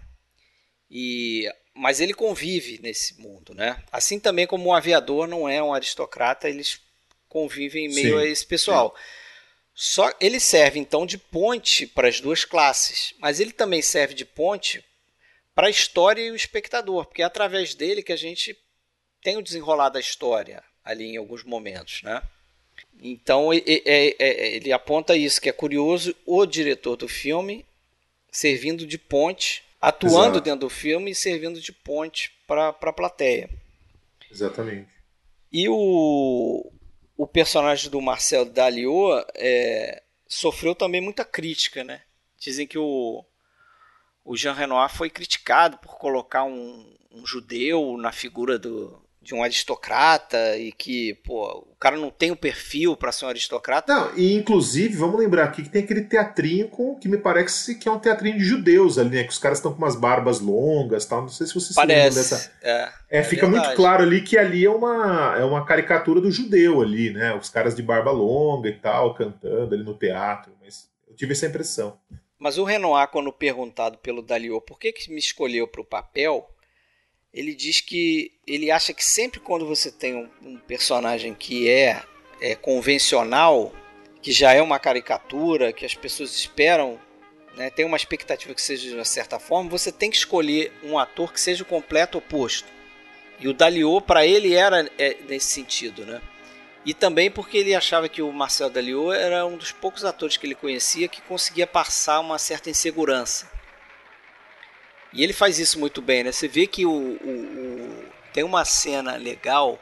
E, 0.89 1.47
mas 1.79 2.01
ele 2.01 2.13
convive 2.13 2.77
nesse 2.83 3.19
mundo. 3.21 3.53
Né? 3.53 3.81
Assim 3.89 4.19
também 4.19 4.45
como 4.45 4.67
um 4.67 4.73
aviador 4.73 5.25
não 5.25 5.47
é 5.47 5.63
um 5.63 5.73
aristocrata, 5.73 6.49
eles 6.49 6.81
convivem 7.29 7.85
em 7.85 7.93
meio 7.93 8.19
sim, 8.19 8.25
a 8.25 8.29
esse 8.29 8.45
pessoal. 8.45 8.93
Sim. 8.95 9.03
Só 9.73 10.11
ele 10.19 10.41
serve 10.41 10.77
então 10.77 11.05
de 11.05 11.17
ponte 11.17 11.87
para 11.87 12.09
as 12.09 12.19
duas 12.19 12.43
classes, 12.43 13.13
mas 13.17 13.39
ele 13.39 13.53
também 13.53 13.81
serve 13.81 14.13
de 14.13 14.25
ponte 14.25 14.83
para 15.55 15.67
a 15.67 15.69
história 15.69 16.21
e 16.21 16.31
o 16.31 16.35
espectador, 16.35 17.05
porque 17.05 17.21
é 17.21 17.25
através 17.25 17.73
dele 17.73 18.03
que 18.03 18.11
a 18.11 18.17
gente 18.17 18.57
tem 19.23 19.37
o 19.37 19.41
desenrolar 19.41 19.87
da 19.87 20.01
história 20.01 20.61
ali 20.83 21.05
em 21.05 21.17
alguns 21.17 21.45
momentos, 21.45 22.01
né? 22.03 22.21
Então 23.01 23.53
é, 23.53 23.61
é, 23.65 24.55
ele 24.55 24.73
aponta 24.73 25.15
isso, 25.15 25.39
que 25.39 25.47
é 25.47 25.53
curioso 25.53 26.13
o 26.25 26.45
diretor 26.45 26.97
do 26.97 27.07
filme 27.07 27.65
servindo 28.29 28.85
de 28.85 28.97
ponte, 28.97 29.63
atuando 29.81 30.35
Exato. 30.35 30.41
dentro 30.41 30.59
do 30.61 30.69
filme 30.69 31.11
e 31.11 31.15
servindo 31.15 31.59
de 31.59 31.71
ponte 31.71 32.31
para 32.47 32.69
a 32.69 32.93
plateia. 32.93 33.49
Exatamente. 34.29 34.89
E 35.51 35.67
o, 35.67 36.71
o 37.17 37.27
personagem 37.27 37.89
do 37.89 38.01
Marcel 38.01 38.45
Daliot 38.45 39.25
é, 39.35 40.03
sofreu 40.27 40.75
também 40.75 41.01
muita 41.01 41.25
crítica, 41.25 41.83
né? 41.83 42.01
Dizem 42.37 42.67
que 42.67 42.77
o, 42.77 43.25
o 44.23 44.37
Jean 44.37 44.53
Renoir 44.53 44.89
foi 44.89 45.09
criticado 45.09 45.77
por 45.79 45.97
colocar 45.97 46.43
um, 46.43 46.95
um 47.11 47.25
judeu 47.25 47.97
na 47.97 48.11
figura 48.11 48.59
do, 48.59 49.01
de 49.29 49.35
um 49.35 49.43
aristocrata 49.43 50.57
e 50.57 50.71
que, 50.71 51.13
pô, 51.23 51.63
o 51.71 51.75
cara 51.79 51.95
não 51.95 52.09
tem 52.09 52.31
o 52.31 52.35
perfil 52.35 52.97
para 52.97 53.11
ser 53.11 53.25
um 53.25 53.29
aristocrata. 53.29 53.93
Não, 53.93 54.17
e 54.17 54.33
inclusive, 54.33 54.97
vamos 54.97 55.19
lembrar 55.19 55.43
aqui 55.43 55.61
que 55.61 55.69
tem 55.69 55.83
aquele 55.83 56.01
teatrinho 56.01 56.67
com 56.67 56.95
que 56.95 57.07
me 57.07 57.15
parece 57.17 57.75
que 57.75 57.87
é 57.87 57.91
um 57.91 57.99
teatrinho 57.99 58.39
de 58.39 58.43
judeus 58.43 58.97
ali, 58.97 59.17
né? 59.17 59.23
Que 59.23 59.29
os 59.29 59.37
caras 59.37 59.59
estão 59.59 59.71
com 59.71 59.77
umas 59.77 59.95
barbas 59.95 60.39
longas 60.39 61.05
tal. 61.05 61.21
Não 61.21 61.29
sei 61.29 61.45
se 61.45 61.53
vocês 61.53 61.75
parece. 61.75 62.23
se 62.23 62.31
dessa. 62.31 62.51
É, 62.63 62.91
é, 63.19 63.23
fica 63.23 63.45
verdade. 63.45 63.67
muito 63.67 63.77
claro 63.77 64.01
ali 64.01 64.21
que 64.21 64.35
ali 64.35 64.65
é 64.65 64.69
uma, 64.69 65.37
é 65.37 65.43
uma 65.43 65.63
caricatura 65.63 66.19
do 66.19 66.31
judeu 66.31 66.81
ali, 66.81 67.11
né? 67.11 67.35
Os 67.35 67.51
caras 67.51 67.75
de 67.75 67.83
barba 67.83 68.09
longa 68.09 68.67
e 68.67 68.79
tal, 68.79 69.13
cantando 69.13 69.75
ali 69.75 69.83
no 69.83 69.93
teatro. 69.93 70.51
Mas 70.59 70.89
eu 71.07 71.15
tive 71.15 71.33
essa 71.33 71.45
impressão. 71.45 71.99
Mas 72.39 72.57
o 72.57 72.63
Renoir, 72.63 73.07
quando 73.09 73.31
perguntado 73.31 73.99
pelo 73.99 74.23
Daliot 74.23 74.65
por 74.65 74.79
que, 74.79 74.91
que 74.91 75.11
me 75.11 75.19
escolheu 75.19 75.67
para 75.67 75.81
o 75.81 75.85
papel, 75.85 76.49
ele 77.33 77.53
diz 77.53 77.81
que 77.81 78.31
ele 78.45 78.71
acha 78.71 78.93
que 78.93 79.03
sempre 79.03 79.39
quando 79.39 79.65
você 79.65 79.91
tem 79.91 80.15
um, 80.15 80.29
um 80.41 80.57
personagem 80.57 81.33
que 81.33 81.69
é, 81.69 82.01
é, 82.41 82.55
convencional, 82.55 83.73
que 84.21 84.31
já 84.31 84.53
é 84.53 84.61
uma 84.61 84.79
caricatura, 84.79 85.71
que 85.71 85.85
as 85.85 85.95
pessoas 85.95 86.33
esperam, 86.33 86.99
né, 87.55 87.69
tem 87.69 87.85
uma 87.85 87.97
expectativa 87.97 88.53
que 88.53 88.61
seja 88.61 88.89
de 88.89 88.95
uma 88.95 89.05
certa 89.05 89.39
forma, 89.39 89.69
você 89.69 89.91
tem 89.91 90.09
que 90.09 90.17
escolher 90.17 90.71
um 90.83 90.97
ator 90.97 91.31
que 91.31 91.39
seja 91.39 91.63
o 91.63 91.67
completo 91.67 92.17
oposto. 92.17 92.67
E 93.39 93.47
o 93.47 93.53
Daliot, 93.53 94.05
para 94.05 94.25
ele, 94.25 94.53
era 94.53 94.89
é, 94.97 95.15
nesse 95.27 95.47
sentido, 95.47 96.05
né? 96.05 96.21
E 96.85 96.93
também 96.93 97.29
porque 97.29 97.57
ele 97.57 97.75
achava 97.75 98.09
que 98.09 98.21
o 98.21 98.31
Marcel 98.31 98.69
Daliot 98.69 99.15
era 99.15 99.45
um 99.45 99.55
dos 99.55 99.71
poucos 99.71 100.03
atores 100.03 100.37
que 100.37 100.45
ele 100.45 100.55
conhecia 100.55 101.07
que 101.07 101.21
conseguia 101.21 101.67
passar 101.67 102.19
uma 102.19 102.37
certa 102.37 102.69
insegurança. 102.69 103.49
E 105.13 105.23
ele 105.23 105.33
faz 105.33 105.59
isso 105.59 105.79
muito 105.79 106.01
bem, 106.01 106.23
né? 106.23 106.31
Você 106.31 106.47
vê 106.47 106.67
que 106.67 106.85
o, 106.85 106.91
o, 106.91 106.93
o 106.93 108.05
tem 108.33 108.43
uma 108.43 108.63
cena 108.63 109.15
legal 109.15 109.79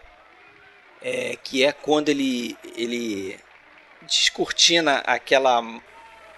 é, 1.02 1.38
que 1.44 1.64
é 1.64 1.72
quando 1.72 2.10
ele, 2.10 2.58
ele 2.76 3.38
descortina 4.04 4.98
aquela 5.00 5.62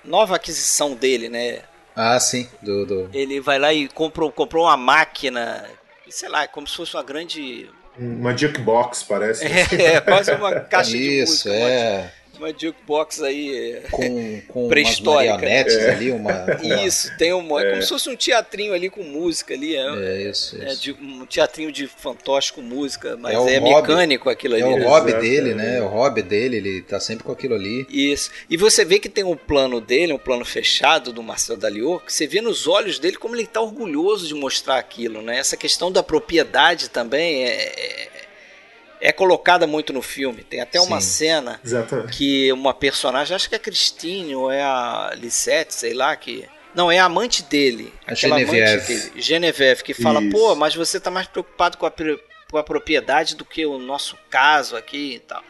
nova 0.03 0.35
aquisição 0.35 0.95
dele, 0.95 1.29
né? 1.29 1.61
Ah, 1.95 2.19
sim. 2.19 2.49
Do, 2.61 2.85
do... 2.85 3.09
Ele 3.13 3.39
vai 3.39 3.59
lá 3.59 3.73
e 3.73 3.87
comprou, 3.87 4.31
comprou 4.31 4.65
uma 4.65 4.77
máquina, 4.77 5.65
sei 6.09 6.29
lá, 6.29 6.47
como 6.47 6.67
se 6.67 6.75
fosse 6.75 6.95
uma 6.95 7.03
grande. 7.03 7.69
Uma 7.97 8.35
jukebox, 8.35 9.03
parece. 9.03 9.45
É, 9.45 9.95
é 9.97 10.01
quase 10.01 10.31
uma 10.31 10.61
caixa 10.61 10.95
Isso, 10.95 11.03
de 11.03 11.19
música. 11.21 11.49
Isso, 11.49 11.49
é 11.49 12.13
uma 12.39 12.49
jukebox 12.49 13.21
aí 13.21 13.73
é, 13.75 13.81
com, 13.91 14.41
com 14.47 14.67
pré-histórica. 14.69 15.33
marionetes 15.33 15.75
é. 15.75 15.91
ali, 15.91 16.11
uma, 16.11 16.31
uma, 16.43 16.85
Isso, 16.85 17.15
tem 17.17 17.33
uma, 17.33 17.61
é. 17.61 17.69
como 17.71 17.81
se 17.81 17.89
fosse 17.89 18.09
um 18.09 18.15
teatrinho 18.15 18.73
ali 18.73 18.89
com 18.89 19.03
música 19.03 19.53
ali. 19.53 19.75
É, 19.75 19.81
é 19.81 20.29
isso, 20.29 20.57
é 20.61 20.73
de, 20.75 20.91
um 20.93 21.25
teatrinho 21.25 21.71
de 21.71 21.87
fantoche 21.87 22.53
com 22.53 22.61
música, 22.61 23.17
mas 23.17 23.35
é, 23.47 23.55
é 23.55 23.59
mecânico 23.59 24.29
aquilo 24.29 24.55
ali. 24.55 24.63
É 24.63 24.67
o 24.67 24.77
né? 24.77 24.85
hobby 24.85 25.13
dele, 25.13 25.53
né? 25.53 25.77
É 25.77 25.81
o 25.81 25.87
hobby 25.87 26.21
dele, 26.21 26.57
ele 26.57 26.81
tá 26.81 26.99
sempre 26.99 27.23
com 27.23 27.31
aquilo 27.31 27.55
ali. 27.55 27.85
Isso. 27.89 28.31
E 28.49 28.57
você 28.57 28.83
vê 28.83 28.99
que 28.99 29.09
tem 29.09 29.23
um 29.23 29.35
plano 29.35 29.81
dele, 29.81 30.13
um 30.13 30.17
plano 30.17 30.45
fechado 30.45 31.11
do 31.11 31.21
Marcelo 31.21 31.59
Daliot, 31.59 32.05
que 32.05 32.13
você 32.13 32.25
vê 32.25 32.41
nos 32.41 32.67
olhos 32.67 32.99
dele 32.99 33.17
como 33.17 33.35
ele 33.35 33.45
tá 33.45 33.61
orgulhoso 33.61 34.27
de 34.27 34.33
mostrar 34.33 34.77
aquilo, 34.77 35.21
né? 35.21 35.37
Essa 35.37 35.57
questão 35.57 35.91
da 35.91 36.01
propriedade 36.01 36.89
também 36.89 37.45
é 37.45 38.08
é 39.01 39.11
colocada 39.11 39.65
muito 39.65 39.93
no 39.93 40.01
filme. 40.01 40.43
Tem 40.43 40.61
até 40.61 40.79
uma 40.79 40.99
Sim, 41.01 41.07
cena 41.07 41.59
exatamente. 41.63 42.17
que 42.17 42.51
uma 42.51 42.73
personagem, 42.73 43.35
acho 43.35 43.47
que 43.47 43.55
é 43.55 43.57
a 43.57 43.61
Christine 43.61 44.35
ou 44.35 44.51
é 44.51 44.61
a 44.61 45.11
Lisette, 45.15 45.73
sei 45.73 45.93
lá, 45.93 46.15
que. 46.15 46.47
Não, 46.75 46.91
é 46.91 46.99
a 46.99 47.05
amante 47.05 47.43
dele. 47.43 47.91
A 48.05 48.13
Genevieve. 48.13 48.71
Amante 48.71 48.87
dele, 48.87 49.21
Genevieve, 49.21 49.83
que 49.83 49.93
fala, 49.93 50.21
Isso. 50.21 50.31
pô, 50.31 50.55
mas 50.55 50.75
você 50.75 50.99
tá 50.99 51.09
mais 51.09 51.27
preocupado 51.27 51.77
com 51.77 51.85
a, 51.85 51.91
com 52.49 52.57
a 52.57 52.63
propriedade 52.63 53.35
do 53.35 53.43
que 53.43 53.65
o 53.65 53.79
nosso 53.79 54.17
caso 54.29 54.75
aqui 54.75 55.15
e 55.15 55.19
tal. 55.19 55.43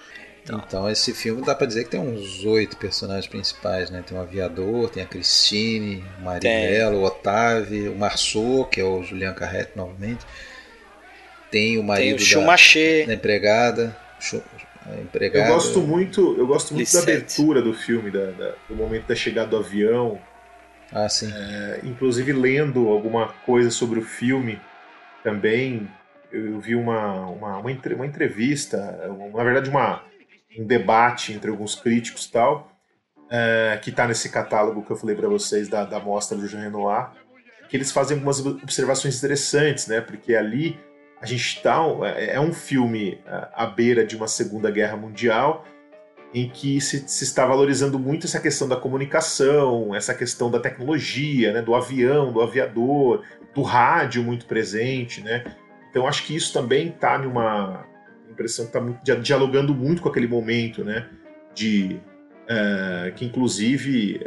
Então, 0.43 0.63
então 0.65 0.89
esse 0.89 1.13
filme 1.13 1.43
dá 1.43 1.53
para 1.53 1.67
dizer 1.67 1.83
que 1.83 1.91
tem 1.91 1.99
uns 1.99 2.43
oito 2.45 2.77
personagens 2.77 3.27
principais, 3.27 3.89
né? 3.89 4.03
Tem 4.05 4.17
o 4.17 4.21
aviador, 4.21 4.89
tem 4.89 5.03
a 5.03 5.05
Christine, 5.05 6.03
o 6.19 6.23
Marinello, 6.23 6.99
o 6.99 7.03
Otávio, 7.03 7.91
o 7.91 7.97
Marceau, 7.97 8.65
que 8.65 8.79
é 8.79 8.83
o 8.83 9.03
Julian 9.03 9.33
Carrete 9.33 9.73
novamente. 9.75 10.25
Tem 11.51 11.77
o 11.77 11.83
marido 11.83 12.17
tem 12.17 12.25
o. 12.25 13.05
Da, 13.05 13.07
da 13.07 13.13
empregada. 13.13 13.97
A 14.85 14.99
empregada. 15.01 15.47
Eu 15.47 15.53
gosto 15.53 15.81
muito, 15.81 16.35
eu 16.37 16.47
gosto 16.47 16.73
muito 16.73 16.91
da 16.91 16.99
abertura 16.99 17.61
do 17.61 17.73
filme, 17.73 18.09
da, 18.11 18.31
da, 18.31 18.53
do 18.67 18.75
momento 18.75 19.07
da 19.07 19.15
chegada 19.15 19.49
do 19.49 19.57
avião. 19.57 20.19
Ah, 20.91 21.07
sim. 21.07 21.31
É, 21.31 21.81
inclusive 21.83 22.33
lendo 22.33 22.87
alguma 22.87 23.27
coisa 23.45 23.69
sobre 23.69 23.99
o 23.99 24.01
filme 24.01 24.59
também, 25.23 25.87
eu 26.31 26.59
vi 26.59 26.75
uma, 26.75 27.27
uma, 27.27 27.57
uma, 27.57 27.71
entrevista, 27.71 28.77
na 29.33 29.43
verdade 29.43 29.69
uma, 29.69 30.03
um 30.57 30.65
debate 30.65 31.33
entre 31.33 31.51
alguns 31.51 31.75
críticos 31.75 32.25
e 32.25 32.31
tal, 32.31 32.71
é, 33.29 33.79
que 33.81 33.91
está 33.91 34.07
nesse 34.07 34.29
catálogo 34.29 34.83
que 34.83 34.91
eu 34.91 34.95
falei 34.97 35.15
para 35.15 35.27
vocês 35.27 35.67
da, 35.67 35.83
da 35.83 35.99
mostra 35.99 36.35
do 36.37 36.47
Jean 36.47 36.61
Renoir, 36.61 37.11
que 37.69 37.77
eles 37.77 37.91
fazem 37.91 38.15
algumas 38.15 38.43
observações 38.43 39.17
interessantes, 39.17 39.85
né? 39.85 40.01
Porque 40.01 40.33
ali 40.33 40.79
a 41.21 41.25
gente 41.25 41.57
está 41.57 41.79
é, 42.15 42.35
é 42.35 42.39
um 42.39 42.53
filme 42.53 43.19
é, 43.25 43.47
à 43.53 43.65
beira 43.65 44.05
de 44.05 44.15
uma 44.15 44.27
Segunda 44.27 44.71
Guerra 44.71 44.95
Mundial 44.95 45.65
em 46.33 46.47
que 46.47 46.79
se, 46.79 47.07
se, 47.07 47.23
está 47.23 47.45
valorizando 47.45 47.97
muito 47.97 48.27
essa 48.27 48.39
questão 48.39 48.67
da 48.67 48.75
comunicação, 48.75 49.95
essa 49.95 50.13
questão 50.13 50.51
da 50.51 50.59
tecnologia, 50.59 51.51
né, 51.51 51.61
do 51.61 51.73
avião, 51.73 52.31
do 52.31 52.41
aviador, 52.41 53.23
do 53.53 53.63
rádio 53.63 54.21
muito 54.23 54.45
presente, 54.45 55.21
né? 55.21 55.43
Então 55.89 56.07
acho 56.07 56.23
que 56.25 56.35
isso 56.35 56.53
também 56.53 56.89
está 56.89 57.17
numa 57.17 57.83
impressão 58.29 58.67
que 58.67 58.77
está 58.77 59.15
dialogando 59.15 59.73
muito 59.73 60.03
com 60.03 60.09
aquele 60.09 60.27
momento, 60.27 60.83
né? 60.83 61.09
De 61.53 61.99
uh, 62.43 63.11
que 63.15 63.25
inclusive 63.25 64.21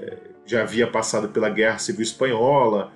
já 0.45 0.63
havia 0.63 0.89
passado 0.89 1.29
pela 1.29 1.49
Guerra 1.49 1.79
Civil 1.79 2.03
Espanhola, 2.03 2.93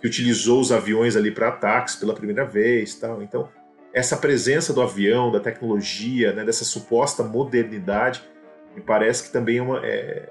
que 0.00 0.06
utilizou 0.06 0.60
os 0.60 0.72
aviões 0.72 1.16
ali 1.16 1.30
para 1.30 1.48
ataques 1.48 1.96
pela 1.96 2.14
primeira 2.14 2.44
vez, 2.44 2.94
tal. 2.94 3.22
Então, 3.22 3.48
essa 3.92 4.16
presença 4.16 4.72
do 4.72 4.80
avião, 4.80 5.30
da 5.30 5.40
tecnologia, 5.40 6.32
né, 6.32 6.44
dessa 6.44 6.64
suposta 6.64 7.22
modernidade, 7.22 8.22
me 8.74 8.80
parece 8.80 9.24
que 9.24 9.30
também 9.30 9.58
é 9.58 9.62
uma, 9.62 9.84
é, 9.84 10.30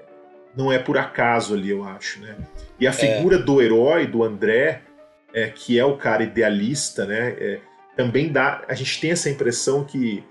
não 0.56 0.72
é 0.72 0.78
por 0.78 0.98
acaso 0.98 1.54
ali, 1.54 1.70
eu 1.70 1.84
acho, 1.84 2.20
né? 2.20 2.36
E 2.78 2.86
a 2.86 2.90
é. 2.90 2.92
figura 2.92 3.36
é. 3.36 3.42
do 3.42 3.60
herói, 3.60 4.06
do 4.06 4.24
André, 4.24 4.82
é, 5.32 5.48
que 5.48 5.78
é 5.78 5.84
o 5.84 5.96
cara 5.96 6.22
idealista, 6.22 7.04
né? 7.06 7.36
É, 7.38 7.60
também 7.96 8.32
dá, 8.32 8.64
a 8.66 8.74
gente 8.74 9.00
tem 9.00 9.10
essa 9.10 9.28
impressão 9.28 9.84
que 9.84 10.24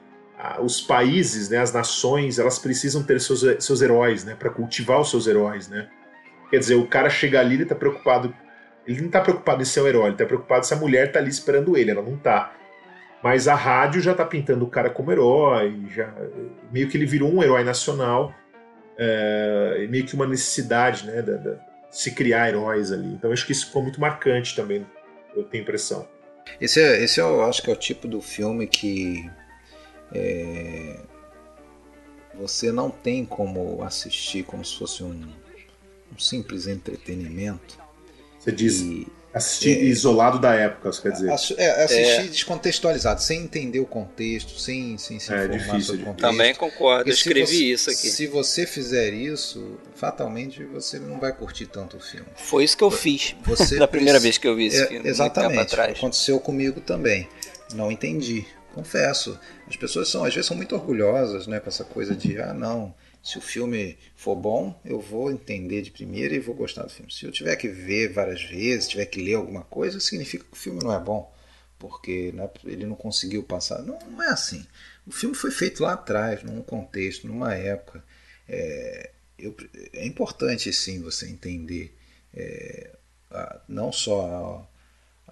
os 0.62 0.80
países, 0.80 1.50
né, 1.50 1.58
as 1.58 1.74
nações, 1.74 2.40
elas 2.40 2.58
precisam 2.58 3.04
ter 3.04 3.20
seus, 3.20 3.44
seus 3.60 3.82
heróis, 3.82 4.24
né, 4.24 4.36
para 4.40 4.50
cultivar 4.50 5.02
os 5.02 5.10
seus 5.10 5.28
heróis, 5.28 5.68
né? 5.68 5.90
Quer 6.50 6.60
dizer, 6.60 6.76
o 6.76 6.88
cara 6.88 7.10
chega 7.10 7.42
ali, 7.42 7.56
ele 7.56 7.66
tá 7.66 7.76
preocupado 7.76 8.34
ele 8.88 9.02
não 9.02 9.10
tá 9.10 9.22
preocupado 9.22 9.62
em 9.62 9.66
ser 9.66 9.82
o 9.82 9.88
herói, 9.88 10.10
ele 10.10 10.18
tá 10.18 10.26
preocupado 10.26 10.66
se 10.66 10.74
a 10.74 10.78
mulher 10.78 11.12
tá 11.12 11.20
ali 11.20 11.30
esperando 11.30 11.78
ele, 11.78 11.92
ela 11.92 12.02
não 12.02 12.18
tá. 12.18 12.56
Mas 13.22 13.48
a 13.48 13.56
rádio 13.56 14.02
já 14.02 14.14
tá 14.14 14.26
pintando 14.26 14.64
o 14.64 14.70
cara 14.70 14.90
como 14.90 15.12
herói, 15.12 15.86
já 15.90 16.14
meio 16.72 16.88
que 16.88 16.98
ele 16.98 17.06
virou 17.06 17.32
um 17.32 17.44
herói 17.44 17.64
nacional, 17.64 18.34
é, 18.98 19.86
meio 19.90 20.06
que 20.06 20.16
uma 20.16 20.26
necessidade, 20.26 21.06
né, 21.06 21.22
da, 21.22 21.58
se 21.92 22.12
criar 22.12 22.50
heróis 22.50 22.92
ali. 22.92 23.08
Então 23.14 23.32
acho 23.32 23.46
que 23.46 23.52
isso 23.52 23.68
ficou 23.68 23.84
muito 23.84 24.00
marcante 24.00 24.56
também, 24.56 24.86
eu 25.36 25.44
tenho 25.44 25.64
impressão. 25.64 26.08
Esse, 26.60 26.82
é, 26.82 27.04
esse 27.04 27.20
é, 27.20 27.24
eu 27.24 27.44
acho 27.44 27.62
que 27.62 27.70
é 27.70 27.74
o 27.74 27.76
tipo 27.76 28.08
do 28.08 28.22
filme 28.22 28.66
que 28.66 29.30
é, 30.14 30.98
você 32.34 32.72
não 32.72 32.90
tem 32.90 33.26
como 33.26 33.84
assistir 33.84 34.44
como 34.44 34.64
se 34.64 34.78
fosse 34.78 35.04
um, 35.04 35.28
um 36.12 36.18
simples 36.18 36.68
entretenimento 36.68 37.78
você 38.40 38.52
diz 38.52 38.80
e, 38.80 39.08
assistir 39.34 39.78
é, 39.78 39.84
isolado 39.84 40.40
da 40.40 40.54
época, 40.54 40.92
você 40.92 41.02
quer 41.02 41.12
dizer? 41.12 41.30
É, 41.58 41.84
assistir 41.84 42.22
é. 42.22 42.24
descontextualizado, 42.24 43.22
sem 43.22 43.42
entender 43.42 43.80
o 43.80 43.86
contexto, 43.86 44.60
sem, 44.60 44.98
sem 44.98 45.20
se 45.20 45.32
é, 45.32 45.46
informar 45.46 45.58
difícil, 45.58 45.82
sobre 45.82 46.02
o 46.02 46.06
contexto. 46.06 46.32
Também 46.32 46.56
concordo, 46.56 47.10
eu 47.10 47.14
escrevi 47.14 47.46
você, 47.46 47.74
isso 47.74 47.90
aqui. 47.90 48.10
Se 48.10 48.28
você 48.28 48.66
fizer 48.66 49.14
isso, 49.14 49.78
fatalmente 49.96 50.64
você 50.64 51.00
não 51.00 51.20
vai 51.20 51.32
curtir 51.32 51.68
tanto 51.68 51.98
o 51.98 52.00
filme. 52.00 52.28
Foi 52.36 52.64
isso 52.64 52.78
que 52.78 52.84
eu 52.84 52.92
fiz 52.92 53.36
você 53.44 53.78
da 53.80 53.88
primeira 53.88 54.20
vez 54.20 54.38
que 54.38 54.48
eu 54.48 54.56
vi 54.56 54.66
esse 54.66 54.82
é, 54.82 54.88
filme. 54.88 55.08
Exatamente, 55.08 55.80
aconteceu 55.80 56.40
comigo 56.40 56.82
também. 56.82 57.28
Não 57.74 57.92
entendi, 57.92 58.46
confesso. 58.74 59.40
As 59.68 59.76
pessoas 59.76 60.10
são, 60.10 60.24
às 60.24 60.34
vezes, 60.34 60.48
são 60.48 60.58
muito 60.58 60.74
orgulhosas 60.74 61.46
né, 61.46 61.60
com 61.60 61.70
essa 61.70 61.84
coisa 61.84 62.16
de, 62.16 62.42
ah, 62.42 62.54
não 62.54 62.94
se 63.22 63.38
o 63.38 63.42
filme 63.42 63.98
for 64.16 64.36
bom, 64.36 64.80
eu 64.86 65.00
vou 65.00 65.32
entender 65.32 65.82
de 65.82 65.92
primeira 65.92 66.34
e 66.34 66.40
vou 66.40 66.56
gostar 66.56 66.84
do 66.84 66.90
filme. 66.90 67.12
Se 67.12 67.26
eu 67.26 67.32
tiver 67.32 67.56
que 67.56 67.68
ver 67.68 68.14
várias 68.14 68.44
vezes, 68.44 68.88
tiver 68.88 69.06
que 69.06 69.22
ler 69.22 69.36
alguma 69.36 69.64
coisa, 69.64 70.00
significa 70.00 70.46
que 70.46 70.54
o 70.54 70.56
filme 70.56 70.80
não 70.82 70.94
é 70.94 71.00
bom, 71.00 71.32
porque 71.78 72.32
né, 72.32 72.50
ele 72.66 72.86
não 72.86 72.96
conseguiu 72.96 73.44
passar. 73.44 73.84
Não, 73.84 74.00
não, 74.00 74.24
é 74.24 74.30
assim. 74.30 74.66
O 75.06 75.12
filme 75.12 75.36
foi 75.36 75.52
feito 75.52 75.84
lá 75.84 75.94
atrás, 75.94 76.44
num 76.44 76.62
contexto, 76.62 77.28
numa 77.28 77.54
época. 77.54 78.04
É, 78.48 79.12
eu, 79.38 79.56
é 79.94 80.06
importante 80.06 80.72
sim 80.72 81.02
você 81.02 81.28
entender 81.28 81.96
é, 82.34 82.96
a, 83.32 83.62
não 83.68 83.92
só 83.92 84.69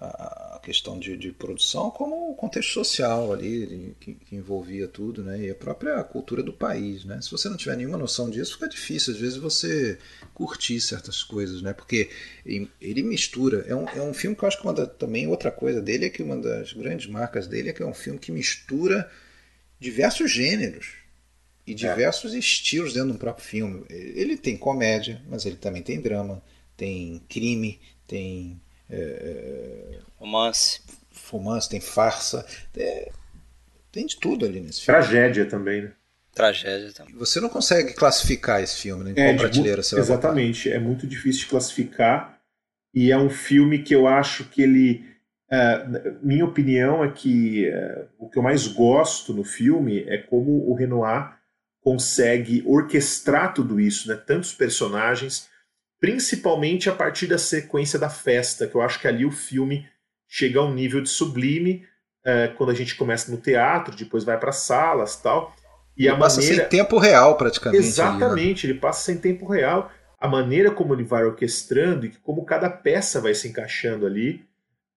a, 0.00 0.60
questão 0.62 0.98
de, 0.98 1.16
de, 1.16 1.32
produção, 1.32 1.90
como 1.90 2.30
o 2.30 2.34
contexto 2.34 2.72
social 2.72 3.32
ali, 3.32 3.96
que, 3.98 4.14
que, 4.14 4.36
envolvia 4.36 4.86
tudo, 4.86 5.22
né? 5.22 5.40
E 5.40 5.50
a 5.50 5.54
própria 5.54 6.02
cultura 6.04 6.42
do 6.42 6.52
país, 6.52 7.04
né? 7.04 7.20
Se 7.22 7.30
você 7.30 7.48
não 7.48 7.56
tiver 7.56 7.76
nenhuma 7.76 7.96
noção 7.96 8.28
disso, 8.28 8.54
fica 8.54 8.68
difícil, 8.68 9.14
às 9.14 9.20
vezes, 9.20 9.38
você 9.38 9.98
curtir 10.34 10.80
certas 10.80 11.22
coisas, 11.22 11.62
né? 11.62 11.72
Porque 11.72 12.10
ele 12.44 13.02
mistura. 13.02 13.64
É 13.66 13.74
um, 13.74 13.88
é 13.88 14.02
um 14.02 14.14
filme 14.14 14.36
que 14.36 14.44
eu 14.44 14.48
acho 14.48 14.58
que 14.58 14.64
uma 14.64 14.74
da, 14.74 14.86
também 14.86 15.26
outra 15.26 15.50
coisa 15.50 15.80
dele 15.80 16.06
é 16.06 16.10
que 16.10 16.22
uma 16.22 16.36
das 16.36 16.72
grandes 16.72 17.06
marcas 17.08 17.46
dele 17.46 17.70
é 17.70 17.72
que 17.72 17.82
é 17.82 17.86
um 17.86 17.94
filme 17.94 18.18
que 18.18 18.30
mistura 18.30 19.10
diversos 19.80 20.30
gêneros 20.30 20.94
e 21.66 21.72
é. 21.72 21.74
diversos 21.74 22.34
é. 22.34 22.38
estilos 22.38 22.92
dentro 22.92 23.12
do 23.12 23.18
próprio 23.18 23.44
filme. 23.44 23.84
Ele 23.88 24.36
tem 24.36 24.56
comédia, 24.56 25.22
mas 25.28 25.46
ele 25.46 25.56
também 25.56 25.82
tem 25.82 26.00
drama, 26.00 26.42
tem 26.76 27.22
crime, 27.28 27.80
tem 28.06 28.60
é, 28.90 29.98
romance. 30.16 30.80
Romance, 31.30 31.68
tem 31.68 31.80
farsa. 31.80 32.46
É, 32.76 33.10
tem 33.92 34.06
de 34.06 34.16
tudo 34.16 34.44
ali 34.44 34.60
nesse 34.60 34.82
filme. 34.82 35.00
Tragédia 35.00 35.46
também, 35.46 35.82
né? 35.82 35.92
Tragédia 36.34 36.92
também. 36.92 37.14
Você 37.16 37.40
não 37.40 37.48
consegue 37.48 37.94
classificar 37.94 38.62
esse 38.62 38.76
filme, 38.76 39.04
né? 39.04 39.10
Em 39.10 39.20
é, 39.20 39.34
qual 39.34 39.38
prateleira 39.38 39.82
você 39.82 39.96
vai 39.96 40.04
Exatamente, 40.04 40.70
é 40.70 40.78
muito 40.78 41.06
difícil 41.06 41.42
de 41.42 41.48
classificar. 41.48 42.38
E 42.94 43.10
é 43.10 43.18
um 43.18 43.30
filme 43.30 43.82
que 43.82 43.94
eu 43.94 44.06
acho 44.06 44.44
que 44.44 44.62
ele. 44.62 45.04
Uh, 45.50 46.18
minha 46.22 46.44
opinião 46.44 47.02
é 47.02 47.10
que 47.10 47.68
uh, 47.70 48.06
o 48.18 48.28
que 48.28 48.38
eu 48.38 48.42
mais 48.42 48.66
gosto 48.66 49.32
no 49.32 49.44
filme 49.44 50.04
é 50.06 50.18
como 50.18 50.68
o 50.68 50.74
Renoir 50.74 51.38
consegue 51.80 52.62
orquestrar 52.66 53.54
tudo 53.54 53.80
isso, 53.80 54.08
né? 54.08 54.14
Tantos 54.14 54.52
personagens, 54.52 55.48
principalmente 56.00 56.88
a 56.88 56.94
partir 56.94 57.26
da 57.26 57.38
sequência 57.38 57.98
da 57.98 58.08
festa, 58.08 58.66
que 58.66 58.74
eu 58.74 58.82
acho 58.82 59.00
que 59.00 59.08
ali 59.08 59.24
o 59.24 59.32
filme 59.32 59.88
chega 60.28 60.60
a 60.60 60.64
um 60.64 60.74
nível 60.74 61.00
de 61.00 61.08
sublime 61.08 61.84
é, 62.24 62.48
quando 62.48 62.70
a 62.70 62.74
gente 62.74 62.94
começa 62.94 63.30
no 63.30 63.38
teatro, 63.38 63.96
depois 63.96 64.24
vai 64.24 64.38
para 64.38 64.52
salas 64.52 65.16
tal. 65.16 65.54
E 65.96 66.04
ele 66.06 66.14
a 66.14 66.16
passa 66.16 66.40
maneira... 66.40 66.62
sem 66.62 66.68
tempo 66.68 66.98
real, 66.98 67.36
praticamente. 67.36 67.84
Exatamente, 67.84 68.66
ali, 68.66 68.72
né? 68.72 68.74
ele 68.74 68.80
passa 68.80 69.04
sem 69.04 69.16
tempo 69.16 69.46
real. 69.46 69.90
A 70.20 70.28
maneira 70.28 70.70
como 70.70 70.94
ele 70.94 71.04
vai 71.04 71.24
orquestrando 71.24 72.06
e 72.06 72.10
como 72.10 72.44
cada 72.44 72.68
peça 72.68 73.20
vai 73.20 73.34
se 73.34 73.48
encaixando 73.48 74.06
ali. 74.06 74.46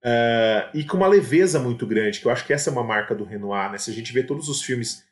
Uh, 0.04 0.66
e 0.74 0.84
com 0.84 0.98
uma 0.98 1.08
leveza 1.08 1.60
muito 1.60 1.86
grande, 1.86 2.20
que 2.20 2.26
eu 2.26 2.32
acho 2.32 2.46
que 2.46 2.54
essa 2.54 2.70
é 2.70 2.74
uma 2.74 2.84
marca 2.84 3.16
do 3.16 3.24
Renoir. 3.24 3.72
Né? 3.72 3.78
Se 3.78 3.90
a 3.90 3.94
gente 3.94 4.12
vê 4.12 4.24
todos 4.24 4.50
os 4.50 4.62
filmes, 4.62 5.04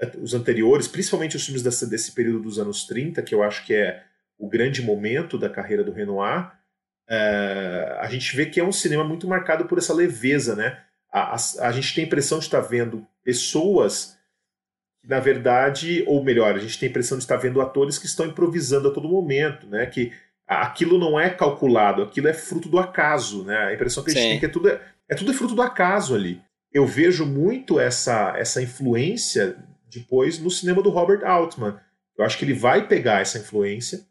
eh, 0.00 0.12
os 0.22 0.34
anteriores, 0.34 0.86
principalmente 0.86 1.36
os 1.36 1.44
filmes 1.44 1.62
dessa, 1.62 1.86
desse 1.86 2.12
período 2.12 2.40
dos 2.40 2.58
anos 2.58 2.86
30, 2.86 3.22
que 3.22 3.34
eu 3.34 3.42
acho 3.42 3.64
que 3.64 3.74
é 3.74 4.02
o 4.38 4.48
grande 4.48 4.82
momento 4.82 5.38
da 5.38 5.48
carreira 5.48 5.82
do 5.82 5.92
Renoir, 5.92 6.52
é, 7.08 7.98
a 8.00 8.08
gente 8.08 8.36
vê 8.36 8.46
que 8.46 8.60
é 8.60 8.64
um 8.64 8.72
cinema 8.72 9.04
muito 9.04 9.28
marcado 9.28 9.66
por 9.66 9.78
essa 9.78 9.94
leveza, 9.94 10.56
né? 10.56 10.78
A, 11.10 11.34
a, 11.34 11.68
a 11.68 11.72
gente 11.72 11.94
tem 11.94 12.04
a 12.04 12.06
impressão 12.06 12.38
de 12.38 12.44
estar 12.44 12.60
vendo 12.60 13.06
pessoas 13.24 14.18
que, 15.00 15.08
na 15.08 15.20
verdade, 15.20 16.04
ou 16.06 16.22
melhor, 16.22 16.54
a 16.54 16.58
gente 16.58 16.78
tem 16.78 16.88
a 16.88 16.90
impressão 16.90 17.16
de 17.16 17.24
estar 17.24 17.36
vendo 17.36 17.60
atores 17.60 17.98
que 17.98 18.06
estão 18.06 18.26
improvisando 18.26 18.88
a 18.88 18.90
todo 18.92 19.08
momento, 19.08 19.66
né? 19.66 19.86
Que 19.86 20.12
aquilo 20.46 20.98
não 20.98 21.18
é 21.18 21.30
calculado, 21.30 22.02
aquilo 22.02 22.28
é 22.28 22.34
fruto 22.34 22.68
do 22.68 22.78
acaso, 22.78 23.44
né? 23.44 23.56
A 23.56 23.74
impressão 23.74 24.02
que 24.02 24.10
a 24.10 24.14
gente 24.14 24.22
Sim. 24.22 24.30
tem 24.30 24.40
que 24.40 24.46
é 24.46 24.50
tudo, 24.50 24.68
é, 24.68 24.80
é 25.08 25.14
tudo 25.14 25.30
é 25.30 25.34
fruto 25.34 25.54
do 25.54 25.62
acaso 25.62 26.14
ali. 26.14 26.40
Eu 26.72 26.86
vejo 26.86 27.24
muito 27.24 27.80
essa, 27.80 28.34
essa 28.36 28.60
influência 28.60 29.56
depois 29.88 30.38
no 30.38 30.50
cinema 30.50 30.82
do 30.82 30.90
Robert 30.90 31.24
Altman. 31.24 31.78
Eu 32.18 32.24
acho 32.24 32.36
que 32.36 32.44
ele 32.44 32.52
vai 32.52 32.86
pegar 32.86 33.20
essa 33.20 33.38
influência 33.38 34.04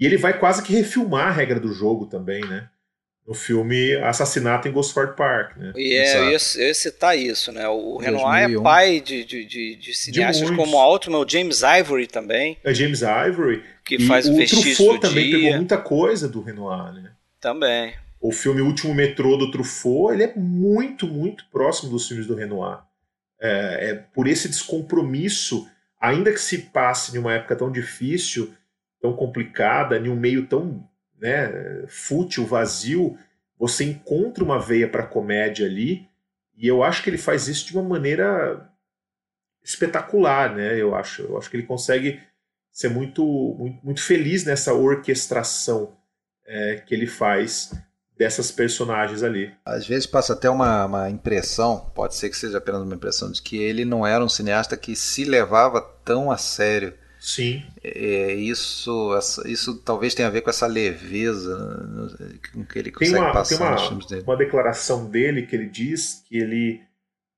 e 0.00 0.06
ele 0.06 0.16
vai 0.16 0.38
quase 0.38 0.62
que 0.62 0.72
refilmar 0.72 1.28
a 1.28 1.30
regra 1.30 1.60
do 1.60 1.72
jogo 1.72 2.06
também, 2.06 2.40
né? 2.40 2.68
No 3.26 3.34
filme 3.34 3.94
Assassinato 3.96 4.66
em 4.66 4.72
Gosford 4.72 5.14
Park, 5.14 5.58
né? 5.58 5.72
E 5.76 5.92
é, 5.92 6.16
eu, 6.16 6.30
ia, 6.30 6.38
eu 6.56 6.66
ia 6.66 6.74
citar 6.74 7.16
isso, 7.16 7.52
né? 7.52 7.68
O 7.68 7.98
Renoir 7.98 8.46
2001. 8.46 8.60
é 8.60 8.64
pai 8.64 9.00
de, 9.00 9.24
de, 9.24 9.44
de, 9.44 9.76
de 9.76 9.94
cineastas 9.94 10.48
de 10.50 10.56
como 10.56 10.78
Altman, 10.78 11.18
o 11.18 11.28
James 11.28 11.60
Ivory 11.60 12.06
também. 12.06 12.56
É 12.64 12.72
James 12.72 13.02
Ivory. 13.02 13.62
Que 13.84 13.96
e 13.96 14.06
faz 14.06 14.26
o 14.26 14.34
Truffaut 14.34 15.00
também 15.00 15.28
dia. 15.28 15.38
pegou 15.38 15.56
muita 15.56 15.76
coisa 15.76 16.26
do 16.26 16.40
Renoir, 16.40 16.94
né? 16.94 17.12
Também. 17.38 17.92
O 18.18 18.32
filme 18.32 18.62
Último 18.62 18.94
Metrô 18.94 19.36
do 19.36 19.50
Truffaut, 19.50 20.14
ele 20.14 20.24
é 20.24 20.32
muito, 20.34 21.06
muito 21.06 21.44
próximo 21.52 21.90
dos 21.90 22.08
filmes 22.08 22.26
do 22.26 22.34
Renoir. 22.34 22.80
É, 23.40 23.90
é 23.90 23.94
por 23.94 24.26
esse 24.26 24.48
descompromisso, 24.48 25.68
ainda 26.00 26.32
que 26.32 26.40
se 26.40 26.58
passe 26.58 27.14
em 27.14 27.18
uma 27.18 27.34
época 27.34 27.54
tão 27.54 27.70
difícil, 27.70 28.52
tão 29.00 29.14
complicada, 29.14 29.96
em 29.96 30.08
um 30.08 30.16
meio 30.16 30.46
tão 30.46 30.88
né, 31.18 31.84
fútil, 31.88 32.46
vazio, 32.46 33.16
você 33.58 33.84
encontra 33.84 34.42
uma 34.42 34.58
veia 34.58 34.88
para 34.88 35.06
comédia 35.06 35.66
ali, 35.66 36.08
e 36.56 36.66
eu 36.66 36.82
acho 36.82 37.02
que 37.02 37.10
ele 37.10 37.18
faz 37.18 37.48
isso 37.48 37.66
de 37.66 37.72
uma 37.76 37.88
maneira 37.88 38.70
espetacular, 39.62 40.54
né? 40.54 40.80
Eu 40.80 40.94
acho, 40.94 41.22
eu 41.22 41.38
acho 41.38 41.50
que 41.50 41.56
ele 41.56 41.66
consegue 41.66 42.20
ser 42.72 42.88
muito, 42.88 43.24
muito, 43.58 43.84
muito 43.84 44.02
feliz 44.02 44.44
nessa 44.44 44.72
orquestração 44.72 45.96
é, 46.46 46.76
que 46.86 46.94
ele 46.94 47.06
faz 47.06 47.72
dessas 48.16 48.50
personagens 48.50 49.22
ali. 49.22 49.50
Às 49.64 49.86
vezes 49.86 50.06
passa 50.06 50.34
até 50.34 50.50
uma, 50.50 50.84
uma 50.84 51.10
impressão, 51.10 51.90
pode 51.94 52.14
ser 52.14 52.28
que 52.28 52.36
seja 52.36 52.58
apenas 52.58 52.82
uma 52.82 52.94
impressão, 52.94 53.32
de 53.32 53.40
que 53.40 53.56
ele 53.56 53.84
não 53.84 54.06
era 54.06 54.22
um 54.22 54.28
cineasta 54.28 54.76
que 54.76 54.94
se 54.94 55.24
levava 55.24 55.80
tão 56.04 56.30
a 56.30 56.36
sério 56.36 56.92
Sim. 57.20 57.62
É, 57.84 58.32
isso, 58.32 59.10
isso 59.44 59.78
talvez 59.82 60.14
tenha 60.14 60.26
a 60.26 60.30
ver 60.30 60.40
com 60.40 60.48
essa 60.48 60.66
leveza 60.66 61.54
com 62.52 62.64
que 62.64 62.78
ele 62.78 62.90
consegue 62.90 63.12
tem 63.12 63.22
uma, 63.22 63.32
passar 63.32 63.58
tem 63.58 63.66
uma, 63.66 63.72
nos 63.72 63.86
filmes 63.86 64.06
dele. 64.06 64.22
uma 64.26 64.36
declaração 64.36 65.08
dele 65.08 65.46
que 65.46 65.54
ele 65.54 65.68
diz 65.68 66.24
que 66.26 66.38
ele 66.38 66.80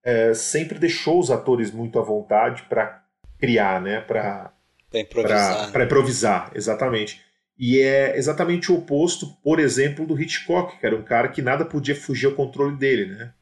é, 0.01 0.33
sempre 0.33 0.79
deixou 0.79 1.19
os 1.19 1.29
atores 1.29 1.69
muito 1.69 1.99
à 1.99 2.01
vontade 2.01 2.63
para 2.63 3.03
criar, 3.37 3.81
né? 3.81 3.99
Para 3.99 4.53
improvisar. 4.93 5.71
Para 5.71 5.83
improvisar, 5.83 6.51
exatamente. 6.55 7.21
E 7.59 7.79
é 7.79 8.17
exatamente 8.17 8.71
o 8.71 8.75
oposto, 8.75 9.27
por 9.43 9.59
exemplo, 9.59 10.07
do 10.07 10.19
Hitchcock, 10.19 10.79
que 10.79 10.85
era 10.85 10.95
um 10.95 11.03
cara 11.03 11.27
que 11.27 11.41
nada 11.41 11.65
podia 11.65 11.95
fugir 11.95 12.27
ao 12.27 12.33
controle 12.33 12.75
dele, 12.77 13.05
né? 13.07 13.33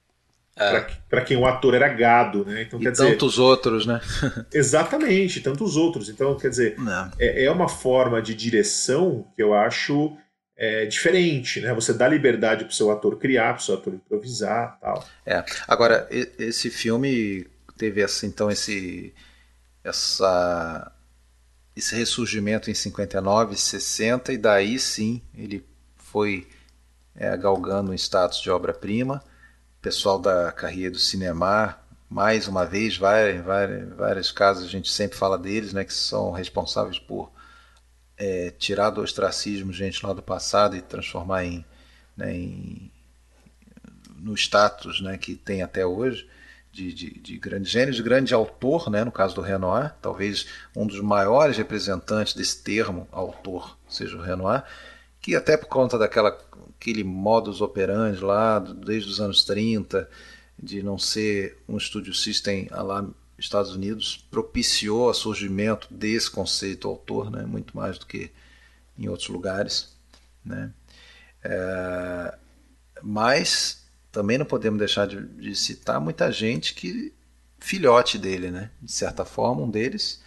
É. 0.58 0.86
para 1.10 1.22
quem 1.22 1.38
o 1.38 1.46
ator 1.46 1.74
era 1.74 1.88
gado, 1.88 2.46
né? 2.46 2.64
Então, 2.64 2.80
e 2.80 2.84
quer 2.84 2.92
tantos 2.92 3.32
dizer, 3.32 3.42
outros, 3.42 3.86
né? 3.86 4.02
exatamente, 4.54 5.40
tantos 5.40 5.78
outros. 5.78 6.10
Então, 6.10 6.38
quer 6.38 6.50
dizer, 6.50 6.76
é, 7.18 7.46
é, 7.46 7.52
uma 7.52 7.70
forma 7.70 8.22
de 8.22 8.36
direção 8.36 9.26
que 9.36 9.42
eu 9.42 9.54
acho 9.54 10.16
é, 10.58 10.86
diferente, 10.86 11.62
né? 11.62 11.74
Você 11.74 11.94
dá 11.94 12.08
liberdade 12.08 12.66
para 12.66 12.72
o 12.72 12.76
seu 12.76 12.92
ator 12.92 13.18
criar, 13.18 13.54
para 13.54 13.62
o 13.62 13.64
seu 13.64 13.76
ator 13.76 13.94
improvisar, 13.94 14.78
tal. 14.80 15.04
É. 15.26 15.44
Agora, 15.68 16.08
esse 16.12 16.70
filme 16.70 17.48
teve 17.78 18.04
assim, 18.04 18.28
então 18.28 18.52
esse 18.52 19.14
essa 19.84 20.92
esse 21.76 21.96
ressurgimento 21.96 22.70
em 22.70 22.74
59, 22.74 23.56
60 23.56 24.34
e 24.34 24.38
daí 24.38 24.78
sim 24.78 25.22
ele 25.36 25.66
foi 25.96 26.48
é, 27.16 27.36
galgando 27.38 27.92
um 27.92 27.96
status 27.96 28.42
de 28.42 28.52
obra-prima 28.52 29.24
pessoal 29.82 30.20
da 30.20 30.52
carreira 30.52 30.92
do 30.92 31.00
cinema, 31.00 31.78
mais 32.10 32.48
uma 32.48 32.66
vez, 32.66 32.98
várias, 32.98 33.44
várias, 33.44 33.90
vários 33.94 34.32
casos 34.32 34.66
a 34.66 34.70
gente 34.70 34.92
sempre 34.92 35.18
fala 35.18 35.38
deles, 35.38 35.74
né, 35.74 35.84
que 35.84 35.94
são 35.94 36.32
responsáveis 36.32 37.00
por 37.00 37.32
é, 38.18 38.52
tirar 38.52 38.92
do 38.92 39.02
ostracismo 39.02 39.74
gente 39.74 40.06
lá 40.06 40.14
do 40.14 40.22
passado 40.22 40.76
e 40.76 40.82
transformar 40.82 41.46
em, 41.46 41.66
né, 42.16 42.34
em 42.34 42.92
no 44.18 44.36
status 44.36 45.02
né, 45.02 45.18
que 45.18 45.36
tem 45.36 45.64
até 45.64 45.84
hoje 45.84 46.30
de, 46.72 46.94
de, 46.94 47.20
de 47.20 47.38
grande 47.38 47.68
gênio, 47.68 47.94
de 47.94 48.04
grande 48.04 48.34
autor, 48.34 48.90
né, 48.90 49.04
no 49.04 49.12
caso 49.12 49.34
do 49.34 49.42
Renoir, 49.42 49.96
talvez 50.00 50.46
um 50.76 50.86
dos 50.86 51.00
maiores 51.02 51.58
representantes 51.58 52.36
desse 52.36 52.62
termo, 52.62 53.08
autor, 53.12 53.78
seja 53.90 54.16
o 54.16 54.22
Renoir, 54.22 54.64
que 55.20 55.36
até 55.36 55.58
por 55.58 55.68
conta 55.68 55.98
daquela 55.98 56.32
aquele 56.82 57.04
modus 57.04 57.62
operandi 57.62 58.20
lá 58.20 58.58
desde 58.58 59.08
os 59.08 59.22
anos 59.22 59.44
30 59.46 60.10
de 60.58 60.82
não 60.82 60.98
ser 60.98 61.60
um 61.70 61.78
estúdio 61.78 62.12
system 62.12 62.68
lá 62.72 63.08
Estados 63.38 63.76
Unidos 63.76 64.28
propiciou 64.30 65.10
o 65.10 65.14
surgimento 65.14 65.92
desse 65.92 66.30
conceito 66.30 66.88
autor, 66.88 67.32
né, 67.32 67.44
muito 67.44 67.76
mais 67.76 67.98
do 67.98 68.06
que 68.06 68.32
em 68.98 69.08
outros 69.08 69.30
lugares, 69.30 69.96
né. 70.44 70.72
É, 71.44 72.38
mas 73.02 73.84
também 74.12 74.38
não 74.38 74.46
podemos 74.46 74.78
deixar 74.78 75.08
de, 75.08 75.26
de, 75.26 75.56
citar 75.56 76.00
muita 76.00 76.32
gente 76.32 76.76
que 76.76 77.12
filhote 77.60 78.20
dele, 78.20 78.52
né, 78.52 78.70
de 78.80 78.92
certa 78.92 79.26
forma, 79.26 79.64
um 79.64 79.70
deles 79.70 80.22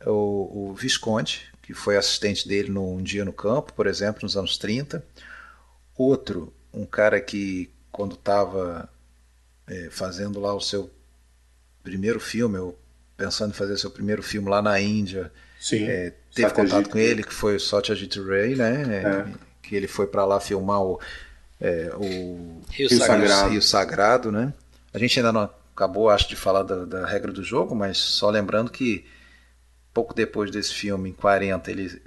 é 0.00 0.10
o, 0.10 0.50
o 0.70 0.74
Visconde, 0.74 1.50
que 1.62 1.72
foi 1.72 1.96
assistente 1.96 2.46
dele 2.46 2.70
num 2.70 3.02
dia 3.02 3.24
no 3.24 3.32
campo, 3.32 3.72
por 3.72 3.86
exemplo, 3.86 4.20
nos 4.22 4.36
anos 4.36 4.58
30 4.58 5.02
Outro, 5.96 6.52
um 6.72 6.84
cara 6.84 7.20
que 7.20 7.70
quando 7.92 8.14
estava 8.14 8.88
é, 9.66 9.88
fazendo 9.90 10.40
lá 10.40 10.54
o 10.54 10.60
seu 10.60 10.90
primeiro 11.82 12.18
filme, 12.18 12.58
ou 12.58 12.78
pensando 13.16 13.50
em 13.50 13.54
fazer 13.54 13.76
seu 13.76 13.90
primeiro 13.90 14.22
filme 14.22 14.48
lá 14.48 14.60
na 14.60 14.80
Índia, 14.80 15.30
Sim, 15.60 15.84
é, 15.84 16.12
teve 16.34 16.50
contato 16.52 16.90
com 16.90 16.98
ele, 16.98 17.22
que 17.22 17.32
foi 17.32 17.56
o 17.56 17.60
Satyajit 17.60 18.20
Ray, 18.20 18.56
né? 18.56 18.82
É. 19.02 19.26
Que 19.62 19.76
ele 19.76 19.86
foi 19.86 20.06
para 20.06 20.24
lá 20.24 20.40
filmar 20.40 20.82
o, 20.82 21.00
é, 21.60 21.90
o 21.94 22.60
Rio, 22.70 22.88
Rio 22.88 22.98
Sagrado. 22.98 23.50
Rio 23.50 23.62
Sagrado, 23.62 24.32
né? 24.32 24.52
A 24.92 24.98
gente 24.98 25.18
ainda 25.18 25.32
não 25.32 25.50
acabou, 25.74 26.10
acho, 26.10 26.28
de 26.28 26.36
falar 26.36 26.62
da, 26.62 26.84
da, 26.84 27.06
regra 27.06 27.32
do 27.32 27.42
jogo, 27.42 27.74
mas 27.74 27.98
só 27.98 28.30
lembrando 28.30 28.70
que 28.70 29.04
pouco 29.92 30.12
depois 30.12 30.50
desse 30.50 30.74
filme, 30.74 31.10
em 31.10 31.12
40, 31.12 31.70
ele 31.70 32.02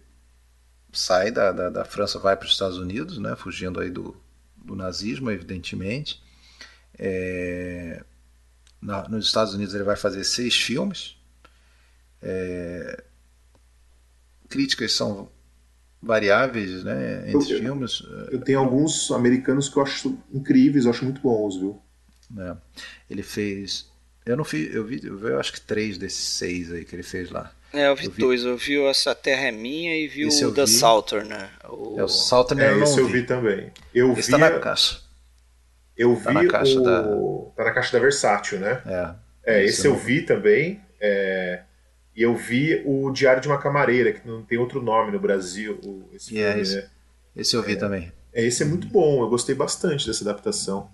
sai 0.91 1.31
da, 1.31 1.51
da, 1.51 1.69
da 1.69 1.85
França, 1.85 2.19
vai 2.19 2.35
para 2.35 2.45
os 2.45 2.53
Estados 2.53 2.77
Unidos, 2.77 3.17
né? 3.17 3.35
Fugindo 3.35 3.79
aí 3.79 3.89
do, 3.89 4.15
do 4.55 4.75
nazismo, 4.75 5.31
evidentemente. 5.31 6.21
É, 6.97 8.03
na, 8.81 9.07
nos 9.07 9.25
Estados 9.25 9.53
Unidos 9.53 9.73
ele 9.73 9.83
vai 9.83 9.95
fazer 9.95 10.23
seis 10.23 10.55
filmes. 10.55 11.15
É, 12.21 13.03
críticas 14.49 14.93
são 14.93 15.29
variáveis 16.01 16.83
né, 16.83 17.29
entre 17.31 17.53
eu, 17.53 17.59
filmes. 17.59 18.03
Eu 18.31 18.41
tenho 18.41 18.59
alguns 18.59 19.11
americanos 19.11 19.69
que 19.69 19.77
eu 19.77 19.83
acho 19.83 20.17
incríveis, 20.33 20.85
eu 20.85 20.91
acho 20.91 21.03
muito 21.03 21.21
bons, 21.21 21.57
viu? 21.57 21.81
É. 22.37 22.55
Ele 23.09 23.23
fez. 23.23 23.89
Eu 24.25 24.35
não 24.35 24.43
vi, 24.43 24.69
eu 24.73 24.85
vi, 24.85 24.99
eu 25.03 25.17
vi, 25.17 25.27
eu 25.27 25.39
acho 25.39 25.53
que 25.53 25.61
três 25.61 25.97
desses 25.97 26.25
seis 26.25 26.71
aí 26.71 26.83
que 26.83 26.95
ele 26.95 27.03
fez 27.03 27.29
lá. 27.29 27.51
É, 27.73 27.87
eu 27.87 27.95
vi, 27.95 28.05
eu 28.05 28.11
vi 28.11 28.21
dois. 28.21 28.43
Eu 28.43 28.57
vi 28.57 28.81
Essa 28.85 29.13
Terra 29.13 29.47
é 29.47 29.51
Minha 29.51 29.95
e 29.97 30.07
vi 30.07 30.27
esse 30.27 30.45
o 30.45 30.53
The 30.53 30.65
Southern, 30.65 31.27
né? 31.27 31.49
O... 31.69 31.99
É, 31.99 32.03
o 32.03 32.07
Southern 32.07 32.63
é, 32.63 32.71
eu 32.71 32.83
esse 32.83 32.99
eu 32.99 33.07
vi 33.07 33.23
também. 33.23 33.71
Eu 33.93 34.13
esse 34.13 34.31
tá 34.31 34.37
vi... 34.37 34.43
tá 34.43 34.49
na 34.49 34.59
caixa. 34.59 35.01
Eu 35.97 36.15
tá 36.15 36.29
vi 36.29 36.35
na 36.35 36.47
caixa 36.47 36.79
o... 36.79 36.83
da... 36.83 37.03
Tá 37.55 37.63
na 37.63 37.71
caixa 37.71 37.91
da 37.91 37.99
Versátil, 37.99 38.59
né? 38.59 38.81
É. 38.85 39.15
É, 39.55 39.63
esse 39.63 39.87
eu 39.87 39.95
vi 39.95 40.21
também. 40.21 40.81
É... 40.99 41.63
E 42.15 42.21
eu 42.23 42.35
vi 42.35 42.81
o 42.83 43.11
Diário 43.11 43.41
de 43.41 43.47
uma 43.47 43.59
Camareira, 43.59 44.11
que 44.11 44.27
não 44.27 44.43
tem 44.43 44.57
outro 44.57 44.81
nome 44.81 45.11
no 45.11 45.19
Brasil. 45.19 45.79
Esse, 46.11 46.29
filme, 46.29 46.43
é, 46.43 46.59
esse, 46.59 46.75
né? 46.75 46.89
esse 47.35 47.55
eu 47.55 47.61
vi 47.61 47.73
é, 47.73 47.75
também. 47.75 48.11
É, 48.33 48.43
esse 48.43 48.63
é 48.63 48.65
muito 48.65 48.87
bom, 48.87 49.21
eu 49.21 49.29
gostei 49.29 49.53
bastante 49.53 50.07
dessa 50.07 50.23
adaptação. 50.23 50.89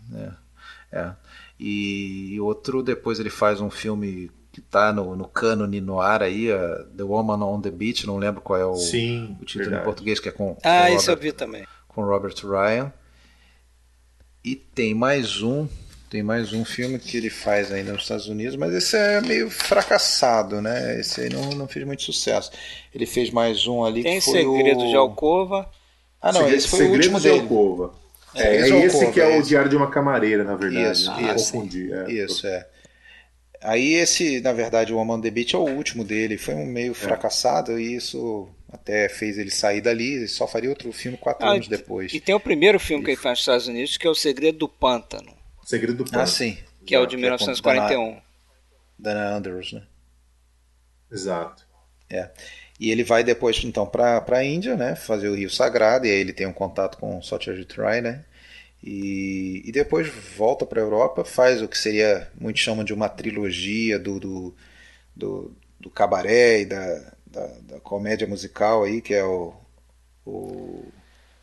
É, 0.92 1.00
é. 1.00 1.14
E 1.58 2.38
outro, 2.42 2.84
depois 2.84 3.20
ele 3.22 3.30
faz 3.30 3.62
um 3.62 3.70
filme 3.70 4.30
que 4.54 4.60
está 4.60 4.94
no, 4.94 5.16
no 5.16 5.28
cânone 5.28 5.82
no 5.82 6.00
ar 6.00 6.22
aí, 6.22 6.52
uh, 6.52 6.86
The 6.96 7.04
Woman 7.04 7.44
on 7.44 7.60
the 7.60 7.72
Beach, 7.72 8.06
não 8.06 8.18
lembro 8.18 8.40
qual 8.40 8.60
é 8.60 8.66
o, 8.66 8.76
Sim, 8.76 9.36
o 9.42 9.46
título 9.46 9.66
verdade. 9.66 9.82
em 9.82 9.86
português, 9.86 10.20
que 10.20 10.30
é 10.30 10.32
com. 10.32 10.56
Ah, 10.64 10.86
com 10.88 10.96
esse 10.96 11.10
Robert, 11.10 11.10
eu 11.10 11.18
vi 11.18 11.32
também. 11.32 11.68
Com 11.88 12.06
Robert 12.06 12.36
Ryan. 12.44 12.94
E 14.46 14.56
tem 14.56 14.94
mais 14.94 15.42
um 15.42 15.68
tem 16.14 16.22
mais 16.22 16.54
um 16.54 16.64
filme 16.64 17.00
que 17.00 17.18
ele 17.18 17.32
faz 17.32 17.72
ainda 17.72 17.92
nos 17.92 18.04
Estados 18.04 18.28
Unidos, 18.28 18.56
mas 18.56 18.72
esse 18.72 18.96
é 18.96 19.20
meio 19.20 19.50
fracassado, 19.50 20.62
né? 20.62 21.00
Esse 21.00 21.22
aí 21.22 21.30
não, 21.30 21.50
não 21.54 21.68
fez 21.68 21.84
muito 21.88 22.04
sucesso. 22.04 22.52
Ele 22.94 23.08
fez 23.08 23.32
mais 23.32 23.66
um 23.66 23.84
ali 23.84 24.04
tem 24.04 24.20
que 24.20 24.26
foi 24.26 24.44
Segredo 24.44 24.84
o... 24.84 24.90
de 24.90 24.96
Alcova. 24.96 25.68
Ah, 26.22 26.32
não, 26.32 26.42
Segredo, 26.42 26.58
esse 26.58 26.68
foi 26.68 26.86
o 26.86 26.92
último 26.92 27.20
de 27.20 27.30
dele. 27.30 27.40
Alcova. 27.40 27.96
É, 28.36 28.58
é, 28.58 28.70
é 28.70 28.86
esse 28.86 29.12
que 29.12 29.20
é, 29.20 29.36
é 29.36 29.40
o 29.40 29.42
Diário 29.42 29.72
de 29.72 29.76
uma 29.76 29.90
Camareira, 29.90 30.44
na 30.44 30.56
verdade. 30.56 30.92
Isso, 30.92 31.12
né? 31.16 31.34
isso. 31.36 31.52
Confundi. 31.54 31.92
É. 31.92 32.12
Isso, 32.12 32.46
é. 32.46 32.68
Aí 33.64 33.94
esse, 33.94 34.42
na 34.42 34.52
verdade, 34.52 34.94
o 34.94 34.98
on 34.98 35.22
the 35.22 35.32
Beach 35.32 35.56
é 35.56 35.58
o 35.58 35.64
último 35.64 36.04
dele. 36.04 36.38
Foi 36.38 36.54
um 36.54 36.66
meio 36.66 36.92
é. 36.92 36.96
fracassado 36.96 37.80
e 37.80 37.96
isso 37.96 38.50
até 38.70 39.08
fez 39.08 39.38
ele 39.38 39.50
sair 39.50 39.80
dali. 39.80 40.28
Só 40.28 40.46
faria 40.48 40.70
outro 40.70 40.92
filme 40.92 41.18
quatro 41.18 41.48
ah, 41.48 41.52
anos 41.52 41.68
depois. 41.68 42.14
E 42.14 42.20
tem 42.20 42.36
o 42.36 42.40
primeiro 42.40 42.80
filme 42.80 43.04
que 43.04 43.12
ele 43.12 43.18
faz 43.18 43.34
nos 43.34 43.40
Estados 43.40 43.68
Unidos, 43.68 43.96
que 43.96 44.06
é 44.06 44.10
O 44.10 44.16
Segredo 44.16 44.58
do 44.58 44.68
Pântano. 44.68 45.34
Segredo 45.64 45.98
do 45.98 46.04
Pântano. 46.04 46.24
Ah, 46.24 46.28
sim. 46.28 46.58
Que 46.86 46.94
é 46.94 47.00
o 47.00 47.06
de 47.06 47.16
1941. 47.16 48.22
Dana 49.00 49.36
Andrews, 49.36 49.72
né? 49.72 49.84
Exato. 51.10 51.66
É. 52.10 52.30
E 52.80 52.92
ele 52.92 53.04
vai 53.04 53.24
depois, 53.24 53.64
então, 53.64 53.86
para 53.86 54.24
a 54.30 54.44
Índia, 54.44 54.76
né? 54.76 54.96
Fazer 54.96 55.30
o 55.30 55.36
Rio 55.36 55.50
Sagrado, 55.50 56.06
e 56.06 56.12
aí 56.12 56.18
ele 56.18 56.34
tem 56.34 56.46
um 56.46 56.54
contato 56.54 56.98
com 56.98 57.22
Satyajit 57.22 57.80
Ray, 57.80 58.02
né? 58.02 58.26
E, 58.84 59.62
e 59.64 59.72
depois 59.72 60.10
volta 60.36 60.66
para 60.66 60.82
a 60.82 60.84
Europa, 60.84 61.24
faz 61.24 61.62
o 61.62 61.70
que 61.70 61.78
seria, 61.78 62.30
muitos 62.38 62.62
chamam 62.62 62.84
de 62.84 62.94
uma 62.94 63.08
trilogia 63.08 63.98
do, 63.98 64.20
do, 64.20 64.56
do, 65.16 65.56
do 65.80 65.90
cabaré 65.90 66.62
e 66.62 66.66
da, 66.66 67.14
da, 67.26 67.48
da, 67.62 67.80
comédia 67.80 68.28
musical 68.28 68.84
aí, 68.84 69.02
que 69.02 69.14
é 69.14 69.24
o, 69.24 69.54
o... 70.26 70.86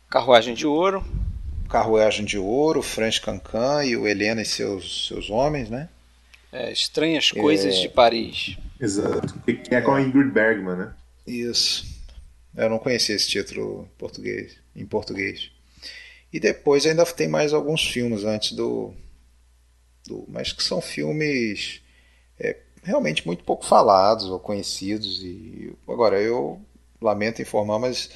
Carruagem 0.07 0.53
de 0.53 0.67
Ouro. 0.67 1.03
Carruagem 1.67 2.25
de 2.25 2.37
Ouro, 2.37 2.83
Franz 2.83 3.17
Cancan 3.17 3.83
e 3.85 3.97
o 3.97 4.07
Helena 4.07 4.43
e 4.43 4.45
seus, 4.45 5.07
seus 5.07 5.31
homens, 5.31 5.67
né? 5.67 5.89
É, 6.51 6.71
Estranhas 6.71 7.31
Coisas 7.31 7.75
é... 7.75 7.81
de 7.81 7.89
Paris. 7.89 8.57
Exato. 8.79 9.33
Que 9.45 9.73
é 9.73 9.81
com 9.81 9.93
a 9.93 10.01
Ingrid 10.01 10.31
Bergman, 10.31 10.75
né? 10.75 10.93
Isso. 11.25 11.85
Eu 12.55 12.69
não 12.69 12.77
conhecia 12.77 13.15
esse 13.15 13.29
título 13.29 13.87
em 13.91 13.97
português. 13.97 14.57
Em 14.75 14.85
português. 14.85 15.49
E 16.31 16.39
depois 16.39 16.85
ainda 16.85 17.05
tem 17.05 17.27
mais 17.27 17.53
alguns 17.53 17.85
filmes 17.85 18.23
antes 18.23 18.53
do, 18.53 18.93
do 20.07 20.25
mas 20.29 20.53
que 20.53 20.63
são 20.63 20.79
filmes 20.79 21.81
é, 22.39 22.55
realmente 22.83 23.25
muito 23.25 23.43
pouco 23.43 23.65
falados 23.65 24.27
ou 24.27 24.39
conhecidos. 24.39 25.21
E 25.23 25.73
agora 25.87 26.21
eu 26.21 26.61
lamento 27.01 27.41
informar, 27.41 27.79
mas 27.79 28.09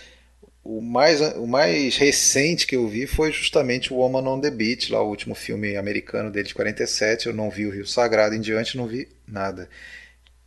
o 0.64 0.82
mais, 0.82 1.22
o 1.36 1.46
mais 1.46 1.96
recente 1.98 2.66
que 2.66 2.76
eu 2.76 2.88
vi 2.88 3.06
foi 3.06 3.32
justamente 3.32 3.94
o 3.94 3.98
Woman 3.98 4.28
on 4.28 4.40
the 4.40 4.50
Beach, 4.50 4.92
lá 4.92 5.02
o 5.02 5.10
último 5.10 5.36
filme 5.36 5.76
americano 5.76 6.32
dele 6.32 6.48
de 6.48 6.56
47. 6.56 7.28
Eu 7.28 7.34
não 7.34 7.50
vi 7.50 7.68
o 7.68 7.72
Rio 7.72 7.86
Sagrado 7.86 8.34
em 8.34 8.42
diante, 8.42 8.78
não 8.78 8.88
vi 8.88 9.08
nada. 9.28 9.70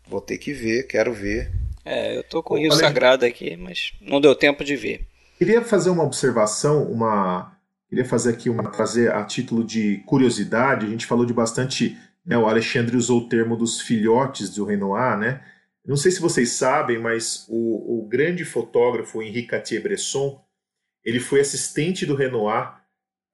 Vou 0.08 0.20
ter 0.20 0.38
que 0.38 0.52
ver, 0.52 0.86
quero 0.86 1.12
ver. 1.12 1.52
É, 1.84 2.16
eu 2.16 2.24
tô 2.24 2.42
com 2.42 2.54
o 2.54 2.58
Rio 2.58 2.72
Sagrado 2.72 3.24
aqui, 3.24 3.56
mas 3.56 3.92
não 4.00 4.20
deu 4.20 4.34
tempo 4.34 4.64
de 4.64 4.74
ver. 4.74 5.06
Queria 5.38 5.62
fazer 5.62 5.90
uma 5.90 6.02
observação, 6.02 6.82
uma 6.90 7.56
queria 7.88 8.04
fazer 8.04 8.30
aqui 8.30 8.50
uma 8.50 8.70
trazer 8.70 9.12
a 9.12 9.24
título 9.24 9.64
de 9.64 9.98
curiosidade. 10.06 10.86
A 10.86 10.90
gente 10.90 11.06
falou 11.06 11.24
de 11.24 11.32
bastante, 11.32 11.98
né, 12.24 12.36
o 12.36 12.46
Alexandre 12.46 12.96
usou 12.96 13.22
o 13.22 13.28
termo 13.28 13.56
dos 13.56 13.80
filhotes 13.80 14.50
do 14.50 14.64
Renoir, 14.64 15.18
né? 15.18 15.42
Não 15.84 15.96
sei 15.96 16.12
se 16.12 16.20
vocês 16.20 16.52
sabem, 16.52 16.98
mas 16.98 17.46
o, 17.48 18.00
o 18.00 18.06
grande 18.06 18.44
fotógrafo 18.44 19.22
Henri 19.22 19.46
Cartier-Bresson, 19.46 20.38
ele 21.02 21.18
foi 21.18 21.40
assistente 21.40 22.04
do 22.04 22.14
Renoir 22.14 22.74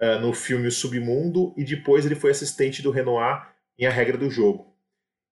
uh, 0.00 0.20
no 0.20 0.32
filme 0.32 0.68
O 0.68 0.72
Submundo 0.72 1.52
e 1.56 1.64
depois 1.64 2.06
ele 2.06 2.14
foi 2.14 2.30
assistente 2.30 2.80
do 2.80 2.92
Renoir 2.92 3.48
em 3.76 3.86
A 3.86 3.90
Regra 3.90 4.16
do 4.16 4.30
Jogo. 4.30 4.72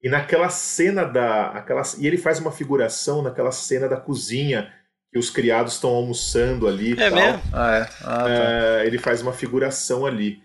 E 0.03 0.09
naquela 0.09 0.49
cena 0.49 1.05
da, 1.05 1.51
aquela, 1.51 1.83
e 1.97 2.09
ele 2.09 2.19
faz 2.19 2.41
uma 2.41 2.51
figuração 2.51 3.23
naquela 3.23 3.53
cena 3.53 3.89
da 3.89 3.97
cozinha 3.97 4.73
que 5.13 5.19
os 5.19 5.29
criados 5.29 5.75
estão 5.75 5.91
almoçando 5.91 6.67
ali. 6.67 6.93
É 6.93 7.11
tal. 7.11 7.15
mesmo? 7.15 7.43
Ah, 7.53 7.77
é. 7.77 7.81
Ah, 8.01 8.25
tá. 8.25 8.25
uh, 8.25 8.87
ele 8.87 8.97
faz 8.97 9.21
uma 9.21 9.33
figuração 9.33 10.07
ali. 10.07 10.43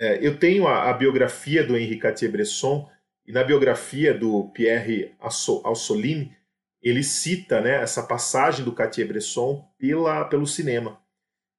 Uh, 0.00 0.18
eu 0.20 0.38
tenho 0.38 0.68
a, 0.68 0.88
a, 0.88 0.92
biografia 0.92 1.64
do 1.64 1.76
Henri 1.76 1.98
Cartier-Bresson 1.98 2.88
e 3.26 3.32
na 3.32 3.42
biografia 3.42 4.14
do 4.14 4.50
Pierre 4.54 5.12
Aussolini, 5.18 6.32
ele 6.80 7.02
cita 7.02 7.60
né, 7.60 7.82
essa 7.82 8.02
passagem 8.02 8.64
do 8.64 8.72
Cartier-Bresson 8.72 9.66
pela, 9.78 10.24
pelo 10.26 10.46
cinema. 10.46 11.00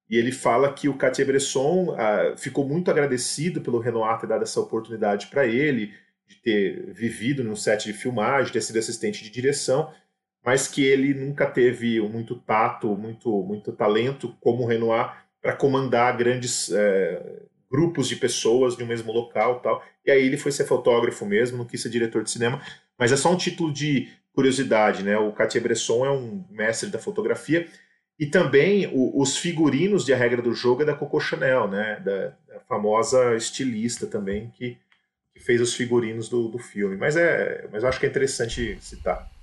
E 0.10 0.18
ele 0.18 0.32
fala 0.32 0.72
que 0.72 0.88
o 0.88 0.94
Cartier-Bresson 0.94 1.90
uh, 1.90 2.38
ficou 2.38 2.66
muito 2.66 2.90
agradecido 2.90 3.60
pelo 3.60 3.80
Renoir 3.80 4.20
ter 4.20 4.28
dado 4.28 4.44
essa 4.44 4.62
oportunidade 4.62 5.28
para 5.28 5.46
ele, 5.46 5.94
de 6.28 6.36
ter 6.36 6.94
vivido 6.94 7.44
no 7.44 7.58
set 7.58 7.86
de 7.86 7.94
filmagem, 7.94 8.48
de 8.48 8.54
ter 8.54 8.62
sido 8.62 8.80
assistente 8.80 9.24
de 9.24 9.30
direção, 9.30 9.92
mas 10.46 10.68
que 10.68 10.86
ele 10.86 11.14
nunca 11.14 11.48
teve 11.48 12.00
muito 12.02 12.36
tato, 12.36 12.96
muito, 12.96 13.44
muito 13.44 13.72
talento 13.72 14.36
como 14.40 14.64
o 14.64 14.68
Renoir 14.68 15.12
para 15.42 15.54
comandar 15.54 16.16
grandes 16.16 16.72
é, 16.72 17.42
grupos 17.70 18.08
de 18.08 18.16
pessoas 18.16 18.78
de 18.78 18.84
um 18.84 18.88
mesmo 18.88 19.12
local 19.12 19.60
tal. 19.60 19.84
E 20.06 20.12
aí 20.12 20.24
ele 20.24 20.38
foi 20.38 20.52
ser 20.52 20.66
fotógrafo 20.66 21.26
mesmo, 21.26 21.58
não 21.58 21.66
quis 21.66 21.82
ser 21.82 21.90
diretor 21.90 22.24
de 22.24 22.30
cinema, 22.30 22.62
mas 22.98 23.12
é 23.12 23.18
só 23.18 23.32
um 23.32 23.38
título 23.38 23.74
de 23.74 24.08
curiosidade, 24.34 25.02
né? 25.02 25.18
O 25.18 25.32
Cartier-Bresson 25.32 26.06
é 26.06 26.12
um 26.12 26.46
mestre 26.52 26.90
da 26.90 27.00
fotografia 27.00 27.68
e 28.20 28.28
também 28.28 28.88
o, 28.94 29.20
os 29.20 29.38
figurinos 29.38 30.06
de 30.06 30.14
A 30.14 30.18
Regra 30.18 30.42
do 30.42 30.54
Jogo 30.54 30.84
é 30.84 30.86
da 30.86 30.94
Coco 30.94 31.20
Chanel, 31.20 31.68
né? 31.68 32.00
Da, 32.06 32.28
da 32.48 32.60
famosa 32.68 33.36
estilista 33.36 34.06
também 34.06 34.52
que, 34.56 34.78
que 35.34 35.40
fez 35.40 35.60
os 35.60 35.74
figurinos 35.74 36.30
do, 36.30 36.50
do 36.50 36.60
filme. 36.60 36.96
Mas 36.98 37.18
é, 37.18 37.68
mas 37.72 37.82
eu 37.82 37.90
acho 37.90 38.00
que 38.00 38.06
é 38.06 38.10
interessante 38.10 38.78
citar. 38.80 39.35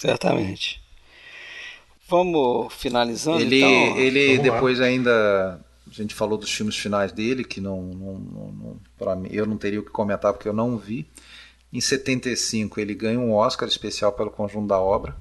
Certamente. 0.00 0.82
Vamos 2.08 2.72
finalizando. 2.72 3.42
Ele, 3.42 3.58
então? 3.58 3.98
ele 3.98 4.38
depois 4.38 4.78
lá. 4.78 4.86
ainda 4.86 5.60
a 5.86 5.92
gente 5.92 6.14
falou 6.14 6.38
dos 6.38 6.50
filmes 6.50 6.74
finais 6.74 7.12
dele, 7.12 7.44
que 7.44 7.60
não, 7.60 7.82
não, 7.82 8.14
não, 8.14 8.76
para 8.98 9.14
mim, 9.14 9.28
eu 9.30 9.44
não 9.44 9.58
teria 9.58 9.78
o 9.78 9.84
que 9.84 9.90
comentar 9.90 10.32
porque 10.32 10.48
eu 10.48 10.54
não 10.54 10.78
vi. 10.78 11.06
Em 11.70 11.82
75 11.82 12.80
ele 12.80 12.94
ganha 12.94 13.20
um 13.20 13.32
Oscar 13.32 13.68
especial 13.68 14.12
pelo 14.12 14.30
conjunto 14.30 14.68
da 14.68 14.78
obra. 14.78 15.14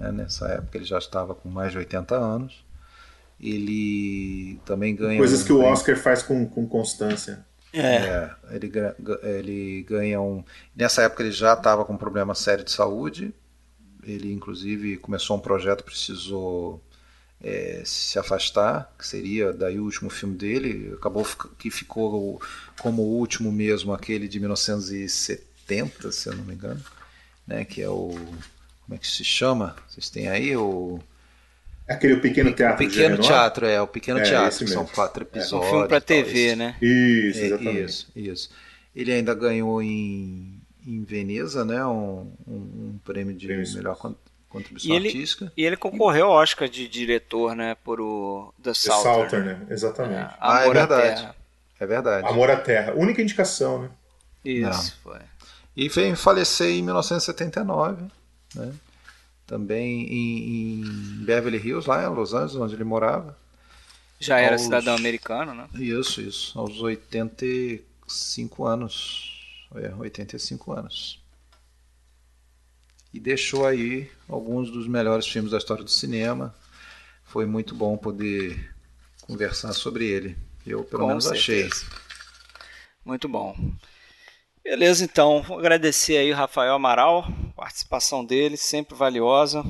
Né? 0.00 0.10
Nessa 0.10 0.48
época 0.48 0.78
ele 0.78 0.84
já 0.84 0.98
estava 0.98 1.32
com 1.32 1.48
mais 1.48 1.70
de 1.70 1.78
80 1.78 2.16
anos. 2.16 2.64
Ele 3.40 4.58
também 4.64 4.96
ganha. 4.96 5.16
Coisas 5.18 5.42
um, 5.42 5.46
que 5.46 5.52
o 5.52 5.62
Oscar 5.62 5.96
faz 5.96 6.24
com, 6.24 6.44
com 6.48 6.66
constância. 6.66 7.46
É. 7.72 7.96
é 7.96 8.30
ele, 8.50 8.72
ele 9.22 9.86
ganha 9.88 10.20
um. 10.20 10.42
Nessa 10.74 11.02
época 11.02 11.22
ele 11.22 11.32
já 11.32 11.52
estava 11.52 11.84
com 11.84 11.92
um 11.92 11.98
problema 11.98 12.34
sério 12.34 12.64
de 12.64 12.72
saúde. 12.72 13.32
Ele, 14.06 14.32
inclusive, 14.32 14.96
começou 14.96 15.36
um 15.36 15.40
projeto, 15.40 15.84
precisou 15.84 16.82
é, 17.42 17.82
se 17.84 18.18
afastar, 18.18 18.92
que 18.98 19.06
seria 19.06 19.52
daí 19.52 19.78
o 19.78 19.84
último 19.84 20.10
filme 20.10 20.36
dele. 20.36 20.92
Acabou 20.94 21.26
que 21.58 21.70
ficou 21.70 22.40
como 22.80 23.02
o 23.02 23.18
último 23.18 23.50
mesmo 23.50 23.92
aquele 23.92 24.28
de 24.28 24.38
1970, 24.40 26.12
se 26.12 26.28
eu 26.28 26.36
não 26.36 26.44
me 26.44 26.54
engano, 26.54 26.82
né, 27.46 27.64
que 27.64 27.82
é 27.82 27.88
o 27.88 28.10
como 28.84 28.96
é 28.96 28.98
que 28.98 29.06
se 29.06 29.24
chama? 29.24 29.74
Vocês 29.88 30.10
têm 30.10 30.28
aí 30.28 30.54
o 30.56 31.00
Aquele 31.88 32.16
pequeno 32.16 32.52
teatro. 32.52 32.84
O 32.84 32.88
pequeno 32.88 33.18
teatro, 33.18 33.66
é, 33.66 33.80
o 33.80 33.86
pequeno 33.86 34.18
é, 34.18 34.22
teatro, 34.22 34.66
são 34.66 34.86
quatro 34.86 35.22
episódios. 35.22 35.52
É 35.52 35.56
um 35.56 35.70
filme 35.70 35.88
para 35.88 36.00
TV, 36.00 36.48
tal, 36.48 36.56
né? 36.56 36.76
Isso, 36.80 37.38
é, 37.38 37.46
exatamente. 37.46 37.84
Isso, 37.84 38.12
isso. 38.14 38.50
Ele 38.96 39.12
ainda 39.12 39.34
ganhou 39.34 39.82
em, 39.82 40.53
em 40.86 41.02
Veneza, 41.02 41.64
né? 41.64 41.84
Um, 41.84 42.32
um, 42.46 42.54
um 42.54 43.00
prêmio 43.04 43.34
de 43.34 43.52
Isso. 43.52 43.76
melhor 43.76 43.96
contribuição 44.48 44.90
e 44.90 44.96
ele, 44.96 45.08
artística. 45.08 45.52
E 45.56 45.64
ele 45.64 45.76
concorreu 45.76 46.26
ao 46.26 46.32
Oscar 46.32 46.68
de 46.68 46.86
diretor, 46.88 47.54
né? 47.54 47.76
Por 47.82 48.00
o 48.00 48.54
The 48.62 48.74
Salter. 48.74 49.30
The 49.30 49.40
né? 49.40 49.66
Exatamente. 49.70 50.34
É, 50.34 50.36
ah, 50.40 50.60
é 50.64 50.70
verdade. 50.70 51.28
É 51.80 51.86
verdade. 51.86 52.26
Amor 52.28 52.50
à 52.50 52.56
Terra. 52.56 52.94
Única 52.94 53.20
indicação, 53.20 53.82
né? 53.82 53.90
Isso, 54.44 54.94
Não. 55.04 55.12
foi. 55.12 55.20
E 55.76 55.88
veio 55.88 56.16
falecer 56.16 56.68
em 56.68 56.82
1979, 56.82 58.04
né? 58.54 58.72
também 59.46 60.06
em, 60.06 60.80
em, 60.80 60.84
Beverly 61.24 61.58
Hills, 61.58 61.88
lá 61.88 62.04
em 62.04 62.08
Los 62.14 62.32
Angeles, 62.32 62.56
onde 62.56 62.74
ele 62.74 62.84
morava. 62.84 63.36
Já 64.20 64.38
era 64.38 64.54
aos... 64.54 64.62
cidadão 64.62 64.94
americano, 64.94 65.54
né? 65.54 65.66
Isso, 65.74 66.20
isso, 66.20 66.58
aos 66.58 66.80
85 66.80 68.64
anos. 68.64 69.33
É, 69.76 69.94
85 69.94 70.72
anos. 70.72 71.22
E 73.12 73.20
deixou 73.20 73.66
aí 73.66 74.10
alguns 74.28 74.70
dos 74.70 74.88
melhores 74.88 75.26
filmes 75.26 75.52
da 75.52 75.58
história 75.58 75.84
do 75.84 75.90
cinema. 75.90 76.54
Foi 77.24 77.46
muito 77.46 77.74
bom 77.74 77.96
poder 77.96 78.74
conversar 79.22 79.72
sobre 79.72 80.06
ele. 80.06 80.36
Eu, 80.66 80.84
pelo 80.84 81.02
Com 81.02 81.08
menos, 81.08 81.24
certeza. 81.24 81.68
achei. 81.68 81.70
Muito 83.04 83.28
bom. 83.28 83.56
Beleza, 84.64 85.04
então. 85.04 85.42
Vou 85.42 85.58
agradecer 85.58 86.16
aí 86.16 86.32
o 86.32 86.34
Rafael 86.34 86.72
Amaral, 86.72 87.26
participação 87.54 88.24
dele, 88.24 88.56
sempre 88.56 88.94
valiosa. 88.94 89.62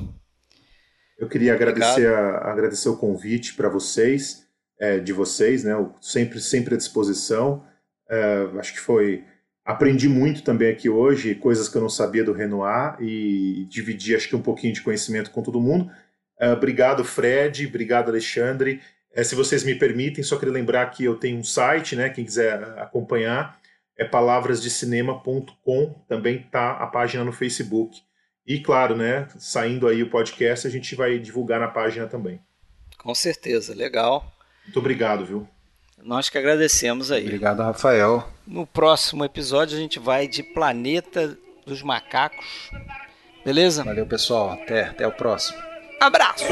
Eu 1.17 1.27
queria 1.27 1.53
agradecer, 1.53 2.07
a, 2.07 2.51
agradecer 2.51 2.89
o 2.89 2.97
convite 2.97 3.53
para 3.55 3.67
vocês, 3.67 4.47
é, 4.79 4.99
de 4.99 5.11
vocês, 5.11 5.63
né? 5.63 5.73
Sempre, 5.99 6.39
sempre 6.39 6.75
à 6.75 6.77
disposição. 6.77 7.65
É, 8.09 8.47
acho 8.57 8.73
que 8.73 8.79
foi. 8.79 9.23
Aprendi 9.65 10.07
muito 10.07 10.43
também 10.43 10.69
aqui 10.69 10.87
hoje, 10.87 11.33
coisas 11.33 11.67
que 11.67 11.75
eu 11.75 11.81
não 11.81 11.89
sabia 11.89 12.23
do 12.23 12.33
Renoir 12.33 12.97
e 13.01 13.65
dividi, 13.67 14.15
acho 14.15 14.29
que, 14.29 14.35
um 14.35 14.41
pouquinho 14.41 14.73
de 14.73 14.81
conhecimento 14.81 15.31
com 15.31 15.41
todo 15.41 15.59
mundo. 15.59 15.91
É, 16.39 16.51
obrigado, 16.51 17.03
Fred. 17.03 17.65
Obrigado, 17.65 18.09
Alexandre. 18.09 18.79
É, 19.11 19.23
se 19.23 19.33
vocês 19.33 19.63
me 19.63 19.73
permitem, 19.73 20.23
só 20.23 20.37
queria 20.37 20.53
lembrar 20.53 20.85
que 20.91 21.03
eu 21.03 21.15
tenho 21.15 21.39
um 21.39 21.43
site, 21.43 21.95
né? 21.95 22.09
Quem 22.09 22.23
quiser 22.23 22.61
acompanhar 22.77 23.59
é 23.97 24.03
palavrasdecinema.com, 24.03 25.95
também 26.07 26.43
tá 26.51 26.71
a 26.71 26.85
página 26.85 27.23
no 27.23 27.31
Facebook. 27.31 28.01
E 28.45 28.59
claro, 28.59 28.95
né, 28.95 29.27
saindo 29.39 29.87
aí 29.87 30.03
o 30.03 30.09
podcast, 30.09 30.67
a 30.67 30.69
gente 30.69 30.93
vai 30.93 31.17
divulgar 31.17 31.59
na 31.59 31.67
página 31.67 32.05
também. 32.05 32.39
Com 32.99 33.15
certeza, 33.15 33.73
legal. 33.73 34.31
Muito 34.63 34.77
obrigado, 34.77 35.25
viu? 35.25 35.47
Nós 36.03 36.29
que 36.29 36.37
agradecemos 36.37 37.11
aí. 37.11 37.23
Obrigado, 37.23 37.63
Rafael. 37.63 38.34
No 38.47 38.67
próximo 38.67 39.25
episódio 39.25 39.75
a 39.75 39.79
gente 39.79 39.97
vai 39.97 40.27
de 40.27 40.43
Planeta 40.43 41.37
dos 41.65 41.81
Macacos. 41.81 42.69
Beleza? 43.43 43.83
Valeu, 43.83 44.05
pessoal. 44.05 44.51
Até, 44.51 44.83
até 44.83 45.07
o 45.07 45.11
próximo. 45.11 45.57
Abraço. 45.99 46.45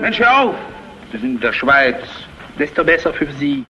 Mensch, 0.00 0.20
hör 0.20 0.28
auf! 0.28 0.54
Wir 1.12 1.20
sind 1.20 1.36
in 1.36 1.40
der 1.40 1.52
Schweiz. 1.52 1.96
Desto 2.58 2.84
besser 2.84 3.12
für 3.14 3.30
Sie. 3.32 3.64